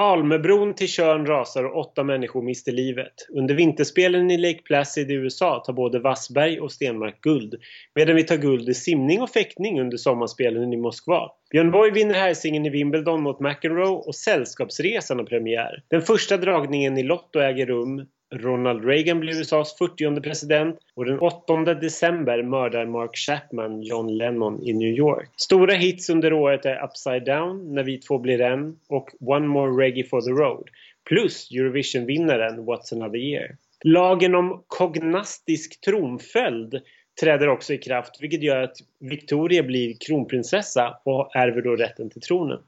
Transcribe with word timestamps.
Almebron 0.00 0.74
till 0.74 0.88
Tjörn 0.88 1.26
rasar 1.26 1.64
och 1.64 1.76
åtta 1.80 2.04
människor 2.04 2.42
mister 2.42 2.72
livet. 2.72 3.12
Under 3.28 3.54
vinterspelen 3.54 4.30
i 4.30 4.36
Lake 4.36 4.62
Placid 4.62 5.10
i 5.10 5.14
USA 5.14 5.62
tar 5.66 5.72
både 5.72 5.98
Wassberg 5.98 6.60
och 6.60 6.72
Stenmark 6.72 7.20
guld. 7.20 7.54
Medan 7.94 8.16
vi 8.16 8.24
tar 8.24 8.36
guld 8.36 8.68
i 8.68 8.74
simning 8.74 9.22
och 9.22 9.30
fäktning 9.30 9.80
under 9.80 9.96
sommarspelen 9.96 10.72
i 10.72 10.76
Moskva. 10.76 11.30
Björn 11.50 11.70
Borg 11.70 11.90
vinner 11.90 12.14
herrsingen 12.14 12.66
i 12.66 12.70
Wimbledon 12.70 13.22
mot 13.22 13.40
McEnroe 13.40 13.88
och 13.88 14.14
Sällskapsresan 14.14 15.18
har 15.18 15.24
premiär. 15.24 15.82
Den 15.90 16.02
första 16.02 16.36
dragningen 16.36 16.98
i 16.98 17.02
Lotto 17.02 17.38
äger 17.38 17.66
rum 17.66 18.06
Ronald 18.34 18.84
Reagan 18.84 19.20
blir 19.20 19.40
USAs 19.40 19.78
40 19.78 20.20
president 20.20 20.78
och 20.94 21.04
den 21.04 21.18
8 21.18 21.56
december 21.74 22.42
mördar 22.42 22.86
Mark 22.86 23.16
Chapman 23.16 23.82
John 23.82 24.16
Lennon 24.16 24.62
i 24.62 24.72
New 24.72 24.88
York. 24.88 25.28
Stora 25.36 25.74
hits 25.74 26.10
under 26.10 26.32
året 26.32 26.66
är 26.66 26.84
Upside 26.84 27.24
Down, 27.24 27.74
När 27.74 27.82
vi 27.82 27.98
två 27.98 28.18
blir 28.18 28.40
en 28.40 28.76
och 28.88 29.10
One 29.20 29.46
More 29.46 29.84
Reggae 29.84 30.04
for 30.04 30.20
the 30.20 30.30
Road. 30.30 30.68
Plus 31.08 31.50
Eurovision-vinnaren 31.50 32.66
What's 32.66 32.94
Another 32.94 33.18
Year. 33.18 33.56
Lagen 33.84 34.34
om 34.34 34.64
kognastisk 34.66 35.80
tronföljd 35.80 36.80
träder 37.20 37.48
också 37.48 37.74
i 37.74 37.78
kraft 37.78 38.16
vilket 38.20 38.42
gör 38.42 38.62
att 38.62 38.76
Victoria 39.00 39.62
blir 39.62 39.96
kronprinsessa 40.06 41.00
och 41.04 41.36
ärver 41.36 41.62
då 41.62 41.76
rätten 41.76 42.10
till 42.10 42.22
tronen. 42.22 42.58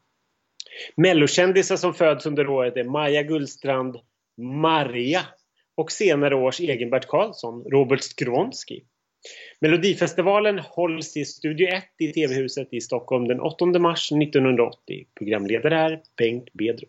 Mellokändisar 0.97 1.77
som 1.77 1.95
föds 1.95 2.27
under 2.27 2.49
året 2.49 2.77
är 2.77 2.85
Maja 2.85 3.23
Gullstrand, 3.23 3.97
Maria 4.37 5.21
och 5.77 5.93
senare 5.93 6.35
års 6.37 6.61
egen 6.61 6.91
Bert 6.91 7.07
Karlsson, 7.07 7.65
Robert 7.65 8.03
Skronski. 8.03 8.85
Melodifestivalen 9.61 10.59
hålls 10.59 11.17
i 11.17 11.25
Studio 11.25 11.69
1 11.69 11.85
i 11.99 12.13
TV-huset 12.13 12.69
i 12.71 12.81
Stockholm 12.81 13.29
den 13.29 13.41
8 13.41 13.67
mars 13.67 14.13
1980. 14.13 15.07
Programledare 15.19 15.79
är 15.79 16.03
Bengt 16.17 16.53
Bedro. 16.53 16.87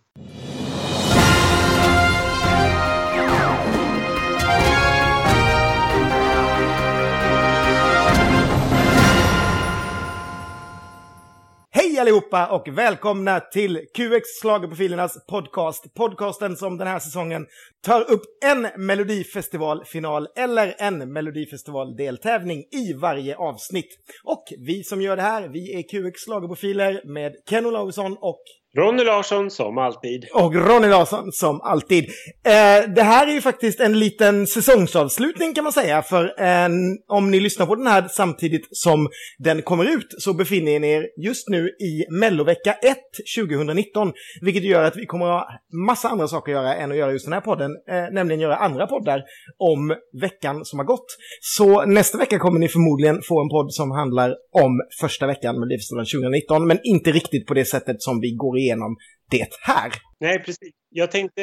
Allihopa 12.02 12.48
och 12.48 12.68
välkomna 12.78 13.40
till 13.40 13.78
QX 13.78 14.42
Schlagerprofilernas 14.42 15.26
podcast. 15.26 15.94
Podcasten 15.94 16.56
som 16.56 16.78
den 16.78 16.88
här 16.88 17.00
säsongen 17.00 17.46
tar 17.86 18.12
upp 18.12 18.22
en 18.46 18.86
Melodifestivalfinal 18.86 20.28
eller 20.36 20.76
en 20.80 21.14
Melodifestivaldeltävling 21.14 22.60
i 22.60 22.94
varje 22.94 23.36
avsnitt. 23.36 23.98
Och 24.24 24.44
vi 24.68 24.84
som 24.84 25.02
gör 25.02 25.16
det 25.16 25.22
här, 25.22 25.48
vi 25.48 25.74
är 25.74 25.82
QX 25.82 26.26
Schlagerprofiler 26.26 27.02
med 27.06 27.34
Ken 27.50 27.66
Olausson 27.66 28.18
och 28.22 28.42
Ronny 28.78 29.04
Larsson 29.04 29.52
som 29.52 29.78
alltid. 29.78 30.26
Och 30.34 30.56
Ronny 30.56 30.88
Larsson 30.88 31.32
som 31.32 31.62
alltid. 31.62 32.04
Eh, 32.46 32.94
det 32.96 33.04
här 33.04 33.28
är 33.28 33.32
ju 33.32 33.42
faktiskt 33.42 33.80
en 33.80 34.00
liten 34.00 34.48
säsongsavslutning 34.48 35.54
kan 35.54 35.64
man 35.64 35.74
säga. 35.74 36.02
För 36.02 36.24
eh, 36.42 36.70
om 37.08 37.32
ni 37.32 37.40
lyssnar 37.40 37.66
på 37.66 37.76
den 37.76 37.88
här 37.88 38.08
samtidigt 38.08 38.68
som 38.72 39.10
den 39.40 39.62
kommer 39.62 39.86
ut 39.86 40.16
så 40.18 40.34
befinner 40.34 40.80
ni 40.80 40.92
er 40.92 41.08
just 41.26 41.50
nu 41.50 41.68
i 41.68 42.06
mellovecka 42.20 42.74
1 42.74 42.98
2019. 43.38 44.14
Vilket 44.42 44.64
gör 44.64 44.84
att 44.84 44.96
vi 44.96 45.06
kommer 45.06 45.26
ha 45.26 45.48
massa 45.88 46.10
andra 46.10 46.28
saker 46.28 46.52
att 46.52 46.64
göra 46.64 46.76
än 46.76 46.92
att 46.92 46.98
göra 46.98 47.12
just 47.12 47.26
den 47.26 47.34
här 47.34 47.42
podden. 47.42 47.72
Eh, 47.72 48.14
nämligen 48.14 48.42
göra 48.42 48.56
andra 48.56 48.88
poddar 48.88 49.24
om 49.58 49.96
veckan 50.22 50.66
som 50.66 50.80
har 50.80 50.86
gått. 50.86 51.08
Så 51.42 51.86
nästa 51.86 52.18
vecka 52.18 52.40
kommer 52.40 52.60
ni 52.60 52.68
förmodligen 52.68 53.22
få 53.22 53.42
en 53.42 53.50
podd 53.50 53.74
som 53.74 53.92
handlar 53.92 54.30
om 54.52 54.82
första 55.02 55.28
veckan 55.28 55.60
med 55.60 55.68
Livsstilen 55.68 56.06
2019. 56.06 56.68
Men 56.68 56.80
inte 56.84 57.12
riktigt 57.12 57.48
på 57.48 57.54
det 57.54 57.66
sättet 57.66 58.02
som 58.02 58.20
vi 58.20 58.32
går 58.32 58.61
igenom 58.62 58.98
det 59.30 59.50
här. 59.62 59.92
Nej, 60.20 60.40
precis. 60.40 60.74
Jag 60.90 61.12
tänkte 61.12 61.42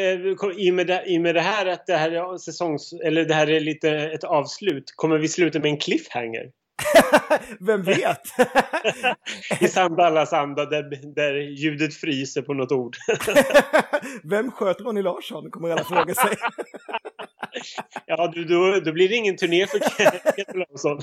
i 0.56 0.70
och 0.70 0.74
med 0.74 0.86
det, 0.86 1.04
i 1.06 1.18
med 1.18 1.34
det 1.34 1.40
här 1.40 1.66
att 1.66 1.86
det 1.86 1.96
här 1.96 2.10
är 2.10 2.38
säsongs... 2.38 2.92
Eller 2.92 3.24
det 3.24 3.34
här 3.34 3.50
är 3.50 3.60
lite 3.60 3.90
ett 3.90 4.24
avslut. 4.24 4.92
Kommer 4.96 5.18
vi 5.18 5.28
sluta 5.28 5.58
med 5.58 5.70
en 5.70 5.78
cliffhanger? 5.78 6.50
Vem 7.60 7.82
vet? 7.82 8.22
I 9.60 9.68
Sandallas 9.68 10.32
anda 10.32 10.66
där, 10.66 11.14
där 11.14 11.34
ljudet 11.34 11.94
fryser 11.94 12.42
på 12.42 12.54
något 12.54 12.72
ord. 12.72 12.96
Vem 14.24 14.50
sköt 14.50 14.80
Ronny 14.80 15.02
Larsson? 15.02 15.50
Kommer 15.50 15.70
alla 15.70 15.84
fråga 15.84 16.14
sig. 16.14 16.36
ja, 18.06 18.32
du, 18.34 18.44
då, 18.44 18.80
då 18.84 18.92
blir 18.92 19.08
det 19.08 19.14
ingen 19.14 19.36
turné 19.36 19.66
för 19.66 19.78
Kent 20.36 20.56
Larsson. 20.56 21.00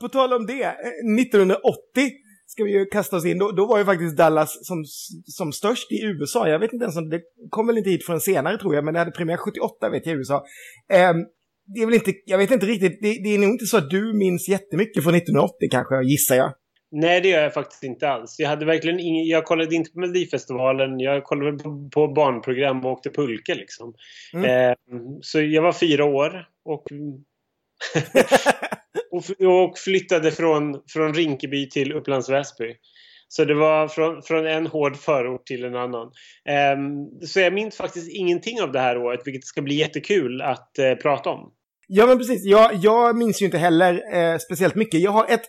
på 0.00 0.08
tal 0.08 0.32
om 0.32 0.46
det, 0.46 0.76
1980 1.20 2.12
ska 2.50 2.64
vi 2.64 2.72
ju 2.72 2.86
kasta 2.86 3.16
oss 3.16 3.24
in. 3.24 3.38
Då, 3.38 3.50
då 3.50 3.66
var 3.66 3.78
ju 3.78 3.84
faktiskt 3.84 4.16
Dallas 4.16 4.66
som, 4.66 4.84
som 5.26 5.52
störst 5.52 5.92
i 5.92 6.02
USA. 6.02 6.48
Jag 6.48 6.58
vet 6.58 6.72
inte 6.72 6.84
ens 6.84 6.96
om 6.96 7.08
det 7.10 7.20
kom 7.50 7.66
väl 7.66 7.78
inte 7.78 7.90
hit 7.90 8.06
förrän 8.06 8.20
senare 8.20 8.58
tror 8.58 8.74
jag, 8.74 8.84
men 8.84 8.94
det 8.94 9.00
hade 9.00 9.10
premiär 9.10 9.36
78 9.36 9.90
vet 9.90 10.06
jag 10.06 10.14
i 10.14 10.18
USA. 10.18 10.34
Um, 10.34 11.26
det 11.74 11.80
är 11.80 11.86
väl 11.86 11.94
inte, 11.94 12.12
jag 12.24 12.38
vet 12.38 12.50
inte 12.50 12.66
riktigt, 12.66 12.98
det, 13.02 13.22
det, 13.22 13.34
är 13.34 13.38
nog 13.38 13.50
inte 13.50 13.66
så 13.66 13.76
att 13.76 13.90
du 13.90 14.12
minns 14.12 14.48
jättemycket 14.48 15.02
från 15.02 15.14
1980 15.14 15.68
kanske, 15.70 16.02
gissar 16.02 16.36
jag. 16.36 16.52
Nej, 16.90 17.20
det 17.20 17.28
gör 17.28 17.42
jag 17.42 17.54
faktiskt 17.54 17.84
inte 17.84 18.08
alls. 18.08 18.36
Jag 18.38 18.48
hade 18.48 18.66
verkligen 18.66 19.00
ingen, 19.00 19.26
jag 19.26 19.44
kollade 19.44 19.74
inte 19.74 19.90
på 19.90 20.00
Melodifestivalen, 20.00 21.00
jag 21.00 21.24
kollade 21.24 21.58
på, 21.58 21.90
på 21.92 22.08
barnprogram 22.08 22.84
och 22.84 22.92
åkte 22.92 23.10
pulka 23.10 23.54
liksom. 23.54 23.94
Mm. 24.34 24.70
Eh, 24.70 24.76
så 25.20 25.40
jag 25.40 25.62
var 25.62 25.72
fyra 25.72 26.04
år 26.04 26.48
och 26.64 26.84
och, 29.46 29.78
flyttade 29.78 30.30
från, 30.30 30.82
från 30.88 31.14
Rinkeby 31.14 31.70
till 31.70 31.92
Upplands 31.92 32.28
Väsby. 32.28 32.74
Så 33.28 33.44
det 33.44 33.54
var 33.54 33.88
från, 33.88 34.22
från 34.22 34.46
en 34.46 34.66
hård 34.66 34.96
förort 34.96 35.46
till 35.46 35.64
en 35.64 35.76
annan. 35.76 36.06
Um, 36.76 37.26
så 37.26 37.40
jag 37.40 37.52
minns 37.52 37.76
faktiskt 37.76 38.10
ingenting 38.10 38.62
av 38.62 38.72
det 38.72 38.80
här 38.80 38.98
året, 38.98 39.20
vilket 39.24 39.44
ska 39.44 39.62
bli 39.62 39.74
jättekul 39.74 40.42
att 40.42 40.72
uh, 40.78 40.94
prata 40.94 41.30
om. 41.30 41.52
Ja, 41.86 42.06
men 42.06 42.18
precis. 42.18 42.44
Jag, 42.44 42.74
jag 42.74 43.16
minns 43.16 43.42
ju 43.42 43.46
inte 43.46 43.58
heller 43.58 44.14
eh, 44.14 44.38
speciellt 44.38 44.74
mycket. 44.74 45.00
Jag 45.00 45.10
har 45.10 45.26
ett 45.26 45.44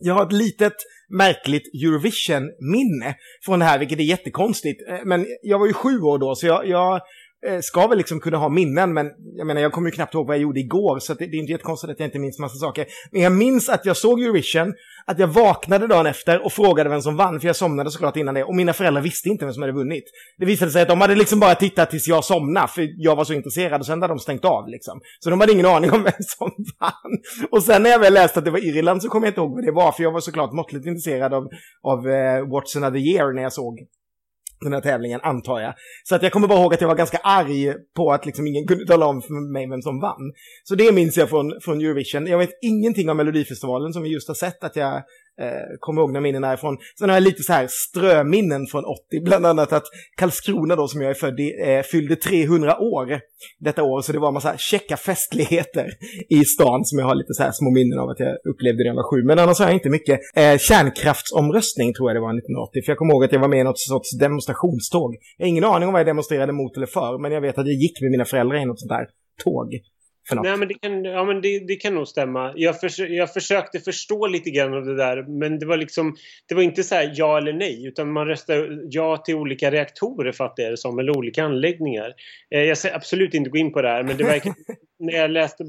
jag 0.00 0.14
har 0.14 0.26
ett 0.26 0.32
litet 0.32 0.72
märkligt 1.08 1.74
Eurovision-minne 1.74 3.14
från 3.44 3.58
det 3.58 3.64
här, 3.64 3.78
vilket 3.78 3.98
är 3.98 4.02
jättekonstigt. 4.02 4.88
Eh, 4.88 4.98
men 5.04 5.26
jag 5.42 5.58
var 5.58 5.66
ju 5.66 5.72
sju 5.72 6.00
år 6.00 6.18
då, 6.18 6.34
så 6.34 6.46
jag, 6.46 6.68
jag 6.68 7.00
Eh, 7.46 7.60
ska 7.60 7.86
väl 7.86 7.98
liksom 7.98 8.20
kunna 8.20 8.36
ha 8.36 8.48
minnen, 8.48 8.92
men 8.92 9.06
jag 9.36 9.46
menar, 9.46 9.60
jag 9.60 9.72
kommer 9.72 9.88
ju 9.88 9.94
knappt 9.94 10.14
ihåg 10.14 10.26
vad 10.26 10.36
jag 10.36 10.42
gjorde 10.42 10.60
igår, 10.60 10.98
så 10.98 11.14
det, 11.14 11.26
det, 11.26 11.36
är 11.36 11.38
inte 11.38 11.52
jättekonstigt 11.52 11.92
att 11.92 12.00
jag 12.00 12.06
inte 12.06 12.18
minns 12.18 12.38
massa 12.38 12.56
saker. 12.56 12.86
Men 13.12 13.22
jag 13.22 13.32
minns 13.32 13.68
att 13.68 13.86
jag 13.86 13.96
såg 13.96 14.22
Eurovision, 14.22 14.74
att 15.06 15.18
jag 15.18 15.26
vaknade 15.26 15.86
dagen 15.86 16.06
efter 16.06 16.44
och 16.44 16.52
frågade 16.52 16.90
vem 16.90 17.02
som 17.02 17.16
vann, 17.16 17.40
för 17.40 17.46
jag 17.46 17.56
somnade 17.56 17.90
såklart 17.90 18.16
innan 18.16 18.34
det, 18.34 18.44
och 18.44 18.54
mina 18.54 18.72
föräldrar 18.72 19.02
visste 19.02 19.28
inte 19.28 19.44
vem 19.44 19.54
som 19.54 19.62
hade 19.62 19.72
vunnit. 19.72 20.04
Det 20.38 20.46
visade 20.46 20.70
sig 20.70 20.82
att 20.82 20.88
de 20.88 21.00
hade 21.00 21.14
liksom 21.14 21.40
bara 21.40 21.54
tittat 21.54 21.90
tills 21.90 22.08
jag 22.08 22.24
somnade, 22.24 22.68
för 22.68 22.88
jag 22.96 23.16
var 23.16 23.24
så 23.24 23.32
intresserad, 23.32 23.80
och 23.80 23.86
sen 23.86 24.02
hade 24.02 24.12
de 24.12 24.18
stängt 24.18 24.44
av 24.44 24.68
liksom. 24.68 25.00
Så 25.20 25.30
de 25.30 25.40
hade 25.40 25.52
ingen 25.52 25.66
aning 25.66 25.90
om 25.90 26.02
vem 26.02 26.12
som 26.18 26.50
vann. 26.80 27.18
Och 27.50 27.62
sen 27.62 27.82
när 27.82 27.90
jag 27.90 27.98
väl 27.98 28.14
läste 28.14 28.38
att 28.38 28.44
det 28.44 28.50
var 28.50 28.66
Irland 28.66 29.02
så 29.02 29.08
kom 29.08 29.22
jag 29.22 29.30
inte 29.30 29.40
ihåg 29.40 29.54
vad 29.54 29.64
det 29.64 29.72
var, 29.72 29.92
för 29.92 30.02
jag 30.02 30.12
var 30.12 30.20
såklart 30.20 30.52
måttligt 30.52 30.86
intresserad 30.86 31.34
av, 31.34 31.48
av 31.82 31.98
uh, 32.06 32.46
What's 32.52 32.76
Another 32.76 32.98
Year 32.98 33.32
när 33.32 33.42
jag 33.42 33.52
såg 33.52 33.78
den 34.60 34.72
här 34.72 34.80
tävlingen, 34.80 35.20
antar 35.22 35.60
jag. 35.60 35.74
Så 36.04 36.14
att 36.14 36.22
jag 36.22 36.32
kommer 36.32 36.48
bara 36.48 36.60
ihåg 36.60 36.74
att 36.74 36.80
jag 36.80 36.88
var 36.88 36.96
ganska 36.96 37.18
arg 37.18 37.74
på 37.96 38.12
att 38.12 38.26
liksom 38.26 38.46
ingen 38.46 38.66
kunde 38.66 38.86
tala 38.86 39.06
om 39.06 39.22
för 39.22 39.52
mig 39.52 39.68
vem 39.70 39.82
som 39.82 40.00
vann. 40.00 40.32
Så 40.64 40.74
det 40.74 40.92
minns 40.92 41.16
jag 41.16 41.28
från, 41.28 41.60
från 41.64 41.80
Eurovision. 41.80 42.26
Jag 42.26 42.38
vet 42.38 42.58
ingenting 42.62 43.10
om 43.10 43.16
Melodifestivalen 43.16 43.92
som 43.92 44.02
vi 44.02 44.08
just 44.12 44.28
har 44.28 44.34
sett 44.34 44.64
att 44.64 44.76
jag 44.76 45.02
eh, 45.40 45.76
kommer 45.80 46.00
ihåg 46.00 46.12
när 46.12 46.20
minnen 46.20 46.44
är 46.44 46.54
ifrån. 46.54 46.76
Sen 46.98 47.08
har 47.08 47.16
jag 47.16 47.22
lite 47.22 47.42
så 47.42 47.52
här 47.52 47.66
ströminnen 47.70 48.66
från 48.66 48.84
80, 48.84 49.20
bland 49.24 49.46
annat 49.46 49.72
att 49.72 49.84
Karlskrona 50.16 50.76
då 50.76 50.88
som 50.88 51.00
jag 51.00 51.10
är 51.10 51.14
född 51.14 51.40
i 51.40 51.48
eh, 51.66 51.82
fyllde 51.82 52.16
300 52.16 52.78
år 52.80 53.20
detta 53.58 53.82
år, 53.82 54.02
så 54.02 54.12
det 54.12 54.18
var 54.18 54.28
en 54.28 54.34
massa 54.34 54.56
checka 54.58 54.96
festligheter 54.96 55.90
i 56.28 56.44
stan 56.44 56.84
som 56.84 56.98
jag 56.98 57.06
har 57.06 57.14
lite 57.14 57.34
så 57.34 57.42
här 57.42 57.52
små 57.52 57.70
minnen 57.70 57.98
av 57.98 58.08
att 58.08 58.20
jag 58.20 58.36
upplevde 58.50 58.82
när 58.82 58.90
jag 58.90 58.94
var 58.94 59.10
sju. 59.10 59.26
Men 59.26 59.38
annars 59.38 59.58
har 59.58 59.66
jag 59.66 59.74
inte 59.74 59.90
mycket. 59.90 60.20
Eh, 60.34 60.58
kärnkraftsomröstning 60.58 61.94
tror 61.94 62.10
jag 62.10 62.16
det 62.16 62.20
var 62.20 62.38
1980, 62.38 62.82
för 62.84 62.90
jag 62.92 62.98
kommer 62.98 63.12
ihåg 63.12 63.24
att 63.24 63.32
jag 63.32 63.40
var 63.40 63.48
med 63.48 63.60
i 63.60 63.64
något 63.64 63.78
sorts 63.78 64.18
demonstrationståg. 64.18 65.16
Jag 65.36 65.46
har 65.46 65.48
ingen 65.48 65.64
aning 65.64 65.86
om 65.88 65.92
vad 65.92 66.00
jag 66.00 66.06
demonstrerade 66.06 66.52
mot 66.52 66.76
eller 66.76 66.86
för, 66.86 67.18
men 67.22 67.32
jag 67.32 67.40
vet 67.40 67.58
att 67.58 67.66
jag 67.66 67.76
gick 67.76 68.00
med 68.00 68.10
mina 68.10 68.24
föräldrar 68.24 68.56
i 68.62 68.64
något 68.64 68.80
sånt 68.80 68.90
där 68.98 69.06
tåg 69.44 69.68
för 70.30 70.36
något. 70.36 70.44
Nej, 70.44 70.56
men 70.56 70.68
det 70.68 70.74
kan, 70.74 71.04
ja, 71.04 71.24
men 71.24 71.40
det, 71.40 71.58
det 71.58 71.76
kan 71.76 71.94
nog 71.94 72.08
stämma. 72.08 72.52
Jag, 72.56 72.80
förs 72.80 72.98
jag 72.98 73.32
försökte 73.32 73.80
förstå 73.80 74.26
lite 74.26 74.50
grann 74.50 74.74
av 74.74 74.84
det 74.84 74.96
där 74.96 75.22
men 75.22 75.58
det 75.58 75.66
var 75.66 75.76
liksom 75.76 76.16
det 76.48 76.54
var 76.54 76.62
inte 76.62 76.82
så 76.82 76.94
här 76.94 77.12
ja 77.14 77.38
eller 77.38 77.52
nej 77.52 77.86
utan 77.86 78.12
man 78.12 78.26
röstade 78.26 78.68
ja 78.90 79.16
till 79.16 79.34
olika 79.34 79.70
reaktorer 79.70 80.32
fattar 80.32 80.62
jag 80.62 80.72
det 80.72 80.76
som 80.76 80.98
eller 80.98 81.16
olika 81.16 81.44
anläggningar. 81.44 82.14
Eh, 82.54 82.60
jag 82.60 82.78
ska 82.78 82.94
absolut 82.94 83.34
inte 83.34 83.50
gå 83.50 83.58
in 83.58 83.72
på 83.72 83.82
det 83.82 83.88
här 83.88 84.02
men 84.02 84.16
det 84.16 84.24
verkar 84.24 84.54
när 85.00 85.12
jag 85.12 85.30
läste, 85.30 85.64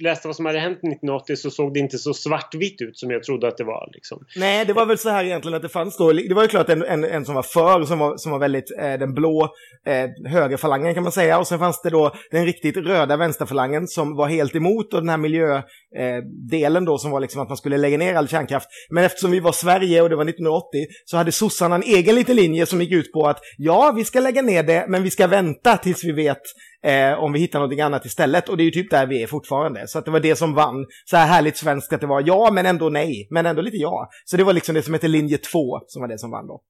läste 0.00 0.28
vad 0.28 0.36
som 0.36 0.46
hade 0.46 0.58
hänt 0.58 0.78
1980 0.78 1.36
så 1.36 1.50
såg 1.50 1.74
det 1.74 1.80
inte 1.80 1.98
så 1.98 2.14
svartvitt 2.14 2.80
ut 2.80 2.98
som 2.98 3.10
jag 3.10 3.22
trodde 3.22 3.48
att 3.48 3.56
det 3.56 3.64
var. 3.64 3.90
Liksom. 3.92 4.24
Nej, 4.36 4.64
det 4.64 4.72
var 4.72 4.86
väl 4.86 4.98
så 4.98 5.08
här 5.08 5.24
egentligen 5.24 5.56
att 5.56 5.62
det 5.62 5.68
fanns 5.68 5.96
då, 5.96 6.12
det 6.12 6.34
var 6.34 6.42
ju 6.42 6.48
klart 6.48 6.68
en, 6.68 6.82
en, 6.82 7.04
en 7.04 7.24
som 7.24 7.34
var 7.34 7.42
för, 7.42 7.84
som 7.84 7.98
var, 7.98 8.16
som 8.16 8.32
var 8.32 8.38
väldigt 8.38 8.78
eh, 8.78 8.92
den 8.92 9.14
blå 9.14 9.48
eh, 9.86 10.30
högerfalangen 10.30 10.94
kan 10.94 11.02
man 11.02 11.12
säga, 11.12 11.38
och 11.38 11.46
sen 11.46 11.58
fanns 11.58 11.82
det 11.82 11.90
då 11.90 12.14
den 12.30 12.46
riktigt 12.46 12.76
röda 12.76 13.16
vänsterfalangen 13.16 13.86
som 13.86 14.16
var 14.16 14.28
helt 14.28 14.54
emot 14.54 14.94
och 14.94 15.00
den 15.00 15.08
här 15.08 15.18
miljö 15.18 15.62
eh, 15.98 16.24
delen 16.50 16.84
då 16.84 16.98
som 16.98 17.10
var 17.10 17.20
liksom 17.20 17.42
att 17.42 17.48
man 17.48 17.56
skulle 17.56 17.76
lägga 17.76 17.98
ner 17.98 18.14
all 18.14 18.28
kärnkraft. 18.28 18.68
Men 18.90 19.04
eftersom 19.04 19.30
vi 19.30 19.40
var 19.40 19.52
Sverige 19.52 20.02
och 20.02 20.08
det 20.08 20.16
var 20.16 20.24
1980 20.24 20.86
så 21.04 21.16
hade 21.16 21.32
sossarna 21.32 21.74
en 21.74 21.82
egen 21.82 22.14
liten 22.14 22.36
linje 22.36 22.66
som 22.66 22.80
gick 22.80 22.92
ut 22.92 23.12
på 23.12 23.26
att 23.26 23.38
ja, 23.58 23.92
vi 23.96 24.04
ska 24.04 24.20
lägga 24.20 24.42
ner 24.42 24.62
det, 24.62 24.86
men 24.88 25.02
vi 25.02 25.10
ska 25.10 25.26
vänta 25.26 25.76
tills 25.76 26.04
vi 26.04 26.12
vet 26.12 26.42
eh, 26.82 27.12
om 27.12 27.32
vi 27.32 27.38
hittar 27.38 27.58
någonting 27.58 27.80
annat 27.80 28.04
istället. 28.04 28.48
Och 28.48 28.56
det 28.56 28.62
är 28.62 28.64
ju 28.64 28.70
typ 28.70 28.90
där 28.90 29.06
vi 29.06 29.22
är 29.22 29.26
fortfarande. 29.26 29.88
Så 29.88 29.98
att 29.98 30.04
det 30.04 30.10
var 30.10 30.20
det 30.20 30.36
som 30.36 30.54
vann. 30.54 30.86
Så 31.04 31.16
här 31.16 31.26
härligt 31.26 31.56
svenskt 31.56 31.92
att 31.92 32.00
det 32.00 32.06
var 32.06 32.22
ja, 32.26 32.50
men 32.52 32.66
ändå 32.66 32.88
nej, 32.88 33.28
men 33.30 33.46
ändå 33.46 33.62
lite 33.62 33.76
ja. 33.76 34.10
Så 34.24 34.36
det 34.36 34.44
var 34.44 34.52
liksom 34.52 34.74
det 34.74 34.82
som 34.82 34.94
hette 34.94 35.08
linje 35.08 35.38
2 35.38 35.80
som 35.86 36.00
var 36.00 36.08
det 36.08 36.18
som 36.18 36.30
vann 36.30 36.46
då. 36.46 36.60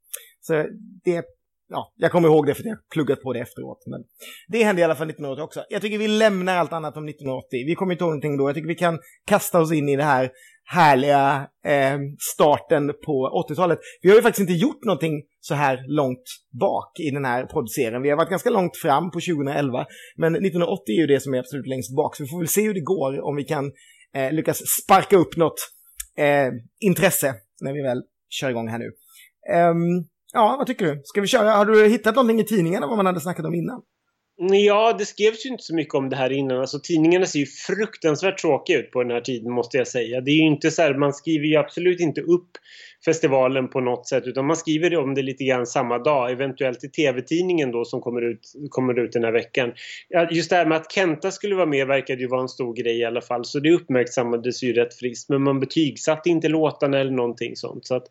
Så 0.40 0.64
det 1.04 1.24
ja, 1.72 1.92
jag 1.96 2.12
kommer 2.12 2.28
ihåg 2.28 2.46
det 2.46 2.54
för 2.54 2.62
att 2.62 2.66
jag 2.66 2.78
pluggat 2.92 3.22
på 3.22 3.32
det 3.32 3.40
efteråt. 3.40 3.82
Men 3.86 4.00
det 4.48 4.64
hände 4.64 4.80
i 4.82 4.84
alla 4.84 4.94
fall 4.94 5.10
1980 5.10 5.42
också. 5.42 5.64
Jag 5.68 5.82
tycker 5.82 5.98
vi 5.98 6.08
lämnar 6.08 6.56
allt 6.56 6.72
annat 6.72 6.96
om 6.96 7.08
1980. 7.08 7.48
Vi 7.66 7.74
kommer 7.74 7.92
inte 7.92 8.04
ihåg 8.04 8.10
någonting 8.10 8.36
då. 8.36 8.48
Jag 8.48 8.54
tycker 8.54 8.68
vi 8.68 8.74
kan 8.74 8.98
kasta 9.26 9.60
oss 9.60 9.72
in 9.72 9.88
i 9.88 9.96
det 9.96 10.04
här 10.04 10.30
härliga 10.64 11.48
eh, 11.66 11.98
starten 12.34 12.92
på 13.06 13.46
80-talet. 13.50 13.78
Vi 14.02 14.08
har 14.08 14.16
ju 14.16 14.22
faktiskt 14.22 14.40
inte 14.40 14.52
gjort 14.52 14.84
någonting 14.84 15.22
så 15.40 15.54
här 15.54 15.84
långt 15.88 16.24
bak 16.60 17.00
i 17.00 17.10
den 17.10 17.24
här 17.24 17.44
poddserien. 17.44 18.02
Vi 18.02 18.10
har 18.10 18.16
varit 18.16 18.30
ganska 18.30 18.50
långt 18.50 18.76
fram 18.76 19.10
på 19.10 19.20
2011, 19.20 19.86
men 20.16 20.34
1980 20.34 20.82
är 20.86 21.00
ju 21.00 21.06
det 21.06 21.20
som 21.20 21.34
är 21.34 21.38
absolut 21.38 21.66
längst 21.66 21.96
bak. 21.96 22.16
Så 22.16 22.22
vi 22.22 22.28
får 22.28 22.38
väl 22.38 22.48
se 22.48 22.62
hur 22.62 22.74
det 22.74 22.80
går 22.80 23.20
om 23.20 23.36
vi 23.36 23.44
kan 23.44 23.72
eh, 24.14 24.32
lyckas 24.32 24.58
sparka 24.82 25.16
upp 25.16 25.36
något 25.36 25.58
eh, 26.16 26.48
intresse 26.80 27.34
när 27.60 27.72
vi 27.72 27.82
väl 27.82 28.02
kör 28.28 28.50
igång 28.50 28.68
här 28.68 28.78
nu. 28.78 28.90
Um, 29.56 30.08
Ja, 30.32 30.56
vad 30.58 30.66
tycker 30.66 30.86
du? 30.86 31.00
Ska 31.04 31.20
vi 31.20 31.26
köra? 31.26 31.50
Har 31.50 31.64
du 31.64 31.88
hittat 31.88 32.14
någonting 32.14 32.40
i 32.40 32.44
tidningarna 32.44 32.86
vad 32.86 32.96
man 32.96 33.06
hade 33.06 33.20
snackat 33.20 33.46
om 33.46 33.54
innan? 33.54 33.82
Mm, 34.40 34.64
ja, 34.64 34.92
det 34.98 35.04
skrevs 35.04 35.46
ju 35.46 35.50
inte 35.50 35.62
så 35.62 35.74
mycket 35.74 35.94
om 35.94 36.08
det 36.08 36.16
här 36.16 36.32
innan. 36.32 36.60
Alltså 36.60 36.80
tidningarna 36.80 37.26
ser 37.26 37.38
ju 37.38 37.46
fruktansvärt 37.46 38.38
tråkiga 38.38 38.78
ut 38.78 38.90
på 38.90 39.02
den 39.02 39.12
här 39.12 39.20
tiden 39.20 39.52
måste 39.52 39.76
jag 39.76 39.88
säga. 39.88 40.20
Det 40.20 40.30
är 40.30 40.36
ju 40.36 40.46
inte 40.46 40.70
så 40.70 40.82
här, 40.82 40.94
man 40.94 41.12
skriver 41.12 41.46
ju 41.46 41.56
absolut 41.56 42.00
inte 42.00 42.20
upp 42.20 42.50
festivalen 43.04 43.68
på 43.68 43.80
något 43.80 44.08
sätt 44.08 44.26
utan 44.26 44.46
man 44.46 44.56
skriver 44.56 44.96
om 44.96 45.14
det 45.14 45.22
lite 45.22 45.44
grann 45.44 45.66
samma 45.66 45.98
dag, 45.98 46.30
eventuellt 46.30 46.84
i 46.84 46.88
TV-tidningen 46.88 47.70
då 47.70 47.84
som 47.84 48.00
kommer 48.00 48.22
ut, 48.22 48.52
kommer 48.70 48.98
ut 48.98 49.12
den 49.12 49.24
här 49.24 49.32
veckan. 49.32 49.72
Just 50.30 50.50
det 50.50 50.56
här 50.56 50.66
med 50.66 50.76
att 50.78 50.92
Kenta 50.92 51.30
skulle 51.30 51.54
vara 51.54 51.66
med 51.66 51.86
verkade 51.86 52.20
ju 52.20 52.28
vara 52.28 52.40
en 52.40 52.48
stor 52.48 52.74
grej 52.74 52.98
i 52.98 53.04
alla 53.04 53.20
fall 53.20 53.44
så 53.44 53.58
det 53.58 53.72
uppmärksammades 53.72 54.62
ju 54.62 54.72
rätt 54.72 54.94
friskt 54.94 55.28
men 55.28 55.42
man 55.42 55.60
betygsatte 55.60 56.30
inte 56.30 56.48
låtarna 56.48 56.98
eller 56.98 57.10
någonting 57.10 57.56
sånt. 57.56 57.86
Så 57.86 57.94
att 57.94 58.06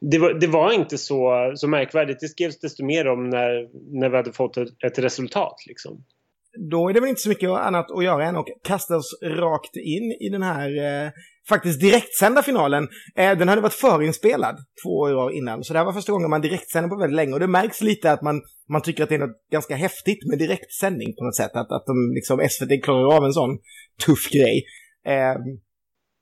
det, 0.00 0.18
var, 0.18 0.34
det 0.34 0.46
var 0.46 0.72
inte 0.72 0.98
så, 0.98 1.52
så 1.56 1.68
märkvärdigt. 1.68 2.20
Det 2.20 2.28
skrevs 2.28 2.60
desto 2.60 2.84
mer 2.84 3.08
om 3.08 3.30
när, 3.30 3.68
när 4.00 4.08
vi 4.08 4.16
hade 4.16 4.32
fått 4.32 4.56
ett, 4.56 4.68
ett 4.84 4.98
resultat 4.98 5.56
liksom 5.66 6.04
då 6.56 6.88
är 6.88 6.94
det 6.94 7.00
väl 7.00 7.08
inte 7.08 7.20
så 7.20 7.28
mycket 7.28 7.50
annat 7.50 7.90
att 7.90 8.04
göra 8.04 8.24
än 8.24 8.36
att 8.36 8.46
kasta 8.62 8.96
oss 8.96 9.18
rakt 9.22 9.76
in 9.76 10.12
i 10.20 10.28
den 10.28 10.42
här 10.42 11.04
eh, 11.04 11.10
faktiskt 11.48 11.80
direktsända 11.80 12.42
finalen. 12.42 12.88
Eh, 13.16 13.38
den 13.38 13.48
hade 13.48 13.60
varit 13.60 13.74
förinspelad 13.74 14.56
två 14.84 14.90
år 14.90 15.32
innan, 15.32 15.64
så 15.64 15.72
det 15.72 15.78
här 15.78 15.86
var 15.86 15.92
första 15.92 16.12
gången 16.12 16.30
man 16.30 16.40
direktsände 16.40 16.88
på 16.88 16.96
väldigt 16.96 17.16
länge. 17.16 17.32
Och 17.32 17.40
det 17.40 17.46
märks 17.46 17.80
lite 17.80 18.12
att 18.12 18.22
man, 18.22 18.42
man 18.72 18.82
tycker 18.82 19.02
att 19.02 19.08
det 19.08 19.14
är 19.14 19.26
något 19.26 19.50
ganska 19.52 19.76
häftigt 19.76 20.28
med 20.30 20.38
direktsändning 20.38 21.14
på 21.18 21.24
något 21.24 21.36
sätt. 21.36 21.50
Att, 21.54 21.72
att 21.72 21.86
de, 21.86 22.12
liksom, 22.14 22.48
SVT 22.50 22.84
klarar 22.84 23.16
av 23.16 23.24
en 23.24 23.32
sån 23.32 23.58
tuff 24.06 24.30
grej. 24.30 24.64
Eh, 25.06 25.36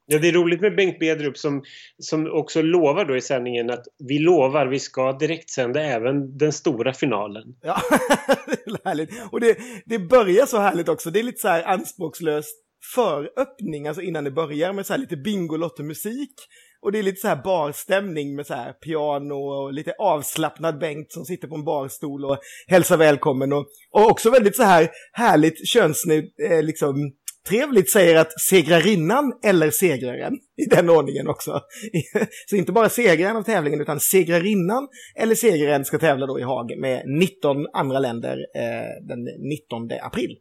Ja, 0.07 0.19
det 0.19 0.29
är 0.29 0.33
roligt 0.33 0.61
med 0.61 0.77
Bengt 0.77 0.99
Bedrup 0.99 1.39
som, 1.39 1.63
som 1.99 2.31
också 2.33 2.63
lovar 2.63 3.05
då 3.05 3.17
i 3.17 3.21
sändningen 3.21 3.71
att 3.71 3.85
vi 4.09 4.19
lovar, 4.19 4.67
vi 4.67 4.79
ska 4.79 5.13
direktsända 5.13 5.83
även 5.83 6.39
den 6.39 6.53
stora 6.53 6.93
finalen. 6.93 7.43
Ja, 7.61 7.81
det 8.47 8.71
är 8.71 8.89
härligt. 8.89 9.11
Och 9.31 9.41
det, 9.41 9.57
det 9.85 9.99
börjar 9.99 10.47
så 10.47 10.59
härligt 10.59 10.89
också. 10.89 11.11
Det 11.11 11.19
är 11.19 11.23
lite 11.23 11.41
så 11.41 11.49
här 11.49 11.63
anspråkslöst 11.63 12.57
föröppning, 12.95 13.87
alltså 13.87 14.03
innan 14.03 14.25
det 14.25 14.31
börjar 14.31 14.73
med 14.73 14.87
så 14.87 14.93
här 14.93 15.01
lite 15.01 15.17
bingolotto-musik. 15.17 16.35
Och 16.83 16.93
det 16.93 16.99
är 16.99 17.03
lite 17.03 17.21
så 17.21 17.29
här 17.29 17.43
barstämning 17.45 18.37
med 18.37 18.47
så 18.47 18.55
här 18.55 18.73
piano 18.73 19.35
och 19.35 19.73
lite 19.73 19.95
avslappnad 19.99 20.79
Bengt 20.79 21.13
som 21.13 21.25
sitter 21.25 21.49
på 21.49 21.55
en 21.55 21.65
barstol 21.65 22.25
och 22.25 22.39
hälsar 22.67 22.97
välkommen. 22.97 23.53
Och, 23.53 23.67
och 23.91 24.11
också 24.11 24.31
väldigt 24.31 24.57
så 24.57 24.63
här 24.63 24.91
härligt 25.13 25.69
könsnöjd, 25.69 26.25
eh, 26.51 26.63
liksom 26.63 27.13
trevligt 27.49 27.93
säger 27.93 28.17
att 28.17 28.41
segrarinnan 28.41 29.33
eller 29.45 29.71
segraren 29.71 30.33
i 30.57 30.65
den 30.65 30.91
ordningen 30.91 31.29
också. 31.29 31.61
Så 32.51 32.57
inte 32.57 32.73
bara 32.73 32.89
segraren 32.89 33.37
av 33.37 33.43
tävlingen 33.43 33.81
utan 33.81 34.01
segrarinnan 34.01 34.89
eller 35.17 35.35
segraren 35.35 35.85
ska 35.85 35.99
tävla 35.99 36.27
då 36.27 36.41
i 36.41 36.43
Haag 36.43 36.81
med 36.81 37.03
19 37.07 37.67
andra 37.73 37.99
länder 37.99 38.37
eh, 38.57 39.07
den 39.09 39.25
19 39.51 39.89
april. 40.03 40.37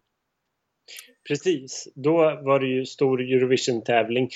Precis, 1.28 1.88
då 1.96 2.14
var 2.44 2.60
det 2.60 2.68
ju 2.68 2.86
stor 2.86 3.22
Eurovision-tävling. 3.22 4.30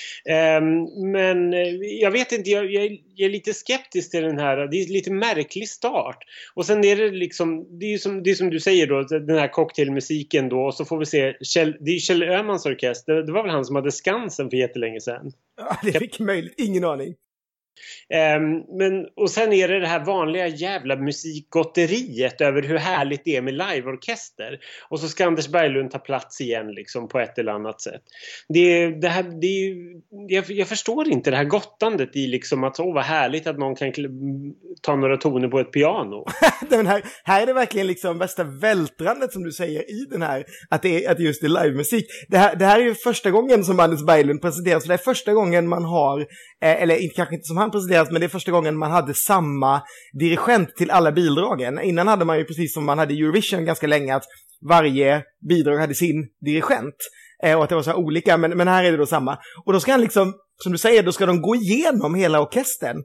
Um, 0.58 1.10
men 1.12 1.54
eh, 1.54 1.68
jag 2.00 2.10
vet 2.10 2.32
inte, 2.32 2.50
jag, 2.50 2.72
jag, 2.72 2.84
är 3.16 3.28
lite 3.28 3.54
skeptisk 3.54 4.10
till 4.10 4.22
den 4.22 4.38
här. 4.38 4.56
Det 4.56 4.76
är 4.76 4.86
en 4.86 4.92
lite 4.92 5.12
märklig 5.12 5.68
start. 5.68 6.18
Och 6.54 6.66
sen 6.66 6.84
är 6.84 6.96
det 6.96 7.10
liksom, 7.10 7.78
det 7.78 7.94
är 7.94 7.98
som, 7.98 8.22
det 8.22 8.30
är 8.30 8.34
som 8.34 8.50
du 8.50 8.60
säger 8.60 8.86
då, 8.86 9.02
den 9.02 9.38
här 9.38 9.48
cocktailmusiken 9.48 10.48
då. 10.48 10.60
Och 10.60 10.74
så 10.74 10.84
får 10.84 10.98
vi 10.98 11.06
se, 11.06 11.36
Kjell, 11.42 11.76
det 11.80 11.90
är 11.90 11.98
Kjell 11.98 12.22
Öhmans 12.22 12.66
orkester. 12.66 13.14
Det 13.14 13.32
var 13.32 13.42
väl 13.42 13.52
han 13.52 13.64
som 13.64 13.76
hade 13.76 13.92
Skansen 13.92 14.50
för 14.50 14.56
jättelänge 14.56 15.00
sedan? 15.00 15.32
Ja, 15.56 15.76
det 15.82 15.98
fick 15.98 16.18
möjligt, 16.18 16.54
ingen 16.56 16.84
aning. 16.84 17.14
Ehm, 18.08 18.78
men, 18.78 19.06
och 19.16 19.30
sen 19.30 19.52
är 19.52 19.68
det 19.68 19.80
det 19.80 19.86
här 19.86 20.04
vanliga 20.04 20.46
jävla 20.46 20.96
musikgotteriet 20.96 22.40
över 22.40 22.62
hur 22.62 22.78
härligt 22.78 23.24
det 23.24 23.36
är 23.36 23.42
med 23.42 23.54
liveorkester. 23.54 24.58
Och 24.88 25.00
så 25.00 25.08
ska 25.08 25.26
Anders 25.26 25.48
Berglund 25.48 25.90
ta 25.90 25.98
plats 25.98 26.40
igen 26.40 26.72
liksom 26.72 27.08
på 27.08 27.20
ett 27.20 27.38
eller 27.38 27.52
annat 27.52 27.80
sätt. 27.80 28.02
Det, 28.48 28.90
det 29.00 29.08
här, 29.08 29.22
det, 29.22 29.76
jag, 30.34 30.44
jag 30.50 30.68
förstår 30.68 31.08
inte 31.08 31.30
det 31.30 31.36
här 31.36 31.44
gottandet 31.44 32.16
i 32.16 32.26
liksom 32.26 32.64
att 32.64 32.80
åh 32.80 32.94
vad 32.94 33.04
härligt 33.04 33.46
att 33.46 33.58
någon 33.58 33.76
kan 33.76 33.92
ta 34.82 34.96
några 34.96 35.16
toner 35.16 35.48
på 35.48 35.60
ett 35.60 35.72
piano. 35.72 36.24
den 36.70 36.86
här, 36.86 37.02
här 37.24 37.42
är 37.42 37.46
det 37.46 37.52
verkligen 37.52 37.86
liksom 37.86 38.18
värsta 38.18 38.44
vältrandet 38.44 39.32
som 39.32 39.44
du 39.44 39.52
säger 39.52 39.90
i 39.90 40.06
den 40.10 40.22
här, 40.22 40.44
att 40.70 40.82
det 40.82 41.04
är, 41.04 41.10
att 41.10 41.20
just 41.20 41.42
är 41.42 41.48
livemusik. 41.48 42.06
Det 42.28 42.38
här, 42.38 42.56
det 42.56 42.64
här 42.64 42.80
är 42.80 42.84
ju 42.84 42.94
första 42.94 43.30
gången 43.30 43.64
som 43.64 43.80
Anders 43.80 44.02
Berglund 44.02 44.42
presenteras, 44.42 44.84
det 44.84 44.94
är 44.94 44.98
första 44.98 45.32
gången 45.32 45.68
man 45.68 45.84
har, 45.84 46.20
eh, 46.20 46.82
eller 46.82 47.14
kanske 47.14 47.34
inte 47.34 47.46
som 47.46 47.56
han 47.56 47.65
presenteras, 47.70 48.10
men 48.10 48.20
det 48.20 48.26
är 48.26 48.28
första 48.28 48.50
gången 48.50 48.78
man 48.78 48.90
hade 48.90 49.14
samma 49.14 49.82
dirigent 50.12 50.76
till 50.76 50.90
alla 50.90 51.12
bidragen. 51.12 51.80
Innan 51.80 52.08
hade 52.08 52.24
man 52.24 52.38
ju 52.38 52.44
precis 52.44 52.74
som 52.74 52.84
man 52.84 52.98
hade 52.98 53.14
Eurovision 53.14 53.64
ganska 53.64 53.86
länge, 53.86 54.14
att 54.14 54.24
varje 54.68 55.22
bidrag 55.48 55.78
hade 55.78 55.94
sin 55.94 56.28
dirigent. 56.40 56.96
Eh, 57.42 57.56
och 57.56 57.64
att 57.64 57.68
det 57.68 57.74
var 57.74 57.82
så 57.82 57.90
här 57.90 57.98
olika, 57.98 58.36
men, 58.36 58.56
men 58.56 58.68
här 58.68 58.84
är 58.84 58.90
det 58.90 58.96
då 58.96 59.06
samma. 59.06 59.38
Och 59.64 59.72
då 59.72 59.80
ska 59.80 59.92
han 59.92 60.00
liksom, 60.00 60.34
som 60.62 60.72
du 60.72 60.78
säger, 60.78 61.02
då 61.02 61.12
ska 61.12 61.26
de 61.26 61.42
gå 61.42 61.54
igenom 61.56 62.14
hela 62.14 62.40
orkestern. 62.40 62.96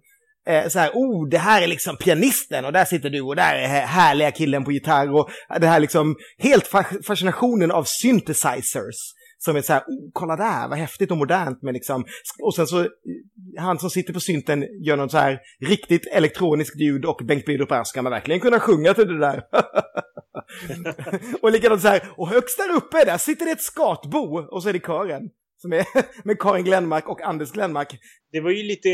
Eh, 0.48 0.68
så 0.68 0.80
här, 0.80 0.92
oh, 0.94 1.30
det 1.30 1.38
här 1.38 1.62
är 1.62 1.68
liksom 1.68 1.98
pianisten 1.98 2.66
och 2.66 2.74
där 2.74 2.86
sitter 2.86 3.10
du 3.10 3.22
och 3.22 3.36
där 3.36 3.56
är 3.56 3.68
härliga 3.68 4.32
killen 4.32 4.64
på 4.64 4.72
gitarr 4.72 5.16
och 5.16 5.30
det 5.60 5.68
här 5.68 5.80
liksom 5.80 6.16
helt 6.38 6.68
fascinationen 7.08 7.72
av 7.72 7.84
synthesizers 7.84 9.14
som 9.44 9.56
är 9.56 9.62
så 9.62 9.74
här, 9.74 9.82
oh, 9.82 10.10
kolla 10.14 10.36
där, 10.36 10.68
vad 10.68 10.78
häftigt 10.78 11.12
och 11.12 11.18
modernt 11.18 11.62
med 11.62 11.74
liksom, 11.74 12.06
och 12.44 12.56
sen 12.56 12.68
så, 12.68 12.88
han 13.58 13.80
som 13.80 13.90
sitter 13.90 14.14
på 14.14 14.20
synten 14.20 14.66
gör 14.84 14.98
något 14.98 15.12
så 15.12 15.18
här 15.18 15.40
riktigt 15.60 16.08
elektroniskt 16.08 16.80
ljud 16.80 17.06
och 17.06 17.22
Bengt 17.28 17.46
Bydrup 17.46 17.88
ska 17.88 18.02
man 18.02 18.12
verkligen 18.12 18.42
kunna 18.42 18.60
sjunga 18.60 18.94
till 18.94 19.08
det 19.08 19.20
där. 19.20 19.44
och 21.42 21.52
likadant 21.52 21.82
så 21.82 21.88
här, 21.88 22.12
och 22.18 22.30
högst 22.30 22.58
där 22.58 22.76
uppe, 22.76 23.06
där 23.06 23.18
sitter 23.18 23.46
det 23.46 23.52
ett 23.52 23.62
skatbo 23.62 24.40
och 24.52 24.64
så 24.64 24.70
är 24.70 24.74
det 24.74 24.80
kören. 24.80 25.30
Som 25.62 25.74
är 25.74 25.86
med 26.28 26.40
Karin 26.40 26.66
Glenmark 26.66 27.10
och 27.10 27.22
Anders 27.22 27.52
Glenmark. 27.52 28.00
Det 28.32 28.42
var 28.42 28.52
ju 28.52 28.64
lite 28.64 28.90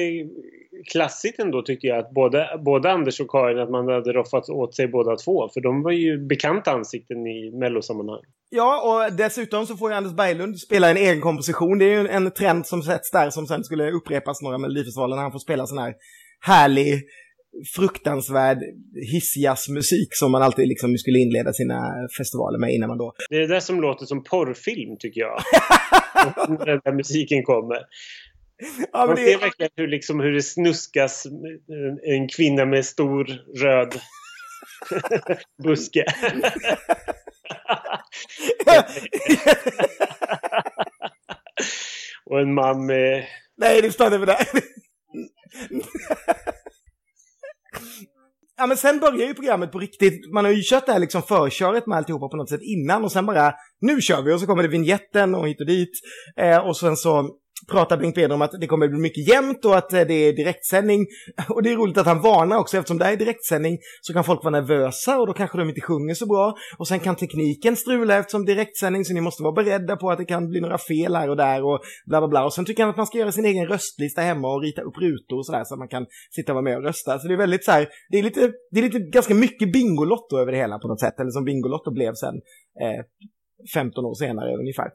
klassigt 0.91 1.39
ändå 1.39 1.61
tycker 1.61 1.87
jag 1.87 1.97
att 1.97 2.11
både, 2.11 2.59
både 2.65 2.91
Anders 2.91 3.19
och 3.19 3.29
Karin 3.29 3.59
att 3.59 3.69
man 3.69 3.87
hade 3.87 4.13
roffat 4.13 4.49
åt 4.49 4.75
sig 4.75 4.87
båda 4.87 5.15
två. 5.15 5.49
För 5.53 5.61
de 5.61 5.83
var 5.83 5.91
ju 5.91 6.27
bekanta 6.27 6.71
ansikten 6.71 7.27
i 7.27 7.51
mellosammanhang. 7.59 8.21
Ja, 8.49 8.81
och 8.87 9.13
dessutom 9.13 9.65
så 9.65 9.77
får 9.77 9.91
ju 9.91 9.97
Anders 9.97 10.13
Berglund 10.13 10.59
spela 10.59 10.89
en 10.89 10.97
egen 10.97 11.21
komposition. 11.21 11.77
Det 11.77 11.85
är 11.85 12.01
ju 12.01 12.07
en 12.07 12.31
trend 12.31 12.67
som 12.67 12.81
sätts 12.81 13.11
där 13.11 13.29
som 13.29 13.47
sen 13.47 13.63
skulle 13.63 13.91
upprepas 13.91 14.41
några 14.41 14.57
Melodifestivalen 14.57 15.15
när 15.15 15.23
han 15.23 15.31
får 15.31 15.39
spela 15.39 15.67
sån 15.67 15.77
här 15.77 15.93
härlig 16.39 17.03
fruktansvärd 17.75 18.57
hissjazzmusik 19.11 20.09
som 20.11 20.31
man 20.31 20.41
alltid 20.41 20.67
liksom 20.67 20.97
skulle 20.97 21.19
inleda 21.19 21.53
sina 21.53 22.07
festivaler 22.17 22.59
med 22.59 22.73
innan 22.73 22.89
man 22.89 22.97
då... 22.97 23.13
Det 23.29 23.37
är 23.37 23.47
det 23.47 23.61
som 23.61 23.81
låter 23.81 24.05
som 24.05 24.23
porrfilm 24.23 24.97
tycker 24.99 25.21
jag. 25.21 25.41
när 26.49 26.65
den 26.65 26.81
där 26.83 26.93
musiken 26.93 27.43
kommer. 27.43 27.77
Ja, 28.91 29.05
Man 29.07 29.17
ser 29.17 29.37
verkligen 29.37 29.71
hur, 29.75 29.87
liksom, 29.87 30.19
hur 30.19 30.31
det 30.31 30.41
snuskas 30.41 31.27
en 32.03 32.27
kvinna 32.27 32.65
med 32.65 32.85
stor 32.85 33.25
röd 33.61 33.95
buske. 35.63 36.05
Och 42.25 42.39
en 42.39 42.53
man 42.53 42.85
med... 42.85 43.25
Nej, 43.57 43.81
det 43.81 43.91
stannar 43.91 44.19
med 44.19 44.27
det. 44.27 44.45
Ja 48.57 48.67
men 48.67 48.77
sen 48.77 48.99
börjar 48.99 49.27
ju 49.27 49.33
programmet 49.33 49.71
på 49.71 49.79
riktigt. 49.79 50.33
Man 50.33 50.45
har 50.45 50.51
ju 50.51 50.61
kört 50.63 50.85
det 50.85 50.91
här 50.91 50.99
liksom 50.99 51.21
förköret 51.21 51.87
med 51.87 51.97
alltihopa 51.97 52.27
på 52.27 52.37
något 52.37 52.49
sätt 52.49 52.61
innan 52.61 53.03
och 53.03 53.11
sen 53.11 53.25
bara 53.25 53.53
nu 53.81 54.01
kör 54.01 54.21
vi 54.21 54.33
och 54.33 54.39
så 54.39 54.45
kommer 54.45 54.63
det 54.63 54.69
vignetten 54.69 55.35
och 55.35 55.47
hit 55.47 55.61
och 55.61 55.67
dit. 55.67 55.91
Eh, 56.37 56.57
och 56.57 56.77
sen 56.77 56.97
så 56.97 57.29
pratar 57.71 57.97
Bengt 57.97 58.15
Peder 58.15 58.35
om 58.35 58.41
att 58.41 58.51
det 58.61 58.67
kommer 58.67 58.87
bli 58.87 58.99
mycket 58.99 59.27
jämnt 59.27 59.65
och 59.65 59.77
att 59.77 59.93
eh, 59.93 60.01
det 60.01 60.13
är 60.13 60.33
direktsändning. 60.33 61.05
Och 61.49 61.63
det 61.63 61.71
är 61.71 61.75
roligt 61.75 61.97
att 61.97 62.05
han 62.05 62.21
varnar 62.21 62.57
också, 62.57 62.77
eftersom 62.77 62.97
det 62.97 63.05
här 63.05 63.13
är 63.13 63.17
direktsändning 63.17 63.77
så 64.01 64.13
kan 64.13 64.23
folk 64.23 64.43
vara 64.43 64.61
nervösa 64.61 65.19
och 65.19 65.27
då 65.27 65.33
kanske 65.33 65.57
de 65.57 65.69
inte 65.69 65.81
sjunger 65.81 66.13
så 66.13 66.25
bra. 66.25 66.55
Och 66.77 66.87
sen 66.87 66.99
kan 66.99 67.15
tekniken 67.15 67.75
strula 67.75 68.17
eftersom 68.17 68.45
direktsändning 68.45 69.05
så 69.05 69.13
ni 69.13 69.21
måste 69.21 69.43
vara 69.43 69.53
beredda 69.53 69.97
på 69.97 70.11
att 70.11 70.17
det 70.17 70.25
kan 70.25 70.49
bli 70.49 70.61
några 70.61 70.77
fel 70.77 71.15
här 71.15 71.29
och 71.29 71.37
där 71.37 71.63
och 71.63 71.79
bla 72.05 72.21
bla 72.21 72.27
bla. 72.27 72.45
Och 72.45 72.53
sen 72.53 72.65
tycker 72.65 72.83
han 72.83 72.89
att 72.89 72.97
man 72.97 73.07
ska 73.07 73.17
göra 73.17 73.31
sin 73.31 73.45
egen 73.45 73.67
röstlista 73.67 74.21
hemma 74.21 74.47
och 74.47 74.61
rita 74.61 74.81
upp 74.81 74.97
rutor 74.97 75.37
och 75.37 75.45
sådär 75.45 75.63
så 75.63 75.73
att 75.73 75.79
man 75.79 75.87
kan 75.87 76.05
sitta 76.31 76.51
och 76.51 76.55
vara 76.55 76.63
med 76.63 76.77
och 76.77 76.83
rösta. 76.83 77.19
Så 77.19 77.27
det 77.27 77.33
är 77.33 77.37
väldigt 77.37 77.65
så 77.65 77.71
här, 77.71 77.87
det 78.09 78.19
är 78.19 78.23
lite, 78.23 78.51
det 78.71 78.79
är 78.79 78.83
lite 78.83 78.99
ganska 78.99 79.33
mycket 79.33 79.73
Bingolotto 79.73 80.37
över 80.37 80.51
det 80.51 80.57
hela 80.57 80.79
på 80.79 80.87
något 80.87 80.99
sätt, 80.99 81.19
eller 81.19 81.31
som 81.31 81.43
Bingolotto 81.43 81.91
blev 81.91 82.13
sen 82.13 82.35
eh, 82.81 83.03
15 83.73 84.05
år 84.05 84.13
senare 84.13 84.57
ungefär. 84.57 84.89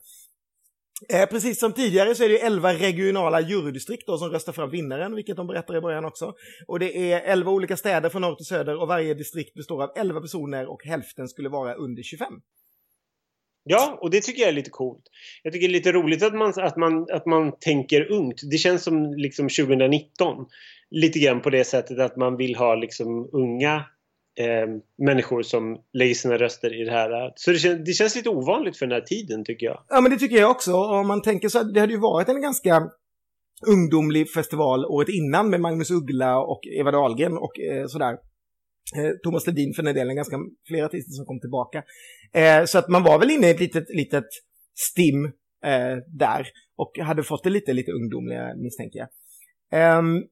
Eh, 1.09 1.27
precis 1.27 1.61
som 1.61 1.73
tidigare 1.73 2.15
så 2.15 2.25
är 2.25 2.29
det 2.29 2.39
elva 2.39 2.71
11 2.71 2.87
regionala 2.87 3.41
jurydistrikt 3.41 4.07
då 4.07 4.19
som 4.19 4.31
röstar 4.31 4.53
fram 4.53 4.71
vinnaren, 4.71 5.15
vilket 5.15 5.37
de 5.37 5.47
berättar 5.47 5.77
i 5.77 5.81
början 5.81 6.05
också. 6.05 6.35
Och 6.67 6.79
det 6.79 7.13
är 7.13 7.21
11 7.21 7.51
olika 7.51 7.77
städer 7.77 8.09
från 8.09 8.23
norr 8.23 8.35
till 8.35 8.47
söder 8.47 8.81
och 8.81 8.89
varje 8.89 9.15
distrikt 9.15 9.55
består 9.55 9.83
av 9.83 9.91
11 9.97 10.21
personer 10.21 10.67
och 10.67 10.85
hälften 10.85 11.29
skulle 11.29 11.49
vara 11.49 11.75
under 11.75 12.03
25. 12.03 12.27
Ja, 13.65 13.99
och 14.01 14.11
det 14.11 14.21
tycker 14.21 14.41
jag 14.41 14.49
är 14.49 14.55
lite 14.55 14.71
coolt. 14.71 15.03
Jag 15.43 15.53
tycker 15.53 15.69
det 15.69 15.71
är 15.71 15.77
lite 15.79 15.93
roligt 15.93 16.23
att 16.23 16.35
man, 16.35 16.53
att 16.57 16.77
man, 16.77 17.07
att 17.13 17.27
man 17.27 17.53
tänker 17.61 18.13
ungt. 18.13 18.41
Det 18.51 18.59
känns 18.59 18.85
som 18.85 19.15
liksom 19.15 19.49
2019. 19.49 20.47
Lite 20.91 21.19
grann 21.19 21.43
på 21.43 21.51
det 21.51 21.65
sättet 21.65 21.99
att 21.99 22.17
man 22.17 22.37
vill 22.37 22.57
ha 22.57 22.75
liksom 22.75 23.31
unga 23.33 23.85
eh, 24.39 24.67
människor 25.07 25.43
som 25.43 25.79
lägger 25.93 26.15
sina 26.15 26.37
röster 26.39 26.83
i 26.83 26.85
det 26.85 26.91
här. 26.91 27.33
Så 27.35 27.51
det, 27.51 27.59
kän, 27.59 27.85
det, 27.85 27.93
känns 27.93 28.17
lite 28.17 28.29
ovanligt 28.29 28.77
för 28.77 28.87
den 28.87 28.95
här 28.95 29.07
tiden 29.07 29.45
tycker 29.45 29.67
jag. 29.67 29.85
Ja 29.89 30.01
men 30.01 30.11
det 30.11 30.19
tycker 30.19 30.37
jag 30.37 30.51
också. 30.51 30.75
Om 30.75 31.07
man 31.07 31.23
tänker 31.23 31.49
så 31.49 31.63
det 31.63 31.81
hade 31.81 31.93
ju 31.93 32.01
varit 32.01 32.29
en 32.29 32.43
ganska 32.43 32.91
ungdomlig 33.67 34.31
festival 34.31 34.85
året 34.85 35.09
innan 35.09 35.51
med 35.51 35.61
Magnus 35.61 35.91
Uggla 35.91 36.39
och 36.39 36.61
Eva 36.79 36.91
Dahlgren 36.91 37.33
och 37.33 37.61
eh, 37.61 37.87
sådär. 37.87 38.13
Eh, 38.97 39.11
Thomas 39.23 39.47
Ledin 39.47 39.73
för 39.77 39.83
den 39.83 39.95
delen, 39.95 40.17
ganska 40.17 40.37
flera 40.69 40.87
artister 40.87 41.13
som 41.13 41.27
kom 41.27 41.41
tillbaka. 41.41 41.83
Eh, 42.33 42.65
så 42.65 42.79
att 42.79 42.89
man 42.89 43.03
var 43.03 43.19
väl 43.19 43.31
inne 43.31 43.47
i 43.47 43.51
ett 43.51 43.61
litet, 43.61 43.85
litet 43.89 44.27
stim 44.91 45.25
eh, 45.65 45.97
där 46.19 46.47
och 46.77 46.99
hade 46.99 47.23
fått 47.23 47.45
det 47.45 47.51
lite, 47.51 47.73
lite 47.73 47.93
ungdomliga 47.93 48.55
misstänker 48.57 48.99
jag. 48.99 49.09
Um, 49.99 50.25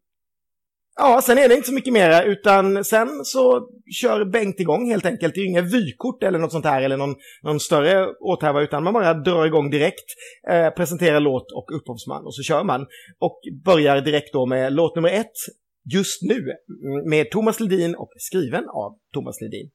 Ja, 1.03 1.21
sen 1.23 1.39
är 1.39 1.49
det 1.49 1.55
inte 1.55 1.67
så 1.67 1.75
mycket 1.75 1.93
mera, 1.93 2.23
utan 2.23 2.85
sen 2.85 3.25
så 3.25 3.69
kör 4.01 4.25
Bengt 4.25 4.61
igång 4.61 4.91
helt 4.91 5.07
enkelt. 5.07 5.35
Det 5.35 5.41
är 5.41 5.43
ju 5.43 5.49
inga 5.49 5.63
vykort 5.63 6.23
eller 6.23 6.39
något 6.39 6.53
sånt 6.53 6.65
här 6.65 6.83
eller 6.83 6.97
någon, 6.97 7.15
någon 7.43 7.61
större 7.61 8.07
åthäva, 8.21 8.63
utan 8.63 8.85
man 8.85 8.93
bara 8.93 9.15
drar 9.15 9.47
igång 9.47 9.71
direkt, 9.71 10.05
eh, 10.51 10.71
presenterar 10.71 11.21
låt 11.21 11.53
och 11.53 11.77
upphovsman 11.77 12.27
och 12.27 12.35
så 12.35 12.43
kör 12.43 12.65
man. 12.65 12.87
Och 13.19 13.41
börjar 13.65 14.01
direkt 14.01 14.33
då 14.33 14.47
med 14.47 14.73
låt 14.73 14.97
nummer 14.97 15.09
ett, 15.09 15.37
just 15.95 16.23
nu, 16.23 16.47
med 17.11 17.31
Thomas 17.31 17.61
Ledin 17.61 17.95
och 17.95 18.11
skriven 18.17 18.65
av 18.69 18.99
Thomas 19.15 19.41
Ledin. 19.41 19.71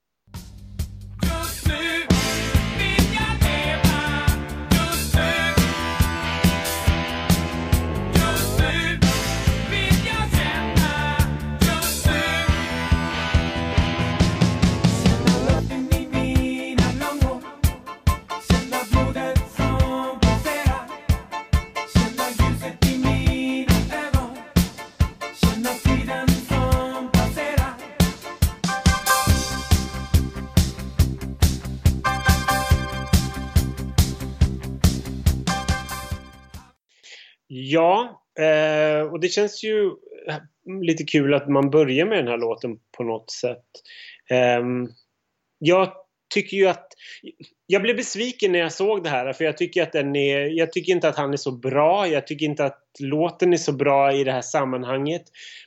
Eh, 38.40 39.02
och 39.12 39.20
det 39.20 39.28
känns 39.28 39.64
ju 39.64 39.86
eh, 40.28 40.38
lite 40.82 41.04
kul 41.04 41.34
att 41.34 41.50
man 41.50 41.70
börjar 41.70 42.06
med 42.06 42.18
den 42.18 42.28
här 42.28 42.38
låten 42.38 42.80
på 42.98 43.04
något 43.04 43.32
sätt. 43.32 43.66
Eh, 44.30 44.64
jag 45.60 45.92
tycker 46.34 46.58
ju 46.58 46.68
att... 46.68 46.88
Jag 47.68 47.82
blev 47.82 47.96
besviken 47.96 48.52
när 48.52 48.60
jag 48.60 48.74
såg 48.74 49.04
det 49.04 49.10
här 49.10 49.34
för 49.34 49.46
jag 49.46 49.58
tycker 49.58 49.84
att 49.84 49.92
den 49.92 50.16
är... 50.16 50.58
Jag 50.58 50.72
tycker 50.72 50.92
inte 50.92 51.10
att 51.10 51.18
han 51.18 51.34
är 51.34 51.38
så 51.38 51.52
bra. 51.52 52.08
Jag 52.08 52.28
tycker 52.28 52.46
inte 52.46 52.66
att 52.66 52.82
låten 53.00 53.54
är 53.54 53.58
så 53.58 53.72
bra 53.72 54.14
i 54.14 54.24
det 54.24 54.32
här 54.32 54.42
sammanhanget. 54.42 55.22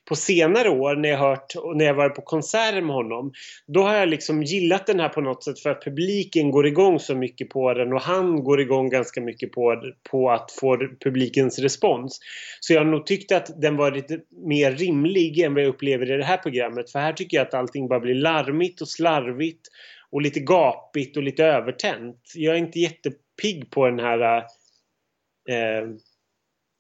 På 0.09 0.17
senare 0.17 0.71
år 0.71 0.97
när 0.97 1.09
jag 1.09 1.19
hört 1.19 1.55
när 1.75 1.85
jag 1.85 1.95
varit 1.95 2.15
på 2.15 2.23
konserter 2.23 2.81
med 2.81 2.95
honom 2.95 3.33
då 3.67 3.83
har 3.83 3.95
jag 3.95 4.09
liksom 4.09 4.43
gillat 4.43 4.87
den 4.87 5.01
här 5.01 5.09
på 5.09 5.21
något 5.21 5.45
sätt 5.45 5.61
för 5.61 5.71
att 5.71 5.85
publiken 5.85 6.51
går 6.51 6.67
igång 6.67 6.99
så 6.99 7.15
mycket 7.15 7.49
på 7.49 7.75
den 7.75 7.93
och 7.93 8.01
han 8.01 8.45
går 8.45 8.61
igång 8.61 8.89
ganska 8.89 9.21
mycket 9.21 9.53
på, 9.53 9.83
på 10.11 10.31
att 10.31 10.53
få 10.53 10.79
publikens 11.05 11.59
respons. 11.59 12.19
Så 12.61 12.73
jag 12.73 12.81
har 12.81 12.91
nog 12.91 13.07
tyckt 13.07 13.33
att 13.33 13.61
den 13.61 13.77
var 13.77 13.93
lite 13.93 14.19
mer 14.47 14.73
rimlig 14.73 15.39
än 15.39 15.55
vad 15.55 15.63
jag 15.63 15.69
upplever 15.69 16.13
i 16.13 16.17
det 16.17 16.25
här 16.25 16.37
programmet 16.37 16.93
för 16.93 16.99
här 16.99 17.13
tycker 17.13 17.37
jag 17.37 17.47
att 17.47 17.55
allting 17.55 17.89
bara 17.89 18.01
blir 18.01 18.15
larmigt 18.15 18.81
och 18.81 18.89
slarvigt 18.89 19.69
och 20.13 20.23
lite 20.23 20.41
gapigt 20.41 21.17
och 21.17 21.23
lite 21.23 21.45
övertänt. 21.45 22.21
Jag 22.35 22.55
är 22.55 22.59
inte 22.59 22.79
jättepigg 22.79 23.71
på 23.71 23.87
den 23.87 23.99
här 23.99 24.37
eh, 25.49 25.89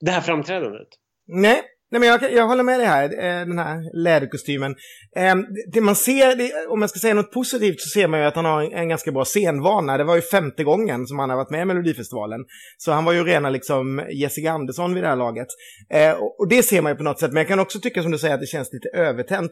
det 0.00 0.10
här 0.10 0.20
framträdandet. 0.20 0.88
Nej, 1.26 1.62
Nej, 1.90 2.00
men 2.00 2.08
jag, 2.08 2.32
jag 2.32 2.48
håller 2.48 2.62
med 2.64 2.80
dig 2.80 2.86
här, 2.86 3.04
eh, 3.04 3.46
den 3.46 3.58
här 3.58 4.02
läderkostymen. 4.02 4.74
Eh, 5.16 5.34
det 5.72 5.80
man 5.80 5.96
ser, 5.96 6.36
om 6.68 6.80
jag 6.80 6.90
ska 6.90 6.98
säga 6.98 7.14
något 7.14 7.32
positivt, 7.32 7.80
så 7.80 7.88
ser 7.88 8.08
man 8.08 8.20
ju 8.20 8.26
att 8.26 8.36
han 8.36 8.44
har 8.44 8.62
en, 8.62 8.88
ganska 8.88 9.12
bra 9.12 9.24
scenvana. 9.24 9.98
Det 9.98 10.04
var 10.04 10.16
ju 10.16 10.22
femte 10.22 10.64
gången 10.64 11.06
som 11.06 11.18
han 11.18 11.30
har 11.30 11.36
varit 11.36 11.50
med 11.50 11.62
i 11.62 11.64
Melodifestivalen. 11.64 12.40
Så 12.78 12.92
han 12.92 13.04
var 13.04 13.12
ju 13.12 13.24
rena 13.24 13.50
liksom 13.50 14.02
Jessica 14.10 14.50
Andersson 14.50 14.94
vid 14.94 15.02
det 15.02 15.08
här 15.08 15.16
laget. 15.16 15.46
Eh, 15.90 16.12
och 16.38 16.48
det 16.48 16.62
ser 16.62 16.82
man 16.82 16.92
ju 16.92 16.96
på 16.96 17.02
något 17.02 17.20
sätt, 17.20 17.32
men 17.32 17.40
jag 17.40 17.48
kan 17.48 17.60
också 17.60 17.80
tycka 17.80 18.02
som 18.02 18.12
du 18.12 18.18
säger 18.18 18.34
att 18.34 18.40
det 18.40 18.46
känns 18.46 18.72
lite 18.72 18.88
övertänt 18.88 19.50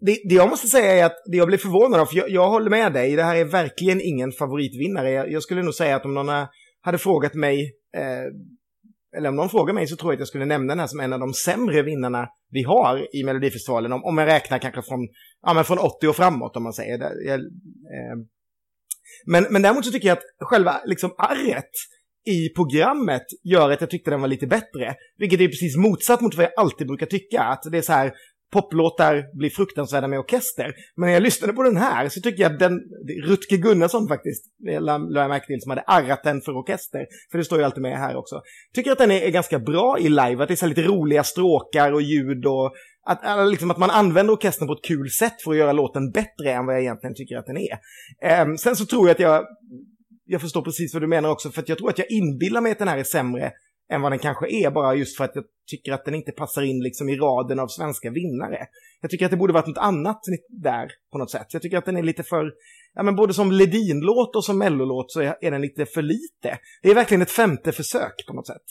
det, 0.00 0.20
det, 0.28 0.34
jag 0.34 0.48
måste 0.48 0.68
säga 0.68 0.92
är 0.92 1.04
att 1.04 1.16
det 1.30 1.36
jag 1.36 1.48
blev 1.48 1.58
förvånad 1.58 2.00
av, 2.00 2.06
för 2.06 2.16
jag, 2.16 2.30
jag 2.30 2.48
håller 2.48 2.70
med 2.70 2.92
dig, 2.92 3.16
det 3.16 3.22
här 3.22 3.36
är 3.36 3.44
verkligen 3.44 4.00
ingen 4.00 4.32
favoritvinnare. 4.32 5.10
Jag, 5.10 5.32
jag 5.32 5.42
skulle 5.42 5.62
nog 5.62 5.74
säga 5.74 5.96
att 5.96 6.04
om 6.04 6.14
någon 6.14 6.46
hade 6.80 6.98
frågat 6.98 7.34
mig, 7.34 7.72
eh, 7.96 9.18
eller 9.18 9.28
om 9.28 9.36
någon 9.36 9.48
frågar 9.48 9.74
mig 9.74 9.86
så 9.86 9.96
tror 9.96 10.12
jag 10.12 10.16
att 10.16 10.20
jag 10.20 10.28
skulle 10.28 10.44
nämna 10.44 10.72
den 10.72 10.80
här 10.80 10.86
som 10.86 11.00
en 11.00 11.12
av 11.12 11.20
de 11.20 11.32
sämre 11.32 11.82
vinnarna 11.82 12.28
vi 12.50 12.62
har 12.62 13.16
i 13.16 13.24
Melodifestivalen. 13.24 13.92
Om, 13.92 14.04
om 14.04 14.18
jag 14.18 14.26
räknar 14.26 14.58
kanske 14.58 14.82
från, 14.82 15.08
ja, 15.42 15.54
men 15.54 15.64
från 15.64 15.78
80 15.78 16.08
och 16.08 16.16
framåt 16.16 16.56
om 16.56 16.62
man 16.62 16.72
säger. 16.72 16.98
Det, 16.98 17.12
jag, 17.24 17.40
eh, 17.40 18.16
men, 19.26 19.46
men 19.50 19.62
däremot 19.62 19.84
så 19.84 19.92
tycker 19.92 20.08
jag 20.08 20.18
att 20.18 20.24
själva 20.40 20.80
liksom 20.84 21.14
arret 21.18 21.70
i 22.26 22.48
programmet 22.48 23.26
gör 23.44 23.70
att 23.70 23.80
jag 23.80 23.90
tyckte 23.90 24.10
den 24.10 24.20
var 24.20 24.28
lite 24.28 24.46
bättre. 24.46 24.94
Vilket 25.18 25.40
är 25.40 25.48
precis 25.48 25.76
motsatt 25.76 26.20
mot 26.20 26.34
vad 26.34 26.44
jag 26.44 26.52
alltid 26.56 26.86
brukar 26.86 27.06
tycka. 27.06 27.42
Att 27.42 27.62
det 27.70 27.78
är 27.78 27.82
så 27.82 27.92
här, 27.92 28.12
poplåtar 28.52 29.38
blir 29.38 29.50
fruktansvärda 29.50 30.08
med 30.08 30.18
orkester. 30.18 30.74
Men 30.96 31.06
när 31.06 31.14
jag 31.14 31.22
lyssnade 31.22 31.52
på 31.52 31.62
den 31.62 31.76
här 31.76 32.08
så 32.08 32.20
tycker 32.20 32.42
jag 32.42 32.52
att 32.52 32.58
den, 32.58 32.80
Rutger 33.24 33.56
Gunnarsson 33.56 34.08
faktiskt, 34.08 34.44
lade 34.80 35.20
jag 35.20 35.28
märke 35.28 35.46
till, 35.46 35.60
som 35.60 35.70
hade 35.70 35.82
arrat 35.82 36.22
den 36.24 36.40
för 36.40 36.52
orkester. 36.52 37.06
För 37.30 37.38
det 37.38 37.44
står 37.44 37.58
ju 37.58 37.64
alltid 37.64 37.82
med 37.82 37.98
här 37.98 38.16
också. 38.16 38.40
Tycker 38.74 38.92
att 38.92 38.98
den 38.98 39.10
är, 39.10 39.20
är 39.20 39.30
ganska 39.30 39.58
bra 39.58 39.98
i 39.98 40.08
live, 40.08 40.42
att 40.42 40.48
det 40.48 40.54
är 40.54 40.56
så 40.56 40.66
lite 40.66 40.82
roliga 40.82 41.24
stråkar 41.24 41.92
och 41.92 42.02
ljud 42.02 42.46
och 42.46 42.72
att, 43.06 43.50
liksom 43.50 43.70
att 43.70 43.78
man 43.78 43.90
använder 43.90 44.34
orkestern 44.34 44.68
på 44.68 44.74
ett 44.74 44.84
kul 44.84 45.10
sätt 45.10 45.42
för 45.44 45.50
att 45.50 45.56
göra 45.56 45.72
låten 45.72 46.10
bättre 46.10 46.52
än 46.52 46.66
vad 46.66 46.74
jag 46.74 46.82
egentligen 46.82 47.14
tycker 47.14 47.36
att 47.36 47.46
den 47.46 47.56
är. 47.56 48.42
Um, 48.42 48.58
sen 48.58 48.76
så 48.76 48.86
tror 48.86 49.06
jag 49.08 49.14
att 49.14 49.20
jag, 49.20 49.44
jag 50.24 50.40
förstår 50.40 50.62
precis 50.62 50.94
vad 50.94 51.02
du 51.02 51.06
menar 51.06 51.30
också, 51.30 51.50
för 51.50 51.62
att 51.62 51.68
jag 51.68 51.78
tror 51.78 51.90
att 51.90 51.98
jag 51.98 52.10
inbillar 52.10 52.60
mig 52.60 52.72
att 52.72 52.78
den 52.78 52.88
här 52.88 52.98
är 52.98 53.04
sämre 53.04 53.52
än 53.92 54.02
vad 54.02 54.12
den 54.12 54.18
kanske 54.18 54.48
är, 54.48 54.70
bara 54.70 54.94
just 54.94 55.16
för 55.16 55.24
att 55.24 55.32
jag 55.34 55.44
tycker 55.70 55.92
att 55.92 56.04
den 56.04 56.14
inte 56.14 56.32
passar 56.32 56.62
in 56.62 56.82
liksom 56.82 57.08
i 57.08 57.16
raden 57.16 57.58
av 57.58 57.68
svenska 57.68 58.10
vinnare. 58.10 58.66
Jag 59.00 59.10
tycker 59.10 59.24
att 59.24 59.30
det 59.30 59.36
borde 59.36 59.52
varit 59.52 59.66
något 59.66 59.78
annat 59.78 60.20
där 60.48 60.90
på 61.12 61.18
något 61.18 61.30
sätt. 61.30 61.46
Jag 61.50 61.62
tycker 61.62 61.78
att 61.78 61.84
den 61.84 61.96
är 61.96 62.02
lite 62.02 62.22
för, 62.22 62.52
ja 62.94 63.02
men 63.02 63.16
både 63.16 63.34
som 63.34 63.52
Ledin-låt 63.52 64.36
och 64.36 64.44
som 64.44 64.58
Mellolåt 64.58 65.12
så 65.12 65.20
är 65.20 65.50
den 65.50 65.60
lite 65.60 65.86
för 65.86 66.02
lite. 66.02 66.58
Det 66.82 66.90
är 66.90 66.94
verkligen 66.94 67.22
ett 67.22 67.30
femte 67.30 67.72
försök 67.72 68.26
på 68.26 68.34
något 68.34 68.46
sätt. 68.46 68.64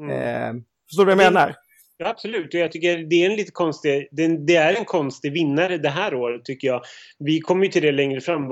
Mm. 0.00 0.10
Eh, 0.10 0.62
förstår 0.88 1.06
du 1.06 1.14
vad 1.14 1.24
jag 1.24 1.32
menar? 1.32 1.54
Ja, 2.00 2.08
absolut. 2.08 2.54
Jag 2.54 2.72
tycker 2.72 2.98
det 2.98 3.24
är 3.24 3.30
en 3.30 3.36
lite 3.36 3.52
konstig, 3.52 4.08
det, 4.12 4.56
är 4.56 4.74
en 4.74 4.84
konstig 4.84 5.32
vinnare 5.32 5.78
det 5.78 5.88
här 5.88 6.14
året 6.14 6.44
tycker 6.44 6.68
jag. 6.68 6.82
Vi 7.18 7.40
kommer 7.40 7.64
ju 7.64 7.70
till 7.70 7.82
det 7.82 7.92
längre 7.92 8.20
fram, 8.20 8.48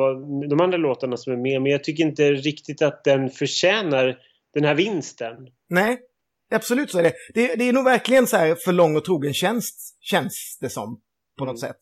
de 0.49 0.61
andra 0.61 0.79
låtarna 0.79 1.17
som 1.17 1.33
är 1.33 1.37
med, 1.37 1.63
men 1.63 1.73
jag 1.73 1.85
tycker 1.85 2.05
inte 2.05 2.33
riktigt 2.33 2.83
att 2.83 3.05
den 3.05 3.31
förtjänar 3.31 4.19
den 4.57 4.65
här 4.65 4.75
vinsten. 4.75 5.37
Nej, 5.69 5.99
absolut 6.51 6.91
så 6.91 6.99
är 6.99 7.03
det. 7.03 7.13
Det, 7.35 7.55
det 7.55 7.69
är 7.69 7.73
nog 7.73 7.85
verkligen 7.85 8.27
så 8.27 8.37
här 8.37 8.55
för 8.65 8.73
lång 8.73 8.97
och 8.97 9.05
trogen 9.05 9.35
tjänst, 9.35 9.97
känns 10.01 10.59
det 10.61 10.71
som, 10.71 11.01
på 11.39 11.45
något 11.45 11.63
mm. 11.63 11.73
sätt. 11.73 11.81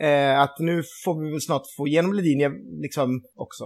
Eh, 0.00 0.40
att 0.40 0.58
nu 0.58 0.82
får 1.04 1.24
vi 1.24 1.30
väl 1.30 1.40
snart 1.40 1.62
få 1.76 1.88
igenom 1.88 2.12
Ledin 2.12 2.80
liksom 2.82 3.22
också. 3.34 3.64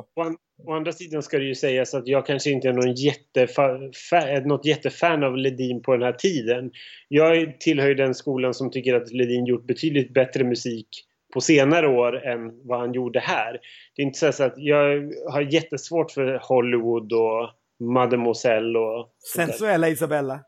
Å 0.66 0.72
andra 0.72 0.92
sidan 0.92 1.22
ska 1.22 1.38
det 1.38 1.44
ju 1.44 1.54
sägas 1.54 1.94
att 1.94 2.08
jag 2.08 2.26
kanske 2.26 2.50
inte 2.50 2.68
är 2.68 2.72
någon 2.72 2.94
jättefa- 2.94 4.46
något 4.46 4.66
jättefan 4.66 5.24
av 5.24 5.36
Ledin 5.36 5.82
på 5.82 5.92
den 5.92 6.02
här 6.02 6.12
tiden. 6.12 6.70
Jag 7.08 7.60
tillhör 7.60 7.88
ju 7.88 7.94
den 7.94 8.14
skolan 8.14 8.54
som 8.54 8.70
tycker 8.70 8.94
att 8.94 9.12
Ledin 9.12 9.46
gjort 9.46 9.66
betydligt 9.66 10.14
bättre 10.14 10.44
musik 10.44 10.88
på 11.34 11.40
senare 11.40 11.88
år 11.88 12.26
än 12.26 12.66
vad 12.66 12.80
han 12.80 12.92
gjorde 12.92 13.20
här. 13.20 13.52
Det 13.96 14.02
är 14.02 14.06
inte 14.06 14.32
så 14.32 14.44
att 14.44 14.54
jag 14.56 15.12
har 15.30 15.40
jättesvårt 15.40 16.10
för 16.10 16.40
Hollywood 16.48 17.12
och 17.12 17.50
Mademoiselle 17.80 18.78
och... 18.78 19.08
Sensuella 19.34 19.88
Isabella. 19.88 20.40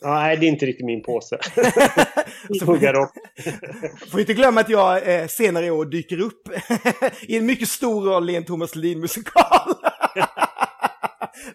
Ja, 0.00 0.14
nej, 0.14 0.36
det 0.36 0.46
är 0.46 0.48
inte 0.48 0.66
riktigt 0.66 0.86
min 0.86 1.02
påse. 1.02 1.38
Så 2.58 2.66
får, 2.66 4.10
får 4.10 4.20
inte 4.20 4.34
glömma 4.34 4.60
att 4.60 4.68
jag 4.68 5.14
eh, 5.14 5.26
senare 5.26 5.66
i 5.66 5.70
år 5.70 5.84
dyker 5.84 6.20
upp 6.20 6.48
i 7.28 7.36
en 7.38 7.46
mycket 7.46 7.68
stor 7.68 8.04
roll 8.04 8.30
i 8.30 8.36
en 8.36 8.44
Thomas 8.44 8.74
Ledin-musikal. 8.74 9.74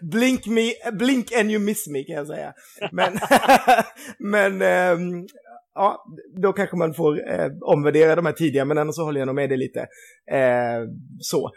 blink, 0.00 0.46
me, 0.46 0.72
blink 0.92 1.32
and 1.32 1.50
you 1.50 1.60
miss 1.60 1.88
me 1.88 2.04
kan 2.04 2.16
jag 2.16 2.26
säga. 2.26 2.52
Men, 2.92 3.18
men 4.18 4.62
ähm, 4.62 5.26
ja, 5.74 6.04
då 6.42 6.52
kanske 6.52 6.76
man 6.76 6.94
får 6.94 7.30
eh, 7.30 7.50
omvärdera 7.60 8.16
de 8.16 8.26
här 8.26 8.32
tidiga, 8.32 8.64
men 8.64 8.78
annars 8.78 8.94
så 8.94 9.04
håller 9.04 9.20
jag 9.20 9.26
nog 9.26 9.34
med 9.34 9.48
dig 9.48 9.58
lite. 9.58 9.80
Eh, 10.30 10.82
så. 11.20 11.50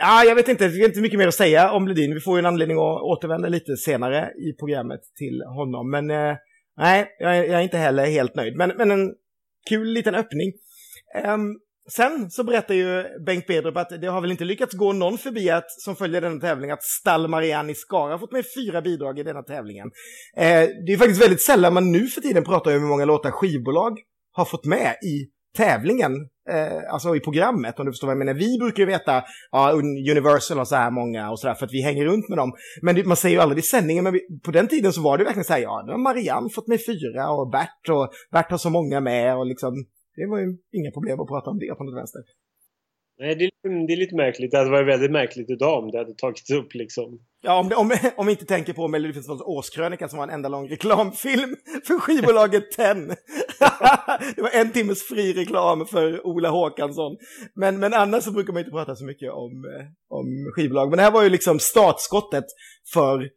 Ja, 0.00 0.24
jag 0.24 0.34
vet 0.34 0.48
inte, 0.48 0.68
det 0.68 0.80
är 0.80 0.84
inte 0.84 1.00
mycket 1.00 1.18
mer 1.18 1.28
att 1.28 1.34
säga 1.34 1.70
om 1.70 1.88
Ledin. 1.88 2.14
Vi 2.14 2.20
får 2.20 2.36
ju 2.36 2.38
en 2.38 2.46
anledning 2.46 2.76
att 2.76 3.02
återvända 3.02 3.48
lite 3.48 3.76
senare 3.76 4.32
i 4.48 4.52
programmet 4.52 5.00
till 5.18 5.42
honom. 5.42 5.90
Men 5.90 6.10
eh, 6.10 6.36
nej, 6.76 7.06
jag 7.18 7.38
är, 7.38 7.44
jag 7.44 7.58
är, 7.58 7.62
inte 7.62 7.78
heller 7.78 8.06
helt 8.06 8.34
nöjd. 8.34 8.56
Men, 8.56 8.72
men 8.76 8.90
en 8.90 9.14
kul 9.68 9.92
liten 9.92 10.14
öppning. 10.14 10.52
Um, 11.24 11.58
sen 11.90 12.30
så 12.30 12.44
berättar 12.44 12.74
ju 12.74 13.04
Bengt 13.26 13.46
Bedrup 13.46 13.76
att 13.76 14.00
det 14.00 14.06
har 14.06 14.20
väl 14.20 14.30
inte 14.30 14.44
lyckats 14.44 14.74
gå 14.74 14.92
någon 14.92 15.18
förbi 15.18 15.50
att, 15.50 15.70
som 15.70 15.96
följer 15.96 16.20
denna 16.20 16.40
tävling 16.40 16.70
att 16.70 16.82
Stall 16.82 17.28
Marianne 17.28 17.72
i 17.72 17.74
Skara 17.74 18.12
har 18.12 18.18
fått 18.18 18.32
med 18.32 18.44
fyra 18.56 18.82
bidrag 18.82 19.18
i 19.18 19.22
denna 19.22 19.42
tävlingen. 19.42 19.90
Eh, 20.36 20.68
det 20.86 20.92
är 20.92 20.96
faktiskt 20.96 21.22
väldigt 21.22 21.42
sällan 21.42 21.74
man 21.74 21.92
nu 21.92 22.06
för 22.06 22.20
tiden 22.20 22.44
pratar 22.44 22.74
om 22.74 22.80
hur 22.80 22.88
många 22.88 23.04
låtar 23.04 23.30
skivbolag 23.30 23.98
har 24.32 24.44
fått 24.44 24.64
med 24.64 24.94
i 25.04 25.37
tävlingen, 25.56 26.12
eh, 26.50 26.92
alltså 26.92 27.16
i 27.16 27.20
programmet 27.20 27.78
om 27.78 27.86
du 27.86 27.92
förstår 27.92 28.06
vad 28.06 28.16
jag 28.16 28.18
menar. 28.18 28.34
Vi 28.34 28.58
brukar 28.58 28.82
ju 28.82 28.86
veta, 28.86 29.24
ja, 29.50 29.72
Universal 30.10 30.58
har 30.58 30.64
så 30.64 30.76
här 30.76 30.90
många 30.90 31.30
och 31.30 31.38
sådär 31.40 31.54
för 31.54 31.66
att 31.66 31.72
vi 31.72 31.82
hänger 31.82 32.04
runt 32.04 32.28
med 32.28 32.38
dem. 32.38 32.52
Men 32.82 32.94
det, 32.94 33.04
man 33.04 33.16
säger 33.16 33.36
ju 33.36 33.42
aldrig 33.42 33.58
i 33.58 33.62
sändningen, 33.62 34.04
men 34.04 34.12
vi, 34.12 34.20
på 34.44 34.50
den 34.50 34.68
tiden 34.68 34.92
så 34.92 35.02
var 35.02 35.18
det 35.18 35.24
verkligen 35.24 35.44
så 35.44 35.52
här, 35.52 35.60
ja, 35.60 35.82
nu 35.86 35.92
har 35.92 35.98
Marianne 35.98 36.50
fått 36.50 36.68
med 36.68 36.80
fyra 36.86 37.30
och 37.30 37.50
Bert 37.50 37.88
och 37.90 38.10
Bert 38.32 38.50
har 38.50 38.58
så 38.58 38.70
många 38.70 39.00
med 39.00 39.36
och 39.36 39.46
liksom, 39.46 39.72
det 40.16 40.26
var 40.26 40.38
ju 40.38 40.46
inga 40.72 40.90
problem 40.90 41.20
att 41.20 41.28
prata 41.28 41.50
om 41.50 41.58
det 41.58 41.74
på 41.78 41.84
något 41.84 42.00
vänster. 42.00 42.22
Nej, 43.20 43.34
det 43.34 43.44
är, 43.44 43.86
det 43.86 43.92
är 43.92 43.96
lite 43.96 44.16
märkligt. 44.16 44.50
Det 44.50 44.58
hade 44.58 44.70
varit 44.70 44.88
väldigt 44.88 45.10
märkligt 45.10 45.50
idag 45.50 45.84
om 45.84 45.90
det 45.90 45.98
hade 45.98 46.14
tagits 46.14 46.50
upp 46.50 46.74
liksom. 46.74 47.18
Ja, 47.42 47.58
om, 47.60 47.68
det, 47.68 47.74
om, 47.74 47.92
om 48.16 48.26
vi 48.26 48.32
inte 48.32 48.44
tänker 48.44 48.72
på 48.72 48.88
Melodifestivalens 48.88 49.42
årskrönika 49.42 50.08
som 50.08 50.16
var 50.16 50.24
en 50.24 50.34
enda 50.34 50.48
lång 50.48 50.68
reklamfilm 50.68 51.56
för 51.86 51.98
skivbolaget 51.98 52.70
TEN. 52.70 53.08
det 54.36 54.42
var 54.42 54.50
en 54.60 54.72
timmes 54.72 55.02
fri 55.02 55.32
reklam 55.32 55.86
för 55.86 56.26
Ola 56.26 56.50
Håkansson. 56.50 57.16
Men, 57.54 57.78
men 57.78 57.94
annars 57.94 58.24
så 58.24 58.32
brukar 58.32 58.52
man 58.52 58.60
inte 58.60 58.70
prata 58.70 58.96
så 58.96 59.04
mycket 59.04 59.32
om, 59.32 59.52
eh, 59.52 59.86
om 60.08 60.52
skivbolag. 60.54 60.90
Men 60.90 60.96
det 60.96 61.02
här 61.02 61.10
var 61.10 61.22
ju 61.22 61.28
liksom 61.28 61.58
startskottet 61.58 62.44
för 62.92 63.28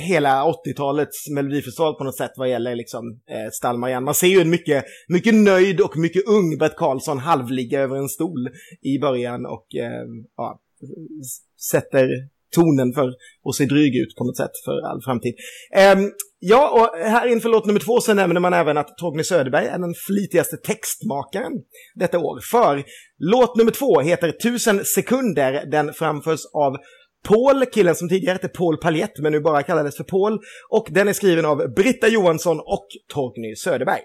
hela 0.00 0.44
80-talets 0.44 1.30
melodifestival 1.30 1.94
på 1.94 2.04
något 2.04 2.16
sätt 2.16 2.32
vad 2.36 2.50
gäller 2.50 2.74
liksom 2.74 3.20
eh, 3.30 3.50
Stallmarianne. 3.52 4.04
Man 4.04 4.14
ser 4.14 4.26
ju 4.26 4.40
en 4.40 4.50
mycket, 4.50 4.84
mycket 5.08 5.34
nöjd 5.34 5.80
och 5.80 5.96
mycket 5.96 6.28
ung 6.28 6.58
Bert 6.58 6.76
Karlsson 6.76 7.18
halvligga 7.18 7.80
över 7.80 7.96
en 7.96 8.08
stol 8.08 8.48
i 8.82 8.98
början 8.98 9.46
och 9.46 9.74
eh, 9.74 10.06
ja, 10.36 10.60
sätter 11.70 12.08
tonen 12.54 12.92
för 12.92 13.08
att 13.48 13.54
se 13.54 13.64
dryg 13.64 13.96
ut 13.96 14.16
på 14.16 14.24
något 14.24 14.36
sätt 14.36 14.50
för 14.64 14.88
all 14.90 15.02
framtid. 15.02 15.34
Um, 15.96 16.12
ja, 16.38 16.70
och 16.70 16.98
här 16.98 17.26
inför 17.26 17.48
låt 17.48 17.66
nummer 17.66 17.80
två 17.80 18.00
så 18.00 18.14
nämner 18.14 18.40
man 18.40 18.54
även 18.54 18.78
att 18.78 18.98
Torgny 18.98 19.24
Söderberg 19.24 19.66
är 19.66 19.78
den 19.78 19.94
flitigaste 20.06 20.56
textmakaren 20.56 21.52
detta 21.94 22.18
år. 22.18 22.40
För 22.50 22.84
låt 23.18 23.56
nummer 23.56 23.72
två 23.72 24.00
heter 24.00 24.32
Tusen 24.32 24.84
sekunder. 24.84 25.66
Den 25.66 25.92
framförs 25.92 26.40
av 26.54 26.76
Paul, 27.24 27.66
killen 27.66 27.94
som 27.94 28.08
tidigare 28.08 28.32
hette 28.32 28.48
Paul 28.48 28.76
Paljett 28.76 29.18
men 29.18 29.32
nu 29.32 29.40
bara 29.40 29.62
kallades 29.62 29.96
för 29.96 30.04
Paul. 30.04 30.38
Och 30.68 30.86
den 30.90 31.08
är 31.08 31.12
skriven 31.12 31.44
av 31.44 31.74
Britta 31.74 32.08
Johansson 32.08 32.60
och 32.60 32.86
Torgny 33.08 33.56
Söderberg. 33.56 34.02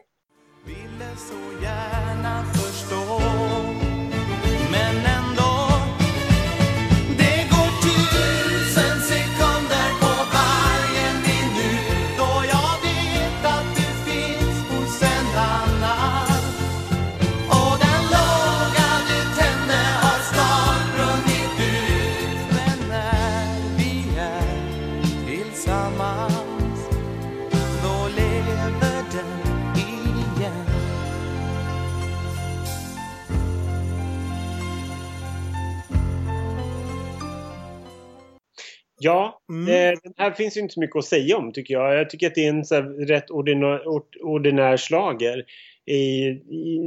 Ja, 39.04 39.42
mm. 39.50 39.68
eh, 39.68 40.00
den 40.04 40.14
här 40.18 40.32
finns 40.32 40.58
ju 40.58 40.62
inte 40.62 40.74
så 40.74 40.80
mycket 40.80 40.96
att 40.96 41.06
säga 41.06 41.38
om 41.38 41.54
tycker 41.54 41.74
jag. 41.74 41.96
Jag 41.96 42.10
tycker 42.10 42.28
att 42.28 42.36
det 42.36 42.46
är 42.46 42.50
en 42.50 42.66
så 42.66 42.76
här, 42.76 43.06
rätt 43.08 43.30
ordinär, 43.30 43.82
ordinär 44.24 44.78
slager 44.78 45.46
i, 45.86 45.96
i, 45.96 46.80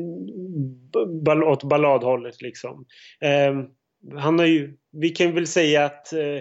ball, 1.24 1.44
åt 1.44 1.64
balladhållet 1.64 2.42
liksom. 2.42 2.85
Eh, 3.20 3.55
han 4.18 4.38
har 4.38 4.46
ju, 4.46 4.77
vi 4.92 5.11
kan 5.11 5.35
väl 5.35 5.46
säga 5.46 5.85
att 5.85 6.12
eh, 6.12 6.40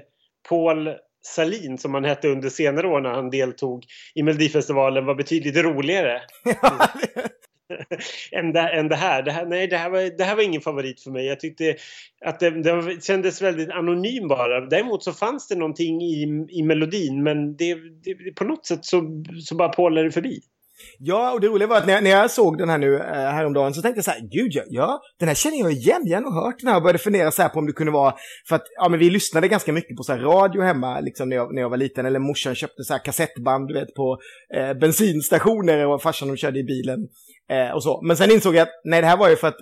Paul 0.49 0.89
Salin 1.21 1.77
som 1.77 1.93
han 1.93 2.03
hette 2.03 2.27
under 2.27 2.49
senare 2.49 2.87
år 2.87 3.01
när 3.01 3.09
han 3.09 3.29
deltog 3.29 3.85
i 4.15 4.23
Melodifestivalen 4.23 5.05
var 5.05 5.15
betydligt 5.15 5.57
roligare. 5.57 6.21
än, 8.31 8.53
det, 8.53 8.59
än 8.59 8.87
det 8.87 8.95
här. 8.95 9.21
Det 9.23 9.31
här, 9.31 9.45
nej, 9.45 9.67
det 9.67 9.77
här, 9.77 9.89
var, 9.89 10.17
det 10.17 10.23
här 10.23 10.35
var 10.35 10.43
ingen 10.43 10.61
favorit 10.61 11.01
för 11.01 11.11
mig. 11.11 11.25
Jag 11.25 11.39
tyckte 11.39 11.75
att 12.25 12.39
det, 12.39 12.49
det 12.49 13.03
kändes 13.03 13.41
väldigt 13.41 13.69
anonym 13.69 14.27
bara. 14.27 14.61
Däremot 14.61 15.03
så 15.03 15.13
fanns 15.13 15.47
det 15.47 15.55
någonting 15.55 16.01
i, 16.01 16.45
i 16.49 16.63
melodin 16.63 17.23
men 17.23 17.55
det, 17.55 17.75
det, 17.75 18.35
på 18.35 18.43
något 18.43 18.65
sätt 18.65 18.85
så, 18.85 19.23
så 19.43 19.55
bara 19.55 19.69
pålade 19.69 20.07
det 20.07 20.11
förbi. 20.11 20.41
Ja, 20.99 21.33
och 21.33 21.41
det 21.41 21.47
roliga 21.47 21.67
var 21.67 21.77
att 21.77 21.87
när, 21.87 22.01
när 22.01 22.09
jag 22.09 22.31
såg 22.31 22.57
den 22.57 22.69
här 22.69 22.77
nu 22.77 22.95
eh, 22.95 23.01
häromdagen 23.03 23.73
så 23.73 23.81
tänkte 23.81 23.97
jag 23.97 24.05
så 24.05 24.11
här, 24.11 24.19
gud 24.19 24.51
ja, 24.53 24.63
ja, 24.67 25.01
den 25.19 25.27
här 25.27 25.35
känner 25.35 25.57
jag 25.57 25.71
igen, 25.71 26.01
jag 26.05 26.17
har 26.17 26.21
nog 26.21 26.33
hört 26.33 26.59
den 26.59 26.69
här 26.69 26.75
och 26.75 26.81
började 26.81 26.99
fundera 26.99 27.31
så 27.31 27.41
här 27.41 27.49
på 27.49 27.59
om 27.59 27.65
det 27.65 27.73
kunde 27.73 27.91
vara, 27.91 28.13
för 28.49 28.55
att 28.55 28.63
ja 28.75 28.89
men 28.89 28.99
vi 28.99 29.09
lyssnade 29.09 29.47
ganska 29.47 29.73
mycket 29.73 29.97
på 29.97 30.03
så 30.03 30.13
här 30.13 30.19
radio 30.19 30.61
hemma 30.61 30.99
liksom 30.99 31.29
när 31.29 31.35
jag, 31.35 31.53
när 31.55 31.61
jag 31.61 31.69
var 31.69 31.77
liten, 31.77 32.05
eller 32.05 32.19
morsan 32.19 32.55
köpte 32.55 32.83
så 32.83 32.93
här 32.93 33.05
kassettband, 33.05 33.67
du 33.67 33.73
vet, 33.73 33.93
på 33.93 34.17
eh, 34.55 34.73
bensinstationer 34.73 35.87
och 35.87 36.01
farsan 36.01 36.27
de 36.27 36.37
körde 36.37 36.59
i 36.59 36.63
bilen 36.63 36.99
eh, 37.51 37.75
och 37.75 37.83
så. 37.83 38.01
Men 38.01 38.17
sen 38.17 38.31
insåg 38.31 38.55
jag 38.55 38.61
att 38.61 38.81
nej, 38.83 39.01
det 39.01 39.07
här 39.07 39.17
var 39.17 39.29
ju 39.29 39.35
för 39.35 39.47
att 39.47 39.57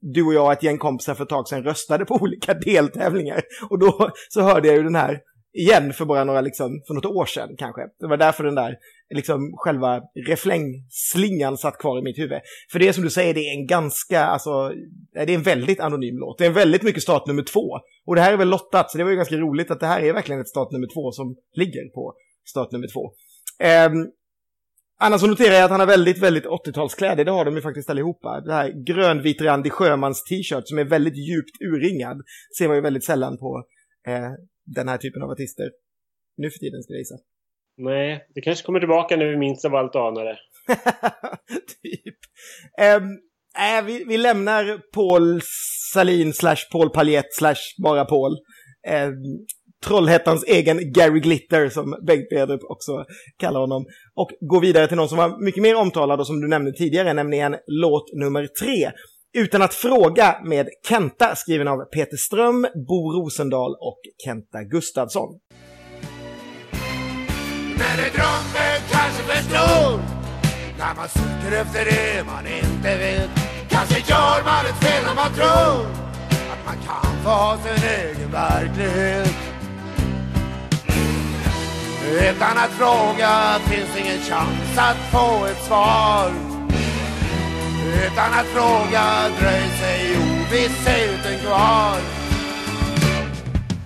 du 0.00 0.22
och 0.22 0.34
jag 0.34 0.46
och 0.46 0.52
ett 0.52 0.62
gäng 0.62 0.78
kompisar 0.78 1.14
för 1.14 1.22
ett 1.22 1.30
tag 1.30 1.48
sedan 1.48 1.62
röstade 1.62 2.04
på 2.04 2.14
olika 2.20 2.54
deltävlingar 2.54 3.42
och 3.70 3.78
då 3.78 4.10
så 4.28 4.40
hörde 4.40 4.68
jag 4.68 4.76
ju 4.76 4.82
den 4.82 4.94
här 4.94 5.20
igen 5.52 5.92
för 5.92 6.04
bara 6.04 6.24
några, 6.24 6.40
liksom, 6.40 6.82
för 6.86 6.94
något 6.94 7.06
år 7.06 7.26
sedan 7.26 7.48
kanske. 7.58 7.82
Det 8.00 8.06
var 8.06 8.16
därför 8.16 8.44
den 8.44 8.54
där, 8.54 8.76
liksom 9.12 9.52
själva 9.56 10.00
reflängslingan 10.26 11.56
satt 11.58 11.78
kvar 11.78 11.98
i 11.98 12.02
mitt 12.02 12.18
huvud. 12.18 12.40
För 12.72 12.78
det 12.78 12.88
är 12.88 12.92
som 12.92 13.04
du 13.04 13.10
säger, 13.10 13.34
det 13.34 13.40
är 13.40 13.54
en 13.54 13.66
ganska, 13.66 14.24
alltså, 14.24 14.72
det 15.12 15.20
är 15.20 15.30
en 15.30 15.42
väldigt 15.42 15.80
anonym 15.80 16.18
låt. 16.18 16.38
Det 16.38 16.46
är 16.46 16.50
väldigt 16.50 16.82
mycket 16.82 17.02
start 17.02 17.26
nummer 17.26 17.42
två. 17.42 17.78
Och 18.06 18.14
det 18.14 18.20
här 18.20 18.32
är 18.32 18.36
väl 18.36 18.48
lottat, 18.48 18.90
så 18.90 18.98
det 18.98 19.04
var 19.04 19.10
ju 19.10 19.16
ganska 19.16 19.36
roligt 19.36 19.70
att 19.70 19.80
det 19.80 19.86
här 19.86 20.00
är 20.00 20.12
verkligen 20.12 20.40
ett 20.40 20.48
start 20.48 20.72
nummer 20.72 20.88
två 20.94 21.12
som 21.12 21.36
ligger 21.54 21.88
på 21.94 22.14
start 22.44 22.72
nummer 22.72 22.88
två. 22.92 23.12
Um, 23.90 24.12
Annars 25.04 25.20
så 25.20 25.26
noterar 25.26 25.54
jag 25.54 25.64
att 25.64 25.70
han 25.70 25.80
har 25.80 25.86
väldigt, 25.86 26.18
väldigt 26.18 26.44
80-talskläder. 26.44 27.24
Det 27.24 27.30
har 27.30 27.44
de 27.44 27.54
ju 27.54 27.62
faktiskt 27.62 27.90
allihopa. 27.90 28.40
Det 28.40 28.52
här 28.52 28.84
grönvitrandig 28.86 29.72
sjömans 29.72 30.24
t-shirt 30.24 30.68
som 30.68 30.78
är 30.78 30.84
väldigt 30.84 31.16
djupt 31.16 31.60
urringad. 31.60 32.22
Ser 32.58 32.68
man 32.68 32.76
ju 32.76 32.80
väldigt 32.82 33.04
sällan 33.04 33.38
på 33.38 33.64
eh, 34.06 34.30
den 34.64 34.88
här 34.88 34.98
typen 34.98 35.22
av 35.22 35.30
artister 35.30 35.70
nu 36.36 36.50
för 36.50 36.58
tiden, 36.58 36.82
ska 36.82 36.92
jag 36.92 36.98
gissa. 36.98 37.14
Nej, 37.76 38.26
det 38.34 38.40
kanske 38.40 38.66
kommer 38.66 38.80
tillbaka 38.80 39.16
när 39.16 39.26
vi 39.26 39.36
minst 39.36 39.64
av 39.64 39.74
allt 39.74 39.96
anar 39.96 40.24
det. 40.24 40.38
typ. 41.82 42.16
Um, 42.98 43.18
äh, 43.78 43.84
vi, 43.84 44.04
vi 44.04 44.18
lämnar 44.18 44.78
Paul 44.94 45.40
Salin 45.92 46.32
slash 46.32 46.70
Paul 46.72 46.90
Paljett 46.90 47.34
slash 47.34 47.60
bara 47.82 48.04
Paul. 48.04 48.32
Um, 48.88 49.46
Trollhättans 49.84 50.44
egen 50.44 50.92
Gary 50.92 51.20
Glitter 51.20 51.68
som 51.68 51.96
Bengt 52.06 52.28
Bedrup 52.30 52.60
också 52.68 53.04
kallar 53.38 53.60
honom. 53.60 53.84
Och 54.14 54.30
går 54.40 54.60
vidare 54.60 54.86
till 54.88 54.96
någon 54.96 55.08
som 55.08 55.18
var 55.18 55.44
mycket 55.44 55.62
mer 55.62 55.74
omtalad 55.74 56.20
och 56.20 56.26
som 56.26 56.40
du 56.40 56.48
nämnde 56.48 56.72
tidigare, 56.72 57.12
nämligen 57.12 57.56
låt 57.66 58.12
nummer 58.14 58.48
tre. 58.60 58.90
Utan 59.34 59.62
att 59.62 59.74
fråga 59.74 60.40
med 60.44 60.68
Kenta, 60.88 61.34
skriven 61.34 61.68
av 61.68 61.84
Peter 61.84 62.16
Ström, 62.16 62.66
Bo 62.88 63.12
Rosendal 63.12 63.70
och 63.80 64.00
Kenta 64.24 64.62
Gustafsson. 64.62 65.38
Men 67.78 68.04
är 68.04 68.10
drömmen 68.16 68.80
kanske 68.90 69.22
för 69.22 69.42
stor 69.42 70.00
När 70.78 70.94
man 70.94 71.08
söker 71.08 71.56
efter 71.60 71.84
det 71.84 72.26
man 72.26 72.46
inte 72.46 72.96
vet 72.96 73.30
Kanske 73.68 73.98
gör 73.98 74.44
man 74.44 74.66
ett 74.66 74.84
fel 74.84 75.04
när 75.06 75.14
man 75.14 75.32
tror 75.34 75.86
Att 76.52 76.64
man 76.66 76.76
kan 76.86 77.22
få 77.22 77.30
ha 77.30 77.58
sin 77.58 77.88
egen 77.88 78.30
verklighet. 78.32 79.34
Utan 82.10 82.58
att 82.58 82.70
fråga 82.70 83.58
finns 83.64 83.96
ingen 83.96 84.18
chans 84.18 84.78
att 84.78 84.96
få 84.96 85.46
ett 85.46 85.64
svar. 85.66 86.30
Utan 88.06 88.32
att 88.32 88.46
fråga 88.46 89.28
dröjer 89.40 89.76
sig 89.80 90.16
ovissheten 90.16 91.38
kvar. 91.46 91.96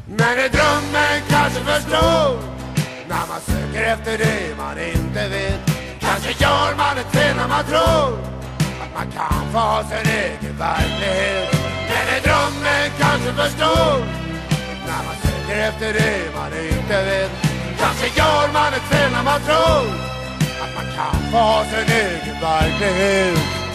Men 0.06 0.38
är 0.38 0.48
drömmen 0.48 1.22
kanske 1.28 1.60
för 1.60 1.80
stor 1.80 2.55
när 3.08 3.26
man 3.26 3.40
söker 3.40 3.82
efter 3.82 4.18
det 4.18 4.56
man 4.56 4.78
inte 4.78 5.28
vet 5.28 5.60
Kanske 6.00 6.30
gör 6.44 6.76
man 6.76 6.98
ett 6.98 7.10
fel 7.16 7.36
när 7.36 7.48
man 7.48 7.64
tror 7.64 8.08
Att 8.82 8.92
man 8.98 9.08
kan 9.18 9.52
få 9.52 9.58
ha 9.58 9.82
sin 9.90 10.06
egen 10.24 10.56
verklighet. 10.58 11.48
Men 11.88 12.04
är 12.16 12.20
drömmen 12.26 12.86
kanske 12.98 13.30
för 13.38 13.48
stor 13.58 13.96
När 14.88 15.00
man 15.06 15.16
söker 15.24 15.56
efter 15.68 15.92
det 15.98 16.18
man 16.38 16.50
inte 16.74 16.96
vet 17.10 17.30
Kanske 17.78 18.06
gör 18.20 18.52
man 18.52 18.70
ett 18.78 18.88
fel 18.92 19.10
när 19.12 19.24
man 19.24 19.40
tror 19.48 19.86
Att 20.62 20.72
man 20.78 20.86
kan 20.96 21.32
få 21.32 21.38
ha 21.38 21.64
sin 21.64 21.88
egen 21.96 22.40
verklighet. 22.40 23.66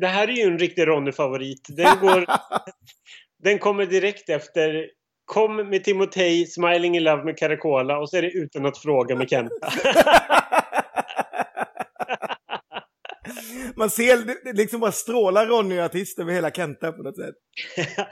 Det, 0.00 0.06
här 0.06 0.28
är 0.28 0.32
ju 0.32 0.42
en 0.42 0.58
riktig 0.58 0.86
Ronny-favorit. 0.86 1.66
Den 1.68 1.98
går... 2.00 2.26
Den 3.42 3.58
kommer 3.58 3.86
direkt 3.86 4.28
efter 4.28 4.86
Kom 5.24 5.56
med 5.56 5.84
Timotej, 5.84 6.46
Smiling 6.46 6.96
in 6.96 7.04
Love 7.04 7.24
med 7.24 7.38
Caracola 7.38 7.98
och 7.98 8.10
så 8.10 8.16
är 8.16 8.22
det 8.22 8.30
Utan 8.30 8.66
att 8.66 8.78
fråga 8.78 9.16
med 9.16 9.30
Kenta. 9.30 9.72
Man 13.76 13.90
ser 13.90 14.52
liksom 14.56 14.80
bara 14.80 14.92
strålar 14.92 15.46
Ronny-artist 15.46 16.18
över 16.18 16.32
hela 16.32 16.50
Kenta 16.50 16.92
på 16.92 17.02
något 17.02 17.16
sätt. 17.16 17.34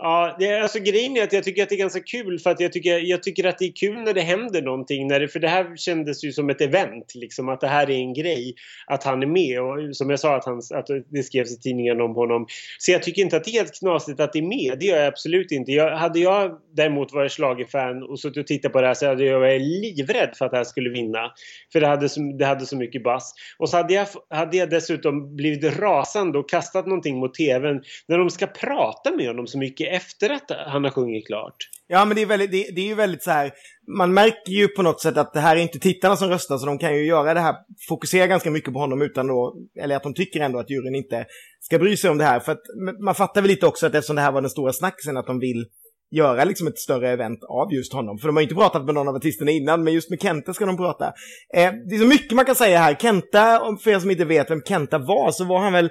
Ja, 0.00 0.36
det 0.38 0.60
alltså 0.60 0.78
grejen 0.78 1.16
är 1.16 1.22
att 1.22 1.32
jag 1.32 1.44
tycker 1.44 1.62
att 1.62 1.68
det 1.68 1.74
är 1.74 1.78
ganska 1.78 2.00
kul 2.00 2.38
för 2.38 2.50
att 2.50 2.60
jag 2.60 2.72
tycker, 2.72 2.98
jag 2.98 3.22
tycker 3.22 3.46
att 3.46 3.58
det 3.58 3.64
är 3.64 3.72
kul 3.72 3.94
när 3.94 4.14
det 4.14 4.20
händer 4.20 4.62
någonting. 4.62 5.08
När 5.08 5.20
det, 5.20 5.28
för 5.28 5.40
det 5.40 5.48
här 5.48 5.76
kändes 5.76 6.24
ju 6.24 6.32
som 6.32 6.50
ett 6.50 6.60
event, 6.60 7.14
liksom 7.14 7.48
att 7.48 7.60
det 7.60 7.66
här 7.68 7.90
är 7.90 7.94
en 7.94 8.14
grej. 8.14 8.54
Att 8.86 9.04
han 9.04 9.22
är 9.22 9.26
med 9.26 9.62
och 9.62 9.96
som 9.96 10.10
jag 10.10 10.20
sa 10.20 10.36
att, 10.36 10.44
han, 10.44 10.62
att 10.74 10.86
det 11.08 11.22
skrevs 11.22 11.52
i 11.52 11.60
tidningen 11.60 12.00
om 12.00 12.14
honom. 12.14 12.46
Så 12.78 12.92
jag 12.92 13.02
tycker 13.02 13.22
inte 13.22 13.36
att 13.36 13.44
det 13.44 13.50
är 13.50 13.52
helt 13.52 13.78
knasigt 13.78 14.20
att 14.20 14.32
det 14.32 14.38
är 14.38 14.42
med. 14.42 14.78
Det 14.78 14.86
gör 14.86 14.96
jag 14.96 15.06
absolut 15.06 15.52
inte. 15.52 15.72
Jag, 15.72 15.96
hade 15.96 16.18
jag 16.18 16.58
däremot 16.72 17.12
varit 17.12 17.32
slagerfan 17.32 18.02
och 18.02 18.20
suttit 18.20 18.36
och 18.36 18.46
tittat 18.46 18.72
på 18.72 18.80
det 18.80 18.86
här 18.86 18.94
så 18.94 19.06
hade 19.06 19.24
jag 19.24 19.40
varit 19.40 19.62
livrädd 19.62 20.30
för 20.38 20.44
att 20.44 20.50
det 20.50 20.56
här 20.56 20.64
skulle 20.64 20.90
vinna. 20.90 21.32
För 21.72 21.80
det 21.80 21.86
hade 21.86 22.08
så, 22.08 22.20
det 22.38 22.44
hade 22.46 22.66
så 22.66 22.76
mycket 22.76 23.02
bass. 23.02 23.34
Och 23.58 23.68
så 23.68 23.76
hade 23.76 23.94
jag, 23.94 24.06
hade 24.30 24.56
jag 24.56 24.70
dessutom 24.70 25.36
blivit 25.36 25.78
rasande 25.78 26.38
och 26.38 26.50
kastat 26.50 26.86
någonting 26.86 27.18
mot 27.18 27.34
TVn 27.34 27.82
när 28.08 28.18
de 28.18 28.30
ska 28.30 28.46
prata 28.46 29.16
med 29.16 29.26
honom 29.26 29.46
så 29.46 29.58
mycket 29.58 29.87
efter 29.88 30.30
att 30.30 30.50
han 30.66 30.84
har 30.84 30.90
sjungit 30.90 31.26
klart. 31.26 31.56
Ja, 31.86 32.04
men 32.04 32.16
det 32.16 32.22
är, 32.22 32.26
väldigt, 32.26 32.50
det, 32.50 32.70
det 32.74 32.80
är 32.80 32.86
ju 32.86 32.94
väldigt 32.94 33.22
så 33.22 33.30
här, 33.30 33.52
man 33.96 34.14
märker 34.14 34.52
ju 34.52 34.68
på 34.68 34.82
något 34.82 35.00
sätt 35.00 35.16
att 35.16 35.32
det 35.32 35.40
här 35.40 35.56
är 35.56 35.60
inte 35.60 35.78
tittarna 35.78 36.16
som 36.16 36.28
röstar, 36.28 36.58
så 36.58 36.66
de 36.66 36.78
kan 36.78 36.96
ju 36.96 37.06
göra 37.06 37.34
det 37.34 37.40
här, 37.40 37.54
fokusera 37.88 38.26
ganska 38.26 38.50
mycket 38.50 38.72
på 38.72 38.78
honom 38.78 39.02
utan 39.02 39.26
då, 39.26 39.56
eller 39.80 39.96
att 39.96 40.02
de 40.02 40.14
tycker 40.14 40.40
ändå 40.40 40.58
att 40.58 40.70
juryn 40.70 40.94
inte 40.94 41.26
ska 41.60 41.78
bry 41.78 41.96
sig 41.96 42.10
om 42.10 42.18
det 42.18 42.24
här. 42.24 42.40
För 42.40 42.52
att 42.52 42.62
man 43.04 43.14
fattar 43.14 43.40
väl 43.40 43.50
lite 43.50 43.66
också 43.66 43.86
att 43.86 43.94
eftersom 43.94 44.16
det 44.16 44.22
här 44.22 44.32
var 44.32 44.40
den 44.40 44.50
stora 44.50 44.72
snacksen, 44.72 45.16
att 45.16 45.26
de 45.26 45.38
vill 45.38 45.66
göra 46.10 46.44
liksom 46.44 46.66
ett 46.66 46.78
större 46.78 47.10
event 47.10 47.38
av 47.48 47.72
just 47.72 47.92
honom. 47.92 48.18
För 48.18 48.28
de 48.28 48.36
har 48.36 48.40
ju 48.40 48.44
inte 48.44 48.54
pratat 48.54 48.84
med 48.84 48.94
någon 48.94 49.08
av 49.08 49.14
artisterna 49.14 49.50
innan, 49.50 49.84
men 49.84 49.92
just 49.94 50.10
med 50.10 50.22
Kenta 50.22 50.54
ska 50.54 50.66
de 50.66 50.76
prata. 50.76 51.06
Eh, 51.54 51.72
det 51.88 51.94
är 51.94 51.98
så 51.98 52.06
mycket 52.06 52.32
man 52.32 52.44
kan 52.44 52.54
säga 52.54 52.78
här. 52.78 52.94
Kenta, 52.94 53.60
för 53.82 53.90
er 53.90 53.98
som 53.98 54.10
inte 54.10 54.24
vet 54.24 54.50
vem 54.50 54.62
Kenta 54.62 54.98
var, 54.98 55.30
så 55.30 55.44
var 55.44 55.58
han 55.58 55.72
väl 55.72 55.90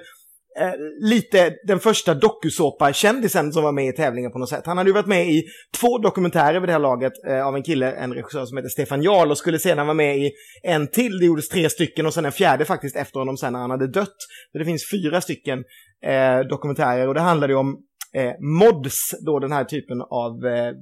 eh, 0.60 0.72
lite 1.00 1.54
den 1.66 1.80
första 1.80 2.14
dokusåpa-kändisen 2.14 3.52
som 3.52 3.62
var 3.62 3.72
med 3.72 3.88
i 3.88 3.92
tävlingen 3.92 4.32
på 4.32 4.38
något 4.38 4.48
sätt. 4.48 4.66
Han 4.66 4.78
hade 4.78 4.90
ju 4.90 4.94
varit 4.94 5.06
med 5.06 5.28
i 5.28 5.42
två 5.80 5.98
dokumentärer 5.98 6.60
vid 6.60 6.68
det 6.68 6.72
här 6.72 6.78
laget 6.78 7.12
eh, 7.28 7.46
av 7.46 7.56
en 7.56 7.62
kille, 7.62 7.92
en 7.92 8.14
regissör 8.14 8.44
som 8.44 8.56
heter 8.56 8.68
Stefan 8.68 9.02
Jarl 9.02 9.30
och 9.30 9.38
skulle 9.38 9.58
sedan 9.58 9.86
vara 9.86 9.94
med 9.94 10.18
i 10.18 10.30
en 10.62 10.88
till. 10.88 11.18
Det 11.18 11.26
gjordes 11.26 11.48
tre 11.48 11.70
stycken 11.70 12.06
och 12.06 12.14
sen 12.14 12.24
en 12.24 12.32
fjärde 12.32 12.64
faktiskt 12.64 12.96
efter 12.96 13.18
honom 13.18 13.36
sen 13.36 13.52
när 13.52 13.60
han 13.60 13.70
hade 13.70 13.86
dött. 13.86 14.16
Så 14.52 14.58
det 14.58 14.64
finns 14.64 14.90
fyra 14.90 15.20
stycken 15.20 15.64
eh, 16.04 16.40
dokumentärer 16.50 17.08
och 17.08 17.14
det 17.14 17.20
handlade 17.20 17.52
ju 17.52 17.58
om 17.58 17.76
eh, 18.14 18.32
mods, 18.40 19.10
då 19.26 19.38
den 19.38 19.52
här 19.52 19.64
typen 19.64 20.00
av 20.00 20.46
eh, 20.46 20.72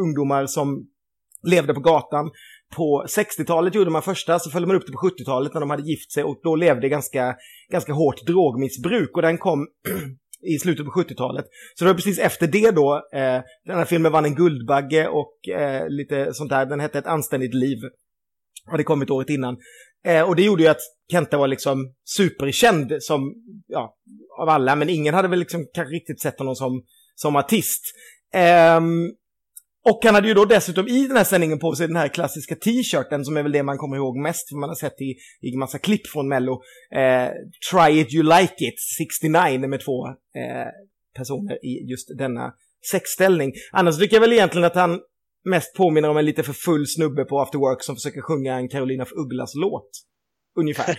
ungdomar 0.00 0.46
som 0.46 0.86
levde 1.42 1.74
på 1.74 1.80
gatan 1.80 2.30
på 2.76 3.04
60-talet 3.08 3.74
gjorde 3.74 3.90
man 3.90 4.02
första, 4.02 4.38
så 4.38 4.50
följde 4.50 4.66
man 4.66 4.76
upp 4.76 4.86
det 4.86 4.92
på 4.92 5.08
70-talet 5.08 5.54
när 5.54 5.60
de 5.60 5.70
hade 5.70 5.82
gift 5.82 6.12
sig 6.12 6.24
och 6.24 6.40
då 6.42 6.56
levde 6.56 6.88
ganska, 6.88 7.36
ganska 7.72 7.92
hårt 7.92 8.26
drogmissbruk 8.26 9.10
och 9.16 9.22
den 9.22 9.38
kom 9.38 9.66
i 10.42 10.58
slutet 10.58 10.86
på 10.86 10.92
70-talet. 10.92 11.46
Så 11.74 11.84
det 11.84 11.90
var 11.90 11.94
precis 11.94 12.18
efter 12.18 12.46
det 12.46 12.70
då, 12.70 12.94
eh, 13.14 13.42
den 13.64 13.76
här 13.76 13.84
filmen 13.84 14.12
vann 14.12 14.24
en 14.24 14.34
Guldbagge 14.34 15.08
och 15.08 15.48
eh, 15.48 15.88
lite 15.88 16.34
sånt 16.34 16.50
där, 16.50 16.66
den 16.66 16.80
hette 16.80 16.98
Ett 16.98 17.06
anständigt 17.06 17.54
liv. 17.54 17.78
Hade 18.70 18.84
kommit 18.84 19.10
året 19.10 19.30
innan. 19.30 19.56
Eh, 20.06 20.22
och 20.28 20.36
det 20.36 20.42
gjorde 20.42 20.62
ju 20.62 20.68
att 20.68 20.80
Kenta 21.10 21.38
var 21.38 21.48
liksom 21.48 21.94
superkänd 22.04 22.92
som, 23.00 23.34
ja, 23.66 23.96
av 24.40 24.48
alla, 24.48 24.76
men 24.76 24.88
ingen 24.88 25.14
hade 25.14 25.28
väl 25.28 25.38
liksom 25.38 25.66
kanske 25.74 25.94
riktigt 25.94 26.20
sett 26.20 26.38
honom 26.38 26.54
som, 26.54 26.82
som 27.14 27.36
artist. 27.36 27.82
Um, 28.76 29.12
och 29.90 30.00
han 30.04 30.14
hade 30.14 30.28
ju 30.28 30.34
då 30.34 30.44
dessutom 30.44 30.88
i 30.88 31.06
den 31.06 31.16
här 31.16 31.24
sändningen 31.24 31.58
på 31.58 31.74
sig 31.74 31.86
den 31.86 31.96
här 31.96 32.08
klassiska 32.08 32.54
t-shirten 32.54 33.24
som 33.24 33.36
är 33.36 33.42
väl 33.42 33.52
det 33.52 33.62
man 33.62 33.78
kommer 33.78 33.96
ihåg 33.96 34.16
mest, 34.16 34.48
för 34.48 34.56
man 34.56 34.68
har 34.68 34.74
sett 34.74 35.00
i, 35.00 35.10
i 35.40 35.52
en 35.52 35.58
massa 35.58 35.78
klipp 35.78 36.06
från 36.06 36.28
Mello. 36.28 36.52
Eh, 36.94 37.28
Try 37.72 38.00
it 38.00 38.14
you 38.14 38.22
like 38.22 38.54
it, 38.58 38.74
69 38.98 39.68
med 39.68 39.80
två 39.84 40.06
eh, 40.08 40.68
personer 41.16 41.64
i 41.66 41.90
just 41.90 42.18
denna 42.18 42.54
sexställning. 42.90 43.52
Annars 43.72 43.98
tycker 43.98 44.16
jag 44.16 44.20
väl 44.20 44.32
egentligen 44.32 44.66
att 44.66 44.74
han 44.74 45.00
mest 45.44 45.74
påminner 45.76 46.08
om 46.08 46.16
en 46.16 46.24
lite 46.24 46.42
för 46.42 46.52
full 46.52 46.86
snubbe 46.86 47.24
på 47.24 47.40
After 47.40 47.58
Work 47.58 47.82
som 47.82 47.96
försöker 47.96 48.20
sjunga 48.20 48.54
en 48.54 48.68
Carolina 48.68 49.02
af 49.02 49.12
Ugglas 49.12 49.54
låt. 49.54 49.90
Ungefär. 50.58 50.96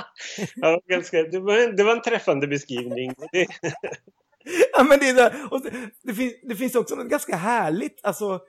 ja, 0.56 0.80
ganska, 0.88 1.22
det, 1.22 1.40
var, 1.40 1.76
det 1.76 1.84
var 1.84 1.92
en 1.92 2.02
träffande 2.02 2.46
beskrivning. 2.46 3.14
ja, 4.72 4.84
men 4.84 4.98
det, 4.98 5.08
är 5.08 5.14
där, 5.14 5.48
och 5.50 5.60
det, 6.02 6.14
finns, 6.14 6.32
det 6.48 6.56
finns 6.56 6.74
också 6.74 6.94
något 6.94 7.08
ganska 7.08 7.36
härligt, 7.36 8.00
alltså 8.02 8.40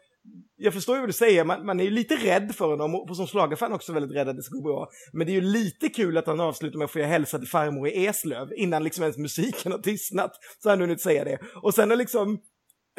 jag 0.55 0.73
förstår 0.73 0.95
ju 0.95 0.99
vad 0.99 1.09
du 1.09 1.13
säger, 1.13 1.43
man, 1.43 1.65
man 1.65 1.79
är 1.79 1.83
ju 1.83 1.89
lite 1.89 2.15
rädd 2.15 2.55
för 2.55 2.65
honom 2.65 2.95
och 2.95 3.15
som 3.15 3.27
slagerfan 3.27 3.73
också 3.73 3.93
väldigt 3.93 4.17
rädd 4.17 4.29
att 4.29 4.35
det 4.35 4.43
ska 4.43 4.55
gå 4.55 4.61
bra. 4.61 4.89
Men 5.13 5.27
det 5.27 5.31
är 5.31 5.33
ju 5.33 5.41
lite 5.41 5.89
kul 5.89 6.17
att 6.17 6.27
han 6.27 6.39
avslutar 6.39 6.77
med 6.77 6.85
att 6.85 6.91
få 6.91 6.99
hälsa 6.99 7.39
till 7.39 7.47
farmor 7.47 7.87
i 7.87 8.05
Eslöv 8.05 8.53
innan 8.55 8.83
liksom 8.83 9.03
ens 9.03 9.17
musiken 9.17 9.71
har 9.71 9.79
tystnat. 9.79 10.31
Så 10.59 10.69
han 10.69 10.81
hunnit 10.81 11.01
säga 11.01 11.23
det. 11.23 11.39
Och 11.63 11.73
sen 11.73 11.89
när 11.89 11.95
liksom 11.95 12.39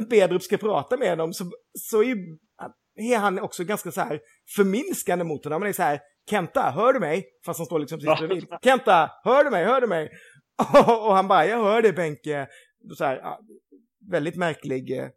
Bedrup 0.08 0.42
ska 0.42 0.56
prata 0.56 0.96
med 0.96 1.10
honom 1.10 1.32
så, 1.32 1.44
så 1.78 2.02
är, 2.02 2.06
ju, 2.06 2.16
är 3.12 3.18
han 3.18 3.40
också 3.40 3.64
ganska 3.64 3.92
så 3.92 4.00
här 4.00 4.20
förminskande 4.56 5.24
mot 5.24 5.44
honom. 5.44 5.62
Han 5.62 5.68
är 5.68 5.72
så 5.72 5.82
här, 5.82 6.00
Kenta, 6.30 6.70
hör 6.70 6.92
du 6.92 7.00
mig? 7.00 7.24
Fast 7.46 7.58
han 7.58 7.66
står 7.66 7.78
liksom 7.78 7.98
precis 7.98 8.18
bredvid. 8.18 8.44
Kenta, 8.64 9.10
hör 9.24 9.44
du 9.44 9.50
mig, 9.50 9.64
hör 9.64 9.80
du 9.80 9.86
mig? 9.86 10.10
och 10.86 11.14
han 11.14 11.28
bara, 11.28 11.46
jag 11.46 11.64
hör 11.64 11.82
dig 11.82 11.92
Benke 11.92 12.48
så 12.96 13.04
här, 13.04 13.20
väldigt 14.10 14.36
märklig. 14.36 14.98
Eh, 14.98 15.08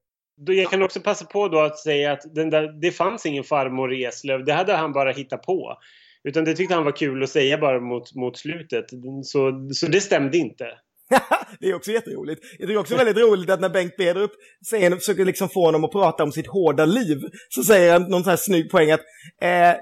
jag 0.45 0.69
kan 0.69 0.83
också 0.83 1.01
passa 1.01 1.25
på 1.25 1.47
då 1.47 1.59
att 1.59 1.79
säga 1.79 2.11
att 2.11 2.21
där, 2.35 2.81
det 2.81 2.91
fanns 2.91 3.25
ingen 3.25 3.43
farmor 3.43 3.93
i 3.93 4.05
Eslöv. 4.05 4.45
Det 4.45 4.53
hade 4.53 4.73
han 4.73 4.93
bara 4.93 5.11
hittat 5.11 5.41
på. 5.41 5.77
Utan 6.23 6.43
det 6.43 6.55
tyckte 6.55 6.75
han 6.75 6.85
var 6.85 6.91
kul 6.91 7.23
att 7.23 7.29
säga 7.29 7.57
bara 7.57 7.79
mot, 7.79 8.15
mot 8.15 8.37
slutet. 8.37 8.85
Så, 9.23 9.69
så 9.73 9.87
det 9.87 10.01
stämde 10.01 10.37
inte. 10.37 10.65
det 11.59 11.69
är 11.69 11.75
också 11.75 11.91
jätteroligt. 11.91 12.41
Jag 12.59 12.67
tycker 12.67 12.79
också 12.79 12.95
väldigt 12.95 13.17
roligt 13.17 13.49
att 13.49 13.61
när 13.61 13.69
Bengt 13.69 13.97
Bedrup 13.97 14.31
säger, 14.69 14.95
försöker 14.95 15.25
liksom 15.25 15.49
få 15.49 15.65
honom 15.65 15.83
att 15.83 15.91
prata 15.91 16.23
om 16.23 16.31
sitt 16.31 16.47
hårda 16.47 16.85
liv, 16.85 17.17
så 17.49 17.63
säger 17.63 17.93
han 17.93 18.01
någon 18.01 18.23
sån 18.23 18.29
här 18.29 18.37
snygg 18.37 18.71
poäng 18.71 18.91
att 18.91 19.01
eh, 19.41 19.73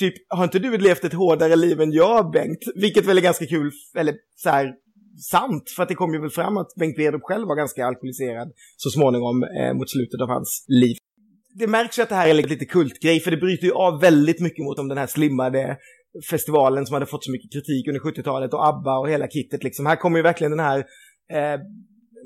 typ, 0.00 0.14
har 0.28 0.44
inte 0.44 0.58
du 0.58 0.78
levt 0.78 1.04
ett 1.04 1.12
hårdare 1.12 1.56
liv 1.56 1.80
än 1.80 1.92
jag, 1.92 2.30
Bengt? 2.32 2.58
Vilket 2.74 3.06
väl 3.06 3.18
är 3.18 3.22
ganska 3.22 3.46
kul, 3.46 3.70
eller 3.96 4.14
så 4.36 4.50
här, 4.50 4.72
sant, 5.20 5.70
för 5.76 5.82
att 5.82 5.88
det 5.88 5.94
kom 5.94 6.12
ju 6.14 6.20
väl 6.20 6.30
fram 6.30 6.56
att 6.56 6.74
Bengt 6.80 6.98
Werup 6.98 7.22
själv 7.22 7.48
var 7.48 7.56
ganska 7.56 7.86
alkoholiserad 7.86 8.52
så 8.76 8.90
småningom 8.90 9.42
eh, 9.42 9.74
mot 9.74 9.90
slutet 9.90 10.20
av 10.20 10.28
hans 10.28 10.64
liv. 10.68 10.96
Det 11.54 11.66
märks 11.66 11.98
ju 11.98 12.02
att 12.02 12.08
det 12.08 12.14
här 12.14 12.28
är 12.28 12.34
lite 12.34 12.64
kultgrej, 12.64 13.20
för 13.20 13.30
det 13.30 13.36
bryter 13.36 13.66
ju 13.66 13.72
av 13.72 14.00
väldigt 14.00 14.40
mycket 14.40 14.64
mot 14.64 14.78
om 14.78 14.88
den 14.88 14.98
här 14.98 15.06
slimmade 15.06 15.76
festivalen 16.30 16.86
som 16.86 16.94
hade 16.94 17.06
fått 17.06 17.24
så 17.24 17.32
mycket 17.32 17.52
kritik 17.52 17.88
under 17.88 18.00
70-talet 18.00 18.54
och 18.54 18.66
ABBA 18.66 18.98
och 18.98 19.10
hela 19.10 19.28
kittet 19.28 19.64
liksom. 19.64 19.86
Här 19.86 19.96
kommer 19.96 20.18
ju 20.18 20.22
verkligen 20.22 20.50
den 20.50 20.60
här 20.60 20.78
eh, 21.32 21.60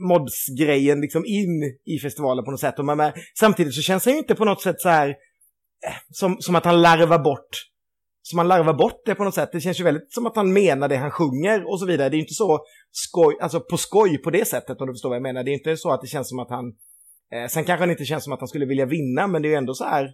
mods-grejen 0.08 1.00
liksom 1.00 1.24
in 1.26 1.62
i 1.84 1.98
festivalen 1.98 2.44
på 2.44 2.50
något 2.50 2.60
sätt. 2.60 2.78
Och 2.78 2.84
man, 2.84 3.12
samtidigt 3.38 3.74
så 3.74 3.82
känns 3.82 4.04
han 4.04 4.14
ju 4.14 4.18
inte 4.18 4.34
på 4.34 4.44
något 4.44 4.62
sätt 4.62 4.80
så 4.80 4.88
här 4.88 5.08
eh, 5.08 5.94
som, 6.10 6.36
som 6.40 6.54
att 6.54 6.64
han 6.64 6.82
larvar 6.82 7.18
bort 7.18 7.48
så 8.26 8.36
man 8.36 8.48
larvar 8.48 8.74
bort 8.74 9.02
det 9.04 9.14
på 9.14 9.24
något 9.24 9.34
sätt. 9.34 9.52
Det 9.52 9.60
känns 9.60 9.80
ju 9.80 9.84
väldigt 9.84 10.12
som 10.12 10.26
att 10.26 10.36
han 10.36 10.52
menar 10.52 10.88
det 10.88 10.96
han 10.96 11.10
sjunger 11.10 11.70
och 11.70 11.80
så 11.80 11.86
vidare. 11.86 12.08
Det 12.08 12.14
är 12.14 12.18
ju 12.18 12.22
inte 12.22 12.34
så 12.34 12.66
skoj, 12.90 13.36
alltså 13.40 13.60
på 13.60 13.76
skoj 13.76 14.18
på 14.18 14.30
det 14.30 14.48
sättet 14.48 14.80
om 14.80 14.86
du 14.86 14.92
förstår 14.92 15.08
vad 15.08 15.16
jag 15.16 15.22
menar. 15.22 15.44
Det 15.44 15.50
är 15.50 15.52
inte 15.52 15.76
så 15.76 15.90
att 15.90 16.00
det 16.00 16.06
känns 16.06 16.28
som 16.28 16.38
att 16.38 16.50
han, 16.50 16.66
eh, 17.32 17.48
sen 17.48 17.64
kanske 17.64 17.82
han 17.82 17.90
inte 17.90 18.04
känns 18.04 18.24
som 18.24 18.32
att 18.32 18.40
han 18.40 18.48
skulle 18.48 18.66
vilja 18.66 18.86
vinna, 18.86 19.26
men 19.26 19.42
det 19.42 19.48
är 19.48 19.50
ju 19.50 19.56
ändå 19.56 19.74
så 19.74 19.84
här, 19.84 20.12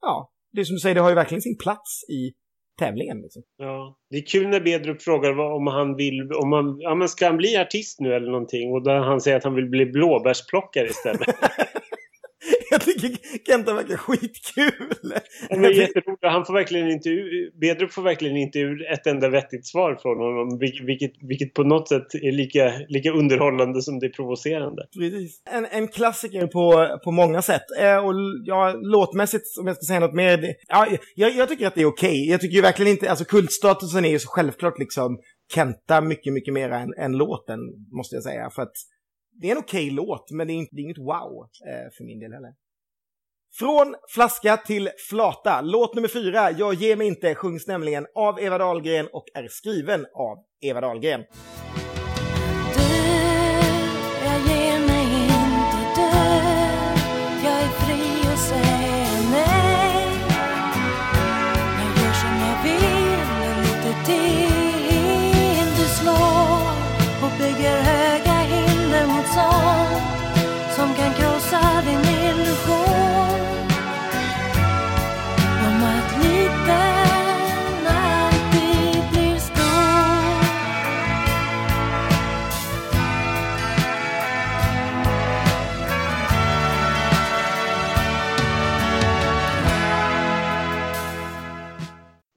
ja, 0.00 0.30
det 0.52 0.60
är 0.60 0.64
som 0.64 0.74
du 0.74 0.80
säger, 0.80 0.94
det 0.94 1.00
har 1.00 1.08
ju 1.08 1.14
verkligen 1.14 1.42
sin 1.42 1.58
plats 1.58 2.04
i 2.08 2.32
tävlingen. 2.78 3.20
Liksom. 3.20 3.42
Ja, 3.56 3.98
det 4.10 4.16
är 4.16 4.26
kul 4.26 4.48
när 4.48 4.60
Bedrup 4.60 5.02
frågar 5.02 5.40
om 5.40 5.66
han 5.66 5.96
vill, 5.96 6.32
om 6.32 6.52
han, 6.52 6.76
ja 6.80 6.94
men 6.94 7.08
ska 7.08 7.26
han 7.26 7.36
bli 7.36 7.56
artist 7.56 8.00
nu 8.00 8.14
eller 8.14 8.30
någonting? 8.30 8.72
Och 8.72 8.84
där 8.84 8.98
han 8.98 9.20
säger 9.20 9.36
att 9.36 9.44
han 9.44 9.54
vill 9.54 9.68
bli 9.68 9.86
blåbärsplockare 9.86 10.86
istället. 10.86 11.28
tycker 12.92 13.38
Kenta 13.46 13.74
verkar 13.74 13.96
skitkul. 13.96 15.12
Han 15.50 15.64
är 15.64 15.70
jätterolig. 15.70 16.18
Han 16.22 16.44
får 16.44 16.54
verkligen 16.54 16.90
inte 16.90 17.10
Bedrup 17.60 17.92
får 17.92 18.02
verkligen 18.02 18.36
inte 18.36 18.58
ur 18.58 18.92
ett 18.92 19.06
enda 19.06 19.28
vettigt 19.28 19.66
svar 19.66 19.98
från 20.02 20.18
honom. 20.18 20.58
Vilket, 20.86 21.12
vilket 21.28 21.54
på 21.54 21.62
något 21.62 21.88
sätt 21.88 22.14
är 22.14 22.32
lika, 22.32 22.72
lika 22.88 23.10
underhållande 23.10 23.82
som 23.82 23.98
det 23.98 24.06
är 24.06 24.10
provocerande. 24.10 24.86
Precis. 24.98 25.42
En, 25.50 25.66
en 25.66 25.88
klassiker 25.88 26.46
på, 26.46 26.98
på 27.04 27.10
många 27.10 27.42
sätt. 27.42 27.64
Eh, 27.80 28.06
och 28.06 28.14
ja, 28.44 28.72
låtmässigt, 28.72 29.44
om 29.60 29.66
jag 29.66 29.76
ska 29.76 29.86
säga 29.86 30.00
något 30.00 30.14
mer. 30.14 30.54
Ja, 30.68 30.86
jag, 31.14 31.36
jag 31.36 31.48
tycker 31.48 31.66
att 31.66 31.74
det 31.74 31.82
är 31.82 31.86
okej. 31.86 32.08
Okay. 32.08 32.30
Jag 32.30 32.40
tycker 32.40 32.56
ju 32.56 32.62
verkligen 32.62 32.92
inte, 32.92 33.10
alltså 33.10 33.24
kultstatusen 33.24 34.04
är 34.04 34.10
ju 34.10 34.18
så 34.18 34.28
självklart 34.28 34.78
liksom 34.78 35.18
Kenta 35.54 36.00
mycket, 36.00 36.32
mycket 36.32 36.54
mer 36.54 36.70
än, 36.70 36.94
än 36.98 37.12
låten, 37.12 37.60
måste 37.92 38.16
jag 38.16 38.22
säga. 38.22 38.50
För 38.50 38.62
att 38.62 38.72
det 39.40 39.46
är 39.46 39.52
en 39.52 39.58
okej 39.58 39.84
okay 39.84 39.90
låt, 39.90 40.30
men 40.30 40.46
det 40.46 40.52
är, 40.52 40.54
inte, 40.54 40.76
det 40.76 40.80
är 40.80 40.84
inget 40.84 40.98
wow 40.98 41.48
eh, 41.68 41.88
för 41.96 42.04
min 42.04 42.20
del 42.20 42.32
heller. 42.32 42.52
Från 43.58 43.94
flaska 44.08 44.56
till 44.56 44.90
flata. 45.10 45.60
Låt 45.60 45.94
nummer 45.94 46.08
fyra, 46.08 46.50
Jag 46.50 46.74
ger 46.74 46.96
mig 46.96 47.06
inte, 47.06 47.34
sjungs 47.34 47.66
nämligen 47.66 48.06
av 48.14 48.40
Eva 48.40 48.58
Dahlgren 48.58 49.08
och 49.12 49.24
är 49.34 49.48
skriven 49.48 50.06
av 50.14 50.38
Eva 50.60 50.80
Dahlgren. 50.80 51.24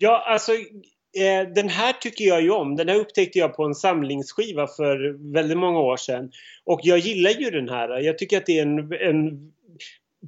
Ja, 0.02 0.24
alltså 0.28 0.52
eh, 1.18 1.54
den 1.56 1.70
här 1.70 1.94
tycker 1.94 2.26
jag 2.26 2.42
ju 2.42 2.52
om. 2.52 2.76
Den 2.76 2.90
här 2.90 2.96
upptäckte 2.96 3.40
jag 3.40 3.56
på 3.56 3.64
en 3.64 3.76
samlingsskiva 3.76 4.68
för 4.68 5.18
väldigt 5.34 5.58
många 5.58 5.80
år 5.80 5.98
sedan. 5.98 6.32
Och 6.66 6.80
jag 6.84 7.00
gillar 7.00 7.32
ju 7.32 7.50
den 7.50 7.70
här. 7.70 8.00
Jag 8.00 8.18
tycker 8.18 8.38
att 8.38 8.46
det 8.46 8.60
är 8.60 8.62
en, 8.62 8.94
en 8.94 9.52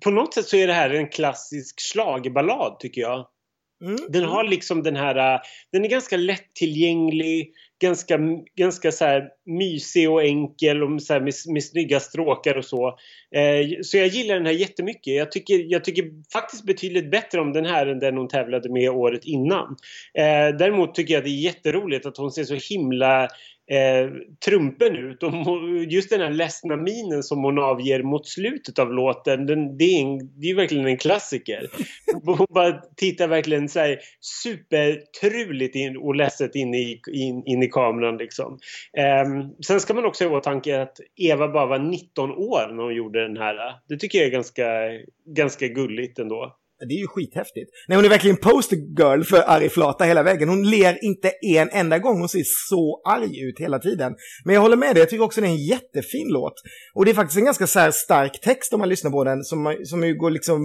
på 0.04 0.12
något 0.12 0.34
sätt 0.34 0.46
så 0.46 0.58
är 0.58 0.68
det 0.68 0.74
här 0.74 0.90
en 0.90 1.10
klassisk 1.10 1.82
slagballad 1.82 2.80
tycker 2.80 3.02
jag. 3.02 3.28
Mm. 3.84 3.98
Den 4.10 4.24
har 4.24 4.44
liksom 4.44 4.84
den 4.84 4.96
här, 4.96 5.42
den 5.72 5.86
är 5.86 5.90
ganska 5.90 6.18
lättillgänglig, 6.18 7.54
ganska, 7.84 8.20
ganska 8.56 8.92
så 8.92 9.06
här 9.06 9.30
mysig 9.46 10.10
och 10.10 10.24
enkel 10.24 10.84
och 10.84 11.02
så 11.02 11.14
med, 11.14 11.34
med 11.48 11.64
snygga 11.64 12.00
stråkar 12.00 12.58
och 12.58 12.66
så. 12.66 12.88
Eh, 13.36 13.82
så 13.82 13.98
jag 13.98 14.08
gillar 14.08 14.36
den 14.36 14.46
här 14.46 14.54
jättemycket. 14.54 15.14
Jag 15.14 15.32
tycker, 15.32 15.72
jag 15.72 15.84
tycker 15.84 16.32
faktiskt 16.34 16.66
betydligt 16.66 17.12
bättre 17.12 17.42
om 17.42 17.54
den 17.54 17.66
här 17.66 17.88
än 17.88 18.00
den 18.00 18.18
hon 18.18 18.28
tävlade 18.28 18.70
med 18.70 18.90
året 18.90 19.26
innan. 19.26 19.76
Eh, 20.18 20.58
däremot 20.58 20.96
tycker 20.96 21.14
jag 21.14 21.24
det 21.24 21.30
är 21.30 21.44
jätteroligt 21.44 22.06
att 22.06 22.18
hon 22.18 22.32
ser 22.32 22.44
så 22.44 22.74
himla 22.74 23.28
eh, 23.72 24.12
trumpen 24.46 24.96
ut. 24.96 25.24
Och 25.24 25.34
just 25.90 26.10
den 26.10 26.22
här 26.22 26.30
ledsna 26.30 26.76
minen 26.76 27.24
som 27.24 27.44
hon 27.44 27.60
avger 27.60 28.04
mot 28.04 28.28
slutet 28.28 28.80
av 28.80 28.94
låten, 28.94 29.46
den, 29.46 29.78
det, 29.78 29.84
är 29.84 30.02
en, 30.02 30.40
det 30.40 30.50
är 30.50 30.56
verkligen 30.56 30.88
en 30.88 30.98
klassiker. 30.98 31.70
Hon 32.26 32.48
bara 32.50 32.82
tittar 32.96 33.28
verkligen 33.28 33.70
så 33.70 33.80
här 33.80 34.00
supertruligt 34.22 35.76
in 35.76 35.98
och 35.98 36.16
ledset 36.16 36.56
in 36.56 36.74
i, 36.74 37.02
in, 37.14 37.44
in 37.46 37.64
i 37.64 37.68
kameran 37.68 38.18
liksom. 38.18 38.60
Eh, 38.98 39.48
sen 39.66 39.80
ska 39.80 39.94
man 39.94 40.06
också 40.06 40.24
ha 40.24 40.32
i 40.32 40.38
åtanke 40.38 40.82
att 40.82 40.98
Eva 41.16 41.48
bara 41.48 41.66
var 41.66 41.80
19 41.80 42.32
år 42.32 42.74
när 42.74 42.84
hon 42.84 42.96
gjorde 42.96 43.22
den 43.28 43.38
här. 43.38 43.56
Det 43.90 43.98
tycker 43.98 44.18
jag 44.18 44.28
är 44.28 44.32
ganska, 44.32 44.66
ganska 45.26 45.68
gulligt 45.68 46.20
ändå. 46.20 46.56
Det 46.88 46.94
är 46.94 47.00
ju 47.00 47.08
skithäftigt. 47.08 47.72
Nej, 47.88 47.96
hon 47.96 48.06
är 48.06 48.10
verkligen 48.10 48.38
poster 48.38 48.76
girl 48.76 49.24
för 49.24 49.44
arg 49.48 49.70
flata 49.70 50.04
hela 50.04 50.24
vägen. 50.24 50.50
Hon 50.50 50.70
ler 50.70 51.06
inte 51.06 51.32
en 51.42 51.70
enda 51.70 52.00
gång. 52.00 52.20
Hon 52.20 52.30
ser 52.30 52.44
så 52.70 53.02
arg 53.06 53.42
ut 53.48 53.60
hela 53.60 53.80
tiden. 53.80 54.16
Men 54.46 54.56
jag 54.56 54.62
håller 54.62 54.78
med 54.78 54.96
dig, 54.96 55.02
jag 55.02 55.10
tycker 55.10 55.24
också 55.24 55.42
det 55.42 55.48
är 55.48 55.52
en 55.52 55.66
jättefin 55.66 56.28
låt. 56.30 56.54
Och 56.94 57.06
det 57.06 57.12
är 57.12 57.16
faktiskt 57.16 57.38
en 57.38 57.46
ganska 57.46 57.68
så 57.68 57.92
stark 57.92 58.42
text 58.42 58.74
om 58.74 58.80
man 58.80 58.90
lyssnar 58.90 59.12
på 59.12 59.24
den. 59.24 59.44
Som, 59.44 59.78
som 59.84 60.04
ju 60.04 60.16
går 60.16 60.32
liksom 60.32 60.62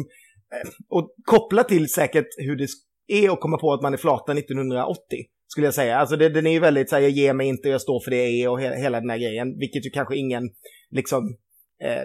eh, 0.52 0.68
och 0.88 1.14
koppla 1.24 1.64
till 1.64 1.88
säkert 1.88 2.28
hur 2.36 2.56
det 2.56 2.68
är 3.08 3.30
att 3.30 3.40
komma 3.40 3.58
på 3.58 3.72
att 3.72 3.82
man 3.82 3.92
är 3.92 3.98
flata 3.98 4.32
1980. 4.32 4.98
Skulle 5.48 5.66
jag 5.66 5.74
säga. 5.74 5.98
Alltså 5.98 6.16
det, 6.16 6.28
den 6.28 6.46
är 6.46 6.52
ju 6.52 6.60
väldigt 6.60 6.90
så 6.90 6.96
här, 6.96 7.02
jag 7.02 7.10
ger 7.10 7.32
mig 7.32 7.46
inte, 7.48 7.68
jag 7.68 7.80
står 7.80 8.00
för 8.04 8.10
det 8.10 8.16
jag 8.16 8.44
är 8.44 8.48
och 8.48 8.60
he 8.60 8.80
hela 8.80 9.00
den 9.00 9.10
här 9.10 9.18
grejen. 9.18 9.58
Vilket 9.58 9.86
ju 9.86 9.90
kanske 9.90 10.16
ingen 10.16 10.42
liksom 10.90 11.36
eh, 11.82 12.02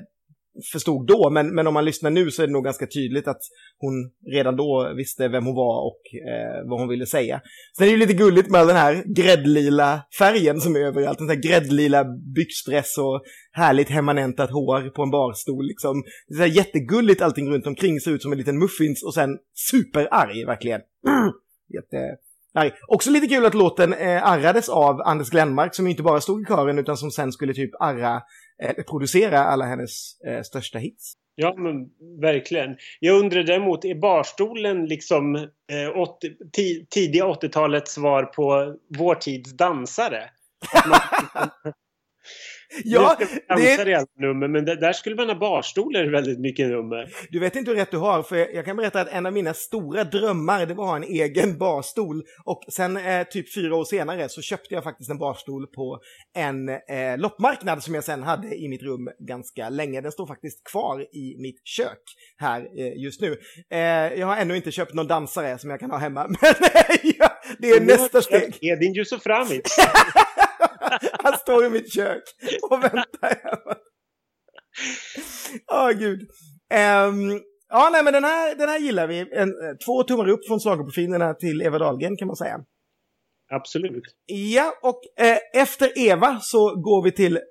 förstod 0.71 1.07
då, 1.07 1.29
men, 1.29 1.55
men 1.55 1.67
om 1.67 1.73
man 1.73 1.85
lyssnar 1.85 2.09
nu 2.09 2.31
så 2.31 2.43
är 2.43 2.47
det 2.47 2.53
nog 2.53 2.63
ganska 2.63 2.87
tydligt 2.87 3.27
att 3.27 3.41
hon 3.77 4.11
redan 4.33 4.55
då 4.55 4.93
visste 4.97 5.27
vem 5.27 5.45
hon 5.45 5.55
var 5.55 5.85
och 5.85 6.01
eh, 6.29 6.69
vad 6.69 6.79
hon 6.79 6.89
ville 6.89 7.05
säga. 7.05 7.41
Sen 7.77 7.83
är 7.83 7.87
det 7.87 7.91
ju 7.91 7.97
lite 7.97 8.13
gulligt 8.13 8.49
med 8.49 8.67
den 8.67 8.75
här 8.75 9.03
gräddlila 9.15 10.01
färgen 10.19 10.61
som 10.61 10.75
är 10.75 10.79
överallt, 10.79 11.17
den 11.17 11.29
här 11.29 11.35
gräddlila 11.35 12.05
byxdress 12.35 12.97
och 12.97 13.21
härligt 13.51 13.89
hemmanentat 13.89 14.51
hår 14.51 14.89
på 14.89 15.03
en 15.03 15.11
barstol 15.11 15.67
liksom. 15.67 16.03
Det 16.27 16.33
är 16.43 16.47
så 16.47 16.55
jättegulligt 16.55 17.21
allting 17.21 17.49
runt 17.49 17.67
omkring, 17.67 17.99
ser 17.99 18.11
ut 18.11 18.21
som 18.21 18.31
en 18.31 18.37
liten 18.37 18.59
muffins 18.59 19.03
och 19.03 19.13
sen 19.13 19.29
superarg 19.71 20.45
verkligen. 20.45 20.81
Jätte... 21.73 22.17
Nej, 22.55 22.73
också 22.87 23.11
lite 23.11 23.27
kul 23.27 23.45
att 23.45 23.53
låten 23.53 23.93
eh, 23.93 24.27
arrades 24.27 24.69
av 24.69 25.01
Anders 25.01 25.29
Glenmark 25.29 25.75
som 25.75 25.87
inte 25.87 26.03
bara 26.03 26.21
stod 26.21 26.41
i 26.41 26.45
kören 26.45 26.79
utan 26.79 26.97
som 26.97 27.11
sen 27.11 27.31
skulle 27.31 27.53
typ 27.53 27.71
arra 27.79 28.21
eh, 28.63 28.83
producera 28.83 29.39
alla 29.39 29.65
hennes 29.65 30.21
eh, 30.21 30.41
största 30.41 30.79
hits. 30.79 31.13
Ja, 31.35 31.55
men 31.57 31.89
verkligen. 32.21 32.77
Jag 32.99 33.19
undrar 33.19 33.43
däremot, 33.43 33.85
är 33.85 33.95
barstolen 33.95 34.85
liksom 34.85 35.35
eh, 35.35 35.97
80, 35.97 36.85
tidiga 36.89 37.23
80-talets 37.23 37.93
svar 37.93 38.23
på 38.23 38.75
vår 38.97 39.15
tids 39.15 39.51
dansare? 39.51 40.29
Ja, 42.83 43.17
det 43.57 43.71
är... 43.71 43.89
i 43.89 44.05
nummer, 44.19 44.47
men 44.47 44.65
där 44.65 44.93
skulle 44.93 45.15
man 45.15 45.29
ha 45.29 45.35
barstolar 45.35 46.11
väldigt 46.11 46.39
mycket 46.39 46.67
nummer. 46.67 47.09
Du 47.29 47.39
vet 47.39 47.55
inte 47.55 47.71
hur 47.71 47.77
rätt 47.77 47.91
du 47.91 47.97
har, 47.97 48.23
för 48.23 48.35
jag 48.35 48.65
kan 48.65 48.77
berätta 48.77 49.01
att 49.01 49.11
en 49.11 49.25
av 49.25 49.33
mina 49.33 49.53
stora 49.53 50.03
drömmar 50.03 50.65
det 50.65 50.73
var 50.73 50.83
att 50.83 50.89
ha 50.89 50.95
en 50.95 51.03
egen 51.03 51.57
barstol. 51.57 52.23
Och 52.45 52.63
sen 52.69 52.97
eh, 52.97 53.23
typ 53.23 53.53
fyra 53.53 53.75
år 53.75 53.85
senare 53.85 54.29
så 54.29 54.41
köpte 54.41 54.73
jag 54.73 54.83
faktiskt 54.83 55.09
en 55.09 55.17
barstol 55.17 55.67
på 55.67 55.99
en 56.35 56.69
eh, 56.69 57.17
loppmarknad 57.17 57.83
som 57.83 57.95
jag 57.95 58.03
sen 58.03 58.23
hade 58.23 58.55
i 58.55 58.67
mitt 58.67 58.83
rum 58.83 59.09
ganska 59.19 59.69
länge. 59.69 60.01
Den 60.01 60.11
står 60.11 60.27
faktiskt 60.27 60.63
kvar 60.71 61.01
i 61.01 61.35
mitt 61.41 61.67
kök 61.67 62.03
här 62.37 62.61
eh, 62.77 63.03
just 63.03 63.21
nu. 63.21 63.37
Eh, 63.71 63.79
jag 64.19 64.27
har 64.27 64.37
ännu 64.37 64.55
inte 64.55 64.71
köpt 64.71 64.93
någon 64.93 65.07
dansare 65.07 65.57
som 65.57 65.69
jag 65.69 65.79
kan 65.79 65.91
ha 65.91 65.97
hemma, 65.97 66.27
men 66.41 66.53
det 67.59 67.69
är 67.69 67.81
nästa 67.81 68.21
steg. 68.21 68.57
Edin 68.61 68.93
Jusuframic. 68.93 69.61
Han 71.23 71.37
står 71.37 71.65
i 71.65 71.69
mitt 71.69 71.93
kök 71.93 72.23
och 72.69 72.83
väntar. 72.83 73.37
Åh, 75.71 75.89
oh, 75.89 75.91
gud. 75.91 76.19
Um, 76.73 77.41
ja, 77.69 77.89
nej, 77.91 78.03
men 78.03 78.13
den 78.13 78.23
här, 78.23 78.55
den 78.55 78.69
här 78.69 78.79
gillar 78.79 79.07
vi. 79.07 79.19
En, 79.19 79.53
två 79.85 80.03
tummar 80.03 80.29
upp 80.29 80.47
från 80.47 80.59
schlagerprofilerna 80.59 81.33
till 81.33 81.61
Eva 81.61 81.79
Dahlgren 81.79 82.17
kan 82.17 82.27
man 82.27 82.35
säga. 82.35 82.59
Absolut. 83.51 84.03
Ja, 84.25 84.73
och 84.81 85.25
eh, 85.25 85.61
efter 85.61 85.99
Eva 85.99 86.39
så 86.41 86.75
går 86.75 87.03
vi 87.03 87.11
till 87.11 87.35
eh, 87.35 87.41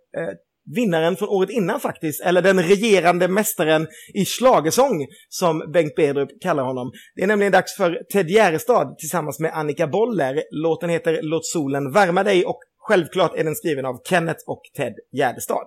vinnaren 0.75 1.17
från 1.17 1.29
året 1.29 1.51
innan 1.51 1.81
faktiskt, 1.81 2.23
eller 2.23 2.43
den 2.43 2.63
regerande 2.63 3.29
mästaren 3.29 3.87
i 4.15 4.25
slagesång 4.25 5.07
som 5.29 5.73
Bengt 5.73 5.95
Bedrup 5.95 6.29
kallar 6.43 6.65
honom. 6.65 6.93
Det 7.15 7.23
är 7.23 7.27
nämligen 7.27 7.53
dags 7.53 7.77
för 7.77 8.03
Ted 8.13 8.31
Gärdestad 8.31 8.99
tillsammans 8.99 9.41
med 9.41 9.53
Annika 9.55 9.87
Boller. 9.87 10.43
Låten 10.51 10.91
heter 10.91 11.21
Låt 11.23 11.47
solen 11.47 11.93
värma 11.93 12.25
dig 12.25 12.45
och 12.45 12.61
Självklart 12.85 13.37
är 13.37 13.45
den 13.45 13.55
skriven 13.55 13.87
av 13.87 14.01
Kenneth 14.05 14.41
och 14.47 14.63
Ted 14.77 14.95
Gärdestad. 15.13 15.67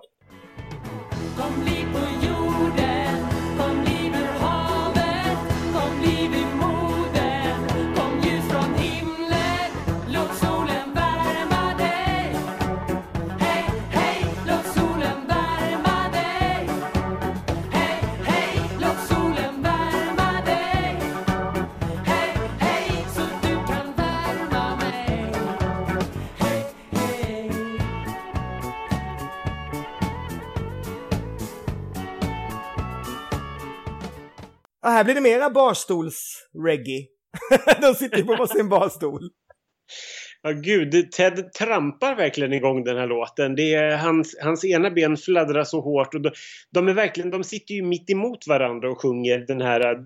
Och 34.86 34.92
här 34.92 35.04
blir 35.04 35.14
det 35.14 35.20
mera 35.20 35.50
barstols-reggae. 35.50 37.06
De 37.80 37.94
sitter 37.94 38.16
ju 38.16 38.24
på 38.24 38.36
varsin 38.36 38.68
barstol. 38.68 39.30
Ja, 40.42 40.50
gud. 40.50 41.12
Ted 41.12 41.52
trampar 41.52 42.14
verkligen 42.14 42.52
igång 42.52 42.84
den 42.84 42.96
här 42.96 43.06
låten. 43.06 43.54
Det 43.54 43.74
är, 43.74 43.96
hans, 43.96 44.36
hans 44.42 44.64
ena 44.64 44.90
ben 44.90 45.16
fladdrar 45.16 45.64
så 45.64 45.80
hårt. 45.80 46.14
Och 46.14 46.20
de, 46.20 46.30
de 46.70 46.88
är 46.88 46.92
verkligen, 46.92 47.30
de 47.30 47.44
sitter 47.44 47.74
ju 47.74 47.82
mitt 47.82 48.10
emot 48.10 48.46
varandra 48.46 48.90
och 48.90 49.02
sjunger 49.02 49.38
den 49.38 49.60
här 49.60 49.92
äh, 49.92 49.98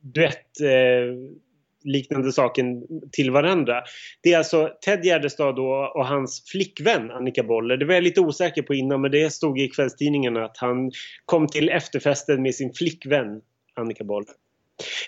duett... 0.00 0.60
Eh, 0.60 1.42
liknande 1.84 2.32
saken 2.32 2.82
till 3.12 3.30
varandra. 3.30 3.82
Det 4.22 4.32
är 4.32 4.38
alltså 4.38 4.70
Ted 4.84 5.04
Gärdestad 5.04 5.58
och, 5.58 5.96
och 5.96 6.06
hans 6.06 6.44
flickvän 6.52 7.10
Annika 7.10 7.42
Boller. 7.42 7.76
Det 7.76 7.84
var 7.84 7.94
jag 7.94 8.02
lite 8.02 8.20
osäker 8.20 8.62
på 8.62 8.74
innan 8.74 9.00
men 9.00 9.10
det 9.10 9.32
stod 9.32 9.60
i 9.60 9.68
kvällstidningen 9.68 10.36
att 10.36 10.56
han 10.56 10.90
kom 11.24 11.46
till 11.46 11.68
efterfesten 11.68 12.42
med 12.42 12.54
sin 12.54 12.72
flickvän 12.72 13.40
Annika 13.74 14.04
Boller. 14.04 14.34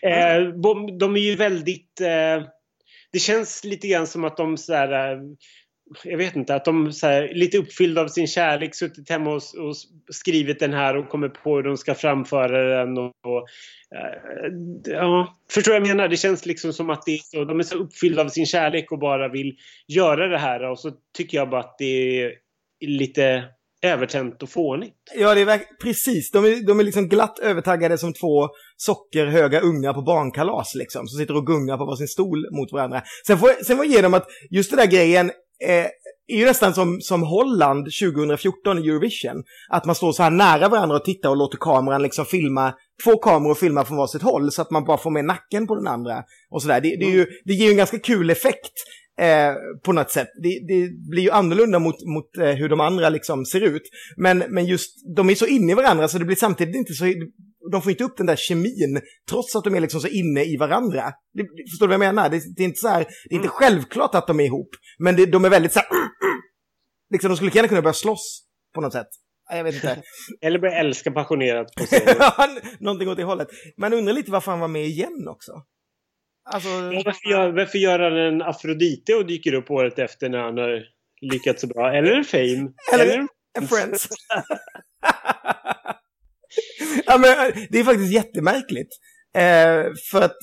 Eh, 0.03 0.49
de 0.99 1.17
är 1.17 1.21
ju 1.21 1.37
väldigt... 1.37 2.01
Eh, 2.01 2.47
det 3.13 3.19
känns 3.19 3.65
lite 3.65 3.89
grann 3.89 4.07
som 4.07 4.25
att 4.25 4.37
de 4.37 4.57
så 4.57 4.75
här, 4.75 5.13
eh, 5.13 5.23
jag 6.05 6.19
vet 6.19 6.37
inte, 6.37 6.55
att 6.55 6.65
de 6.65 6.93
här, 7.03 7.35
lite 7.35 7.59
uppfyllda 7.59 8.01
av 8.01 8.09
sin 8.09 8.27
kärlek 8.27 8.75
suttit 8.75 9.11
hemma 9.11 9.31
och, 9.31 9.43
och, 9.59 9.77
skrivit 10.11 10.61
den 10.61 10.75
här 10.75 10.97
och 10.97 11.09
kommit 11.09 11.35
på 11.35 11.57
hur 11.57 11.63
de 11.63 11.77
ska 11.77 11.95
framföra 11.95 12.79
den. 12.79 12.99
Och, 12.99 13.13
och 13.25 13.47
ja, 14.85 15.37
förstår 15.51 15.73
vad 15.73 15.81
jag 15.81 15.89
menar? 15.89 16.09
Det 16.09 16.17
känns 16.17 16.47
liksom 16.47 16.73
som 16.73 16.91
att 16.91 17.03
det 17.07 17.13
är 17.13 17.19
så, 17.19 17.45
de 17.45 17.59
är 17.59 17.63
så 17.63 17.77
uppfyllda 17.77 18.23
av 18.23 18.29
sin 18.29 18.47
kärlek 18.47 18.93
och 18.93 18.99
bara 18.99 19.29
vill 19.29 19.57
göra 19.87 20.29
det 20.29 20.39
här 20.39 20.71
och 20.71 20.79
så 20.79 20.93
tycker 21.17 21.39
jag 21.39 21.51
bara 21.51 21.61
att 21.61 21.79
det 21.79 22.23
är 22.23 22.33
lite 22.81 23.45
övertänt 23.85 24.43
och 24.43 24.51
fånigt. 24.51 24.95
Ja, 25.15 25.35
det 25.35 25.41
är 25.41 25.61
precis. 25.83 26.31
De 26.31 26.45
är, 26.45 26.67
de 26.67 26.81
är 26.81 26.85
liksom 26.85 27.09
glatt 27.09 27.39
övertaggade 27.39 27.99
som 27.99 28.13
två 28.13 28.49
sockerhöga 28.77 29.61
ungar 29.61 29.93
på 29.93 30.03
barnkalas 30.03 30.75
liksom. 30.75 31.07
Som 31.07 31.19
sitter 31.19 31.37
och 31.37 31.47
gungar 31.47 31.77
på 31.77 31.85
varsin 31.85 32.09
stol 32.09 32.47
mot 32.53 32.73
varandra. 32.73 33.03
Sen 33.27 33.39
får, 33.39 33.65
sen 33.65 33.77
får 33.77 33.87
jag 33.87 33.95
ge 33.95 34.03
dem 34.03 34.15
att 34.15 34.27
just 34.51 34.71
den 34.71 34.79
där 34.79 34.87
grejen 34.87 35.31
eh, 35.65 35.87
är 36.27 36.37
ju 36.37 36.45
nästan 36.45 36.75
som, 36.75 37.01
som 37.01 37.23
Holland 37.23 37.85
2014 37.85 38.79
i 38.79 38.89
Eurovision. 38.89 39.45
Att 39.69 39.85
man 39.85 39.95
står 39.95 40.13
så 40.13 40.23
här 40.23 40.31
nära 40.31 40.69
varandra 40.69 40.97
och 40.97 41.05
tittar 41.05 41.31
och 41.31 41.37
låter 41.37 41.59
kameran 41.59 42.03
liksom 42.03 42.25
filma, 42.25 42.75
två 43.05 43.17
kameror 43.17 43.55
filma 43.55 43.85
från 43.85 43.97
varsitt 43.97 44.23
håll 44.23 44.53
så 44.53 44.63
att 44.63 44.71
man 44.71 44.85
bara 44.85 44.99
får 44.99 45.11
med 45.11 45.25
nacken 45.25 45.67
på 45.67 45.75
den 45.75 45.87
andra. 45.87 46.23
Och 46.51 46.63
sådär. 46.63 46.81
Det, 46.81 46.97
det, 46.97 47.05
är 47.05 47.11
ju, 47.11 47.27
det 47.45 47.53
ger 47.53 47.65
ju 47.65 47.71
en 47.71 47.77
ganska 47.77 47.99
kul 47.99 48.31
effekt 48.31 48.73
eh, 49.21 49.55
på 49.85 49.93
något 49.93 50.11
sätt. 50.11 50.29
Det, 50.43 50.49
det, 50.69 50.91
blir 51.11 51.23
ju 51.23 51.31
annorlunda 51.31 51.79
mot, 51.79 51.97
mot 52.15 52.37
eh, 52.37 52.51
hur 52.51 52.69
de 52.69 52.81
andra 52.81 53.09
liksom 53.09 53.45
ser 53.45 53.61
ut. 53.61 53.83
Men, 54.17 54.39
men 54.39 54.67
just, 54.67 55.17
de 55.17 55.31
är 55.31 55.35
så 55.35 55.47
inne 55.47 55.73
i 55.73 55.75
varandra 55.75 56.09
så 56.09 56.19
det 56.19 56.25
blir 56.25 56.37
samtidigt 56.37 56.77
inte 56.77 56.93
så, 56.93 57.05
de 57.71 57.83
får 57.83 57.91
inte 57.91 58.05
upp 58.05 58.17
den 58.17 58.27
där 58.27 58.37
kemin 58.37 59.01
trots 59.31 59.57
att 59.57 59.65
de 59.65 59.75
är 59.75 59.81
liksom 59.81 60.01
så 60.01 60.09
inne 60.09 60.45
i 60.45 60.57
varandra. 60.57 61.13
Det, 61.35 61.43
förstår 61.71 61.87
du 61.87 61.97
vad 61.97 62.07
jag 62.07 62.15
menar? 62.15 62.31
Det, 62.31 62.43
det 62.57 62.63
är 62.63 62.65
inte 62.65 62.81
så 62.81 62.89
här, 62.89 63.05
det 63.29 63.35
är 63.35 63.37
inte 63.37 63.49
mm. 63.49 63.57
självklart 63.57 64.15
att 64.15 64.27
de 64.27 64.41
är 64.41 64.45
ihop, 64.45 64.71
men 64.99 65.17
det, 65.17 65.27
de 65.27 65.45
är 65.45 65.51
väldigt 65.51 65.73
så 65.73 65.79
här, 65.79 65.89
liksom 67.13 67.29
de 67.29 67.37
skulle 67.37 67.51
gärna 67.55 67.69
kunna 67.69 67.83
börja 67.83 67.95
slåss 67.95 68.45
på 68.75 68.81
något 68.81 68.93
sätt. 68.93 69.09
Jag 69.51 69.65
vet 69.65 69.75
inte. 69.75 70.03
Eller 70.41 70.59
börja 70.59 70.79
älska 70.79 71.11
passionerat 71.11 71.67
på 71.77 71.85
Någonting 72.85 73.09
åt 73.09 73.17
det 73.17 73.25
hållet. 73.25 73.49
Man 73.77 73.93
undrar 73.93 74.15
lite 74.15 74.31
varför 74.31 74.51
han 74.51 74.61
var 74.61 74.69
med 74.69 74.87
igen 74.87 75.29
också. 75.29 75.53
Alltså... 76.45 76.69
Varför, 76.69 77.31
gör, 77.31 77.53
varför 77.53 77.79
gör 77.79 77.99
han 77.99 78.17
en 78.17 78.43
Afrodite 78.43 79.15
och 79.15 79.27
dyker 79.27 79.55
upp 79.55 79.71
året 79.71 79.99
efter 79.99 80.29
när 80.29 80.39
han 80.39 80.59
har 80.59 80.83
lyckats 81.21 81.61
så 81.61 81.67
bra? 81.67 81.95
Eller 81.95 82.13
en 82.13 82.25
Fame? 82.25 82.73
Eller, 82.93 83.05
Eller 83.05 83.27
en 83.59 83.69
Friends. 83.69 84.09
ja, 87.07 87.19
men, 87.19 87.53
det 87.71 87.79
är 87.79 87.85
faktiskt 87.85 88.13
jättemärkligt. 88.13 88.91
Eh, 89.35 89.93
för 90.11 90.23
att 90.23 90.37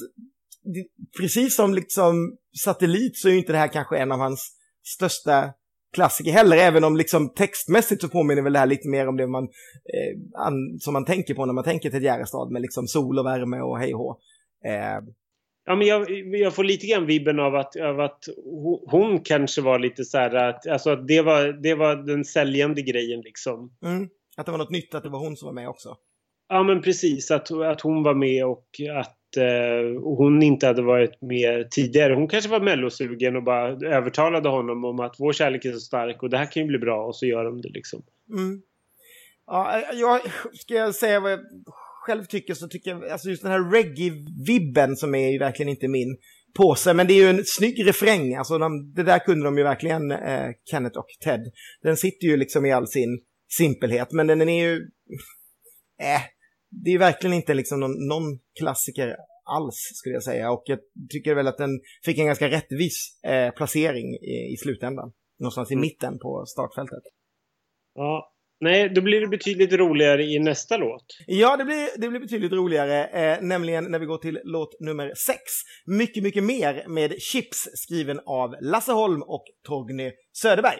det, 0.64 0.86
precis 1.22 1.56
som 1.56 1.74
liksom 1.74 2.38
Satellit 2.64 3.18
så 3.18 3.30
är 3.30 3.34
inte 3.34 3.52
det 3.52 3.58
här 3.58 3.74
kanske 3.74 3.98
en 3.98 4.12
av 4.12 4.20
hans 4.20 4.52
största 4.96 5.54
klassiker 5.94 6.32
heller, 6.32 6.58
även 6.58 6.84
om 6.84 6.98
liksom 6.98 7.34
textmässigt 7.34 8.02
så 8.02 8.10
påminner 8.10 8.42
väl 8.42 8.54
det 8.54 8.60
här 8.60 8.66
lite 8.66 8.90
mer 8.90 9.08
om 9.08 9.18
det 9.18 9.28
man, 9.28 9.44
eh, 9.44 10.46
an, 10.46 10.80
som 10.80 10.94
man 10.94 11.06
tänker 11.06 11.34
på 11.34 11.46
när 11.46 11.54
man 11.54 11.64
tänker 11.64 11.90
till 11.90 12.04
Järrestad 12.04 12.52
med 12.52 12.62
liksom 12.62 12.88
sol 12.88 13.20
och 13.20 13.26
värme 13.26 13.62
och 13.62 13.80
hej 13.80 13.92
eh, 14.66 15.00
Ja, 15.72 15.76
men 15.76 15.88
jag, 15.88 16.12
jag, 16.36 16.56
får 16.56 16.64
lite 16.64 16.88
grann 16.88 17.06
vibben 17.06 17.40
av 17.40 17.56
att, 17.56 17.76
av 17.76 18.00
att 18.00 18.24
hon 18.86 19.20
kanske 19.20 19.62
var 19.62 19.80
lite 19.80 20.06
så 20.06 20.18
här 20.18 20.36
att, 20.36 20.68
alltså 20.68 20.90
att 20.90 21.08
det 21.08 21.22
var, 21.22 21.62
det 21.64 21.76
var 21.76 21.96
den 21.96 22.26
säljande 22.26 22.82
grejen 22.82 23.22
liksom. 23.22 23.72
Mm. 23.86 24.10
Att 24.38 24.46
det 24.46 24.52
var 24.52 24.60
något 24.60 24.70
nytt 24.70 24.96
att 24.96 25.04
det 25.04 25.10
var 25.10 25.20
hon 25.20 25.38
som 25.38 25.46
var 25.46 25.54
med 25.54 25.70
också. 25.70 25.98
Ja 26.50 26.64
men 26.64 26.82
precis, 26.82 27.32
att, 27.32 27.52
att 27.52 27.82
hon 27.82 28.04
var 28.04 28.14
med 28.14 28.46
och 28.46 28.68
att 29.00 29.38
eh, 29.38 30.02
hon 30.04 30.44
inte 30.44 30.68
hade 30.68 30.82
varit 30.82 31.22
med 31.22 31.72
tidigare. 31.72 32.14
Hon 32.14 32.28
kanske 32.28 32.50
var 32.50 32.60
mellosugen 32.60 33.36
och 33.36 33.44
bara 33.44 33.68
övertalade 33.96 34.50
honom 34.50 34.86
om 34.86 35.00
att 35.00 35.16
vår 35.20 35.34
kärlek 35.34 35.66
är 35.66 35.72
så 35.72 35.80
stark 35.80 36.24
och 36.24 36.30
det 36.30 36.38
här 36.38 36.52
kan 36.52 36.64
ju 36.64 36.68
bli 36.68 36.78
bra 36.78 37.06
och 37.06 37.16
så 37.16 37.26
gör 37.26 37.44
de 37.44 37.62
det 37.62 37.70
liksom. 37.70 38.02
Mm. 38.30 38.62
Ja, 39.48 39.82
jag, 39.94 40.22
ska 40.54 40.74
jag 40.74 40.96
säga 40.96 41.20
vad 41.20 41.32
jag 41.32 41.40
själv 42.02 42.26
tycker 42.26 42.54
så 42.54 42.68
tycker 42.68 42.92
jag, 42.92 43.10
alltså 43.10 43.30
just 43.30 43.44
den 43.44 43.52
här 43.52 43.72
reggae-vibben 43.72 44.96
som 44.96 45.16
är 45.16 45.32
ju 45.32 45.40
verkligen 45.40 45.70
inte 45.70 45.88
min 45.88 46.18
påse, 46.54 46.94
men 46.94 47.08
det 47.08 47.14
är 47.14 47.24
ju 47.24 47.30
en 47.30 47.44
snygg 47.46 47.88
refräng, 47.88 48.36
alltså 48.36 48.58
de, 48.58 48.94
det 48.94 49.04
där 49.04 49.20
kunde 49.20 49.46
de 49.46 49.58
ju 49.58 49.64
verkligen, 49.64 50.12
eh, 50.12 50.50
Kenneth 50.72 51.00
och 51.00 51.08
Ted. 51.24 51.52
Den 51.82 51.98
sitter 51.98 52.28
ju 52.28 52.38
liksom 52.38 52.66
i 52.66 52.72
all 52.72 52.88
sin 52.88 53.22
simpelhet, 53.58 54.12
men 54.12 54.28
den, 54.28 54.50
är 54.50 54.64
ju, 54.64 54.76
eh, 56.02 56.22
det 56.70 56.90
är 56.90 56.94
ju 56.94 56.98
verkligen 56.98 57.34
inte 57.34 57.54
liksom 57.54 57.80
någon, 57.80 58.08
någon 58.08 58.40
klassiker 58.60 59.16
alls 59.44 59.76
skulle 59.94 60.16
jag 60.16 60.24
säga 60.24 60.52
och 60.52 60.64
jag 60.66 60.80
tycker 61.10 61.36
väl 61.36 61.48
att 61.48 61.58
den 61.58 61.80
fick 62.06 62.18
en 62.18 62.26
ganska 62.26 62.50
rättvis 62.50 63.20
eh, 63.24 63.52
placering 63.52 64.14
i, 64.14 64.54
i 64.54 64.58
slutändan. 64.58 65.14
Någonstans 65.40 65.72
i 65.72 65.74
mm. 65.74 65.82
mitten 65.82 66.20
på 66.20 66.46
startfältet. 66.46 67.04
Ja, 67.94 68.34
Nej, 68.62 68.90
då 68.90 69.02
blir 69.02 69.22
det 69.22 69.28
betydligt 69.28 69.74
roligare 69.74 70.24
i 70.24 70.40
nästa 70.40 70.78
låt. 70.78 71.06
Ja, 71.28 71.58
det 71.58 71.66
blir, 71.66 71.88
det 71.98 72.10
blir 72.10 72.20
betydligt 72.20 72.52
roligare, 72.52 73.06
eh, 73.06 73.42
nämligen 73.42 73.84
när 73.92 74.00
vi 74.00 74.06
går 74.06 74.18
till 74.18 74.40
låt 74.44 74.80
nummer 74.80 75.14
sex. 75.16 75.40
Mycket, 75.86 76.24
mycket 76.24 76.44
mer 76.44 76.86
med 76.88 77.22
Chips 77.22 77.68
skriven 77.74 78.20
av 78.26 78.56
Lasse 78.62 78.92
Holm 78.92 79.22
och 79.22 79.44
Torgny 79.68 80.12
Söderberg. 80.34 80.80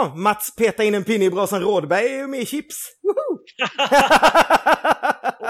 Ja, 0.00 0.12
Mats 0.16 0.56
peta 0.56 0.84
in 0.84 0.94
en 0.94 1.04
pinne 1.04 1.24
i 1.24 1.30
brasan 1.30 1.62
Rådberg 1.62 2.06
är 2.06 2.18
ju 2.18 2.26
med 2.26 2.40
i 2.40 2.46
Chips. 2.46 2.76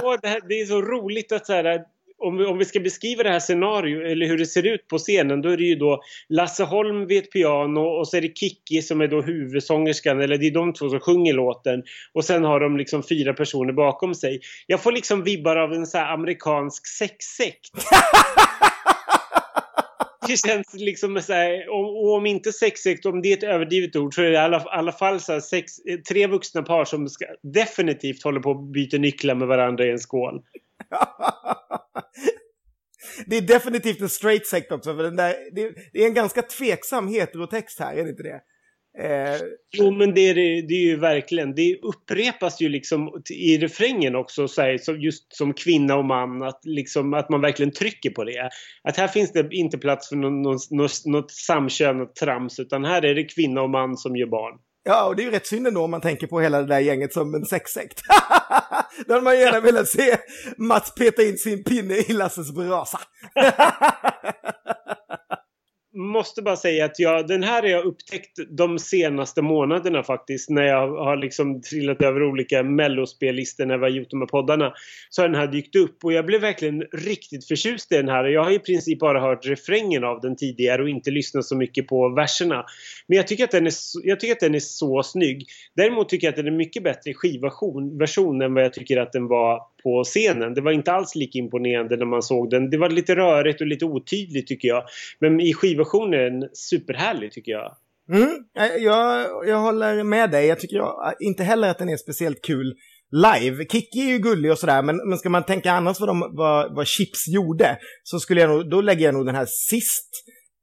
oh, 0.03 0.17
det, 0.23 0.29
här, 0.29 0.49
det, 0.49 0.61
är 0.61 0.67
så 0.67 0.83
roligt 0.83 1.33
att 1.33 1.47
så 1.47 1.53
här, 1.53 1.81
om 2.19 2.37
vi, 2.37 2.45
om 2.45 2.59
vi 2.59 2.65
ska 2.65 2.81
beskriva 2.81 3.23
det 3.23 3.29
här 3.29 3.41
scenariot 3.41 4.11
eller 4.11 4.27
hur 4.27 4.39
det 4.39 4.47
ser 4.47 4.67
ut 4.67 4.89
på 4.89 4.99
scenen 4.99 5.43
då 5.43 5.49
är 5.49 5.57
det 5.57 5.65
ju 5.65 5.75
då 5.75 6.01
Lasse 6.29 6.65
Holm 6.65 7.07
vid 7.07 7.19
ett 7.19 7.33
piano 7.33 7.81
och 7.81 8.09
så 8.09 8.17
är 8.17 8.21
det 8.21 8.39
Kikki 8.39 8.83
som 8.83 9.01
är 9.01 9.09
då 9.09 9.23
huvudsångerskan 9.23 10.21
eller 10.21 10.39
det 10.39 10.47
är 10.47 10.55
de 10.55 10.73
två 10.73 10.89
som 10.89 11.01
sjunger 11.01 11.33
låten 11.33 11.83
och 12.13 12.25
sen 12.25 12.45
har 12.45 12.61
de 12.61 12.77
liksom 12.77 13.03
fyra 13.03 13.33
personer 13.33 13.73
bakom 13.73 14.15
sig. 14.15 14.41
Jag 14.67 14.83
får 14.83 14.93
liksom 14.93 15.25
vibbar 15.25 15.57
av 15.57 15.73
en 15.73 15.87
så 15.87 15.99
amerikansk 15.99 16.87
sexsekt. 16.87 17.71
det 20.31 20.49
känns 20.49 20.75
liksom 20.75 21.23
så 21.23 21.33
här, 21.33 21.69
och, 21.69 22.15
om 22.15 22.27
inte 22.27 22.53
sexigt, 22.53 23.07
om 23.07 23.23
det 23.23 23.33
är 23.33 23.37
ett 23.37 23.43
överdrivet 23.43 23.97
ord 23.97 24.15
så 24.15 24.23
är 24.23 24.27
det 24.27 24.33
i 24.33 24.37
alla, 24.37 24.59
alla 24.59 24.93
fall 24.93 25.21
så 25.21 25.41
sex, 25.41 25.73
tre 26.09 26.27
vuxna 26.27 26.63
par 26.63 26.85
som 26.85 27.09
ska, 27.09 27.27
definitivt 27.43 28.23
håller 28.23 28.41
på 28.41 28.51
att 28.51 28.73
byta 28.73 28.97
nycklar 28.97 29.35
med 29.35 29.49
varandra 29.49 29.87
i 29.87 29.91
en 29.91 29.99
skål. 29.99 30.41
det 33.27 33.37
är 33.37 33.41
definitivt 33.41 34.01
en 34.01 34.09
straight 34.09 34.47
sekt 34.47 34.73
också, 34.73 34.97
för 34.97 35.03
den 35.03 35.17
där, 35.17 35.35
det, 35.53 35.73
det, 35.93 36.03
är 36.03 36.07
en 36.07 36.15
ganska 36.15 36.43
tveksam 36.43 37.09
heterotext 37.09 37.81
här, 37.81 37.95
är 37.95 38.05
det 38.05 38.11
inte 38.11 38.23
det? 38.23 38.41
Eh, 39.01 39.41
Jo, 39.73 39.91
men 39.91 40.15
det 40.15 40.21
är, 40.21 40.35
det 40.63 40.75
är 40.75 40.87
ju 40.87 40.97
verkligen. 40.97 41.55
Det 41.55 41.77
upprepas 41.83 42.61
ju 42.61 42.69
liksom 42.69 43.23
i 43.31 43.59
refrängen 43.59 44.17
också, 44.17 44.49
så 44.49 44.63
här, 44.63 44.79
så 44.79 44.93
just 44.97 45.37
som 45.37 45.55
kvinna 45.55 45.97
och 45.97 46.05
man, 46.05 46.43
att, 46.43 46.61
liksom, 46.65 47.15
att 47.15 47.31
man 47.31 47.41
verkligen 47.41 47.73
trycker 47.73 48.11
på 48.11 48.25
det. 48.25 48.51
Att 48.83 48.97
här 48.97 49.09
finns 49.09 49.33
det 49.33 49.49
inte 49.51 49.79
plats 49.79 50.09
för 50.09 50.17
någon, 50.17 50.43
någon, 50.43 50.59
något, 50.71 50.93
något 51.05 51.31
samkönat 51.31 52.15
trams, 52.15 52.59
utan 52.59 52.85
här 52.85 53.05
är 53.05 53.15
det 53.15 53.25
kvinna 53.25 53.63
och 53.63 53.71
man 53.71 53.97
som 53.97 54.17
gör 54.17 54.27
barn. 54.27 54.59
ja, 54.85 55.07
och 55.09 55.17
det 55.17 55.23
är 55.23 55.25
ju 55.25 55.31
rätt 55.31 55.47
synd 55.47 55.67
ändå 55.67 55.85
om 55.85 55.91
man 55.91 56.01
tänker 56.01 56.27
på 56.27 56.41
hela 56.41 56.59
det 56.59 56.67
där 56.67 56.81
gänget 56.81 57.13
som 57.13 57.35
en 57.35 57.45
sexsekt. 57.45 58.01
Då 59.07 59.13
hade 59.13 59.25
man 59.25 59.39
gärna 59.39 59.61
velat 59.61 59.89
se 59.89 60.17
Mats 60.57 60.95
peta 60.95 61.23
in 61.23 61.39
sin 61.39 61.65
pinne 61.65 61.95
i 61.95 62.13
Lasses 62.13 62.53
brasa. 62.53 63.01
måste 66.01 66.43
bara 66.43 66.57
säga 66.57 66.85
att 66.85 66.99
jag, 66.99 67.27
den 67.27 67.43
här 67.43 67.63
har 67.63 67.69
jag 67.69 67.85
upptäckt 67.85 68.39
de 68.49 68.79
senaste 68.79 69.43
månaderna 69.43 70.03
faktiskt. 70.03 70.51
När 70.51 70.63
jag 70.63 70.89
har 70.89 71.17
liksom 71.17 71.63
trillat 71.63 72.03
över 72.03 72.23
olika 72.23 72.63
mellospellistor 72.63 73.67
när 73.67 73.79
vi 73.79 73.83
har 73.83 73.91
gjort 73.91 74.11
de 74.11 74.21
här 74.21 74.27
poddarna. 74.27 74.73
Så 75.11 75.23
har 75.23 75.29
den 75.29 75.41
här 75.41 75.47
dykt 75.47 75.77
upp 75.77 76.05
och 76.05 76.13
jag 76.13 76.27
blev 76.27 76.41
verkligen 76.41 76.83
riktigt 76.93 77.47
förtjust 77.47 77.93
i 77.93 77.97
den 77.97 78.09
här. 78.09 78.25
Jag 78.25 78.45
har 78.45 78.51
i 78.51 78.59
princip 78.59 78.99
bara 78.99 79.21
hört 79.21 79.47
refrängen 79.47 80.05
av 80.05 80.21
den 80.21 80.37
tidigare 80.37 80.83
och 80.83 80.89
inte 80.89 81.11
lyssnat 81.11 81.45
så 81.45 81.57
mycket 81.57 81.87
på 81.87 82.09
verserna. 82.09 82.65
Men 83.07 83.17
jag 83.17 83.27
tycker 83.27 83.45
att 83.45 83.51
den 83.51 83.67
är 83.67 83.71
så, 83.71 84.01
jag 84.05 84.21
tycker 84.21 84.33
att 84.33 84.41
den 84.41 84.55
är 84.55 84.59
så 84.59 85.03
snygg. 85.03 85.47
Däremot 85.77 86.09
tycker 86.09 86.27
jag 86.27 86.33
att 86.33 86.37
den 86.37 86.47
är 86.47 86.51
mycket 86.51 86.83
bättre 86.83 87.11
i 87.11 87.15
skivversion 87.15 88.43
än 88.43 88.55
vad 88.55 88.65
jag 88.65 88.73
tycker 88.73 88.97
att 88.97 89.13
den 89.13 89.27
var 89.27 89.61
på 89.83 90.05
scenen. 90.05 90.55
Det 90.55 90.61
var 90.61 90.73
inte 90.73 90.93
alls 90.93 91.15
lika 91.15 91.39
imponerande 91.39 91.97
när 91.97 92.07
man 92.07 92.23
såg 92.23 92.51
den. 92.51 92.71
Det 92.71 92.79
var 92.79 92.91
lite 92.91 93.17
rörigt 93.17 93.61
och 93.61 93.67
lite 93.67 93.85
otydligt 93.85 94.47
tycker 94.47 94.69
jag. 94.69 94.85
Men 95.19 95.41
i 95.41 95.55
skivversionen 95.55 96.49
superhärlig 96.53 97.33
tycker 97.33 97.53
jag. 97.53 97.77
Mm, 98.13 98.45
eh, 98.59 98.83
jag, 98.85 99.27
jag 99.49 99.59
håller 99.59 100.03
med 100.03 100.31
dig. 100.31 100.47
Jag 100.47 100.61
tycker 100.61 100.77
jag, 100.77 101.15
inte 101.21 101.43
heller 101.43 101.69
att 101.69 101.79
den 101.79 101.89
är 101.89 101.97
speciellt 101.97 102.45
kul 102.45 102.75
live. 103.11 103.65
Kikki 103.65 104.01
är 104.01 104.09
ju 104.09 104.19
gullig 104.19 104.53
och 104.53 104.59
sådär, 104.59 104.83
men, 104.83 104.97
men 105.09 105.19
ska 105.19 105.29
man 105.29 105.45
tänka 105.45 105.73
annars 105.73 106.01
vad, 106.01 106.09
de, 106.09 106.33
vad, 106.37 106.77
vad 106.77 106.87
Chips 106.87 107.29
gjorde 107.29 107.79
så 108.03 108.21
skulle 108.21 108.41
jag 108.41 108.51
nog, 108.51 108.71
då 108.71 108.81
lägger 108.81 109.05
jag 109.05 109.15
nog 109.15 109.27
den 109.27 109.35
här 109.35 109.47
sist 109.47 110.11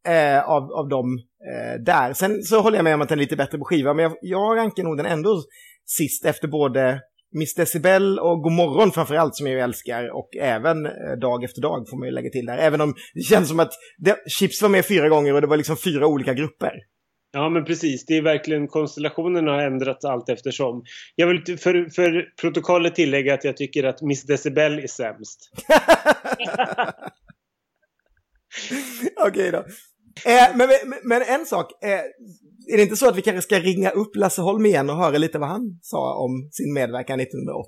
eh, 0.07 0.49
av, 0.49 0.63
av 0.63 0.89
dem 0.89 1.17
eh, 1.51 1.83
där. 1.83 2.13
Sen 2.13 2.43
så 2.43 2.61
håller 2.61 2.77
jag 2.77 2.83
med 2.83 2.93
om 2.93 3.01
att 3.01 3.09
den 3.09 3.19
är 3.19 3.23
lite 3.23 3.35
bättre 3.35 3.57
på 3.57 3.65
skiva, 3.65 3.93
men 3.93 4.03
jag, 4.03 4.13
jag 4.21 4.57
rankar 4.57 4.83
nog 4.83 4.97
den 4.97 5.05
ändå 5.05 5.43
sist 5.85 6.25
efter 6.25 6.47
både 6.47 7.01
Miss 7.31 7.55
Decibel 7.55 8.19
och 8.19 8.41
God 8.41 8.51
morgon 8.51 8.91
framförallt 8.91 9.35
som 9.35 9.47
jag 9.47 9.55
ju 9.55 9.61
älskar 9.61 10.17
och 10.17 10.29
även 10.35 10.85
eh, 10.85 10.91
Dag 11.21 11.43
efter 11.43 11.61
dag 11.61 11.89
får 11.89 11.97
man 11.99 12.07
ju 12.07 12.13
lägga 12.13 12.29
till 12.29 12.45
där. 12.45 12.57
Även 12.57 12.81
om 12.81 12.95
det 13.13 13.21
känns 13.21 13.49
som 13.49 13.59
att 13.59 13.73
det, 13.97 14.17
Chips 14.29 14.61
var 14.61 14.69
med 14.69 14.85
fyra 14.85 15.09
gånger 15.09 15.33
och 15.33 15.41
det 15.41 15.47
var 15.47 15.57
liksom 15.57 15.77
fyra 15.77 16.07
olika 16.07 16.33
grupper. 16.33 16.71
Ja 17.31 17.49
men 17.49 17.65
precis, 17.65 18.05
det 18.05 18.17
är 18.17 18.21
verkligen 18.21 18.67
konstellationen 18.67 19.47
har 19.47 19.59
ändrats 19.59 20.05
allt 20.05 20.29
eftersom. 20.29 20.83
Jag 21.15 21.27
vill 21.27 21.57
för, 21.57 21.89
för 21.89 22.25
protokollet 22.41 22.95
tillägga 22.95 23.33
att 23.33 23.43
jag 23.43 23.57
tycker 23.57 23.83
att 23.83 24.01
Miss 24.01 24.23
Decibel 24.23 24.79
är 24.79 24.87
sämst. 24.87 25.51
Okej 29.27 29.51
då. 29.51 29.65
Eh, 30.25 30.55
men, 30.55 30.67
men, 30.67 30.99
men 31.03 31.21
en 31.21 31.45
sak, 31.45 31.83
eh, 31.83 31.89
är 32.73 32.77
det 32.77 32.83
inte 32.83 32.95
så 32.95 33.09
att 33.09 33.17
vi 33.17 33.21
kanske 33.21 33.41
ska 33.41 33.59
ringa 33.59 33.89
upp 33.89 34.15
Lasse 34.15 34.41
Holm 34.41 34.65
igen 34.65 34.89
och 34.89 34.97
höra 34.97 35.17
lite 35.17 35.39
vad 35.39 35.49
han 35.49 35.79
sa 35.81 36.15
om 36.15 36.49
sin 36.51 36.73
medverkan 36.73 37.19
1980? 37.19 37.67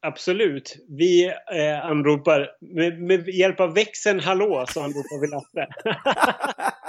Absolut. 0.00 0.76
Vi 0.98 1.24
eh, 1.26 1.84
anropar 1.84 2.48
med, 2.74 3.02
med 3.02 3.28
hjälp 3.28 3.60
av 3.60 3.74
växeln 3.74 4.20
hallå 4.20 4.64
så 4.68 4.80
anropar 4.80 5.20
vi 5.20 5.26
Lasse. 5.26 5.66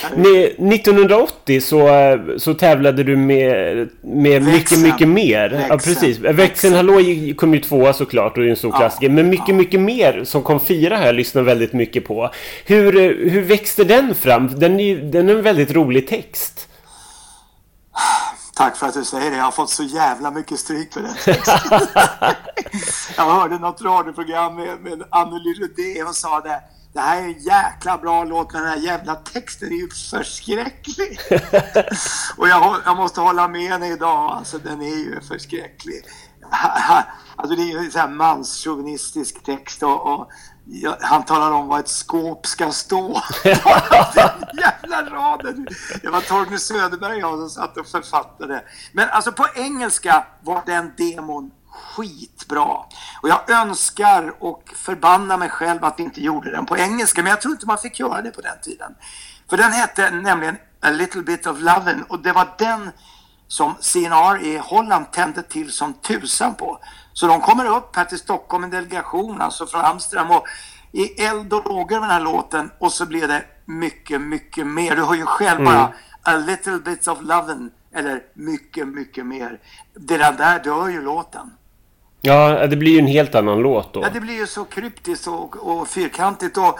1980 0.13 1.61
så, 1.61 1.89
så 2.37 2.53
tävlade 2.53 3.03
du 3.03 3.15
med, 3.17 3.89
med 4.01 4.41
mycket, 4.43 4.59
Växeln. 4.59 4.81
mycket 4.81 5.07
mer. 5.07 5.49
Ja, 5.51 5.75
Växeln. 5.75 5.79
precis. 5.79 6.19
Växeln 6.19 6.75
Hallå 6.75 6.99
kom 7.37 7.53
ju 7.53 7.59
tvåa 7.59 7.93
såklart 7.93 8.37
och 8.37 8.43
är 8.43 8.47
en 8.47 8.55
stor 8.55 8.71
Ja, 8.73 8.77
klassiker. 8.79 9.09
Men 9.09 9.29
mycket, 9.29 9.47
ja. 9.49 9.55
mycket 9.55 9.79
mer 9.79 10.23
som 10.23 10.43
kom 10.43 10.59
fyra 10.59 10.95
här 10.97 11.13
lyssnar 11.13 11.41
väldigt 11.41 11.73
mycket 11.73 12.05
på. 12.07 12.29
Hur, 12.65 12.97
eh, 12.97 13.31
hur 13.31 13.41
växte 13.41 13.83
den 13.83 14.15
fram? 14.15 14.59
Den 14.59 14.79
är, 14.79 14.95
den 14.95 15.29
är 15.29 15.35
en 15.35 15.41
väldigt 15.41 15.71
rolig 15.71 16.07
text. 16.07 16.67
Tack 18.55 18.77
för 18.77 18.87
att 18.87 18.93
du 18.93 19.03
säger 19.03 19.31
det. 19.31 19.37
Jag 19.37 19.43
har 19.43 19.51
fått 19.51 19.69
så 19.69 19.83
jävla 19.83 20.31
mycket 20.31 20.59
stryk 20.59 20.93
för 20.93 21.01
texten. 21.25 21.87
jag 23.17 23.23
hörde 23.23 23.59
något 23.59 23.81
radioprogram 23.81 24.55
med, 24.55 24.79
med 24.81 25.03
Anneli 25.09 25.53
Rudé 25.53 26.03
och 26.03 26.15
sa 26.15 26.39
det. 26.39 26.61
Det 26.93 26.99
här 26.99 27.21
är 27.21 27.25
en 27.25 27.39
jäkla 27.39 27.97
bra 27.97 28.23
låt 28.23 28.53
men 28.53 28.61
den 28.61 28.71
här 28.71 28.77
jävla 28.77 29.15
texten 29.15 29.71
är 29.71 29.77
ju 29.77 29.89
förskräcklig. 29.89 31.19
och 32.37 32.47
jag, 32.47 32.77
jag 32.85 32.97
måste 32.97 33.21
hålla 33.21 33.47
med 33.47 33.71
henne 33.71 33.87
idag. 33.87 34.31
Alltså 34.31 34.57
den 34.57 34.81
är 34.81 34.97
ju 34.97 35.21
förskräcklig. 35.21 36.05
Alltså 37.35 37.55
det 37.55 37.61
är 37.61 37.71
ju 37.71 37.77
en 37.77 37.91
sån 37.91 38.01
här 38.01 38.07
manschauvinistisk 38.07 39.43
text 39.43 39.83
och, 39.83 40.13
och 40.13 40.29
ja, 40.65 40.97
han 41.01 41.25
talar 41.25 41.51
om 41.51 41.67
vad 41.67 41.79
ett 41.79 41.87
skåp 41.87 42.45
ska 42.45 42.71
stå. 42.71 43.21
den 43.43 43.53
jävla 44.57 45.09
raden. 45.09 45.67
Det 46.01 46.09
var 46.09 46.21
Torgny 46.21 46.57
Söderberg 46.57 47.23
och 47.23 47.31
jag 47.31 47.39
som 47.39 47.49
satt 47.49 47.77
och 47.77 47.87
författade. 47.87 48.63
Men 48.91 49.09
alltså 49.09 49.31
på 49.31 49.47
engelska 49.55 50.25
var 50.41 50.63
den 50.65 50.91
demon 50.97 51.51
skitbra. 51.81 52.75
Och 53.21 53.29
jag 53.29 53.49
önskar 53.49 54.33
och 54.39 54.73
förbannar 54.75 55.37
mig 55.37 55.49
själv 55.49 55.85
att 55.85 55.99
vi 55.99 56.03
inte 56.03 56.21
gjorde 56.21 56.51
den 56.51 56.65
på 56.65 56.77
engelska. 56.77 57.23
Men 57.23 57.29
jag 57.29 57.41
tror 57.41 57.51
inte 57.51 57.65
man 57.65 57.77
fick 57.77 57.99
göra 57.99 58.21
det 58.21 58.31
på 58.31 58.41
den 58.41 58.61
tiden. 58.61 58.95
För 59.49 59.57
den 59.57 59.71
hette 59.71 60.11
nämligen 60.11 60.57
A 60.81 60.89
Little 60.89 61.21
Bit 61.21 61.47
of 61.47 61.59
Lovin' 61.59 62.03
och 62.07 62.19
det 62.19 62.33
var 62.33 62.55
den 62.57 62.91
som 63.47 63.75
CNR 63.79 64.43
i 64.43 64.57
Holland 64.57 65.11
tände 65.11 65.43
till 65.43 65.71
som 65.71 65.93
tusan 65.93 66.55
på. 66.55 66.79
Så 67.13 67.27
de 67.27 67.41
kommer 67.41 67.65
upp 67.65 67.95
här 67.95 68.05
till 68.05 68.19
Stockholm, 68.19 68.63
en 68.63 68.69
delegation 68.69 69.41
alltså 69.41 69.65
från 69.67 69.81
Amsterdam 69.81 70.31
och 70.31 70.45
i 70.91 71.23
eld 71.23 71.53
och 71.53 71.65
lågor 71.65 71.99
med 71.99 72.09
den 72.09 72.15
här 72.15 72.21
låten 72.21 72.71
och 72.79 72.91
så 72.91 73.05
blev 73.05 73.27
det 73.27 73.43
mycket, 73.65 74.21
mycket 74.21 74.67
mer. 74.67 74.95
Du 74.95 75.03
hör 75.03 75.15
ju 75.15 75.25
själv 75.25 75.65
bara 75.65 75.93
A 76.23 76.37
little 76.37 76.79
bit 76.79 77.07
of 77.07 77.19
lovin' 77.21 77.69
eller 77.93 78.23
mycket, 78.33 78.87
mycket 78.87 79.25
mer. 79.25 79.59
Det 79.93 80.17
där, 80.17 80.33
där 80.33 80.59
dör 80.63 80.87
ju 80.87 81.01
låten. 81.01 81.51
Ja, 82.21 82.67
det 82.67 82.75
blir 82.75 82.91
ju 82.91 82.99
en 82.99 83.07
helt 83.07 83.35
annan 83.35 83.59
låt 83.59 83.93
då. 83.93 84.01
Ja, 84.01 84.09
det 84.13 84.19
blir 84.19 84.33
ju 84.33 84.47
så 84.47 84.65
kryptiskt 84.65 85.27
och, 85.27 85.55
och 85.55 85.87
fyrkantigt 85.87 86.57
och 86.57 86.79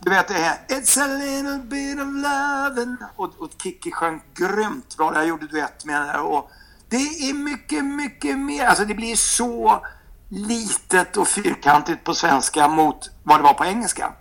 du 0.00 0.10
vet 0.10 0.28
det 0.28 0.34
här 0.34 0.58
It's 0.68 1.02
a 1.02 1.06
little 1.06 1.58
bit 1.58 1.96
of 1.96 2.08
lovin' 2.08 2.96
och, 3.16 3.30
och 3.38 3.50
Kikki 3.62 3.90
sjöng 3.90 4.22
grymt 4.34 4.96
bra. 4.96 5.14
Jag 5.14 5.26
gjorde 5.26 5.46
duett 5.46 5.84
med 5.84 6.02
där 6.02 6.20
och 6.20 6.50
det 6.88 6.96
är 6.96 7.34
mycket, 7.34 7.84
mycket 7.84 8.38
mer. 8.38 8.66
Alltså 8.66 8.84
det 8.84 8.94
blir 8.94 9.16
så 9.16 9.82
litet 10.28 11.16
och 11.16 11.28
fyrkantigt 11.28 12.04
på 12.04 12.14
svenska 12.14 12.68
mot 12.68 13.10
vad 13.22 13.38
det 13.38 13.42
var 13.42 13.54
på 13.54 13.64
engelska. 13.64 14.12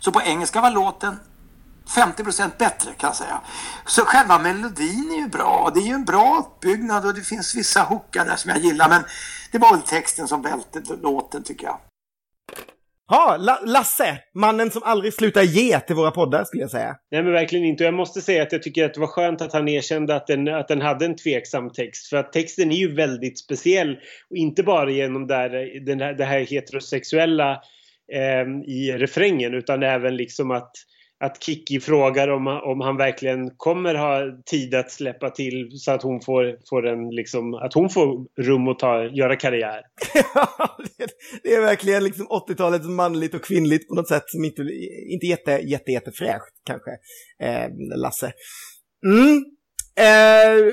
Så 0.00 0.12
på 0.12 0.22
engelska 0.22 0.60
var 0.60 0.70
låten 0.70 1.16
50% 1.88 2.50
bättre 2.58 2.90
kan 2.92 3.08
jag 3.08 3.16
säga. 3.16 3.40
Så 3.86 4.04
själva 4.04 4.38
melodin 4.38 5.10
är 5.10 5.16
ju 5.16 5.28
bra. 5.28 5.70
Det 5.74 5.80
är 5.80 5.86
ju 5.86 5.94
en 5.94 6.04
bra 6.04 6.38
uppbyggnad 6.38 7.06
och 7.06 7.14
det 7.14 7.20
finns 7.20 7.54
vissa 7.54 7.82
hookar 7.82 8.24
där 8.24 8.36
som 8.36 8.50
jag 8.50 8.60
gillar. 8.60 8.88
Men 8.88 9.04
det 9.56 9.60
var 9.60 9.72
väl 9.72 9.82
texten 9.82 10.28
som 10.28 10.42
välte 10.42 10.82
låten 11.02 11.42
tycker 11.42 11.66
jag. 11.66 11.80
Ja, 13.08 13.36
La 13.40 13.60
Lasse, 13.64 14.18
mannen 14.34 14.70
som 14.70 14.82
aldrig 14.84 15.14
slutar 15.14 15.42
ge 15.42 15.80
till 15.80 15.96
våra 15.96 16.10
poddar 16.10 16.44
skulle 16.44 16.62
jag 16.62 16.70
säga. 16.70 16.96
Nej 17.10 17.22
men 17.22 17.32
verkligen 17.32 17.64
inte. 17.64 17.84
Och 17.84 17.86
jag 17.86 17.94
måste 17.94 18.20
säga 18.20 18.42
att 18.42 18.52
jag 18.52 18.62
tycker 18.62 18.84
att 18.84 18.94
det 18.94 19.00
var 19.00 19.06
skönt 19.06 19.40
att 19.40 19.52
han 19.52 19.68
erkände 19.68 20.16
att 20.16 20.26
den, 20.26 20.48
att 20.48 20.68
den 20.68 20.80
hade 20.80 21.04
en 21.04 21.16
tveksam 21.16 21.70
text. 21.70 22.08
För 22.08 22.16
att 22.16 22.32
texten 22.32 22.72
är 22.72 22.76
ju 22.76 22.94
väldigt 22.94 23.38
speciell. 23.38 23.98
Och 24.30 24.36
inte 24.36 24.62
bara 24.62 24.90
genom 24.90 25.26
där, 25.26 25.80
den 25.86 26.00
här, 26.00 26.14
det 26.14 26.24
här 26.24 26.40
heterosexuella 26.40 27.50
eh, 28.12 28.72
i 28.72 28.92
refrängen 28.98 29.54
utan 29.54 29.82
även 29.82 30.16
liksom 30.16 30.50
att 30.50 30.72
att 31.24 31.42
Kiki 31.42 31.80
frågar 31.80 32.28
om, 32.28 32.46
om 32.46 32.80
han 32.80 32.96
verkligen 32.96 33.50
kommer 33.56 33.94
ha 33.94 34.20
tid 34.50 34.74
att 34.74 34.90
släppa 34.90 35.30
till 35.30 35.68
så 35.72 35.92
att 35.92 36.02
hon 36.02 36.20
får, 36.20 36.56
får 36.70 36.86
en 36.86 37.08
liksom, 37.10 37.54
att 37.54 37.74
hon 37.74 37.90
får 37.90 38.26
rum 38.42 38.68
att 38.68 38.78
ta, 38.78 39.04
göra 39.04 39.36
karriär. 39.36 39.80
det- 40.98 41.10
det 41.42 41.54
är 41.54 41.60
verkligen 41.60 42.04
liksom 42.04 42.26
80-talets 42.26 42.86
manligt 42.86 43.34
och 43.34 43.44
kvinnligt 43.44 43.88
på 43.88 43.94
något 43.94 44.08
sätt 44.08 44.22
som 44.26 44.44
inte, 44.44 44.62
inte 45.12 45.26
jätte, 45.26 45.50
jätte, 45.50 45.90
jättefräscht 45.90 46.54
kanske, 46.66 46.90
eh, 47.42 47.68
Lasse. 47.96 48.32
Mm. 49.06 49.44
Eh, 49.98 50.72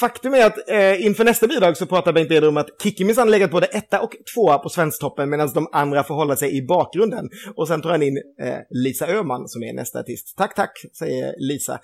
faktum 0.00 0.34
är 0.34 0.46
att 0.46 0.68
eh, 0.70 1.06
inför 1.06 1.24
nästa 1.24 1.46
bidrag 1.46 1.76
så 1.76 1.86
pratar 1.86 2.12
Bengt 2.12 2.30
Eder 2.30 2.48
om 2.48 2.56
att 2.56 2.82
Kikki 2.82 3.04
minsann 3.04 3.30
legat 3.30 3.50
både 3.50 3.66
etta 3.66 4.00
och 4.00 4.10
tvåa 4.34 4.58
på 4.58 4.68
Svensktoppen 4.68 5.30
medan 5.30 5.50
de 5.54 5.68
andra 5.72 6.04
får 6.04 6.14
hålla 6.14 6.36
sig 6.36 6.56
i 6.56 6.66
bakgrunden. 6.66 7.28
Och 7.56 7.68
sen 7.68 7.82
tar 7.82 7.90
han 7.90 8.02
in 8.02 8.16
eh, 8.42 8.58
Lisa 8.70 9.06
Öhman 9.06 9.48
som 9.48 9.62
är 9.62 9.72
nästa 9.72 10.00
artist. 10.00 10.34
Tack, 10.36 10.54
tack, 10.54 10.72
säger 10.98 11.34
Lisa. 11.38 11.80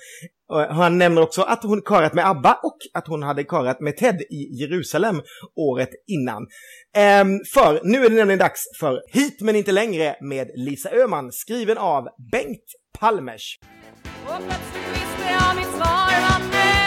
Och 0.48 0.60
han 0.60 0.98
nämner 0.98 1.22
också 1.22 1.42
att 1.42 1.62
hon 1.62 1.82
karat 1.82 2.14
med 2.14 2.28
ABBA 2.28 2.58
och 2.62 2.78
att 2.94 3.08
hon 3.08 3.22
hade 3.22 3.44
karat 3.44 3.80
med 3.80 3.96
Ted 3.96 4.20
i 4.20 4.60
Jerusalem 4.60 5.22
året 5.56 5.90
innan. 6.06 6.46
Ehm, 6.96 7.38
för 7.54 7.80
nu 7.84 8.04
är 8.04 8.10
det 8.10 8.16
nämligen 8.16 8.38
dags 8.38 8.62
för 8.80 9.02
Hit 9.12 9.40
men 9.40 9.56
inte 9.56 9.72
längre 9.72 10.16
med 10.20 10.50
Lisa 10.54 10.90
Öhman, 10.90 11.32
skriven 11.32 11.78
av 11.78 12.08
Bengt 12.32 12.64
Palmers. 12.98 13.58
Och 14.28 14.42
plötsligt 14.46 14.88
visste 14.92 15.30
jag 15.30 15.56
mitt 15.56 15.70
svar 15.70 16.20
var 16.20 16.40
nej 16.50 16.77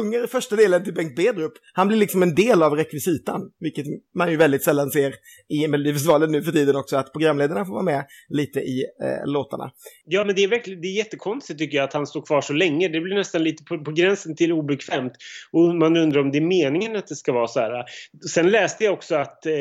sjunger 0.00 0.26
första 0.26 0.56
delen 0.56 0.84
till 0.84 0.94
Bengt 0.94 1.16
Bedrup. 1.16 1.52
Han 1.72 1.88
blir 1.88 1.98
liksom 1.98 2.22
en 2.22 2.34
del 2.34 2.62
av 2.62 2.76
rekvisitan, 2.76 3.50
vilket 3.60 3.86
man 4.14 4.30
ju 4.30 4.36
väldigt 4.36 4.64
sällan 4.64 4.90
ser 4.90 5.14
i 5.48 5.68
Melodifestivalen 5.68 6.32
nu 6.32 6.42
för 6.42 6.52
tiden 6.52 6.76
också, 6.76 6.96
att 6.96 7.12
programledarna 7.12 7.64
får 7.64 7.72
vara 7.72 7.82
med 7.82 8.04
lite 8.28 8.60
i 8.60 8.84
eh, 9.02 9.26
låtarna. 9.26 9.70
Ja, 10.04 10.24
men 10.24 10.34
det 10.34 10.42
är 10.44 10.48
verkligen 10.48 10.80
det 10.80 10.88
är 10.88 10.96
jättekonstigt 10.96 11.58
tycker 11.58 11.76
jag 11.76 11.84
att 11.84 11.92
han 11.92 12.06
står 12.06 12.26
kvar 12.26 12.40
så 12.40 12.52
länge. 12.52 12.88
Det 12.88 13.00
blir 13.00 13.14
nästan 13.14 13.44
lite 13.44 13.64
på, 13.64 13.84
på 13.84 13.90
gränsen 13.92 14.36
till 14.36 14.52
obekvämt. 14.52 15.12
Och 15.52 15.74
man 15.74 15.96
undrar 15.96 16.20
om 16.20 16.30
det 16.30 16.38
är 16.38 16.42
meningen 16.42 16.96
att 16.96 17.06
det 17.06 17.16
ska 17.16 17.32
vara 17.32 17.46
så 17.46 17.60
här. 17.60 17.84
Sen 18.30 18.50
läste 18.50 18.84
jag 18.84 18.94
också 18.94 19.14
att, 19.14 19.46
eh, 19.46 19.52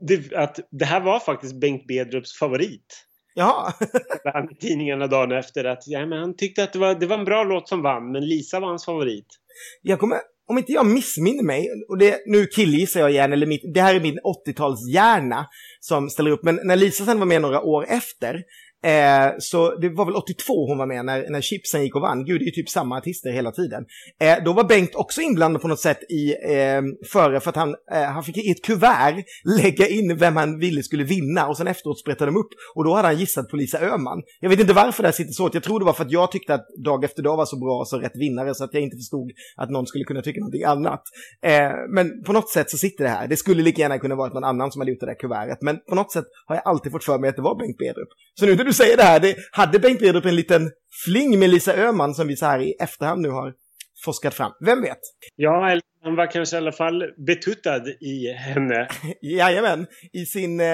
det, 0.00 0.34
att 0.34 0.60
det 0.70 0.84
här 0.84 1.00
var 1.00 1.20
faktiskt 1.20 1.60
Bengt 1.60 1.86
Bedrups 1.86 2.38
favorit. 2.38 3.04
Jaha, 3.34 3.72
Han 4.34 4.50
i 4.50 4.54
tidningarna 4.54 5.06
dagen 5.06 5.32
efter 5.32 5.64
att 5.64 5.82
ja, 5.86 6.06
men 6.06 6.18
han 6.18 6.36
tyckte 6.36 6.64
att 6.64 6.72
det 6.72 6.78
var, 6.78 6.94
det 6.94 7.06
var 7.06 7.18
en 7.18 7.24
bra 7.24 7.44
låt 7.44 7.68
som 7.68 7.82
vann, 7.82 8.12
men 8.12 8.28
Lisa 8.28 8.60
var 8.60 8.68
hans 8.68 8.84
favorit 8.84 9.26
jag 9.82 10.00
kommer, 10.00 10.18
om 10.48 10.58
inte 10.58 10.72
jag 10.72 10.86
missminner 10.86 11.42
mig, 11.42 11.68
och 11.88 11.98
det, 11.98 12.22
nu 12.26 12.46
killgissar 12.46 13.00
jag 13.00 13.10
igen, 13.10 13.32
eller 13.32 13.46
mitt, 13.46 13.74
det 13.74 13.80
här 13.80 13.94
är 13.94 14.00
min 14.00 14.18
80-talshjärna 14.46 15.44
som 15.80 16.10
ställer 16.10 16.30
upp, 16.30 16.42
men 16.42 16.60
när 16.64 16.76
Lisa 16.76 17.04
sen 17.04 17.18
var 17.18 17.26
med 17.26 17.42
några 17.42 17.60
år 17.60 17.86
efter, 17.88 18.42
Eh, 18.84 19.32
så 19.38 19.74
det 19.74 19.88
var 19.88 20.04
väl 20.04 20.14
82 20.14 20.66
hon 20.68 20.78
var 20.78 20.86
med 20.86 21.04
när, 21.04 21.30
när 21.30 21.40
Chipsen 21.40 21.82
gick 21.82 21.94
och 21.94 22.02
vann. 22.02 22.24
Gud, 22.24 22.40
det 22.40 22.44
är 22.44 22.46
ju 22.46 22.52
typ 22.52 22.68
samma 22.68 22.98
artister 22.98 23.30
hela 23.30 23.52
tiden. 23.52 23.84
Eh, 24.20 24.44
då 24.44 24.52
var 24.52 24.64
Bengt 24.64 24.94
också 24.94 25.20
inblandad 25.20 25.62
på 25.62 25.68
något 25.68 25.80
sätt 25.80 25.98
i 26.10 26.32
eh, 26.54 26.82
före 27.12 27.40
för 27.40 27.50
att 27.50 27.56
han, 27.56 27.74
eh, 27.92 28.02
han 28.02 28.24
fick 28.24 28.36
i 28.36 28.50
ett 28.50 28.64
kuvert 28.64 29.24
lägga 29.62 29.88
in 29.88 30.16
vem 30.16 30.36
han 30.36 30.58
ville 30.58 30.82
skulle 30.82 31.04
vinna 31.04 31.46
och 31.46 31.56
sen 31.56 31.66
efteråt 31.66 32.00
sprättade 32.00 32.30
de 32.30 32.36
upp 32.36 32.48
och 32.74 32.84
då 32.84 32.94
hade 32.94 33.08
han 33.08 33.18
gissat 33.18 33.48
på 33.48 33.56
Lisa 33.56 33.78
Öhman. 33.80 34.22
Jag 34.40 34.50
vet 34.50 34.60
inte 34.60 34.72
varför 34.72 35.02
det 35.02 35.06
här 35.06 35.12
sitter 35.12 35.32
så. 35.32 35.50
Jag 35.52 35.62
tror 35.62 35.78
det 35.78 35.86
var 35.86 35.92
för 35.92 36.04
att 36.04 36.12
jag 36.12 36.32
tyckte 36.32 36.54
att 36.54 36.66
Dag 36.84 37.04
efter 37.04 37.22
dag 37.22 37.36
var 37.36 37.46
så 37.46 37.56
bra 37.56 37.78
och 37.80 37.88
så 37.88 37.98
rätt 37.98 38.16
vinnare 38.16 38.54
så 38.54 38.64
att 38.64 38.74
jag 38.74 38.82
inte 38.82 38.96
förstod 38.96 39.32
att 39.56 39.70
någon 39.70 39.86
skulle 39.86 40.04
kunna 40.04 40.22
tycka 40.22 40.40
någonting 40.40 40.64
annat. 40.64 41.02
Eh, 41.42 41.72
men 41.88 42.22
på 42.22 42.32
något 42.32 42.48
sätt 42.48 42.70
så 42.70 42.78
sitter 42.78 43.04
det 43.04 43.10
här. 43.10 43.28
Det 43.28 43.36
skulle 43.36 43.62
lika 43.62 43.82
gärna 43.82 43.98
kunna 43.98 44.14
varit 44.14 44.34
någon 44.34 44.44
annan 44.44 44.72
som 44.72 44.80
hade 44.80 44.90
gjort 44.90 45.00
det 45.00 45.06
där 45.06 45.14
kuvertet. 45.14 45.58
Men 45.62 45.78
på 45.88 45.94
något 45.94 46.12
sätt 46.12 46.24
har 46.46 46.56
jag 46.56 46.62
alltid 46.66 46.92
fått 46.92 47.04
för 47.04 47.18
mig 47.18 47.30
att 47.30 47.36
det 47.36 47.42
var 47.42 47.58
Bengt 47.58 47.78
Bedrup. 47.78 48.08
Så 48.40 48.46
nu 48.46 48.56
när 48.56 48.64
du 48.64 48.72
säger 48.74 48.96
det 48.96 49.02
här, 49.02 49.20
det, 49.20 49.36
hade 49.52 49.78
Bengt 49.78 50.00
Bedrup 50.00 50.24
en 50.24 50.36
liten 50.36 50.70
fling 51.04 51.38
med 51.38 51.50
Lisa 51.50 51.74
Öhman 51.74 52.14
som 52.14 52.28
vi 52.28 52.36
så 52.36 52.46
här 52.46 52.62
i 52.62 52.72
efterhand 52.80 53.22
nu 53.22 53.28
har 53.28 53.52
forskat 54.04 54.34
fram? 54.34 54.52
Vem 54.64 54.82
vet? 54.82 54.98
Ja, 55.36 55.70
eller 55.70 55.82
han 56.04 56.16
var 56.16 56.30
kanske 56.30 56.56
i 56.56 56.58
alla 56.58 56.72
fall 56.72 57.04
betuttad 57.26 57.88
i 57.88 58.32
henne. 58.32 58.88
Jajamän, 59.22 59.86
i 60.12 60.26
sin, 60.26 60.60
eh, 60.60 60.66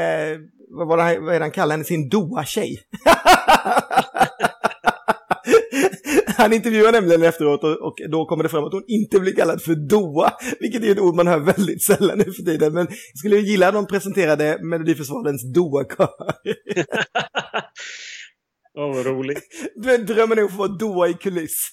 vad, 0.79 0.89
var 0.89 0.97
det, 0.97 1.21
vad 1.21 1.35
är 1.35 1.39
det 1.39 1.45
han 1.45 1.51
kallar 1.51 1.73
henne, 1.73 1.85
sin 1.85 2.09
Doa-tjej. 2.09 2.77
Han 6.27 6.53
intervjuar 6.53 6.93
nämligen 6.93 7.23
efteråt 7.23 7.65
och, 7.65 7.87
och, 7.87 7.95
då 8.11 8.27
kommer 8.27 8.43
det 8.43 8.49
fram 8.49 8.65
att 8.65 8.73
hon 8.73 8.85
inte 8.89 9.21
blir 9.21 9.35
kallad 9.35 9.63
för 9.63 9.75
Doa, 9.75 10.33
vilket 10.61 10.85
är 10.85 10.93
ett 10.93 10.99
ord 10.99 11.15
man 11.15 11.27
hör 11.27 11.39
väldigt 11.39 11.83
sällan 11.83 12.19
nu 12.19 12.25
för 12.25 12.43
tiden. 12.43 12.73
Men 12.73 12.87
jag 12.87 13.19
skulle 13.19 13.37
gilla 13.37 13.69
om 13.69 13.75
de 13.75 13.87
presenterade 13.87 14.59
Melodifestivalens 14.63 15.53
Doa-kör. 15.55 16.09
Åh, 18.79 18.95
vad 18.95 19.07
roligt. 19.07 19.43
Drömmen 20.07 20.39
är 20.39 20.43
att 20.43 20.51
få 20.51 20.59
vara 20.59 20.69
Doa 20.69 21.09
i 21.09 21.15
kuliss. 21.15 21.71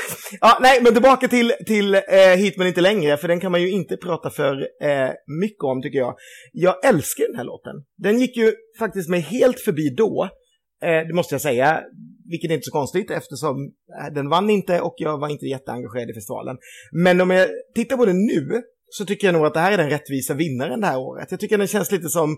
ja, 0.40 0.58
nej, 0.62 0.80
men 0.82 0.92
tillbaka 0.92 1.28
till, 1.28 1.52
till 1.66 1.94
eh, 1.94 2.36
Hit 2.36 2.58
men 2.58 2.66
inte 2.66 2.80
längre, 2.80 3.16
för 3.16 3.28
den 3.28 3.40
kan 3.40 3.52
man 3.52 3.62
ju 3.62 3.70
inte 3.70 3.96
prata 3.96 4.30
för 4.30 4.52
eh, 4.82 5.10
mycket 5.40 5.64
om 5.64 5.82
tycker 5.82 5.98
jag. 5.98 6.14
Jag 6.52 6.84
älskar 6.84 7.26
den 7.26 7.36
här 7.36 7.44
låten. 7.44 7.74
Den 7.96 8.18
gick 8.18 8.36
ju 8.36 8.52
faktiskt 8.78 9.08
mig 9.08 9.20
helt 9.20 9.60
förbi 9.60 9.94
då, 9.96 10.28
eh, 10.82 11.06
det 11.08 11.14
måste 11.14 11.34
jag 11.34 11.42
säga, 11.42 11.80
vilket 12.30 12.50
är 12.50 12.54
inte 12.54 12.70
så 12.70 12.78
konstigt 12.80 13.10
eftersom 13.10 13.56
eh, 14.00 14.14
den 14.14 14.28
vann 14.28 14.50
inte 14.50 14.80
och 14.80 14.94
jag 14.96 15.18
var 15.18 15.28
inte 15.28 15.46
jätteengagerad 15.46 16.10
i 16.10 16.14
festivalen. 16.14 16.56
Men 16.92 17.20
om 17.20 17.30
jag 17.30 17.48
tittar 17.74 17.96
på 17.96 18.06
den 18.06 18.26
nu 18.26 18.62
så 18.88 19.04
tycker 19.04 19.26
jag 19.26 19.34
nog 19.34 19.46
att 19.46 19.54
det 19.54 19.60
här 19.60 19.72
är 19.72 19.76
den 19.76 19.90
rättvisa 19.90 20.34
vinnaren 20.34 20.80
det 20.80 20.86
här 20.86 20.98
året. 20.98 21.30
Jag 21.30 21.40
tycker 21.40 21.58
den 21.58 21.66
känns 21.66 21.92
lite 21.92 22.08
som 22.08 22.36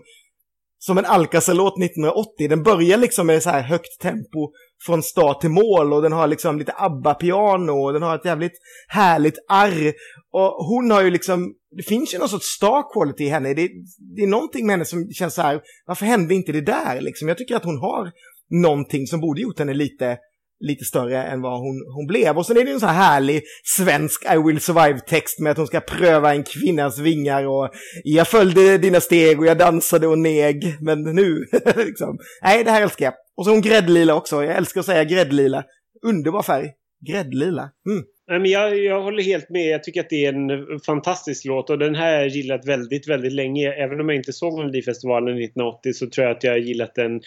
som 0.79 0.97
en 0.97 1.05
Alcazar-låt 1.05 1.83
1980. 1.83 2.47
Den 2.49 2.63
börjar 2.63 2.97
liksom 2.97 3.27
med 3.27 3.43
så 3.43 3.49
här 3.49 3.61
högt 3.61 4.01
tempo 4.01 4.51
från 4.85 5.03
start 5.03 5.41
till 5.41 5.49
mål 5.49 5.93
och 5.93 6.01
den 6.01 6.11
har 6.11 6.27
liksom 6.27 6.59
lite 6.59 6.73
ABBA-piano 6.77 7.71
och 7.71 7.93
den 7.93 8.01
har 8.01 8.15
ett 8.15 8.25
jävligt 8.25 8.57
härligt 8.87 9.37
arr. 9.49 9.93
Och 10.31 10.65
hon 10.65 10.91
har 10.91 11.01
ju 11.01 11.09
liksom, 11.09 11.53
det 11.77 11.83
finns 11.83 12.13
ju 12.13 12.17
någon 12.17 12.29
sorts 12.29 12.45
star 12.45 12.93
quality 12.93 13.23
i 13.23 13.29
henne. 13.29 13.53
Det, 13.53 13.69
det 14.15 14.21
är 14.21 14.27
någonting 14.27 14.65
med 14.65 14.73
henne 14.73 14.85
som 14.85 15.11
känns 15.11 15.33
så 15.33 15.41
här, 15.41 15.61
varför 15.85 16.05
hände 16.05 16.35
inte 16.35 16.51
det 16.51 16.61
där 16.61 17.01
liksom? 17.01 17.27
Jag 17.27 17.37
tycker 17.37 17.55
att 17.55 17.65
hon 17.65 17.79
har 17.79 18.11
någonting 18.49 19.07
som 19.07 19.19
borde 19.19 19.41
gjort 19.41 19.59
henne 19.59 19.73
lite 19.73 20.17
lite 20.59 20.85
större 20.85 21.23
än 21.23 21.41
vad 21.41 21.59
hon, 21.59 21.93
hon 21.95 22.07
blev. 22.07 22.37
Och 22.37 22.45
sen 22.45 22.57
är 22.57 22.63
det 22.63 22.69
ju 22.69 22.73
en 22.73 22.79
sån 22.79 22.89
här 22.89 23.11
härlig 23.11 23.41
svensk 23.63 24.25
I 24.33 24.37
will 24.47 24.59
survive-text 24.59 25.39
med 25.39 25.51
att 25.51 25.57
hon 25.57 25.67
ska 25.67 25.79
pröva 25.79 26.33
en 26.33 26.43
kvinnas 26.43 26.99
vingar 26.99 27.47
och 27.47 27.69
jag 28.03 28.27
följde 28.27 28.77
dina 28.77 29.01
steg 29.01 29.39
och 29.39 29.45
jag 29.45 29.57
dansade 29.57 30.07
och 30.07 30.19
neg, 30.19 30.77
men 30.81 31.03
nu, 31.03 31.45
liksom. 31.75 32.17
Nej, 32.43 32.63
det 32.63 32.71
här 32.71 32.81
älskar 32.81 33.05
jag. 33.05 33.13
Och 33.37 33.45
så 33.45 33.51
hon 33.51 33.61
gräddlila 33.61 34.15
också, 34.15 34.43
jag 34.43 34.55
älskar 34.55 34.79
att 34.79 34.85
säga 34.85 35.03
gräddlila. 35.03 35.63
Underbar 36.05 36.43
färg. 36.43 36.71
Gräddlila. 37.07 37.69
Mm. 37.89 38.03
Nej, 38.29 38.39
men 38.39 38.51
jag, 38.51 38.77
jag 38.77 39.01
håller 39.01 39.23
helt 39.23 39.49
med. 39.49 39.65
Jag 39.65 39.83
tycker 39.83 40.01
att 40.01 40.09
det 40.09 40.25
är 40.25 40.33
en 40.33 40.79
fantastisk 40.79 41.45
låt 41.45 41.69
och 41.69 41.79
den 41.79 41.95
här 41.95 42.13
har 42.13 42.19
jag 42.19 42.27
gillat 42.27 42.65
väldigt, 42.65 43.09
väldigt 43.09 43.33
länge. 43.33 43.73
Även 43.73 44.01
om 44.01 44.09
jag 44.09 44.15
inte 44.15 44.33
såg 44.33 44.57
Melodifestivalen 44.57 45.37
1980 45.37 45.93
så 45.93 46.09
tror 46.09 46.27
jag 46.27 46.37
att 46.37 46.43
jag 46.43 46.51
har 46.51 46.57
gillat 46.57 46.95
den 46.95 47.21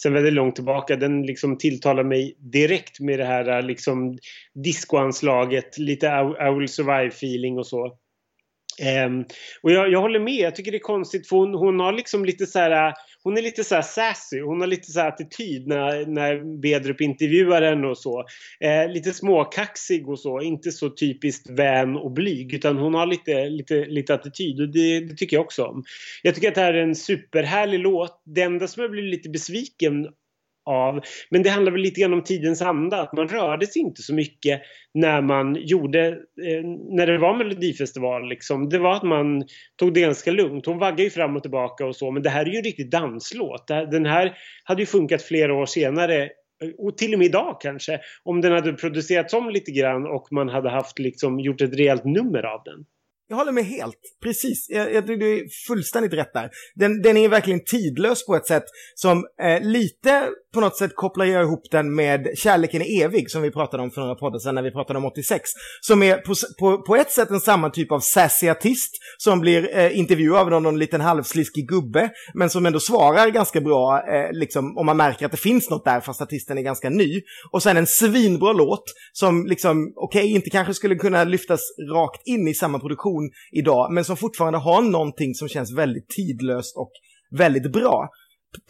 sen 0.00 0.12
väldigt 0.12 0.32
långt 0.32 0.54
tillbaka. 0.54 0.96
Den 0.96 1.22
liksom 1.22 1.58
tilltalar 1.58 2.04
mig 2.04 2.36
direkt 2.38 3.00
med 3.00 3.18
det 3.18 3.24
här 3.24 3.62
liksom 3.62 4.18
discoanslaget, 4.64 5.78
lite 5.78 6.06
I, 6.06 6.48
I 6.48 6.58
will 6.58 6.68
survive 6.68 7.06
feeling 7.06 7.58
och 7.58 7.66
så. 7.66 7.98
Um, 9.06 9.24
och 9.62 9.72
jag, 9.72 9.92
jag, 9.92 10.00
håller 10.00 10.20
med, 10.20 10.34
jag 10.34 10.56
tycker 10.56 10.70
det 10.70 10.76
är 10.76 10.80
konstigt 10.80 11.28
för 11.28 11.36
hon, 11.36 11.54
hon 11.54 11.80
har 11.80 11.92
liksom 11.92 12.24
lite 12.24 12.46
så 12.46 12.58
här, 12.58 12.88
äh, 12.88 12.94
hon 13.22 13.38
är 13.38 13.42
lite 13.42 13.64
så 13.64 13.74
här 13.74 13.82
sassy, 13.82 14.40
hon 14.40 14.60
har 14.60 14.66
lite 14.66 14.90
så 14.92 15.00
här 15.00 15.08
attityd 15.08 15.66
när, 15.66 16.06
när 16.06 16.60
Bedrup 16.60 17.00
intervjuar 17.00 17.62
henne 17.62 17.86
och 17.86 17.98
så. 17.98 18.24
Eh, 18.60 18.92
lite 18.92 19.12
småkaxig 19.12 20.08
och 20.08 20.18
så, 20.18 20.40
inte 20.40 20.72
så 20.72 20.90
typiskt 20.90 21.50
vän 21.50 21.96
och 21.96 22.12
blyg 22.12 22.54
utan 22.54 22.76
hon 22.76 22.94
har 22.94 23.06
lite, 23.06 23.48
lite, 23.48 23.84
lite 23.84 24.14
attityd 24.14 24.60
och 24.60 24.68
det, 24.68 25.00
det 25.00 25.16
tycker 25.16 25.36
jag 25.36 25.44
också 25.44 25.64
om. 25.64 25.84
Jag 26.22 26.34
tycker 26.34 26.48
att 26.48 26.54
det 26.54 26.60
här 26.60 26.74
är 26.74 26.82
en 26.82 26.94
superhärlig 26.94 27.78
låt. 27.78 28.22
Det 28.24 28.42
enda 28.42 28.68
som 28.68 28.82
jag 28.82 28.90
blir 28.90 29.02
lite 29.02 29.28
besviken 29.28 30.08
av. 30.66 31.00
Men 31.30 31.42
det 31.42 31.50
handlar 31.50 31.72
väl 31.72 31.80
lite 31.80 32.00
grann 32.00 32.12
om 32.12 32.24
tidens 32.24 32.62
anda. 32.62 33.02
Att 33.02 33.12
man 33.12 33.28
rörde 33.28 33.66
sig 33.66 33.82
inte 33.82 34.02
så 34.02 34.14
mycket 34.14 34.60
när 34.94 35.22
man 35.22 35.56
gjorde, 35.60 36.08
eh, 36.08 36.64
när 36.90 37.06
det 37.06 37.18
var 37.18 37.36
melodifestival 37.36 38.28
liksom. 38.28 38.68
Det 38.68 38.78
var 38.78 38.96
att 38.96 39.02
man 39.02 39.44
tog 39.78 39.94
det 39.94 40.00
ganska 40.00 40.30
lugnt. 40.30 40.66
Hon 40.66 40.78
vaggar 40.78 41.04
ju 41.04 41.10
fram 41.10 41.36
och 41.36 41.42
tillbaka 41.42 41.86
och 41.86 41.96
så 41.96 42.10
men 42.10 42.22
det 42.22 42.30
här 42.30 42.46
är 42.46 42.50
ju 42.50 42.58
en 42.58 42.64
riktig 42.64 42.90
danslåt. 42.90 43.66
Den 43.66 44.06
här 44.06 44.36
hade 44.64 44.82
ju 44.82 44.86
funkat 44.86 45.22
flera 45.22 45.54
år 45.54 45.66
senare 45.66 46.22
eh, 46.22 46.70
och 46.78 46.98
till 46.98 47.12
och 47.12 47.18
med 47.18 47.26
idag 47.26 47.56
kanske. 47.60 48.00
Om 48.22 48.40
den 48.40 48.52
hade 48.52 48.72
producerats 48.72 49.34
om 49.34 49.50
lite 49.50 49.70
grann 49.70 50.06
och 50.06 50.28
man 50.30 50.48
hade 50.48 50.70
haft 50.70 50.98
liksom 50.98 51.40
gjort 51.40 51.60
ett 51.60 51.74
rejält 51.74 52.04
nummer 52.04 52.42
av 52.42 52.62
den. 52.64 52.84
Jag 53.28 53.36
håller 53.36 53.52
med 53.52 53.64
helt. 53.64 54.00
Precis. 54.22 54.66
Jag, 54.70 54.94
jag 54.94 55.06
tycker 55.06 55.20
du 55.20 55.38
är 55.38 55.48
fullständigt 55.66 56.12
rätt 56.12 56.32
där. 56.32 56.50
Den, 56.74 57.02
den 57.02 57.16
är 57.16 57.28
verkligen 57.28 57.64
tidlös 57.64 58.26
på 58.26 58.36
ett 58.36 58.46
sätt 58.46 58.64
som 58.94 59.26
eh, 59.42 59.60
lite 59.60 60.28
på 60.54 60.60
något 60.60 60.76
sätt 60.76 60.90
kopplar 60.94 61.24
jag 61.24 61.44
ihop 61.44 61.70
den 61.70 61.94
med 61.94 62.28
Kärleken 62.36 62.82
är 62.82 63.04
evig 63.04 63.30
som 63.30 63.42
vi 63.42 63.50
pratade 63.50 63.82
om 63.82 63.90
för 63.90 64.00
några 64.00 64.14
poddar 64.14 64.38
sedan 64.38 64.54
när 64.54 64.62
vi 64.62 64.70
pratade 64.70 64.98
om 64.98 65.04
86. 65.04 65.50
Som 65.80 66.02
är 66.02 66.16
på, 66.16 66.34
på, 66.58 66.82
på 66.82 66.96
ett 66.96 67.10
sätt 67.10 67.30
en 67.30 67.40
samma 67.40 67.70
typ 67.70 67.92
av 67.92 68.00
sassy 68.00 68.48
artist 68.48 68.90
som 69.18 69.40
blir 69.40 69.78
eh, 69.78 69.98
intervjuad 69.98 70.52
av 70.52 70.62
någon 70.62 70.78
liten 70.78 71.00
halvsliskig 71.00 71.68
gubbe 71.68 72.10
men 72.34 72.50
som 72.50 72.66
ändå 72.66 72.80
svarar 72.80 73.28
ganska 73.30 73.60
bra 73.60 74.02
eh, 74.08 74.32
liksom, 74.32 74.78
om 74.78 74.86
man 74.86 74.96
märker 74.96 75.26
att 75.26 75.32
det 75.32 75.38
finns 75.38 75.70
något 75.70 75.84
där 75.84 76.00
fast 76.00 76.22
artisten 76.22 76.58
är 76.58 76.62
ganska 76.62 76.90
ny. 76.90 77.20
Och 77.52 77.62
sen 77.62 77.76
en 77.76 77.86
svinbra 77.86 78.52
låt 78.52 78.84
som 79.12 79.46
liksom, 79.46 79.92
okej, 79.96 80.20
okay, 80.20 80.30
inte 80.30 80.50
kanske 80.50 80.74
skulle 80.74 80.94
kunna 80.94 81.24
lyftas 81.24 81.60
rakt 81.94 82.26
in 82.26 82.48
i 82.48 82.54
samma 82.54 82.78
produktion 82.78 83.30
idag, 83.52 83.92
men 83.92 84.04
som 84.04 84.16
fortfarande 84.16 84.58
har 84.58 84.82
någonting 84.82 85.34
som 85.34 85.48
känns 85.48 85.78
väldigt 85.78 86.08
tidlöst 86.08 86.76
och 86.76 86.90
väldigt 87.38 87.72
bra. 87.72 88.08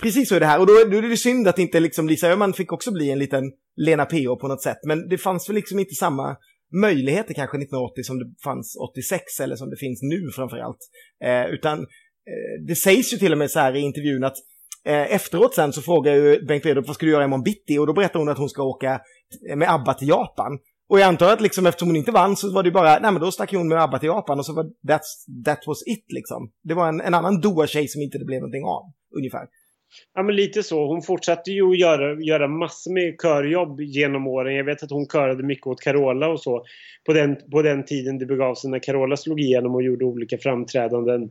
Precis 0.02 0.28
så 0.28 0.34
är 0.34 0.40
det 0.40 0.46
här, 0.46 0.60
och 0.60 0.66
då, 0.66 0.72
då 0.90 0.96
är 0.96 1.02
det 1.02 1.16
synd 1.16 1.48
att 1.48 1.58
inte 1.58 1.80
liksom 1.80 2.08
Lisa 2.08 2.28
Öhman 2.28 2.52
fick 2.52 2.72
också 2.72 2.92
bli 2.92 3.10
en 3.10 3.18
liten 3.18 3.52
Lena 3.76 4.04
P.O. 4.04 4.36
på 4.36 4.48
något 4.48 4.62
sätt, 4.62 4.78
men 4.86 5.08
det 5.08 5.18
fanns 5.18 5.48
väl 5.48 5.56
liksom 5.56 5.78
inte 5.78 5.94
samma 5.94 6.36
möjligheter 6.80 7.34
kanske 7.34 7.56
1980 7.56 8.02
som 8.02 8.18
det 8.18 8.34
fanns 8.44 8.76
86 8.76 9.40
eller 9.40 9.56
som 9.56 9.70
det 9.70 9.76
finns 9.76 10.02
nu 10.02 10.30
framförallt. 10.36 10.78
Eh, 11.24 11.46
utan 11.46 11.78
eh, 11.78 12.66
det 12.66 12.76
sägs 12.76 13.12
ju 13.12 13.16
till 13.16 13.32
och 13.32 13.38
med 13.38 13.50
så 13.50 13.58
här 13.58 13.76
i 13.76 13.80
intervjun 13.80 14.24
att 14.24 14.36
eh, 14.84 15.14
efteråt 15.14 15.54
sen 15.54 15.72
så 15.72 15.82
frågar 15.82 16.14
ju 16.14 16.44
Bengt 16.46 16.66
Wederup 16.66 16.86
vad 16.86 16.96
ska 16.96 17.06
du 17.06 17.12
göra 17.12 17.24
imorgon 17.24 17.42
bitti 17.42 17.78
och 17.78 17.86
då 17.86 17.92
berättar 17.92 18.18
hon 18.18 18.28
att 18.28 18.38
hon 18.38 18.48
ska 18.48 18.62
åka 18.62 19.00
med 19.56 19.70
ABBA 19.74 19.94
till 19.94 20.08
Japan. 20.08 20.58
Och 20.88 21.00
jag 21.00 21.08
antar 21.08 21.32
att 21.32 21.40
liksom 21.40 21.66
eftersom 21.66 21.88
hon 21.88 21.96
inte 21.96 22.12
vann 22.12 22.36
så 22.36 22.52
var 22.52 22.62
det 22.62 22.70
bara, 22.70 22.98
nej 22.98 23.12
men 23.12 23.20
då 23.20 23.32
stack 23.32 23.52
hon 23.52 23.68
med 23.68 23.82
ABBA 23.82 23.98
till 23.98 24.06
Japan 24.06 24.38
och 24.38 24.46
så 24.46 24.54
var 24.54 24.64
that 25.44 25.66
was 25.66 25.82
it 25.86 26.04
liksom. 26.08 26.50
Det 26.62 26.74
var 26.74 26.88
en, 26.88 27.00
en 27.00 27.14
annan 27.14 27.40
Doa-tjej 27.40 27.88
som 27.88 28.02
inte 28.02 28.18
det 28.18 28.24
blev 28.24 28.40
någonting 28.40 28.64
av, 28.64 28.82
ungefär. 29.16 29.46
Ja 30.14 30.22
men 30.22 30.36
lite 30.36 30.62
så. 30.62 30.86
Hon 30.86 31.02
fortsatte 31.02 31.50
ju 31.50 31.70
att 31.70 31.78
göra, 31.78 32.20
göra 32.20 32.48
massor 32.48 32.92
med 32.92 33.20
körjobb 33.22 33.80
genom 33.80 34.26
åren. 34.26 34.54
Jag 34.54 34.64
vet 34.64 34.82
att 34.82 34.90
hon 34.90 35.06
körade 35.06 35.42
mycket 35.42 35.66
åt 35.66 35.80
Carola 35.80 36.28
och 36.28 36.40
så. 36.40 36.64
På 37.06 37.12
den, 37.12 37.36
på 37.50 37.62
den 37.62 37.84
tiden 37.84 38.18
det 38.18 38.26
begav 38.26 38.54
sig 38.54 38.70
när 38.70 38.78
Carola 38.78 39.16
slog 39.16 39.40
igenom 39.40 39.74
och 39.74 39.82
gjorde 39.82 40.04
olika 40.04 40.38
framträdanden. 40.38 41.30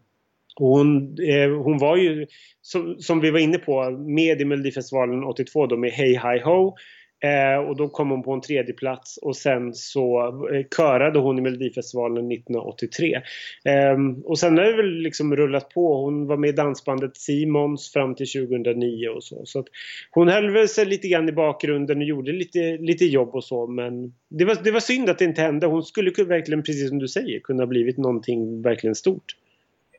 Och 0.56 0.68
hon, 0.68 1.18
eh, 1.20 1.50
hon 1.50 1.78
var 1.78 1.98
ju, 1.98 2.28
som, 2.62 2.96
som 3.00 3.20
vi 3.20 3.32
var 3.32 3.40
inne 3.40 3.58
på, 3.58 3.92
med 3.92 4.42
i 4.42 4.46
Melodifestivalen 4.46 5.24
82 5.24 5.68
då 5.68 5.78
med 5.78 5.92
Hey 5.92 6.12
Hi 6.12 6.40
Ho. 6.44 6.76
Eh, 7.24 7.58
och 7.58 7.76
då 7.76 7.90
kom 7.90 8.10
hon 8.10 8.24
på 8.24 8.34
en 8.34 8.42
tredje 8.42 8.74
plats 8.74 9.18
och 9.18 9.36
sen 9.36 9.74
så 9.74 10.28
eh, 10.54 10.66
körade 10.78 11.20
hon 11.20 11.38
i 11.38 11.42
Melodifestivalen 11.42 12.32
1983. 12.32 13.22
Eh, 13.66 13.98
och 14.24 14.40
sen 14.40 14.58
har 14.58 14.66
det 14.66 14.76
väl 14.76 14.94
liksom 14.94 15.36
rullat 15.36 15.70
på. 15.70 16.04
Hon 16.04 16.28
var 16.28 16.38
med 16.38 16.50
i 16.50 16.54
dansbandet 16.54 17.18
Simons 17.18 17.92
fram 17.92 18.16
till 18.16 18.28
2009 18.28 19.08
och 19.08 19.24
så. 19.24 19.46
Så 19.46 19.60
att 19.60 19.68
hon 20.12 20.28
höll 20.28 20.50
väl 20.50 20.68
sig 20.68 20.86
lite 20.86 21.08
grann 21.08 21.30
i 21.30 21.32
bakgrunden 21.32 21.98
och 21.98 22.04
gjorde 22.04 22.32
lite, 22.32 22.78
lite 22.78 23.06
jobb 23.06 23.36
och 23.36 23.44
så 23.44 23.68
men 23.68 24.14
det 24.30 24.46
var, 24.46 24.58
det 24.64 24.72
var 24.72 24.80
synd 24.80 25.10
att 25.10 25.20
det 25.20 25.26
inte 25.26 25.42
hände. 25.42 25.68
Hon 25.68 25.84
skulle 25.84 26.12
verkligen, 26.24 26.64
precis 26.64 26.90
som 26.90 27.00
du 27.00 27.08
säger, 27.08 27.40
kunna 27.40 27.66
blivit 27.66 27.98
någonting 27.98 28.62
verkligen 28.62 28.96
stort. 28.96 29.36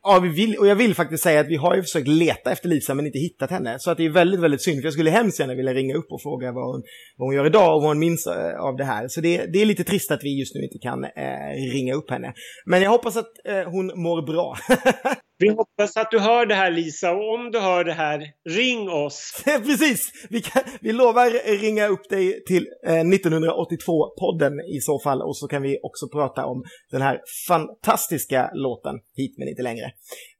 Ja, 0.07 0.19
vi 0.19 0.29
vill, 0.29 0.57
och 0.57 0.67
jag 0.67 0.75
vill 0.75 0.95
faktiskt 0.95 1.23
säga 1.23 1.39
att 1.39 1.47
vi 1.47 1.55
har 1.55 1.75
ju 1.75 1.81
försökt 1.81 2.07
leta 2.07 2.51
efter 2.51 2.69
Lisa 2.69 2.93
men 2.93 3.05
inte 3.05 3.19
hittat 3.19 3.51
henne. 3.51 3.79
Så 3.79 3.91
att 3.91 3.97
det 3.97 4.05
är 4.05 4.09
väldigt, 4.09 4.39
väldigt 4.39 4.61
synd. 4.61 4.81
För 4.81 4.85
jag 4.85 4.93
skulle 4.93 5.09
hemskt 5.09 5.39
gärna 5.39 5.55
vilja 5.55 5.73
ringa 5.73 5.95
upp 5.95 6.11
och 6.11 6.21
fråga 6.21 6.51
vad 6.51 6.65
hon, 6.65 6.83
vad 7.17 7.27
hon 7.27 7.35
gör 7.35 7.45
idag 7.45 7.75
och 7.75 7.81
vad 7.81 7.89
hon 7.89 7.99
minns 7.99 8.27
eh, 8.27 8.59
av 8.59 8.75
det 8.77 8.83
här. 8.83 9.07
Så 9.07 9.21
det, 9.21 9.45
det 9.53 9.61
är 9.61 9.65
lite 9.65 9.83
trist 9.83 10.11
att 10.11 10.23
vi 10.23 10.39
just 10.39 10.55
nu 10.55 10.61
inte 10.61 10.77
kan 10.81 11.03
eh, 11.03 11.73
ringa 11.73 11.93
upp 11.93 12.09
henne. 12.09 12.33
Men 12.65 12.81
jag 12.81 12.89
hoppas 12.89 13.17
att 13.17 13.31
eh, 13.47 13.71
hon 13.71 13.85
mår 13.87 14.27
bra. 14.27 14.57
Vi 15.37 15.49
hoppas 15.49 15.97
att 15.97 16.11
du 16.11 16.19
hör 16.19 16.45
det 16.45 16.55
här 16.55 16.71
Lisa 16.71 17.11
och 17.11 17.33
om 17.33 17.51
du 17.51 17.59
hör 17.59 17.83
det 17.83 17.93
här, 17.93 18.31
ring 18.49 18.89
oss! 18.89 19.43
Precis! 19.45 20.11
Vi, 20.29 20.41
kan, 20.41 20.63
vi 20.81 20.91
lovar 20.91 21.57
ringa 21.57 21.87
upp 21.87 22.09
dig 22.09 22.43
till 22.43 22.67
eh, 22.87 22.91
1982-podden 22.93 24.53
i 24.77 24.79
så 24.81 24.99
fall 24.99 25.21
och 25.21 25.37
så 25.37 25.47
kan 25.47 25.61
vi 25.61 25.79
också 25.83 26.09
prata 26.09 26.45
om 26.45 26.63
den 26.91 27.01
här 27.01 27.21
fantastiska 27.47 28.49
låten 28.53 28.95
Hit 29.15 29.37
men 29.37 29.47
inte 29.47 29.61
längre. 29.61 29.91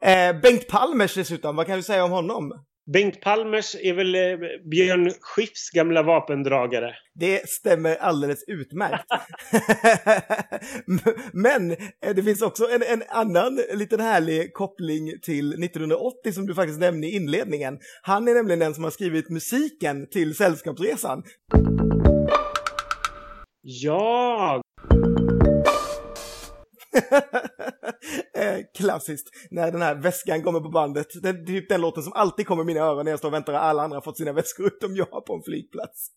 Eh, 0.01 0.41
Bengt 0.41 0.67
Palmers 0.67 1.15
dessutom, 1.15 1.55
vad 1.55 1.67
kan 1.67 1.77
du 1.77 1.83
säga 1.83 2.03
om 2.03 2.11
honom? 2.11 2.51
Bengt 2.93 3.21
Palmers 3.21 3.75
är 3.75 3.93
väl 3.93 4.15
eh, 4.15 4.21
Björn 4.69 5.11
Skifs 5.21 5.69
gamla 5.69 6.03
vapendragare? 6.03 6.93
Det 7.13 7.49
stämmer 7.49 7.95
alldeles 7.95 8.43
utmärkt. 8.47 9.05
Men 11.33 11.71
eh, 11.71 12.15
det 12.15 12.23
finns 12.23 12.41
också 12.41 12.63
en, 12.63 12.81
en, 12.83 13.03
annan 13.09 13.59
liten 13.73 13.99
härlig 13.99 14.53
koppling 14.53 15.11
till 15.21 15.63
1980 15.63 16.31
som 16.33 16.45
du 16.45 16.55
faktiskt 16.55 16.79
nämnde 16.79 17.07
i 17.07 17.15
inledningen. 17.15 17.77
Han 18.01 18.27
är 18.27 18.33
nämligen 18.33 18.59
den 18.59 18.73
som 18.73 18.83
har 18.83 18.91
skrivit 18.91 19.29
musiken 19.29 20.09
till 20.09 20.35
Sällskapsresan. 20.35 21.23
Ja! 23.61 24.61
Eh, 28.37 28.59
klassiskt, 28.77 29.29
när 29.51 29.71
den 29.71 29.81
här 29.81 29.95
väskan 29.95 30.43
kommer 30.43 30.59
på 30.59 30.69
bandet. 30.69 31.07
Det 31.21 31.29
är 31.29 31.45
typ 31.45 31.69
den 31.69 31.81
låten 31.81 32.03
som 32.03 32.13
alltid 32.13 32.47
kommer 32.47 32.63
i 32.63 32.65
mina 32.65 32.79
öron 32.79 33.05
när 33.05 33.11
jag 33.11 33.19
står 33.19 33.29
och 33.29 33.33
väntar 33.33 33.53
och 33.53 33.63
alla 33.63 33.83
andra 33.83 33.97
har 33.97 34.01
fått 34.01 34.17
sina 34.17 34.33
väskor 34.33 34.67
utom 34.67 34.95
jag 34.95 35.25
på 35.25 35.33
en 35.33 35.43
flygplats. 35.43 36.09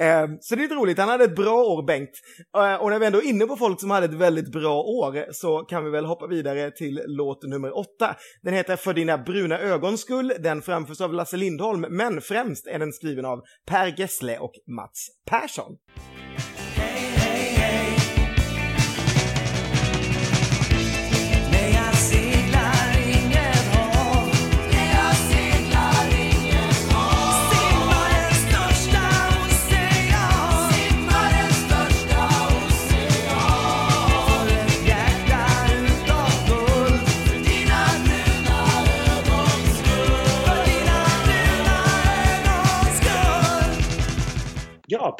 Eh, 0.00 0.26
så 0.40 0.54
det 0.54 0.60
är 0.60 0.62
lite 0.62 0.74
roligt, 0.74 0.98
han 0.98 1.08
hade 1.08 1.24
ett 1.24 1.36
bra 1.36 1.62
år 1.62 1.82
Bengt. 1.82 2.10
Eh, 2.56 2.74
och 2.74 2.90
när 2.90 2.98
vi 2.98 3.06
ändå 3.06 3.18
är 3.18 3.26
inne 3.26 3.46
på 3.46 3.56
folk 3.56 3.80
som 3.80 3.90
hade 3.90 4.06
ett 4.06 4.14
väldigt 4.14 4.52
bra 4.52 4.80
år 4.80 5.32
så 5.32 5.58
kan 5.58 5.84
vi 5.84 5.90
väl 5.90 6.04
hoppa 6.04 6.26
vidare 6.26 6.70
till 6.70 7.02
låt 7.06 7.42
nummer 7.42 7.78
åtta. 7.78 8.16
Den 8.42 8.54
heter 8.54 8.76
För 8.76 8.94
dina 8.94 9.18
bruna 9.18 9.58
ögons 9.58 10.00
skull, 10.00 10.32
den 10.38 10.62
framförs 10.62 11.00
av 11.00 11.14
Lasse 11.14 11.36
Lindholm, 11.36 11.86
men 11.90 12.20
främst 12.20 12.66
är 12.66 12.78
den 12.78 12.92
skriven 12.92 13.24
av 13.24 13.40
Per 13.66 14.00
Gessle 14.00 14.38
och 14.38 14.52
Mats 14.66 15.08
Persson. 15.30 15.76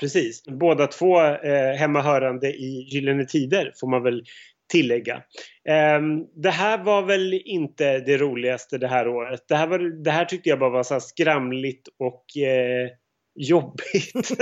Precis. 0.00 0.44
Båda 0.44 0.86
två 0.86 1.20
eh, 1.20 1.72
hemmahörande 1.72 2.48
i 2.48 2.88
Gyllene 2.90 3.24
Tider 3.24 3.72
får 3.80 3.88
man 3.88 4.02
väl 4.02 4.24
tillägga. 4.72 5.22
Ehm, 5.68 6.24
det 6.42 6.50
här 6.50 6.84
var 6.84 7.02
väl 7.02 7.34
inte 7.44 7.98
det 7.98 8.16
roligaste 8.16 8.78
det 8.78 8.88
här 8.88 9.08
året. 9.08 9.40
Det 9.48 9.56
här, 9.56 9.66
var, 9.66 10.02
det 10.04 10.10
här 10.10 10.24
tyckte 10.24 10.48
jag 10.48 10.58
bara 10.58 10.70
var 10.70 10.82
så 10.82 11.00
skramligt 11.00 11.88
och 11.98 12.42
eh, 12.42 12.88
jobbigt. 13.34 14.12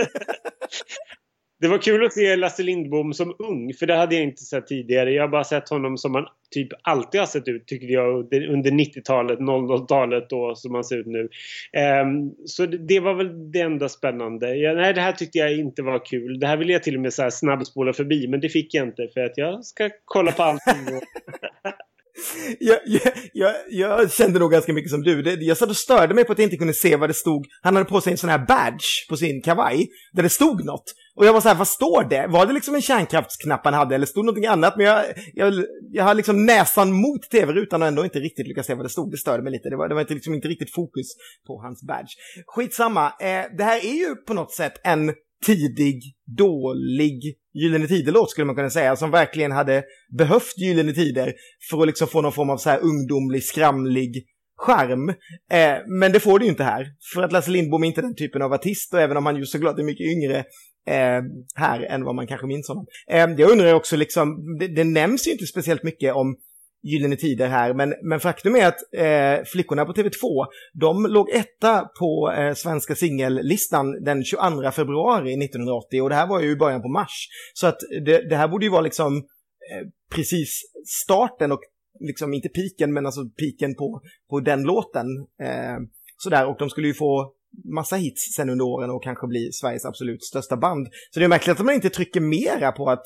det 1.61 1.69
var 1.69 1.79
kul 1.79 2.07
att 2.07 2.13
se 2.13 2.37
Lasse 2.37 2.63
Lindbom 2.63 3.13
som 3.13 3.35
ung, 3.39 3.75
för 3.75 3.87
det 3.87 3.95
hade 3.95 4.15
jag 4.15 4.25
inte 4.25 4.43
sett 4.43 4.67
tidigare. 4.67 5.13
Jag 5.13 5.23
har 5.23 5.29
bara 5.29 5.45
sett 5.45 5.69
honom 5.69 5.99
som 5.99 6.15
han 6.15 6.25
typ 6.51 6.69
alltid 6.83 7.21
har 7.21 7.27
sett 7.27 7.49
ut, 7.49 7.67
tyckte 7.67 7.87
jag, 7.87 8.19
under 8.33 8.71
90-talet, 8.71 9.39
00-talet 9.39 10.31
då, 10.31 10.55
som 10.55 10.75
han 10.75 10.85
ser 10.85 10.97
ut 10.97 11.07
nu. 11.07 11.29
Ehm, 11.73 12.31
så 12.47 12.67
det, 12.67 12.79
det 12.79 13.01
var 13.01 13.15
väl 13.15 13.53
det 13.53 13.61
enda 13.61 13.89
spännande. 13.89 14.57
Jag, 14.57 14.77
nej, 14.77 14.95
det 14.95 15.01
här 15.01 15.13
tyckte 15.13 15.39
jag 15.39 15.53
inte 15.53 15.83
var 15.83 16.05
kul. 16.05 16.41
Det 16.41 16.47
här 16.47 16.57
ville 16.57 16.73
jag 16.73 16.83
till 16.83 16.95
och 16.95 17.03
med 17.03 17.13
så 17.13 17.23
här 17.23 17.31
snabbspola 17.31 17.93
förbi, 17.93 18.29
men 18.29 18.41
det 18.41 18.49
fick 18.49 18.75
jag 18.75 18.89
inte 18.89 19.09
för 19.15 19.21
att 19.21 19.39
jag 19.39 19.65
ska 19.65 19.91
kolla 20.05 20.33
på 20.33 20.43
allting. 20.43 21.01
Jag, 22.59 22.79
jag, 22.87 23.13
jag, 23.33 23.55
jag 23.71 24.13
kände 24.13 24.39
nog 24.39 24.53
ganska 24.53 24.73
mycket 24.73 24.91
som 24.91 25.03
du. 25.03 25.23
Det, 25.23 25.35
jag 25.35 25.57
satt 25.57 25.69
och 25.69 25.77
störde 25.77 26.15
mig 26.15 26.25
på 26.25 26.33
att 26.33 26.39
jag 26.39 26.47
inte 26.47 26.57
kunde 26.57 26.75
se 26.75 26.97
vad 26.97 27.11
det 27.11 27.15
stod. 27.15 27.47
Han 27.63 27.77
hade 27.77 27.89
på 27.89 28.01
sig 28.01 28.13
en 28.13 28.19
sån 28.19 28.31
här 28.31 28.39
badge 28.39 29.09
på 29.09 29.17
sin 29.17 29.43
kavaj 29.43 29.89
där 30.13 30.23
det 30.23 30.29
stod 30.29 30.65
något. 30.65 30.85
Och 31.19 31.27
jag 31.27 31.33
var 31.33 31.41
så 31.41 31.49
här, 31.49 31.55
vad 31.55 31.69
står 31.69 32.05
det? 32.05 32.27
Var 32.27 32.47
det 32.47 32.53
liksom 32.53 32.75
en 32.75 32.83
kärnkraftsknapp 32.83 33.65
han 33.65 33.75
hade 33.75 33.95
eller 33.95 34.07
stod 34.07 34.25
någonting 34.25 34.47
annat? 34.47 34.77
Men 34.77 34.87
jag, 34.87 35.05
jag, 35.35 35.55
jag 35.91 36.05
har 36.05 36.15
liksom 36.15 36.47
näsan 36.47 36.93
mot 36.93 37.31
tv-rutan 37.31 37.83
och 37.83 37.89
ändå 37.89 38.05
inte 38.05 38.19
riktigt 38.19 38.49
lyckats 38.49 38.67
se 38.67 38.75
vad 38.75 38.85
det 38.85 38.89
stod. 38.89 39.11
Det 39.11 39.17
störde 39.17 39.43
mig 39.43 39.53
lite. 39.53 39.71
Det 39.71 39.77
var, 39.77 39.89
det 39.89 39.95
var 39.95 40.01
inte, 40.01 40.15
liksom 40.15 40.35
inte 40.35 40.49
riktigt 40.49 40.75
fokus 40.75 41.07
på 41.47 41.61
hans 41.63 41.83
badge. 41.83 42.13
Skitsamma. 42.47 43.07
Eh, 43.07 43.45
det 43.59 43.65
här 43.65 43.85
är 43.85 43.95
ju 43.95 44.15
på 44.17 44.35
något 44.35 44.53
sätt 44.53 44.73
en 44.85 45.15
tidig, 45.47 46.03
dålig 46.37 47.21
Gyllene 47.55 47.87
Tider-låt 47.87 48.31
skulle 48.31 48.45
man 48.45 48.57
kunna 48.57 48.71
säga, 48.71 48.97
som 48.97 49.11
verkligen 49.11 49.53
hade 49.53 49.85
behövt 50.19 50.59
Gyllene 50.59 50.93
Tider 50.93 51.35
för 51.71 51.81
att 51.81 51.87
liksom 51.87 52.09
få 52.09 52.21
någon 52.21 52.33
form 52.33 52.51
av 52.51 52.57
så 52.57 52.71
här 52.71 52.81
ungdomlig, 52.81 53.45
skramlig 53.45 54.27
charm. 54.59 55.09
Eh, 55.51 55.77
men 55.87 56.13
det 56.13 56.21
får 56.21 56.39
du 56.39 56.45
ju 56.45 56.51
inte 56.51 56.65
här. 56.65 56.87
För 57.15 57.23
att 57.23 57.33
Lasse 57.33 57.51
Lindbom 57.51 57.83
är 57.83 57.87
inte 57.87 58.03
den 58.03 58.17
typen 58.17 58.43
av 58.43 58.53
artist 58.53 58.95
och 58.95 59.01
även 59.01 59.17
om 59.17 59.27
han 59.27 59.37
ju 59.37 59.47
såklart 59.47 59.79
är 59.79 59.83
mycket 59.83 60.07
yngre 60.07 60.45
eh, 60.87 61.23
här 61.55 61.81
än 61.83 62.05
vad 62.05 62.15
man 62.15 62.27
kanske 62.27 62.47
minns 62.47 62.69
honom. 62.69 62.87
Eh, 63.11 63.31
jag 63.37 63.51
undrar 63.51 63.75
också 63.75 63.97
liksom, 63.97 64.57
det, 64.59 64.69
det 64.69 64.85
nämns 64.85 65.27
ju 65.27 65.33
inte 65.33 65.47
speciellt 65.47 65.83
mycket 65.83 66.15
om 66.15 66.37
Gyllene 66.83 67.17
Tider 67.17 67.49
här, 67.49 67.75
men, 67.75 67.95
men 68.03 68.21
faktum 68.21 68.57
är 68.57 68.67
att 68.67 68.95
eh, 68.97 69.45
flickorna 69.45 69.85
på 69.85 69.93
TV2, 69.93 70.47
de 70.73 71.07
låg 71.07 71.31
etta 71.31 71.89
på 71.99 72.33
eh, 72.39 72.55
svenska 72.55 72.95
singellistan 72.95 74.05
den 74.05 74.25
22 74.25 74.71
februari 74.71 75.45
1980 75.45 76.03
och 76.03 76.09
det 76.09 76.15
här 76.15 76.27
var 76.27 76.41
ju 76.41 76.51
i 76.51 76.57
början 76.57 76.83
på 76.83 76.89
mars. 76.89 77.29
Så 77.55 77.67
att 77.67 77.79
det, 78.05 78.29
det 78.29 78.37
här 78.37 78.49
borde 78.49 78.67
ju 78.67 78.71
vara 78.71 78.81
liksom 78.81 79.17
eh, 79.17 79.89
precis 80.15 80.63
starten 81.05 81.53
och 81.53 81.61
liksom 82.01 82.35
inte 82.35 82.49
piken 82.49 82.93
men 82.93 83.07
alltså 83.07 83.21
piken 83.25 83.75
på, 83.75 84.01
på 84.31 84.41
den 84.41 84.63
låten. 84.63 85.07
Eh, 85.43 85.79
sådär, 86.17 86.47
och 86.47 86.57
de 86.59 86.71
skulle 86.71 86.87
ju 86.87 86.95
få 86.95 87.33
massa 87.65 87.97
hits 87.97 88.35
sen 88.37 88.51
under 88.51 88.65
åren 88.65 88.91
och 88.91 89.03
kanske 89.03 89.27
bli 89.27 89.53
Sveriges 89.53 89.85
absolut 89.85 90.25
största 90.25 90.57
band. 90.57 90.89
Så 91.11 91.21
det 91.21 91.27
är 91.27 91.29
märkligt 91.29 91.61
att 91.61 91.67
man 91.67 91.75
inte 91.75 91.91
trycker 91.91 92.21
mera 92.21 92.73
på 92.73 92.91
att 92.91 93.05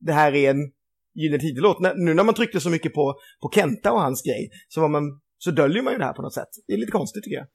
det 0.00 0.12
här 0.12 0.34
är 0.34 0.50
en 0.50 0.72
Gyllene 1.14 1.40
Tider-låt. 1.40 1.80
Nu 1.96 2.14
när 2.14 2.24
man 2.24 2.34
tryckte 2.34 2.60
så 2.60 2.70
mycket 2.70 2.94
på, 2.94 3.14
på 3.42 3.50
Kenta 3.54 3.92
och 3.92 4.00
hans 4.00 4.22
grej 4.22 4.50
så, 4.68 4.80
var 4.80 4.88
man, 4.88 5.20
så 5.38 5.50
döljer 5.50 5.82
man 5.82 5.92
ju 5.92 5.98
det 5.98 6.04
här 6.04 6.12
på 6.12 6.22
något 6.22 6.34
sätt. 6.34 6.48
Det 6.66 6.72
är 6.72 6.78
lite 6.78 6.92
konstigt 6.92 7.24
tycker 7.24 7.36
jag. 7.36 7.46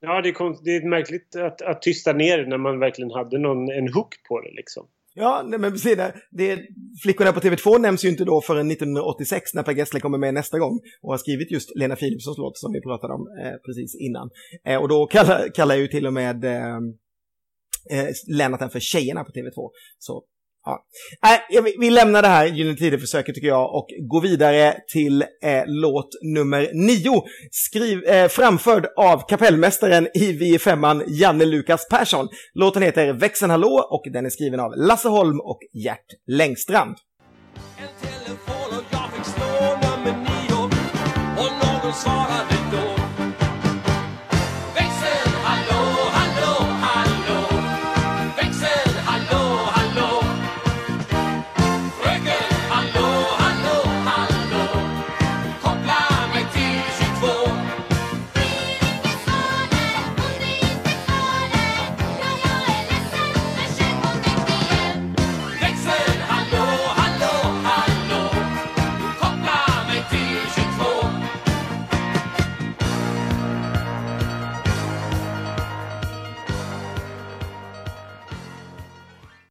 Ja, 0.00 0.22
det 0.22 0.28
är, 0.28 0.64
det 0.64 0.76
är 0.76 0.88
märkligt 0.88 1.36
att, 1.36 1.62
att 1.62 1.82
tysta 1.82 2.12
ner 2.12 2.38
det 2.38 2.48
när 2.48 2.58
man 2.58 2.78
verkligen 2.78 3.10
hade 3.10 3.38
någon, 3.38 3.70
en 3.70 3.92
hook 3.92 4.14
på 4.28 4.40
det 4.40 4.50
liksom. 4.56 4.88
Ja, 5.20 5.42
nej, 5.46 5.58
men 5.58 5.72
precis 5.72 5.96
det, 5.96 6.14
det. 6.30 6.58
Flickorna 7.02 7.32
på 7.32 7.40
TV2 7.40 7.78
nämns 7.78 8.04
ju 8.04 8.08
inte 8.08 8.24
då 8.24 8.40
förrän 8.40 8.70
1986 8.70 9.54
när 9.54 9.62
Per 9.62 9.72
Gessle 9.72 10.00
kommer 10.00 10.18
med 10.18 10.34
nästa 10.34 10.58
gång 10.58 10.80
och 11.02 11.12
har 11.12 11.18
skrivit 11.18 11.50
just 11.50 11.76
Lena 11.76 11.96
Philipssons 11.96 12.38
låt 12.38 12.58
som 12.58 12.72
vi 12.72 12.80
pratade 12.80 13.14
om 13.14 13.26
eh, 13.42 13.56
precis 13.66 13.96
innan. 14.00 14.30
Eh, 14.64 14.82
och 14.82 14.88
då 14.88 15.06
kallar, 15.06 15.48
kallar 15.54 15.74
jag 15.74 15.82
ju 15.82 15.88
till 15.88 16.06
och 16.06 16.12
med 16.12 16.44
eh, 16.44 16.76
eh, 17.90 18.08
Lennart 18.28 18.60
den 18.60 18.70
för 18.70 18.80
Tjejerna 18.80 19.24
på 19.24 19.32
TV2. 19.32 19.70
Så 19.98 20.24
Ja. 20.68 20.84
Äh, 21.34 21.38
Nej, 21.62 21.74
vi- 21.78 21.90
lämnar 21.90 22.22
det 22.22 22.28
här 22.28 22.46
Gyllene 22.46 22.76
Tider-försöket 22.76 23.34
tycker 23.34 23.48
jag 23.48 23.74
och 23.74 23.86
går 24.10 24.20
vidare 24.20 24.74
till 24.92 25.22
eh, 25.22 25.62
låt 25.66 26.08
nummer 26.34 26.70
nio. 26.74 27.22
Skriv, 27.50 28.04
eh, 28.04 28.28
framförd 28.28 28.86
av 28.96 29.28
kapellmästaren 29.28 30.08
i 30.14 30.32
Vi 30.32 30.54
i 30.54 30.58
femman, 30.58 31.02
Janne 31.06 31.44
Lukas 31.44 31.88
Persson. 31.88 32.28
Låten 32.54 32.82
heter 32.82 33.12
Växeln 33.12 33.50
hallå 33.50 33.86
och 33.90 34.12
den 34.12 34.26
är 34.26 34.30
skriven 34.30 34.60
av 34.60 34.72
Lasse 34.76 35.08
Holm 35.08 35.40
och 35.40 35.58
Gert 35.84 36.06
Längstrand. 36.26 36.96
En 37.78 37.88
telefon 38.08 38.78
och 38.78 38.84
jag 38.90 39.10
fick 39.12 39.24
slå 39.34 39.44
nummer 39.74 40.18
nio 40.18 40.64
och 41.42 41.52
någon 41.84 41.92
svarade 41.92 42.27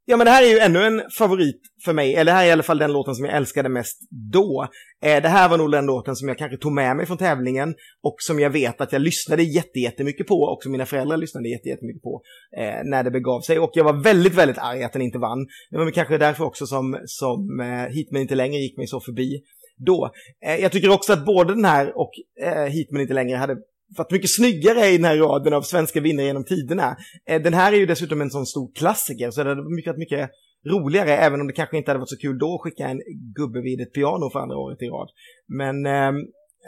Ja, 0.09 0.17
men 0.17 0.25
det 0.25 0.31
här 0.31 0.43
är 0.43 0.47
ju 0.47 0.59
ännu 0.59 0.83
en 0.83 1.01
favorit 1.17 1.61
för 1.85 1.93
mig, 1.93 2.15
eller 2.15 2.31
det 2.31 2.37
här 2.37 2.43
är 2.43 2.47
i 2.47 2.51
alla 2.51 2.63
fall 2.63 2.77
den 2.77 2.91
låten 2.91 3.15
som 3.15 3.25
jag 3.25 3.35
älskade 3.35 3.69
mest 3.69 3.97
då. 4.33 4.67
Eh, 5.03 5.21
det 5.21 5.29
här 5.29 5.49
var 5.49 5.57
nog 5.57 5.71
den 5.71 5.85
låten 5.85 6.15
som 6.15 6.27
jag 6.27 6.37
kanske 6.37 6.57
tog 6.57 6.71
med 6.71 6.95
mig 6.95 7.05
från 7.05 7.17
tävlingen 7.17 7.75
och 8.03 8.15
som 8.17 8.39
jag 8.39 8.49
vet 8.49 8.81
att 8.81 8.91
jag 8.91 9.01
lyssnade 9.01 9.43
jättemycket 9.43 10.27
på 10.27 10.35
och 10.35 10.63
som 10.63 10.71
mina 10.71 10.85
föräldrar 10.85 11.17
lyssnade 11.17 11.49
jättemycket 11.49 12.01
på 12.01 12.21
eh, 12.57 12.83
när 12.83 13.03
det 13.03 13.11
begav 13.11 13.41
sig. 13.41 13.59
Och 13.59 13.71
jag 13.73 13.83
var 13.83 14.03
väldigt, 14.03 14.33
väldigt 14.33 14.57
arg 14.57 14.83
att 14.83 14.93
den 14.93 15.01
inte 15.01 15.17
vann. 15.17 15.47
Det 15.71 15.77
var 15.77 15.91
kanske 15.91 16.17
därför 16.17 16.43
också 16.43 16.65
som, 16.65 16.99
som 17.05 17.59
eh, 17.59 17.93
Hit 17.93 18.11
men 18.11 18.21
inte 18.21 18.35
längre 18.35 18.57
gick 18.57 18.77
mig 18.77 18.87
så 18.87 18.99
förbi 18.99 19.41
då. 19.77 20.11
Eh, 20.45 20.55
jag 20.55 20.71
tycker 20.71 20.89
också 20.89 21.13
att 21.13 21.25
både 21.25 21.53
den 21.53 21.65
här 21.65 21.97
och 21.97 22.11
eh, 22.41 22.63
Hit 22.63 22.91
men 22.91 23.01
inte 23.01 23.13
längre 23.13 23.37
hade 23.37 23.57
varit 23.97 24.11
mycket 24.11 24.29
snyggare 24.29 24.87
i 24.87 24.97
den 24.97 25.05
här 25.05 25.17
raden 25.17 25.53
av 25.53 25.61
svenska 25.61 26.01
vinnare 26.01 26.25
genom 26.25 26.45
tiderna. 26.45 26.97
Eh, 27.29 27.41
den 27.41 27.53
här 27.53 27.73
är 27.73 27.77
ju 27.77 27.85
dessutom 27.85 28.21
en 28.21 28.29
sån 28.29 28.45
stor 28.45 28.71
klassiker, 28.75 29.31
så 29.31 29.43
det 29.43 29.49
hade 29.49 29.75
mycket, 29.75 29.97
mycket 29.97 30.29
roligare, 30.65 31.17
även 31.17 31.41
om 31.41 31.47
det 31.47 31.53
kanske 31.53 31.77
inte 31.77 31.91
hade 31.91 31.99
varit 31.99 32.09
så 32.09 32.17
kul 32.17 32.37
då 32.37 32.55
att 32.55 32.61
skicka 32.61 32.87
en 32.87 33.01
gubbe 33.35 33.61
vid 33.61 33.81
ett 33.81 33.93
piano 33.93 34.29
för 34.29 34.39
andra 34.39 34.57
året 34.57 34.81
i 34.81 34.85
rad. 34.85 35.09
Men 35.47 35.85
ehm, 35.85 36.15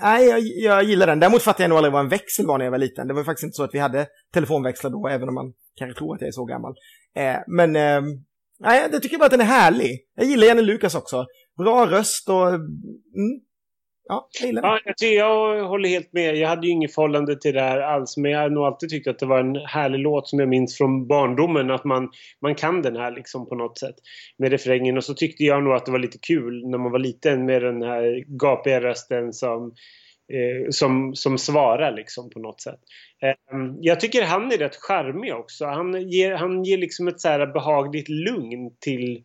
nej, 0.02 0.28
jag, 0.28 0.40
jag 0.40 0.84
gillar 0.84 1.08
den. 1.08 1.20
Däremot 1.20 1.42
fattade 1.42 1.64
jag 1.64 1.70
nog 1.70 1.78
aldrig 1.78 1.94
vad 1.94 2.02
en 2.02 2.10
växel 2.10 2.46
var 2.48 2.58
när 2.58 2.66
jag 2.66 2.72
var 2.72 2.78
liten. 2.78 3.08
Det 3.08 3.14
var 3.14 3.24
faktiskt 3.24 3.44
inte 3.44 3.56
så 3.56 3.64
att 3.64 3.74
vi 3.74 3.80
hade 3.80 4.08
telefonväxlar 4.34 4.92
då, 4.92 5.08
även 5.08 5.30
om 5.30 5.36
man 5.36 5.54
kanske 5.76 6.00
tror 6.00 6.16
att 6.16 6.22
jag 6.22 6.28
är 6.28 6.32
så 6.32 6.46
gammal. 6.46 6.74
Eh, 7.16 7.38
men 7.48 7.76
ehm, 7.76 8.06
nej, 8.60 8.90
jag 8.92 9.02
tycker 9.02 9.18
bara 9.18 9.26
att 9.26 9.32
den 9.32 9.42
är 9.42 9.46
härlig. 9.46 10.00
Jag 10.16 10.26
gillar 10.26 10.48
Janne 10.48 10.62
Lukas 10.62 10.96
också. 10.96 11.26
Bra 11.58 11.86
röst 11.86 12.30
och... 12.30 12.48
Mm, 12.48 13.42
ja, 14.10 14.28
jag 14.40 14.48
gillar. 14.48 14.62
Ja, 14.64 14.80
jag, 14.86 14.98
tycker, 14.98 15.16
jag 15.16 15.68
håller 15.68 15.90
helt 15.90 16.14
med. 16.14 16.36
Jag 16.36 16.50
hade 16.50 16.68
ju 16.68 16.74
inget 16.74 16.96
förhållande 16.96 17.36
till 17.36 17.54
det 17.54 17.62
här 17.62 17.80
alls. 17.80 18.18
Men 18.18 18.32
jag 18.32 18.40
har 18.40 18.50
nog 18.50 18.64
alltid 18.64 18.90
tyckt 18.90 19.08
att 19.08 19.20
det 19.20 19.26
var 19.26 19.40
en 19.40 19.56
härlig 19.56 20.00
låt 20.00 20.28
som 20.28 20.40
jag 20.40 20.50
minns 20.50 20.78
från 20.78 21.08
barndomen. 21.08 21.72
Att 21.72 21.84
man, 21.84 22.10
man 22.42 22.56
kan 22.56 22.82
den 22.82 22.96
här 22.96 23.12
liksom 23.12 23.50
på 23.50 23.56
något 23.56 23.78
sätt. 23.78 23.96
Med 24.38 24.52
refrängen. 24.52 24.98
Och 24.98 25.04
så 25.04 25.14
tyckte 25.14 25.44
jag 25.44 25.64
nog 25.64 25.74
att 25.74 25.86
det 25.86 25.92
var 25.92 26.00
lite 26.00 26.18
kul 26.18 26.68
när 26.68 26.78
man 26.78 26.92
var 26.92 27.00
liten 27.00 27.46
med 27.46 27.62
den 27.62 27.82
här 27.82 28.24
gapiga 28.28 28.82
rösten 28.82 29.34
som, 29.34 29.74
eh, 30.34 30.70
som, 30.70 31.16
som 31.16 31.38
svarar 31.38 31.92
liksom 31.92 32.30
på 32.30 32.40
något 32.40 32.62
sätt. 32.62 32.80
Eh, 33.24 33.60
jag 33.82 34.00
tycker 34.00 34.26
han 34.26 34.52
är 34.52 34.58
rätt 34.58 34.76
charmig 34.76 35.34
också. 35.36 35.66
Han 35.66 36.10
ger, 36.10 36.36
han 36.36 36.64
ger 36.64 36.78
liksom 36.78 37.08
ett 37.08 37.22
så 37.22 37.28
här 37.28 37.48
behagligt 37.48 38.10
lugn 38.10 38.72
till 38.80 39.24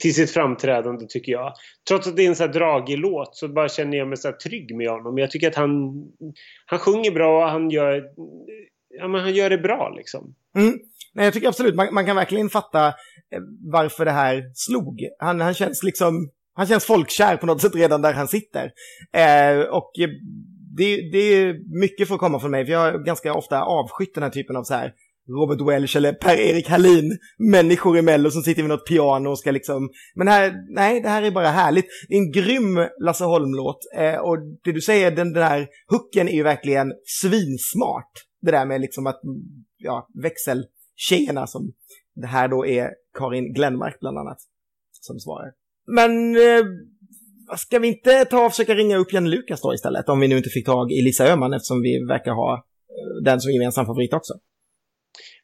till 0.00 0.14
sitt 0.14 0.30
framträdande 0.30 1.06
tycker 1.08 1.32
jag. 1.32 1.52
Trots 1.88 2.06
att 2.06 2.16
det 2.16 2.24
är 2.24 2.28
en 2.28 2.36
så 2.36 2.44
här 2.44 2.52
dragig 2.52 2.98
låt 2.98 3.36
så 3.36 3.48
bara 3.48 3.68
känner 3.68 3.98
jag 3.98 4.08
mig 4.08 4.16
så 4.16 4.28
här 4.28 4.34
trygg 4.34 4.76
med 4.76 4.90
honom. 4.90 5.18
Jag 5.18 5.30
tycker 5.30 5.48
att 5.48 5.54
han, 5.54 6.02
han 6.66 6.78
sjunger 6.78 7.10
bra 7.10 7.44
och 7.44 7.50
han 7.50 7.70
gör, 7.70 8.04
ja, 8.98 9.08
men 9.08 9.20
han 9.20 9.34
gör 9.34 9.50
det 9.50 9.58
bra 9.58 9.94
liksom. 9.96 10.34
Mm. 10.56 10.78
Nej, 11.14 11.24
jag 11.24 11.34
tycker 11.34 11.48
absolut, 11.48 11.74
man, 11.74 11.94
man 11.94 12.06
kan 12.06 12.16
verkligen 12.16 12.50
fatta 12.50 12.86
eh, 12.86 13.40
varför 13.72 14.04
det 14.04 14.10
här 14.10 14.52
slog. 14.54 15.08
Han, 15.18 15.40
han 15.40 15.54
känns 15.54 15.82
liksom, 15.82 16.30
han 16.54 16.66
känns 16.66 16.84
folkkär 16.84 17.36
på 17.36 17.46
något 17.46 17.60
sätt 17.60 17.74
redan 17.74 18.02
där 18.02 18.12
han 18.12 18.28
sitter. 18.28 18.72
Eh, 19.12 19.60
och 19.60 19.92
eh, 19.98 20.08
det, 20.76 21.10
det 21.12 21.18
är 21.18 21.80
mycket 21.80 22.08
för 22.08 22.14
att 22.14 22.20
komma 22.20 22.40
från 22.40 22.50
mig, 22.50 22.64
för 22.64 22.72
jag 22.72 22.78
har 22.78 22.98
ganska 22.98 23.34
ofta 23.34 23.62
avskytt 23.62 24.14
den 24.14 24.22
här 24.22 24.30
typen 24.30 24.56
av 24.56 24.64
så 24.64 24.74
här 24.74 24.92
Robert 25.28 25.68
Welch 25.68 25.96
eller 25.96 26.12
Per-Erik 26.12 26.68
Hallin, 26.68 27.18
människor 27.38 27.98
i 27.98 28.02
Mello 28.02 28.30
som 28.30 28.42
sitter 28.42 28.62
vid 28.62 28.68
något 28.68 28.88
piano 28.88 29.30
och 29.30 29.38
ska 29.38 29.50
liksom... 29.50 29.90
Men 30.14 30.28
här, 30.28 30.54
nej, 30.74 31.00
det 31.00 31.08
här 31.08 31.22
är 31.22 31.30
bara 31.30 31.48
härligt. 31.48 31.86
Det 32.08 32.14
är 32.14 32.18
en 32.18 32.32
grym 32.32 32.88
Lasse 33.00 33.24
Holm-låt. 33.24 33.78
Eh, 33.96 34.16
och 34.16 34.38
det 34.64 34.72
du 34.72 34.80
säger, 34.80 35.10
den 35.10 35.32
där 35.32 35.68
hooken 35.86 36.28
är 36.28 36.32
ju 36.32 36.42
verkligen 36.42 36.92
svinsmart. 37.04 38.12
Det 38.42 38.50
där 38.50 38.66
med 38.66 38.80
liksom 38.80 39.06
att, 39.06 39.20
ja, 39.76 40.08
växeltjejerna 40.22 41.46
som 41.46 41.72
det 42.14 42.26
här 42.26 42.48
då 42.48 42.66
är 42.66 42.90
Karin 43.18 43.52
Glenmark 43.52 44.00
bland 44.00 44.18
annat 44.18 44.38
som 45.00 45.20
svarar. 45.20 45.52
Men 45.86 46.36
eh, 46.36 46.64
ska 47.56 47.78
vi 47.78 47.88
inte 47.88 48.24
ta 48.24 48.46
och 48.46 48.50
försöka 48.50 48.74
ringa 48.74 48.96
upp 48.96 49.12
Janne 49.12 49.28
Lukas 49.28 49.60
då 49.62 49.74
istället? 49.74 50.08
Om 50.08 50.20
vi 50.20 50.28
nu 50.28 50.36
inte 50.36 50.50
fick 50.50 50.66
tag 50.66 50.92
i 50.92 51.02
Lisa 51.02 51.26
Öhman 51.26 51.52
eftersom 51.52 51.82
vi 51.82 52.04
verkar 52.08 52.32
ha 52.32 52.54
eh, 52.54 53.24
den 53.24 53.40
som 53.40 53.52
gemensam 53.52 53.86
favorit 53.86 54.12
också. 54.12 54.34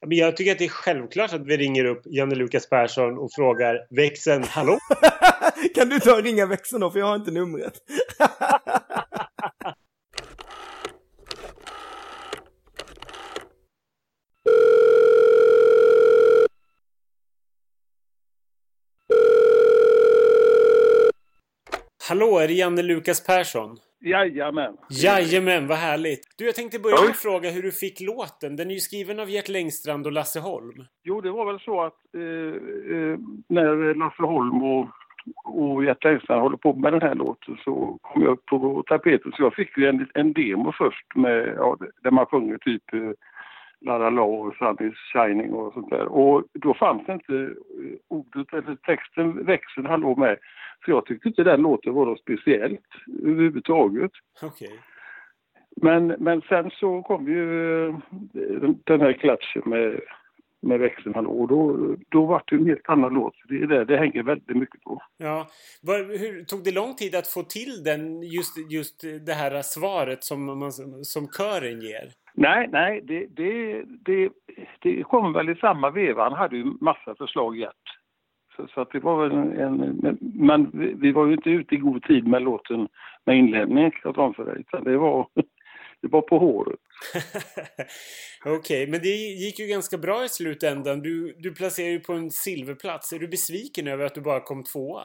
Men 0.07 0.19
jag 0.19 0.37
tycker 0.37 0.53
att 0.53 0.59
det 0.59 0.65
är 0.65 0.69
självklart 0.69 1.33
att 1.33 1.47
vi 1.47 1.57
ringer 1.57 1.85
upp 1.85 2.03
Janne 2.05 2.35
Lukas 2.35 2.69
Persson 2.69 3.19
och 3.19 3.33
frågar 3.33 3.87
växeln, 3.91 4.45
hallå? 4.45 4.79
kan 5.75 5.89
du 5.89 6.01
ta 6.01 6.17
och 6.17 6.23
ringa 6.23 6.47
växeln 6.47 6.81
då, 6.81 6.91
för 6.91 6.99
jag 6.99 7.07
har 7.07 7.17
inte 7.17 7.31
numret. 7.31 7.75
Hallå, 22.09 22.39
är 22.39 22.49
det 22.49 22.55
Janne 22.55 22.83
Lukas 22.83 23.25
Persson? 23.25 23.79
Jajamän. 24.01 24.77
Jajamän, 24.91 25.67
vad 25.67 25.79
härligt! 25.79 26.35
Du, 26.39 26.45
jag 26.47 26.55
tänkte 26.55 26.79
börja 26.79 27.01
med 27.01 27.11
att 27.11 27.17
fråga 27.17 27.51
hur 27.51 27.63
du 27.63 27.73
fick 27.73 28.01
låten. 28.01 28.57
Den 28.57 28.71
är 28.71 28.75
ju 28.75 28.81
skriven 28.81 29.21
av 29.21 29.31
Gert 29.31 29.49
Längstrand 29.49 30.07
och 30.07 30.13
Lasse 30.13 30.41
Holm. 30.41 30.85
Jo, 31.03 31.21
det 31.21 31.31
var 31.31 31.45
väl 31.47 31.61
så 31.61 31.83
att 31.83 31.99
eh, 32.15 32.23
eh, 32.23 33.19
när 33.49 33.95
Lasse 33.95 34.23
Holm 34.23 34.63
och 34.63 34.89
och 35.45 35.85
Gert 35.85 36.05
Engstrand 36.05 36.43
håller 36.43 36.57
på 36.57 36.73
med 36.73 36.93
den 36.93 37.03
här 37.03 37.15
låten 37.15 37.57
så 37.65 37.99
kom 38.03 38.23
jag 38.23 38.33
upp 38.33 38.47
på 38.47 38.83
tapeten. 38.87 39.33
Så 39.33 39.43
jag 39.43 39.55
fick 39.55 39.79
ju 39.79 39.87
en, 39.87 40.09
en 40.15 40.33
demo 40.33 40.73
först 40.79 41.17
med, 41.17 41.55
ja, 41.57 41.77
där 42.03 42.11
man 42.11 42.27
sjunger 42.27 42.59
typ 42.59 42.95
eh, 42.95 43.11
La 43.81 43.99
La 43.99 44.11
La 44.11 44.23
och 44.23 44.55
Sun 44.55 44.89
is 44.89 44.99
shining 45.13 45.53
och 45.53 45.73
sånt 45.73 45.91
där. 45.91 46.07
Och 46.07 46.45
då 46.53 46.75
fanns 46.75 47.07
det 47.07 47.13
inte 47.13 47.35
eh, 47.35 47.97
ordet 48.09 48.53
eller 48.53 48.77
texten, 48.77 49.45
växeln 49.45 49.87
han 49.87 50.01
låg 50.01 50.19
med. 50.19 50.37
Så 50.85 50.91
jag 50.91 51.07
tyckte 51.07 51.29
inte 51.29 51.43
den 51.43 51.63
låten 51.63 51.95
var 51.95 52.07
något 52.07 52.21
speciellt 52.21 52.87
överhuvudtaget. 53.23 54.13
Okej. 54.43 54.81
Men, 55.77 56.07
men 56.07 56.43
sen 56.49 56.71
så 56.71 57.03
kom 57.03 57.29
ju 57.29 57.87
eh, 57.89 57.95
den 58.85 59.01
här 59.01 59.13
klatschen 59.13 59.63
med, 59.67 60.01
med 60.63 60.81
växeln 60.81 61.15
hallå 61.15 61.31
och 61.31 61.49
då, 61.49 61.95
då 62.09 62.27
var 62.27 62.43
det 62.47 62.57
en 62.57 62.67
helt 62.67 62.89
annan 62.89 63.15
låt. 63.15 63.35
Det, 63.49 63.67
det, 63.67 63.85
det 63.85 63.97
hänger 63.97 64.23
väldigt 64.23 64.57
mycket 64.57 64.83
på. 64.83 65.03
Ja. 65.17 65.49
Var, 65.83 65.99
hur, 65.99 66.45
tog 66.45 66.65
det 66.65 66.73
lång 66.73 66.95
tid 66.95 67.15
att 67.15 67.29
få 67.29 67.43
till 67.43 67.85
den, 67.85 68.23
just, 68.23 68.73
just 68.73 69.05
det 69.27 69.33
här 69.33 69.63
svaret 69.63 70.25
som, 70.25 70.59
man, 70.59 70.73
som 71.05 71.29
kören 71.29 71.81
ger? 71.81 72.13
Nej, 72.35 72.69
nej, 72.73 73.01
det, 73.01 73.27
det, 73.27 73.83
det, 74.05 74.33
det 74.81 75.03
kom 75.03 75.33
väl 75.33 75.51
i 75.51 75.55
samma 75.55 75.91
veva. 75.91 76.23
Han 76.23 76.33
hade 76.33 76.57
ju 76.57 76.65
massa 76.81 77.15
förslag 77.15 77.57
Gert. 77.57 78.01
Så, 78.57 78.67
så 78.75 78.81
att 78.81 78.91
det 78.91 79.01
var 79.01 79.29
väl 79.29 79.39
en, 79.39 79.61
en 79.61 80.19
men, 80.21 80.71
vi, 80.73 80.95
vi 80.95 81.13
var 81.13 81.27
ju 81.27 81.33
inte 81.33 81.51
ute 81.51 81.75
i 81.75 81.79
god 81.79 82.03
tid 82.03 82.27
med 82.27 82.43
låten 82.43 82.89
med 83.27 83.39
inlämning, 83.39 83.91
kan 83.91 84.01
jag 84.05 84.15
tala 84.15 84.27
om 84.27 84.35
för 84.35 84.45
dig. 84.45 84.65
Det 84.85 84.97
var, 84.97 85.27
det 86.03 86.09
var 86.09 86.23
på 86.23 86.39
håret. 86.39 86.81
Okej, 88.59 88.87
men 88.91 89.01
det 89.01 89.09
gick 89.45 89.59
ju 89.59 89.67
ganska 89.67 89.99
bra 89.99 90.25
i 90.25 90.29
slutändan. 90.29 91.01
Du, 91.01 91.35
du 91.39 91.55
placerar 91.55 91.89
ju 91.89 92.01
på 92.01 92.13
en 92.13 92.31
silverplats. 92.31 93.13
Är 93.13 93.19
du 93.19 93.29
besviken 93.29 93.89
över 93.89 94.05
att 94.05 94.15
du 94.15 94.21
bara 94.21 94.41
kom 94.41 94.65
tvåa? 94.65 95.03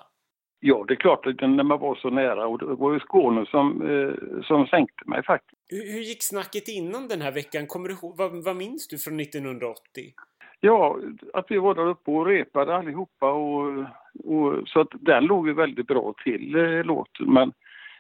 Ja, 0.59 0.85
det 0.87 0.93
är 0.93 0.95
klart 0.95 1.25
när 1.25 1.63
man 1.63 1.79
var 1.79 1.95
så 1.95 2.09
nära 2.09 2.47
och 2.47 2.59
det 2.59 2.65
var 2.65 2.93
ju 2.93 2.99
Skåne 2.99 3.45
som, 3.45 3.81
eh, 3.89 4.41
som 4.43 4.67
sänkte 4.67 5.09
mig 5.09 5.23
faktiskt. 5.23 5.54
Hur, 5.67 5.91
hur 5.91 5.99
gick 5.99 6.23
snacket 6.23 6.67
innan 6.67 7.07
den 7.07 7.21
här 7.21 7.31
veckan? 7.31 7.67
Kommer 7.67 7.89
du 7.89 7.95
vad, 8.01 8.43
vad 8.43 8.55
minns 8.55 8.87
du 8.87 8.97
från 8.97 9.19
1980? 9.19 10.13
Ja, 10.59 10.99
att 11.33 11.45
vi 11.49 11.57
var 11.57 11.75
där 11.75 11.87
uppe 11.87 12.11
och 12.11 12.25
repade 12.25 12.75
allihopa 12.75 13.31
och, 13.31 13.85
och 14.23 14.67
så 14.67 14.79
att 14.79 14.89
den 14.91 15.25
låg 15.25 15.47
ju 15.47 15.53
väldigt 15.53 15.87
bra 15.87 16.13
till 16.23 16.55
eh, 16.55 16.83
låten. 16.83 17.33
Men 17.33 17.53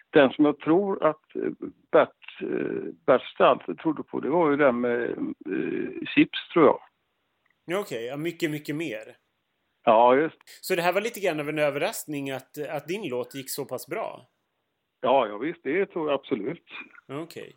den 0.09 0.29
som 0.29 0.45
jag 0.45 0.59
tror 0.59 1.05
att 1.05 1.23
Bert, 1.91 2.39
Bert 3.05 3.21
Stalter 3.21 3.73
trodde 3.73 4.03
på 4.03 4.19
det 4.19 4.29
var 4.29 4.51
ju 4.51 4.57
den 4.57 4.81
med 4.81 5.01
eh, 5.01 6.07
Chips 6.15 6.49
tror 6.53 6.65
jag. 6.65 6.79
Ja, 7.65 7.79
Okej, 7.79 8.05
ja, 8.05 8.17
mycket, 8.17 8.51
mycket 8.51 8.75
mer. 8.75 9.15
Ja, 9.83 10.15
just 10.15 10.37
Så 10.61 10.75
det 10.75 10.81
här 10.81 10.93
var 10.93 11.01
lite 11.01 11.19
grann 11.19 11.39
av 11.39 11.49
en 11.49 11.59
överraskning 11.59 12.31
att, 12.31 12.57
att 12.69 12.87
din 12.87 13.09
låt 13.09 13.35
gick 13.35 13.49
så 13.49 13.65
pass 13.65 13.87
bra? 13.87 14.27
Ja, 15.05 15.27
ja 15.27 15.37
visst, 15.37 15.63
det 15.63 15.85
tror 15.85 16.09
jag 16.09 16.19
absolut. 16.19 16.63
Okej. 17.07 17.55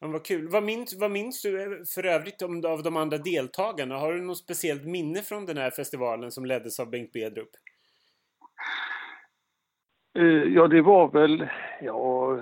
Ja, 0.00 0.06
vad 0.06 0.24
kul. 0.24 0.48
Vad 0.48 0.62
minns, 0.62 1.00
vad 1.00 1.10
minns 1.10 1.42
du 1.42 1.62
eh, 1.62 1.68
för 1.94 2.06
övrigt 2.06 2.42
om, 2.42 2.64
av 2.64 2.82
de 2.82 2.96
andra 2.96 3.18
deltagarna? 3.18 3.98
Har 3.98 4.12
du 4.12 4.20
något 4.22 4.38
speciellt 4.38 4.84
minne 4.84 5.22
från 5.22 5.46
den 5.46 5.56
här 5.56 5.70
festivalen 5.70 6.30
som 6.30 6.46
leddes 6.46 6.80
av 6.80 6.90
Bengt 6.90 7.12
Bedrup? 7.12 7.50
Eh, 10.18 10.52
Ja, 10.54 10.68
det 10.68 10.82
var 10.82 11.08
väl, 11.08 11.48
ja, 11.80 12.38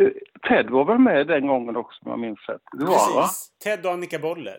eh, 0.00 0.10
Ted 0.48 0.70
var 0.70 0.84
väl 0.84 0.98
med 0.98 1.26
den 1.26 1.46
gången 1.46 1.76
också 1.76 2.04
om 2.04 2.10
jag 2.10 2.18
minns 2.18 2.48
rätt. 2.48 2.62
Det 2.78 2.84
var 2.84 2.98
han, 2.98 3.14
va? 3.14 3.22
Precis. 3.22 3.58
Ted 3.64 3.86
och 3.86 3.92
Annika 3.92 4.18
Boller. 4.18 4.58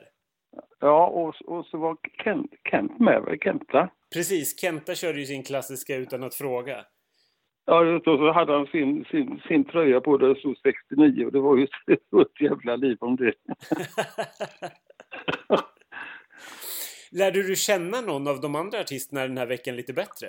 Ja, 0.79 1.07
och, 1.07 1.57
och 1.57 1.65
så 1.65 1.77
var 1.77 1.97
Kent, 2.23 2.51
Kent 2.71 2.99
med, 2.99 3.21
väl? 3.21 3.39
Kenta? 3.39 3.89
Precis. 4.13 4.59
Kenta 4.61 4.95
körde 4.95 5.19
ju 5.19 5.25
sin 5.25 5.43
klassiska 5.43 5.95
utan 5.95 6.23
att 6.23 6.35
fråga. 6.35 6.85
Ja, 7.69 7.99
så 8.03 8.31
hade 8.31 8.53
han 8.53 8.67
sin, 8.67 9.05
sin, 9.05 9.41
sin 9.47 9.65
tröja 9.65 10.01
på 10.01 10.17
där 10.17 10.27
det 10.27 10.39
stod 10.39 10.57
69 10.57 11.25
och 11.25 11.31
det 11.31 11.39
var 11.39 11.57
ju 11.57 11.63
ett 12.21 12.41
jävla 12.41 12.75
liv 12.75 12.97
om 12.99 13.15
det. 13.15 13.33
Lärde 17.11 17.47
du 17.47 17.55
känna 17.55 18.01
någon 18.01 18.27
av 18.27 18.41
de 18.41 18.55
andra 18.55 18.79
artisterna 18.79 19.21
den 19.21 19.37
här 19.37 19.45
veckan 19.45 19.75
lite 19.75 19.93
bättre? 19.93 20.27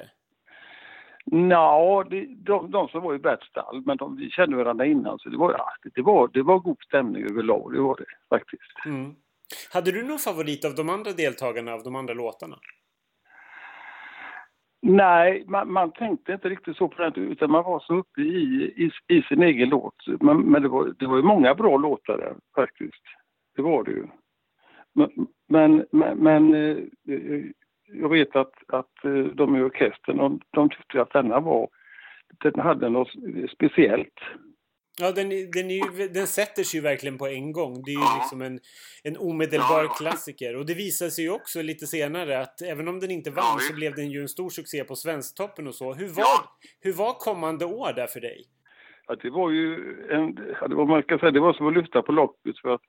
Det, 2.11 2.27
de, 2.27 2.71
de 2.71 2.89
som 2.89 3.03
var 3.03 3.15
i 3.15 3.19
Bert 3.19 3.45
stall, 3.45 3.83
men 3.87 3.97
de, 3.97 4.17
vi 4.17 4.31
kände 4.31 4.57
varandra 4.57 4.87
innan 4.87 5.19
så 5.19 5.29
det 5.29 5.37
var, 5.37 5.53
ja, 5.53 5.73
det, 5.83 5.91
det, 5.95 6.03
var, 6.03 6.31
det 6.33 6.43
var 6.43 6.59
god 6.59 6.83
stämning 6.83 7.25
överlag, 7.25 7.73
det 7.73 7.81
var 7.81 7.97
det 7.97 8.37
faktiskt. 8.37 8.87
Mm. 8.87 9.15
Hade 9.73 9.93
du 9.93 10.03
någon 10.03 10.19
favorit 10.19 10.65
av 10.65 10.75
de 10.75 10.89
andra 10.89 11.13
deltagarna 11.13 11.73
av 11.73 11.83
de 11.83 11.97
andra 11.97 12.15
låtarna? 12.15 12.59
Nej, 14.83 15.45
man, 15.47 15.73
man 15.73 15.93
tänkte 15.93 16.33
inte 16.33 16.49
riktigt 16.49 16.77
så 16.77 16.89
på 16.89 17.03
den 17.03 17.15
utan 17.15 17.51
man 17.51 17.65
var 17.65 17.81
så 17.81 17.95
uppe 17.95 18.21
i, 18.21 18.65
i, 18.77 18.91
i 19.17 19.23
sin 19.23 19.43
egen 19.43 19.69
låt. 19.69 20.07
Men, 20.21 20.41
men 20.41 20.63
det, 20.63 20.69
var, 20.69 20.95
det 20.99 21.07
var 21.07 21.17
ju 21.17 21.23
många 21.23 21.55
bra 21.55 21.77
låtar 21.77 22.19
där 22.19 22.35
faktiskt. 22.55 23.03
Det 23.57 23.63
var 23.63 23.85
det 23.85 23.91
ju. 23.91 24.07
Men, 24.95 25.87
men, 25.91 26.17
men, 26.17 26.55
eh, 26.55 26.77
jag 27.93 28.09
vet 28.09 28.37
att, 28.37 28.55
att 28.69 29.05
eh, 29.05 29.25
de 29.25 29.57
i 29.57 29.63
orkestern, 29.63 30.17
de, 30.17 30.41
de 30.51 30.69
tyckte 30.69 31.03
att 31.03 31.13
denna 31.13 31.41
var, 31.41 31.69
den 32.43 32.61
hade 32.61 32.89
något 32.89 33.09
speciellt. 33.53 34.21
Ja, 35.01 35.13
den, 35.13 35.29
den, 35.29 35.71
ju, 35.71 36.09
den 36.09 36.27
sätter 36.27 36.63
sig 36.63 36.81
ju 36.81 36.85
verkligen 36.85 37.19
på 37.19 37.27
en 37.27 37.53
gång. 37.53 37.83
Det 37.85 37.91
är 37.91 38.01
ju 38.01 38.19
liksom 38.21 38.43
en, 38.43 38.61
en 39.05 39.17
omedelbar 39.17 39.97
klassiker. 39.99 40.57
Och 40.57 40.67
det 40.67 40.75
visar 40.75 41.09
sig 41.09 41.25
ju 41.25 41.31
också 41.31 41.63
lite 41.63 41.87
senare 41.87 42.41
att 42.41 42.63
även 42.63 42.89
om 42.89 43.01
den 43.01 43.11
inte 43.11 43.31
vann 43.31 43.61
så 43.61 43.75
blev 43.75 43.95
den 43.95 44.11
ju 44.11 44.21
en 44.21 44.29
stor 44.29 44.51
succé 44.51 44.85
på 44.85 44.97
Svensktoppen 44.97 45.67
och 45.67 45.75
så. 45.75 45.95
Hur 45.95 46.09
var, 46.09 46.39
hur 46.81 46.93
var 46.93 47.13
kommande 47.13 47.65
år 47.65 47.93
där 47.93 48.07
för 48.07 48.21
dig? 48.21 48.45
Ja, 49.07 49.17
det 49.23 49.31
var 49.31 49.51
ju 49.51 49.75
en, 50.11 50.39
ja, 50.61 50.69
det 50.69 50.75
var, 50.75 50.87
man 50.87 51.03
kan 51.03 51.19
säga, 51.19 51.31
det 51.31 51.41
var 51.41 51.53
som 51.53 51.67
att 51.67 51.75
lyfta 51.75 52.03
på 52.03 52.13
locket 52.13 52.59
för 52.59 52.75
att 52.75 52.83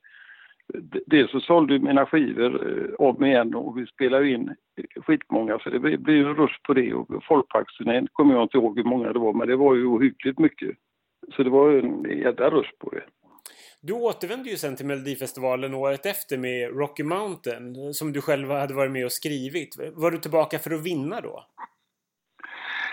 dels 1.05 1.32
så 1.32 1.39
sålde 1.39 1.80
mina 1.80 2.05
skivor 2.05 2.51
eh, 2.70 3.07
om 3.07 3.26
igen 3.26 3.55
och 3.55 3.78
vi 3.78 3.86
spelade 3.86 4.30
in 4.30 4.55
skitmånga 4.95 5.60
så 5.60 5.70
det 5.70 5.80
blev 5.80 6.18
ju 6.18 6.34
rush 6.34 6.62
på 6.64 6.74
det 6.74 6.93
och 6.93 7.24
folkparksturnén 7.24 8.07
kommer 8.14 8.34
jag 8.34 8.43
inte 8.43 8.57
ihåg 8.57 8.78
hur 8.78 8.84
många 8.84 9.14
det 9.14 9.20
var 9.20 9.34
men 9.34 9.47
det 9.47 9.55
var 9.55 9.76
ju 9.76 9.86
ohyggligt 9.86 10.39
mycket. 10.39 10.78
Så 11.36 11.43
det 11.43 11.49
var 11.49 11.70
ju 11.70 11.80
en 11.80 12.17
jädra 12.20 12.49
rush 12.49 12.72
på 12.80 12.89
det. 12.89 13.03
Du 13.82 13.93
återvände 13.93 14.49
ju 14.49 14.57
sen 14.57 14.76
till 14.76 14.86
Melodifestivalen 14.86 15.74
året 15.74 16.05
efter 16.05 16.38
med 16.38 16.78
Rocky 16.78 17.03
Mountain 17.03 17.93
som 17.93 18.13
du 18.13 18.22
själv 18.22 18.51
hade 18.51 18.74
varit 18.74 18.91
med 18.91 19.05
och 19.05 19.11
skrivit. 19.11 19.76
Var 19.93 20.11
du 20.11 20.17
tillbaka 20.17 20.59
för 20.59 20.72
att 20.72 20.84
vinna 20.84 21.22
då? 21.22 21.45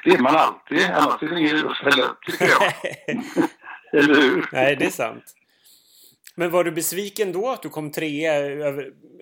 Det 0.04 0.10
är 0.10 0.18
man 0.18 0.36
alltid, 0.36 0.82
annars 0.92 1.22
är 1.22 1.28
det 1.28 1.40
ingen 1.40 1.56
rush 1.56 1.84
heller, 1.84 2.06
tycker 2.26 2.44
jag. 2.46 2.72
Eller 4.02 4.14
hur? 4.14 4.48
Nej, 4.52 4.76
det 4.76 4.84
är 4.84 4.90
sant. 4.90 5.24
Men 6.36 6.50
var 6.50 6.64
du 6.64 6.70
besviken 6.70 7.32
då 7.32 7.48
att 7.48 7.62
du 7.62 7.68
kom 7.68 7.90
trea 7.90 8.32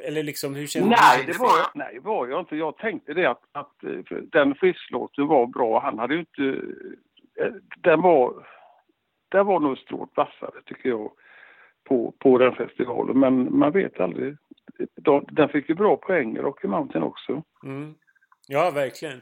eller 0.04 0.22
liksom 0.22 0.54
hur 0.54 0.66
kändes 0.66 1.00
Nej, 1.00 1.24
det 1.26 1.38
var 1.38 1.58
jag, 1.58 1.66
nej, 1.74 1.94
det 1.94 2.00
var 2.00 2.28
jag 2.28 2.40
inte. 2.40 2.56
Jag 2.56 2.76
tänkte 2.76 3.14
det 3.14 3.30
att, 3.30 3.42
att 3.52 3.84
eh, 3.84 4.16
den 4.32 4.54
frisklåten 4.54 5.26
var 5.26 5.46
bra. 5.46 5.80
Han 5.80 5.98
hade 5.98 6.14
ju 6.14 6.20
inte... 6.20 6.42
eh, 7.40 7.52
Den 7.78 8.02
var... 8.02 8.46
Den 9.34 9.46
var 9.46 9.60
nog 9.60 9.78
strået 9.78 10.10
vassare 10.14 10.62
tycker 10.64 10.88
jag 10.88 11.10
på, 11.84 12.14
på 12.18 12.38
den 12.38 12.54
festivalen. 12.54 13.18
Men 13.20 13.58
man 13.58 13.72
vet 13.72 14.00
aldrig. 14.00 14.36
De, 14.96 15.26
den 15.30 15.48
fick 15.48 15.68
ju 15.68 15.74
bra 15.74 15.96
poäng, 15.96 16.38
Rocky 16.38 16.68
Mountain 16.68 17.04
också. 17.04 17.42
Mm. 17.64 17.94
Ja, 18.48 18.70
verkligen. 18.70 19.20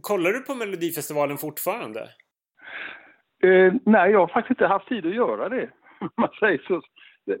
Kollar 0.00 0.30
du 0.30 0.40
på 0.40 0.54
Melodifestivalen 0.54 1.36
fortfarande? 1.36 2.00
Eh, 3.42 3.74
nej, 3.84 4.10
jag 4.10 4.18
har 4.18 4.28
faktiskt 4.28 4.50
inte 4.50 4.66
haft 4.66 4.88
tid 4.88 5.06
att 5.06 5.14
göra 5.14 5.48
det. 5.48 5.70
Man 6.16 6.30
säger 6.40 6.58
så. 6.58 6.82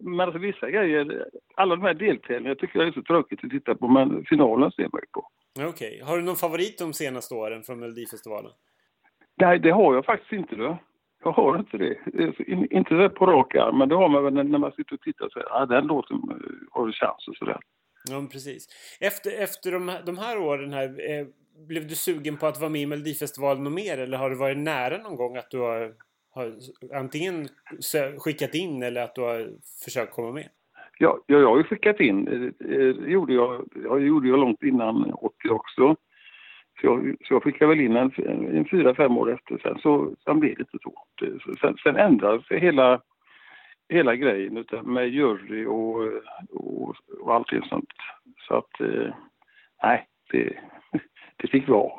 Men 0.00 0.20
alltså 0.20 0.38
vissa 0.38 0.70
grejer, 0.70 1.28
alla 1.54 1.76
de 1.76 1.82
här 1.82 1.94
deltävlingarna 1.94 2.54
tycker 2.54 2.78
jag 2.78 2.88
är 2.88 2.92
så 2.92 3.02
tråkigt 3.02 3.44
att 3.44 3.50
titta 3.50 3.74
på. 3.74 3.88
Men 3.88 4.24
finalen 4.24 4.70
ser 4.70 4.88
man 4.92 5.00
ju 5.00 5.06
på. 5.12 5.28
Okej. 5.68 6.02
Har 6.04 6.16
du 6.16 6.22
någon 6.22 6.36
favorit 6.36 6.78
de 6.78 6.92
senaste 6.92 7.34
åren 7.34 7.62
från 7.62 7.80
Melodifestivalen? 7.80 8.52
Nej, 9.40 9.58
det 9.58 9.70
har 9.70 9.94
jag 9.94 10.04
faktiskt 10.04 10.32
inte. 10.32 10.56
Då. 10.56 10.78
Jag 11.24 11.32
har 11.32 11.58
inte 11.58 11.76
det. 11.78 11.98
Så 12.36 12.42
in- 12.42 12.68
Inte 12.72 12.94
det 12.94 13.08
på 13.08 13.26
rak 13.26 13.54
arm, 13.54 13.78
men 13.78 13.88
det 13.88 13.94
har 13.94 14.08
man 14.08 14.24
väl 14.24 14.34
när- 14.34 14.58
man 14.58 14.72
sitter 14.72 14.94
och 14.94 15.00
tittar 15.00 15.24
och 15.24 15.32
säger 15.32 15.62
ah, 15.62 15.66
den 15.66 15.86
låten 15.86 16.16
eh, 16.16 16.36
har 16.70 16.92
chans 16.92 17.28
och 17.28 17.36
sådär. 17.36 17.58
Ja, 18.10 18.26
precis. 18.32 18.68
Efter, 19.00 19.42
efter 19.42 19.72
de, 19.72 19.88
här, 19.88 20.02
de 20.06 20.18
här 20.18 20.38
åren 20.38 20.72
här, 20.72 21.10
eh, 21.10 21.26
blev 21.68 21.88
du 21.88 21.94
sugen 21.94 22.36
på 22.36 22.46
att 22.46 22.60
vara 22.60 22.70
med 22.70 22.80
i 22.80 22.86
Melodifestivalen 22.86 23.66
och 23.66 23.72
mer? 23.72 23.98
Eller 23.98 24.18
har 24.18 24.30
du 24.30 24.36
varit 24.36 24.58
nära 24.58 24.98
någon 24.98 25.16
gång 25.16 25.36
att 25.36 25.50
du 25.50 25.58
har, 25.58 25.92
har 26.34 26.52
antingen 26.94 27.48
skickat 28.18 28.54
in 28.54 28.82
eller 28.82 29.02
att 29.02 29.14
du 29.14 29.20
har 29.20 29.48
försökt 29.84 30.12
komma 30.12 30.32
med? 30.32 30.48
Ja, 30.98 31.18
ja, 31.26 31.38
jag 31.38 31.48
har 31.48 31.56
ju 31.58 31.64
skickat 31.64 32.00
in, 32.00 32.28
eh, 32.28 32.42
eh, 32.72 32.94
det 32.94 33.10
gjorde 33.10 33.34
jag, 33.34 33.68
jag 33.84 34.02
gjorde 34.02 34.28
jag 34.28 34.38
långt 34.38 34.62
innan 34.62 35.12
80 35.12 35.48
också. 35.50 35.96
Så 36.80 36.86
jag, 36.86 37.16
så 37.24 37.34
jag 37.34 37.42
skickade 37.42 37.68
väl 37.68 37.80
in 37.80 37.96
en, 37.96 38.12
en 38.56 38.68
fyra, 38.70 38.94
fem 38.94 39.18
år 39.18 39.32
efter 39.32 39.58
sen, 39.58 39.78
så 39.82 40.14
sen 40.24 40.40
blev 40.40 40.54
det 40.54 40.60
inte 40.60 40.78
så. 40.82 40.94
Sen, 41.60 41.76
sen 41.82 41.96
ändrades 41.96 42.46
hela, 42.50 43.00
hela 43.88 44.16
grejen 44.16 44.64
med 44.82 45.08
jury 45.08 45.66
och, 45.66 45.96
och, 46.50 46.96
och 47.20 47.34
allting 47.34 47.62
sånt. 47.62 47.92
Så 48.48 48.56
att, 48.56 48.80
eh, 48.80 49.14
nej, 49.82 50.06
det, 50.32 50.58
det 51.36 51.48
fick 51.48 51.68
vara. 51.68 51.92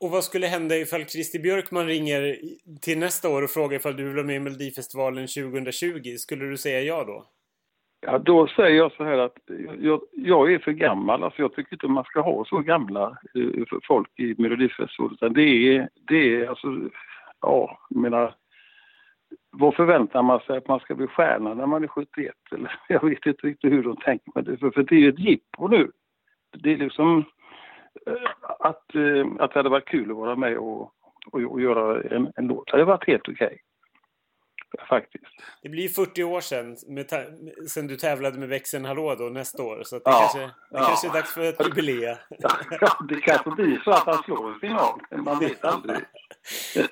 Och 0.00 0.10
vad 0.10 0.24
skulle 0.24 0.46
hända 0.46 0.76
ifall 0.76 1.04
Christer 1.04 1.38
Björkman 1.38 1.86
ringer 1.86 2.36
till 2.80 2.98
nästa 2.98 3.28
år 3.28 3.42
och 3.42 3.50
frågar 3.50 3.76
ifall 3.76 3.96
du 3.96 4.04
vill 4.04 4.14
vara 4.14 4.26
med 4.26 4.36
i 4.36 4.40
Melodifestivalen 4.40 5.26
2020? 5.26 6.16
Skulle 6.18 6.44
du 6.44 6.56
säga 6.56 6.80
ja 6.80 7.04
då? 7.04 7.26
Ja, 8.00 8.18
då 8.18 8.46
säger 8.46 8.76
jag 8.76 8.92
så 8.92 9.04
här 9.04 9.18
att 9.18 9.38
jag, 9.78 10.00
jag 10.12 10.52
är 10.52 10.58
för 10.58 10.72
gammal. 10.72 11.24
Alltså 11.24 11.42
jag 11.42 11.54
tycker 11.54 11.72
inte 11.72 11.88
man 11.88 12.04
ska 12.04 12.20
ha 12.20 12.44
så 12.44 12.58
gamla 12.58 13.18
eh, 13.34 13.78
folk 13.88 14.20
i 14.20 14.34
Melodifestivalen. 14.38 15.32
Det 15.32 15.76
är, 15.76 15.88
det 16.08 16.36
är 16.36 16.48
alltså, 16.48 16.68
ja, 17.40 17.78
jag 17.88 18.00
menar, 18.00 18.34
vad 19.50 19.74
förväntar 19.74 20.22
man 20.22 20.40
sig 20.40 20.56
att 20.56 20.68
man 20.68 20.80
ska 20.80 20.94
bli 20.94 21.06
stjärna 21.06 21.54
när 21.54 21.66
man 21.66 21.84
är 21.84 21.88
71? 21.88 22.34
Eller, 22.50 22.80
jag 22.88 23.04
vet 23.04 23.26
inte 23.26 23.46
riktigt 23.46 23.72
hur 23.72 23.82
de 23.82 23.96
tänker 23.96 24.32
med 24.34 24.44
det. 24.44 24.56
För, 24.56 24.70
för 24.70 24.82
det 24.82 24.94
är 24.94 25.00
ju 25.00 25.08
ett 25.08 25.18
jippo 25.18 25.68
nu. 25.68 25.90
Det 26.52 26.72
är 26.72 26.76
liksom 26.76 27.24
eh, 28.06 28.30
att, 28.58 28.94
eh, 28.94 29.26
att 29.38 29.52
det 29.52 29.58
hade 29.58 29.68
varit 29.68 29.88
kul 29.88 30.10
att 30.10 30.16
vara 30.16 30.36
med 30.36 30.58
och, 30.58 30.92
och, 31.32 31.40
och 31.40 31.60
göra 31.60 32.02
en, 32.02 32.32
en 32.36 32.46
låt. 32.46 32.66
Det 32.66 32.72
hade 32.72 32.84
varit 32.84 33.06
helt 33.06 33.28
okej. 33.28 33.58
Faktiskt. 34.88 35.24
Det 35.62 35.68
blir 35.68 35.88
40 35.88 36.24
år 36.24 36.40
sedan, 36.40 36.76
med 36.86 37.10
sedan 37.68 37.86
du 37.86 37.96
tävlade 37.96 38.38
med 38.38 38.48
växeln 38.48 38.84
Hallå 38.84 39.14
då 39.14 39.24
nästa 39.24 39.62
år. 39.62 39.82
Så 39.84 39.96
det, 39.96 40.02
Ja, 40.04 40.18
kanske, 40.20 40.38
det 40.38 40.52
ja. 40.70 40.84
kanske 40.86 41.08
är 41.08 41.12
dags 41.12 41.34
för 41.34 41.42
ett 41.42 41.66
jubileum. 41.66 42.16
Ja, 42.28 42.50
det 43.08 43.20
kanske 43.20 43.50
blir 43.50 43.80
så 43.84 43.90
att 43.90 44.06
han 44.06 44.22
slår 44.22 44.52
en 44.52 44.60
final. 44.60 45.00
Man 45.10 45.38
vet 45.38 45.64
aldrig. 45.64 45.98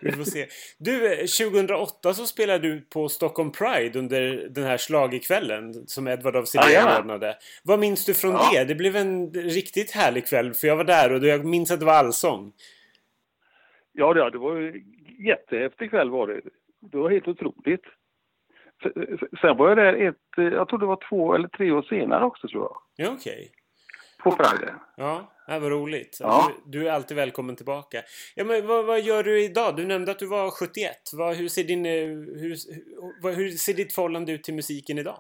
Vi 0.01 0.13
får 0.13 0.25
se. 0.25 0.47
Du, 0.79 1.13
eh, 1.13 1.19
2008 1.19 2.15
så 2.15 2.27
spelade 2.27 2.59
du 2.69 2.81
på 2.81 3.09
Stockholm 3.09 3.53
Pride 3.53 3.99
under 3.99 4.49
den 4.51 4.65
här 4.65 4.79
schlagerkvällen 4.79 5.87
som 5.87 6.09
Edvard 6.09 6.37
af 6.37 6.49
Sillén 6.49 6.99
ordnade. 6.99 7.37
Vad 7.65 7.79
minns 7.79 8.05
du 8.05 8.15
från 8.15 8.33
det? 8.53 8.65
Det 8.65 8.75
blev 8.75 8.97
en 8.97 9.31
riktigt 9.35 9.91
härlig 9.91 10.29
kväll 10.29 10.55
för 10.55 10.67
jag 10.67 10.77
var 10.77 10.85
där 10.85 11.13
och 11.13 11.27
jag 11.27 11.45
minns 11.45 11.71
att 11.71 11.81
det 11.81 11.87
var 11.87 11.95
allsång. 11.95 12.53
Ja, 13.93 14.31
det 14.31 14.39
var 14.39 14.57
ju 14.57 14.85
jättehäftig 15.19 15.91
kväll 15.91 16.11
var 16.11 16.27
det. 16.27 16.41
Det 16.93 16.99
var 16.99 17.11
helt 17.11 17.29
otroligt. 17.29 17.85
Sen 19.41 19.57
var 19.57 19.69
jag 19.69 19.77
där 19.77 20.09
ett, 20.09 20.17
jag 20.37 20.69
tror 20.69 20.79
det 20.79 20.87
var 20.87 21.09
två 21.09 21.35
eller 21.35 21.49
tre 21.49 21.71
år 21.71 21.83
senare 21.83 22.25
också 22.25 22.49
tror 22.49 22.63
jag. 22.63 22.77
Ja, 22.97 23.13
okej. 23.13 23.53
På 24.23 24.31
Pride. 24.31 24.75
Ja, 24.97 25.33
det 25.47 25.59
var 25.59 25.71
roligt. 25.71 26.19
Ja. 26.21 26.53
Du, 26.67 26.89
är 26.89 26.93
alltid 26.93 27.17
välkommen 27.17 27.57
tillbaka. 27.57 28.03
Ja, 28.35 28.45
men 28.45 28.67
vad, 28.67 28.85
vad 28.85 29.01
gör 29.01 29.23
du 29.23 29.45
idag? 29.45 29.77
Du 29.77 29.87
nämnde 29.87 30.11
att 30.11 30.19
du 30.19 30.27
var 30.27 30.51
71. 30.51 30.97
Vad, 31.13 31.37
hur, 31.37 31.49
ser 31.49 31.65
din, 31.65 31.87
eh, 31.87 31.93
hur, 32.41 32.57
vad, 33.23 33.35
hur 33.35 33.51
ser 33.51 33.75
ditt 33.75 33.95
förhållande 33.95 34.33
ut 34.33 34.45
till 34.45 34.55
musiken 34.55 34.99
idag? 34.99 35.19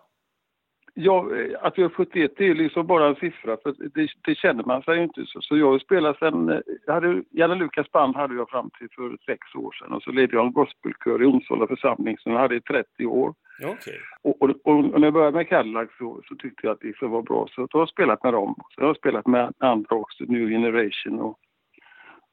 Ja, 0.98 1.36
eh, 1.36 1.56
att 1.60 1.78
jag 1.78 1.90
är 1.90 1.94
71 1.94 2.32
det 2.36 2.46
är 2.48 2.54
liksom 2.54 2.86
bara 2.86 3.08
en 3.08 3.14
siffra 3.14 3.56
för 3.62 3.74
det, 3.94 4.08
det 4.24 4.34
känner 4.34 4.64
man 4.64 4.82
sig 4.82 4.96
ju 4.96 5.02
inte. 5.02 5.24
Så, 5.26 5.40
så 5.40 5.56
jag 5.56 5.70
har 5.70 5.78
spelat 5.78 6.18
sen, 6.18 6.48
eh, 6.48 6.60
jag 6.86 6.94
hade, 6.94 7.22
Janne 7.30 7.54
Lukas 7.54 7.92
band 7.92 8.16
hade 8.16 8.34
jag 8.34 8.50
fram 8.50 8.70
till 8.78 8.88
för 8.96 9.16
sex 9.26 9.54
år 9.54 9.72
sedan 9.72 9.92
och 9.92 10.02
så 10.02 10.10
ledde 10.10 10.36
jag 10.36 10.46
en 10.46 10.52
gospelkör 10.52 11.22
i 11.22 11.26
Onsala 11.26 11.66
församling 11.66 12.18
som 12.18 12.32
jag 12.32 12.38
hade 12.38 12.56
i 12.56 12.60
30 12.60 13.06
år. 13.06 13.34
Okej. 13.64 13.98
Och, 14.22 14.42
och, 14.42 14.50
och 14.64 15.00
när 15.00 15.06
jag 15.06 15.12
började 15.12 15.36
med 15.36 15.48
Cadillac 15.48 15.88
så, 15.98 16.22
så 16.28 16.34
tyckte 16.34 16.66
jag 16.66 16.72
att 16.72 16.80
det 16.80 16.86
liksom 16.86 17.10
var 17.10 17.22
bra. 17.22 17.48
Så 17.50 17.60
då 17.60 17.78
har 17.78 17.80
jag 17.80 17.88
spelat 17.88 18.22
med 18.22 18.32
dem. 18.32 18.54
Så 18.58 18.80
jag 18.80 18.86
har 18.86 18.94
spelat 18.94 19.26
med 19.26 19.52
andra 19.58 19.96
också, 19.96 20.24
New 20.24 20.48
Generation 20.48 21.20
och, 21.20 21.38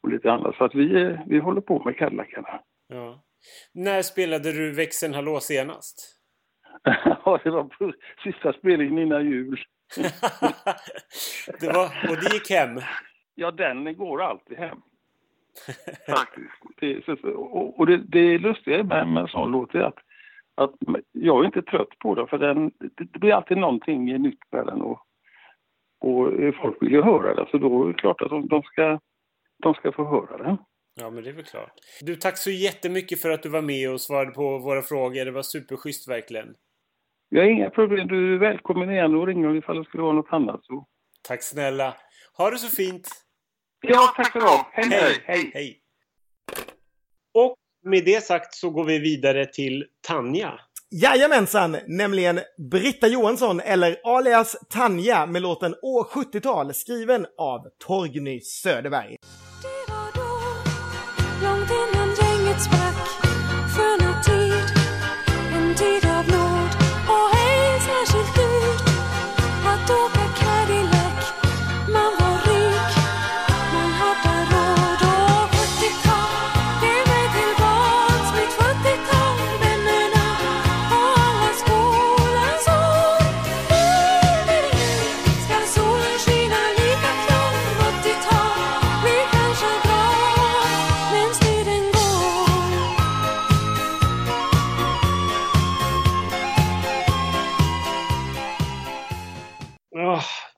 och 0.04 0.10
lite 0.10 0.32
annat. 0.32 0.56
Så 0.56 0.64
att 0.64 0.76
vi, 0.76 1.02
eh, 1.02 1.20
vi 1.28 1.40
håller 1.40 1.62
på 1.62 1.84
med 1.86 1.98
Cadillacarna. 1.98 2.60
Ja. 2.88 3.24
När 3.74 4.02
spelade 4.02 4.52
du 4.52 4.72
växeln 4.72 5.14
Hallå 5.14 5.40
senast? 5.40 6.23
Ja, 7.26 7.40
det 7.44 7.50
var 7.50 7.64
på 7.64 7.94
sista 8.24 8.54
spelningen 8.54 8.98
innan 8.98 9.26
jul. 9.26 9.64
det 11.60 11.68
var, 11.68 12.10
och 12.10 12.16
det 12.16 12.34
gick 12.34 12.50
hem. 12.50 12.82
Ja, 13.36 13.52
den 13.52 13.98
går 13.98 14.22
alltid 14.22 14.58
hem. 14.58 14.78
Faktiskt. 16.10 16.52
Det, 16.80 17.24
och 17.34 17.80
och 17.80 17.86
det, 17.86 17.98
det 17.98 18.38
lustiga 18.38 18.84
med, 18.84 19.08
med 19.08 19.22
en 19.22 19.28
sån 19.28 19.52
låt 19.52 19.76
är 19.76 19.82
att, 19.82 19.98
att 20.56 20.72
jag 21.12 21.42
är 21.42 21.46
inte 21.46 21.62
trött 21.62 22.00
på 22.00 22.16
den 22.16 22.28
för 22.28 22.38
den, 22.38 22.72
det, 22.80 23.04
det 23.04 23.20
blir 23.20 23.34
alltid 23.34 23.58
någonting 23.58 24.06
nytt 24.06 24.52
med 24.52 24.66
den 24.66 24.82
och, 24.82 25.00
och 26.00 26.30
folk 26.62 26.82
vill 26.82 26.92
ju 26.92 27.02
höra 27.02 27.36
den 27.36 27.46
så 27.52 27.58
då 27.58 27.84
är 27.84 27.88
det 27.88 27.94
klart 27.94 28.22
att 28.22 28.30
de, 28.30 28.48
de, 28.48 28.64
ska, 28.64 29.00
de 29.64 29.74
ska 29.74 29.92
få 29.92 30.04
höra 30.06 30.44
den. 30.44 30.58
Ja, 30.96 31.10
men 31.10 31.24
det 31.24 31.30
är 31.30 31.34
väl 31.34 31.46
klart. 31.46 31.74
Du, 32.02 32.16
tack 32.16 32.38
så 32.38 32.52
jättemycket 32.52 33.22
för 33.22 33.30
att 33.30 33.44
du 33.44 33.50
var 33.50 33.62
med 33.62 33.92
och 33.92 34.02
svarade 34.02 34.32
på 34.32 34.58
våra 34.58 34.82
frågor. 34.82 35.26
Det 35.26 35.32
var 35.32 35.44
superschysst 35.44 36.08
verkligen. 36.08 36.56
Jag 37.30 37.42
har 37.42 37.50
inga 37.50 37.70
problem, 37.70 38.08
du 38.08 38.36
är 38.36 38.40
välkommen 38.40 38.90
igen 38.90 39.16
och 39.16 39.28
ringa 39.28 39.58
ifall 39.58 39.78
det 39.78 39.84
skulle 39.84 40.04
vara 40.04 40.14
något 40.14 40.34
annat. 40.34 40.66
Så. 40.66 40.88
Tack 41.22 41.44
snälla. 41.44 41.96
Ha 42.38 42.50
det 42.52 42.58
så 42.58 42.76
fint. 42.76 43.08
Ja, 43.82 44.14
tack 44.16 44.32
för 44.32 44.40
det. 44.40 44.66
Hej, 44.72 44.90
hej. 44.90 45.22
hej. 45.26 45.52
Hej. 45.54 45.80
Och 47.34 47.56
med 47.86 48.06
det 48.06 48.24
sagt 48.24 48.56
så 48.56 48.70
går 48.70 48.84
vi 48.84 49.00
vidare 49.00 49.46
till 49.46 49.86
Tanja. 50.08 50.60
Jajamensan, 50.92 51.78
nämligen 51.88 52.40
Britta 52.72 53.08
Johansson 53.08 53.60
eller 53.60 53.98
alias 54.04 54.56
Tanja 54.70 55.26
med 55.26 55.42
låten 55.42 55.76
År 55.82 56.04
70-tal 56.04 56.74
skriven 56.74 57.26
av 57.38 57.68
Torgny 57.88 58.40
Söderberg. 58.42 59.18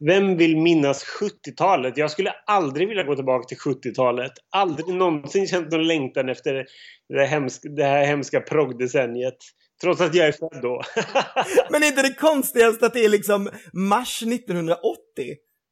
Vem 0.08 0.38
vill 0.38 0.58
minnas 0.58 1.06
70-talet? 1.22 1.98
Jag 1.98 2.12
skulle 2.12 2.32
aldrig 2.46 2.88
vilja 2.88 3.04
gå 3.04 3.16
tillbaka 3.16 3.48
till 3.48 3.58
70-talet. 3.58 4.32
Aldrig 4.52 4.88
någonsin 4.88 5.48
känt 5.48 5.72
någon 5.72 5.88
längtan 5.88 6.30
efter 6.30 6.66
det 7.10 7.20
här 7.20 7.28
hemska, 7.28 7.70
det 7.70 7.84
här 7.84 8.06
hemska 8.06 8.42
proggdecenniet. 8.42 9.38
Trots 9.82 10.02
att 10.02 10.16
jag 10.16 10.28
är 10.28 10.32
född 10.32 10.62
då. 10.62 10.82
Men 11.72 11.84
är 11.84 11.88
inte 11.88 12.02
det 12.02 12.14
konstigaste 12.14 12.86
att 12.86 12.94
det 12.94 13.06
är 13.06 13.10
liksom 13.10 13.50
mars 13.74 14.24
1980 14.24 14.96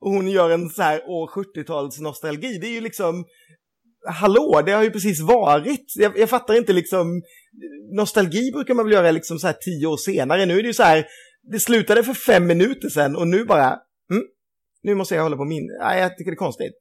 och 0.01 0.11
hon 0.11 0.27
gör 0.27 0.49
en 0.49 0.69
så 0.69 0.81
här 0.81 1.09
år 1.09 1.27
70-tals 1.27 1.99
nostalgi? 1.99 2.57
Det 2.57 2.67
är 2.67 2.71
ju 2.71 2.81
liksom, 2.81 3.25
hallå, 4.07 4.61
det 4.65 4.71
har 4.71 4.84
ju 4.84 4.91
precis 4.91 5.21
varit. 5.21 5.93
Jag, 5.95 6.17
jag 6.17 6.29
fattar 6.29 6.57
inte 6.57 6.73
liksom, 6.73 7.21
nostalgi 7.95 8.51
brukar 8.51 8.73
man 8.73 8.86
väl 8.86 8.93
göra 8.93 9.11
liksom 9.11 9.39
så 9.39 9.47
här 9.47 9.53
tio 9.53 9.88
år 9.88 9.97
senare. 9.97 10.45
Nu 10.45 10.59
är 10.59 10.61
det 10.61 10.67
ju 10.67 10.73
så 10.73 10.84
här, 10.84 11.05
det 11.51 11.59
slutade 11.59 12.03
för 12.03 12.13
fem 12.13 12.47
minuter 12.47 12.89
sedan 12.89 13.15
och 13.15 13.27
nu 13.27 13.45
bara, 13.45 13.79
nu 14.84 14.95
måste 14.95 15.15
jag 15.15 15.23
hålla 15.23 15.38
på 15.38 15.45
min, 15.45 15.67
nej 15.79 15.99
jag 15.99 16.17
tycker 16.17 16.31
det 16.31 16.36
är 16.36 16.45
konstigt. 16.47 16.73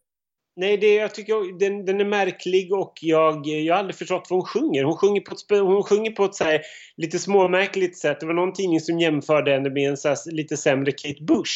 Nej, 0.57 0.77
det, 0.77 0.95
jag 0.95 1.15
tycker 1.15 1.59
den, 1.59 1.85
den 1.85 2.01
är 2.01 2.05
märklig 2.05 2.73
och 2.73 2.93
jag, 3.01 3.47
jag 3.47 3.75
har 3.75 3.79
aldrig 3.79 3.97
förstått 3.97 4.27
vad 4.31 4.39
hon 4.39 4.47
sjunger. 4.47 4.85
Hon 4.85 4.97
sjunger 4.97 5.21
på 5.21 5.35
ett, 5.35 5.61
hon 5.61 5.83
sjunger 5.83 6.11
på 6.11 6.25
ett 6.25 6.35
så 6.35 6.45
här, 6.45 6.61
lite 6.97 7.19
småmärkligt 7.19 7.99
sätt. 7.99 8.21
Det 8.21 8.27
var 8.27 8.35
någon 8.35 8.53
tidning 8.53 8.81
som 8.81 8.99
jämförde 8.99 9.53
henne 9.53 9.71
med 9.71 9.91
en 9.91 9.97
så 9.97 10.09
här, 10.09 10.33
lite 10.33 10.57
sämre 10.57 10.93
Kate 10.93 11.25
Bush. 11.25 11.53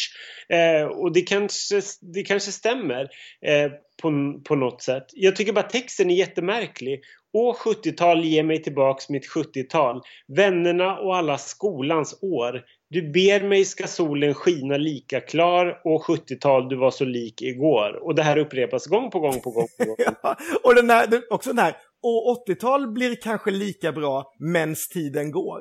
Eh, 0.48 0.86
och 0.86 1.12
det 1.12 1.20
kanske, 1.20 1.80
det 2.14 2.22
kanske 2.22 2.52
stämmer 2.52 3.02
eh, 3.46 3.70
på, 4.02 4.40
på 4.44 4.54
något 4.54 4.82
sätt. 4.82 5.06
Jag 5.12 5.36
tycker 5.36 5.52
bara 5.52 5.68
texten 5.68 6.10
är 6.10 6.14
jättemärklig. 6.14 7.00
År 7.32 7.54
70-tal 7.54 8.24
ger 8.24 8.42
mig 8.42 8.62
tillbaks 8.62 9.08
mitt 9.08 9.30
70-tal. 9.30 10.00
Vännerna 10.36 10.98
och 10.98 11.16
alla 11.16 11.38
skolans 11.38 12.18
år. 12.22 12.62
Du 12.88 13.12
ber 13.12 13.48
mig 13.48 13.64
ska 13.64 13.86
solen 13.86 14.34
skina 14.34 14.76
lika 14.76 15.20
klar 15.20 15.80
och 15.84 16.02
70-tal 16.02 16.68
du 16.68 16.76
var 16.76 16.90
så 16.90 17.04
lik 17.04 17.42
igår. 17.42 18.06
Och 18.06 18.14
det 18.14 18.22
här 18.22 18.38
upprepas 18.38 18.86
gång 18.86 19.10
på 19.10 19.20
gång 19.20 19.40
på 19.40 19.50
gång. 19.50 19.68
På 19.78 19.84
gång. 19.84 19.96
Ja, 20.22 20.36
och 20.62 20.74
den 20.74 20.90
här, 20.90 21.22
också 21.30 21.50
den 21.50 21.58
här, 21.58 21.76
och 22.02 22.48
80-tal 22.48 22.92
blir 22.92 23.16
kanske 23.22 23.50
lika 23.50 23.92
bra 23.92 24.32
mens 24.38 24.88
tiden 24.88 25.30
går. 25.30 25.60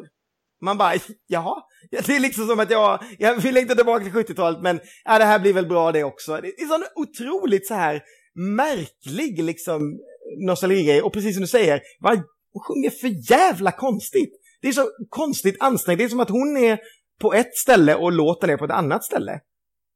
Man 0.61 0.77
bara, 0.77 0.93
jaha? 1.27 1.63
Det 1.91 2.09
är 2.09 2.19
liksom 2.19 2.47
som 2.47 2.59
att 2.59 2.71
jag, 2.71 3.03
jag 3.19 3.35
vill 3.35 3.57
inte 3.57 3.75
tillbaka 3.75 4.03
till 4.03 4.13
70-talet 4.13 4.61
men 4.61 4.79
ja, 5.05 5.19
det 5.19 5.25
här 5.25 5.39
blir 5.39 5.53
väl 5.53 5.67
bra 5.67 5.91
det 5.91 6.03
också. 6.03 6.39
Det 6.41 6.47
är 6.47 6.67
sån 6.67 6.83
otroligt 6.95 7.67
så 7.67 7.73
här 7.73 8.03
märklig 8.35 9.43
liksom 9.43 9.99
nostalgigrej 10.47 11.01
och 11.01 11.13
precis 11.13 11.35
som 11.35 11.41
du 11.41 11.47
säger, 11.47 11.81
vad 11.99 12.17
hon 12.53 12.63
sjunger 12.63 12.89
för 12.89 13.31
jävla 13.31 13.71
konstigt. 13.71 14.33
Det 14.61 14.67
är 14.67 14.71
så 14.71 14.89
konstigt 15.09 15.55
ansträngt, 15.59 15.97
det 15.97 16.03
är 16.03 16.09
som 16.09 16.19
att 16.19 16.29
hon 16.29 16.57
är 16.57 16.79
på 17.21 17.33
ett 17.33 17.55
ställe 17.55 17.95
och 17.95 18.11
låten 18.11 18.49
är 18.49 18.57
på 18.57 18.65
ett 18.65 18.71
annat 18.71 19.03
ställe. 19.03 19.39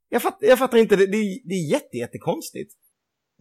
Jag, 0.10 0.22
fatt, 0.22 0.38
jag 0.40 0.60
fattar 0.60 0.78
inte, 0.78 0.96
det, 0.96 1.06
det, 1.06 1.18
är- 1.18 1.48
det 1.50 1.54
är 1.56 1.72
jätte, 1.72 1.98
jättekonstigt. 1.98 2.74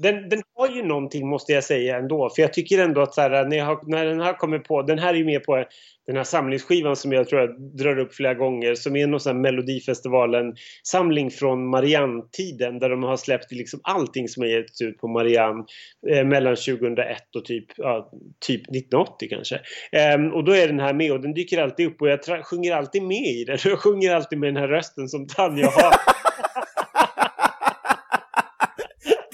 Den, 0.02 0.28
den 0.28 0.42
har 0.56 0.68
ju 0.68 0.82
någonting 0.82 1.28
måste 1.28 1.52
jag 1.52 1.64
säga 1.64 1.98
ändå. 1.98 2.30
För 2.34 2.42
jag 2.42 2.52
tycker 2.52 2.84
ändå 2.84 3.00
att 3.00 3.14
så 3.14 3.20
här, 3.20 3.44
när, 3.44 3.56
jag 3.56 3.64
har, 3.64 3.80
när 3.86 4.06
den 4.06 4.20
här 4.20 4.32
kommer 4.32 4.58
på, 4.58 4.82
den 4.82 4.98
här 4.98 5.14
är 5.14 5.18
ju 5.18 5.24
med 5.24 5.44
på 5.44 5.64
den 6.08 6.16
här 6.16 6.24
samlingsskivan 6.24 6.96
som 6.96 7.12
jag 7.12 7.28
tror 7.28 7.40
jag 7.40 7.60
drar 7.60 7.98
upp 7.98 8.14
flera 8.14 8.34
gånger. 8.34 8.74
Som 8.74 8.96
är 8.96 9.06
någon 9.06 9.20
sån 9.20 9.36
här 9.36 9.42
Melodifestivalen-samling 9.42 11.30
från 11.30 11.70
Marianne-tiden. 11.70 12.78
Där 12.78 12.88
de 12.88 13.02
har 13.02 13.16
släppt 13.16 13.52
liksom 13.52 13.80
allting 13.82 14.28
som 14.28 14.42
har 14.42 14.50
getts 14.50 14.80
ut 14.80 14.98
på 14.98 15.08
Marianne. 15.08 15.64
Eh, 16.10 16.24
mellan 16.24 16.56
2001 16.56 17.36
och 17.36 17.44
typ, 17.44 17.66
ja, 17.76 18.10
typ 18.46 18.60
1980 18.60 19.28
kanske. 19.30 19.60
Ehm, 19.92 20.32
och 20.32 20.44
då 20.44 20.52
är 20.52 20.66
den 20.66 20.80
här 20.80 20.94
med 20.94 21.12
och 21.12 21.20
den 21.20 21.34
dyker 21.34 21.62
alltid 21.62 21.86
upp 21.86 22.02
och 22.02 22.08
jag 22.08 22.46
sjunger 22.46 22.74
alltid 22.74 23.02
med 23.02 23.26
i 23.26 23.44
den. 23.44 23.58
Jag 23.64 23.78
sjunger 23.78 24.14
alltid 24.14 24.38
med 24.38 24.48
den 24.48 24.62
här 24.62 24.68
rösten 24.68 25.08
som 25.08 25.26
Tanja 25.26 25.66
har. 25.66 26.17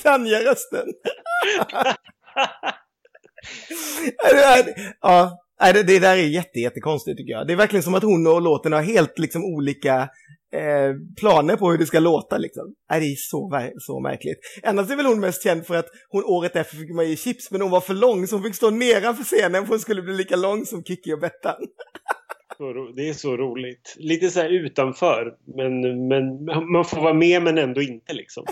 Tanja-rösten. 0.05 0.87
ja, 5.03 5.73
det, 5.73 5.83
det 5.83 5.99
där 5.99 6.17
är 6.17 6.23
jätte, 6.23 6.61
jättekonstigt 6.61 7.19
tycker 7.19 7.33
jag. 7.33 7.47
Det 7.47 7.53
är 7.53 7.57
verkligen 7.57 7.83
som 7.83 7.95
att 7.95 8.03
hon 8.03 8.27
och 8.27 8.43
låten 8.43 8.73
har 8.73 8.83
helt 8.83 9.19
liksom 9.19 9.45
olika 9.45 10.09
eh, 10.55 10.93
planer 11.21 11.57
på 11.57 11.71
hur 11.71 11.79
det 11.79 11.87
ska 11.87 12.01
låta 12.01 12.39
liksom. 12.39 12.75
Det 12.89 12.95
är 12.95 13.17
så, 13.17 13.71
så 13.79 14.01
märkligt. 14.01 14.39
Annars 14.63 14.91
är 14.91 14.97
väl 14.97 15.07
hon 15.07 15.21
mest 15.21 15.43
känd 15.43 15.67
för 15.67 15.75
att 15.75 15.87
hon 16.09 16.25
året 16.25 16.57
efter 16.57 16.77
fick 16.77 16.95
man 16.95 17.09
ge 17.09 17.17
chips, 17.17 17.51
men 17.51 17.61
hon 17.61 17.71
var 17.71 17.81
för 17.81 17.95
lång 17.95 18.27
så 18.27 18.37
hon 18.37 18.43
fick 18.43 18.55
stå 18.55 18.71
nedanför 18.71 19.25
scenen 19.25 19.63
för 19.63 19.69
hon 19.69 19.81
skulle 19.81 20.03
bli 20.03 20.15
lika 20.15 20.37
lång 20.37 20.67
som 20.67 20.85
Kikki 20.85 21.13
och 21.13 21.21
Bettan. 21.21 21.67
Det 22.97 23.09
är 23.09 23.13
så 23.13 23.37
roligt. 23.37 23.95
Lite 23.99 24.31
så 24.31 24.43
utanför. 24.43 25.37
Men, 25.57 25.81
men 26.09 26.45
man 26.73 26.85
får 26.85 27.01
vara 27.01 27.15
med 27.15 27.43
men 27.43 27.59
ändå 27.59 27.83
inte 27.83 28.13
liksom. 28.13 28.45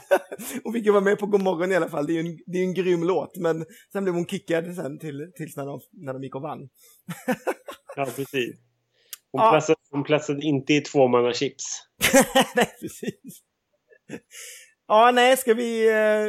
Hon 0.65 0.73
fick 0.73 0.87
ju 0.87 0.93
vara 0.93 1.05
med 1.05 1.19
på 1.19 1.27
Godmorgon 1.27 1.73
i 1.73 1.77
alla 1.77 1.89
fall. 1.89 2.07
Det 2.07 2.13
är 2.13 2.23
ju 2.23 2.31
en, 2.31 2.39
det 2.47 2.59
är 2.59 2.63
en 2.63 2.75
grym 2.75 3.03
låt, 3.03 3.37
men 3.37 3.65
sen 3.93 4.05
blev 4.05 4.15
hon 4.15 4.27
kickad 4.27 4.75
sen 4.75 4.99
till, 4.99 5.33
tills 5.35 5.57
när 5.57 5.67
de, 5.67 5.81
när 5.93 6.13
de 6.13 6.23
gick 6.23 6.35
och 6.35 6.43
vann. 6.43 6.69
Ja, 7.97 8.05
precis. 8.05 8.57
Hon, 9.33 9.41
Ja. 9.43 9.51
platsade, 9.51 9.79
hon 9.91 10.05
platsade 10.05 10.43
inte 10.43 10.75
i 10.75 10.81
tvåmannachips. 10.81 11.65
nej, 12.57 12.69
precis. 12.81 13.43
Ja, 14.93 15.11
nej, 15.15 15.37
ska 15.37 15.55
vi, 15.55 15.89
eh, 15.89 16.27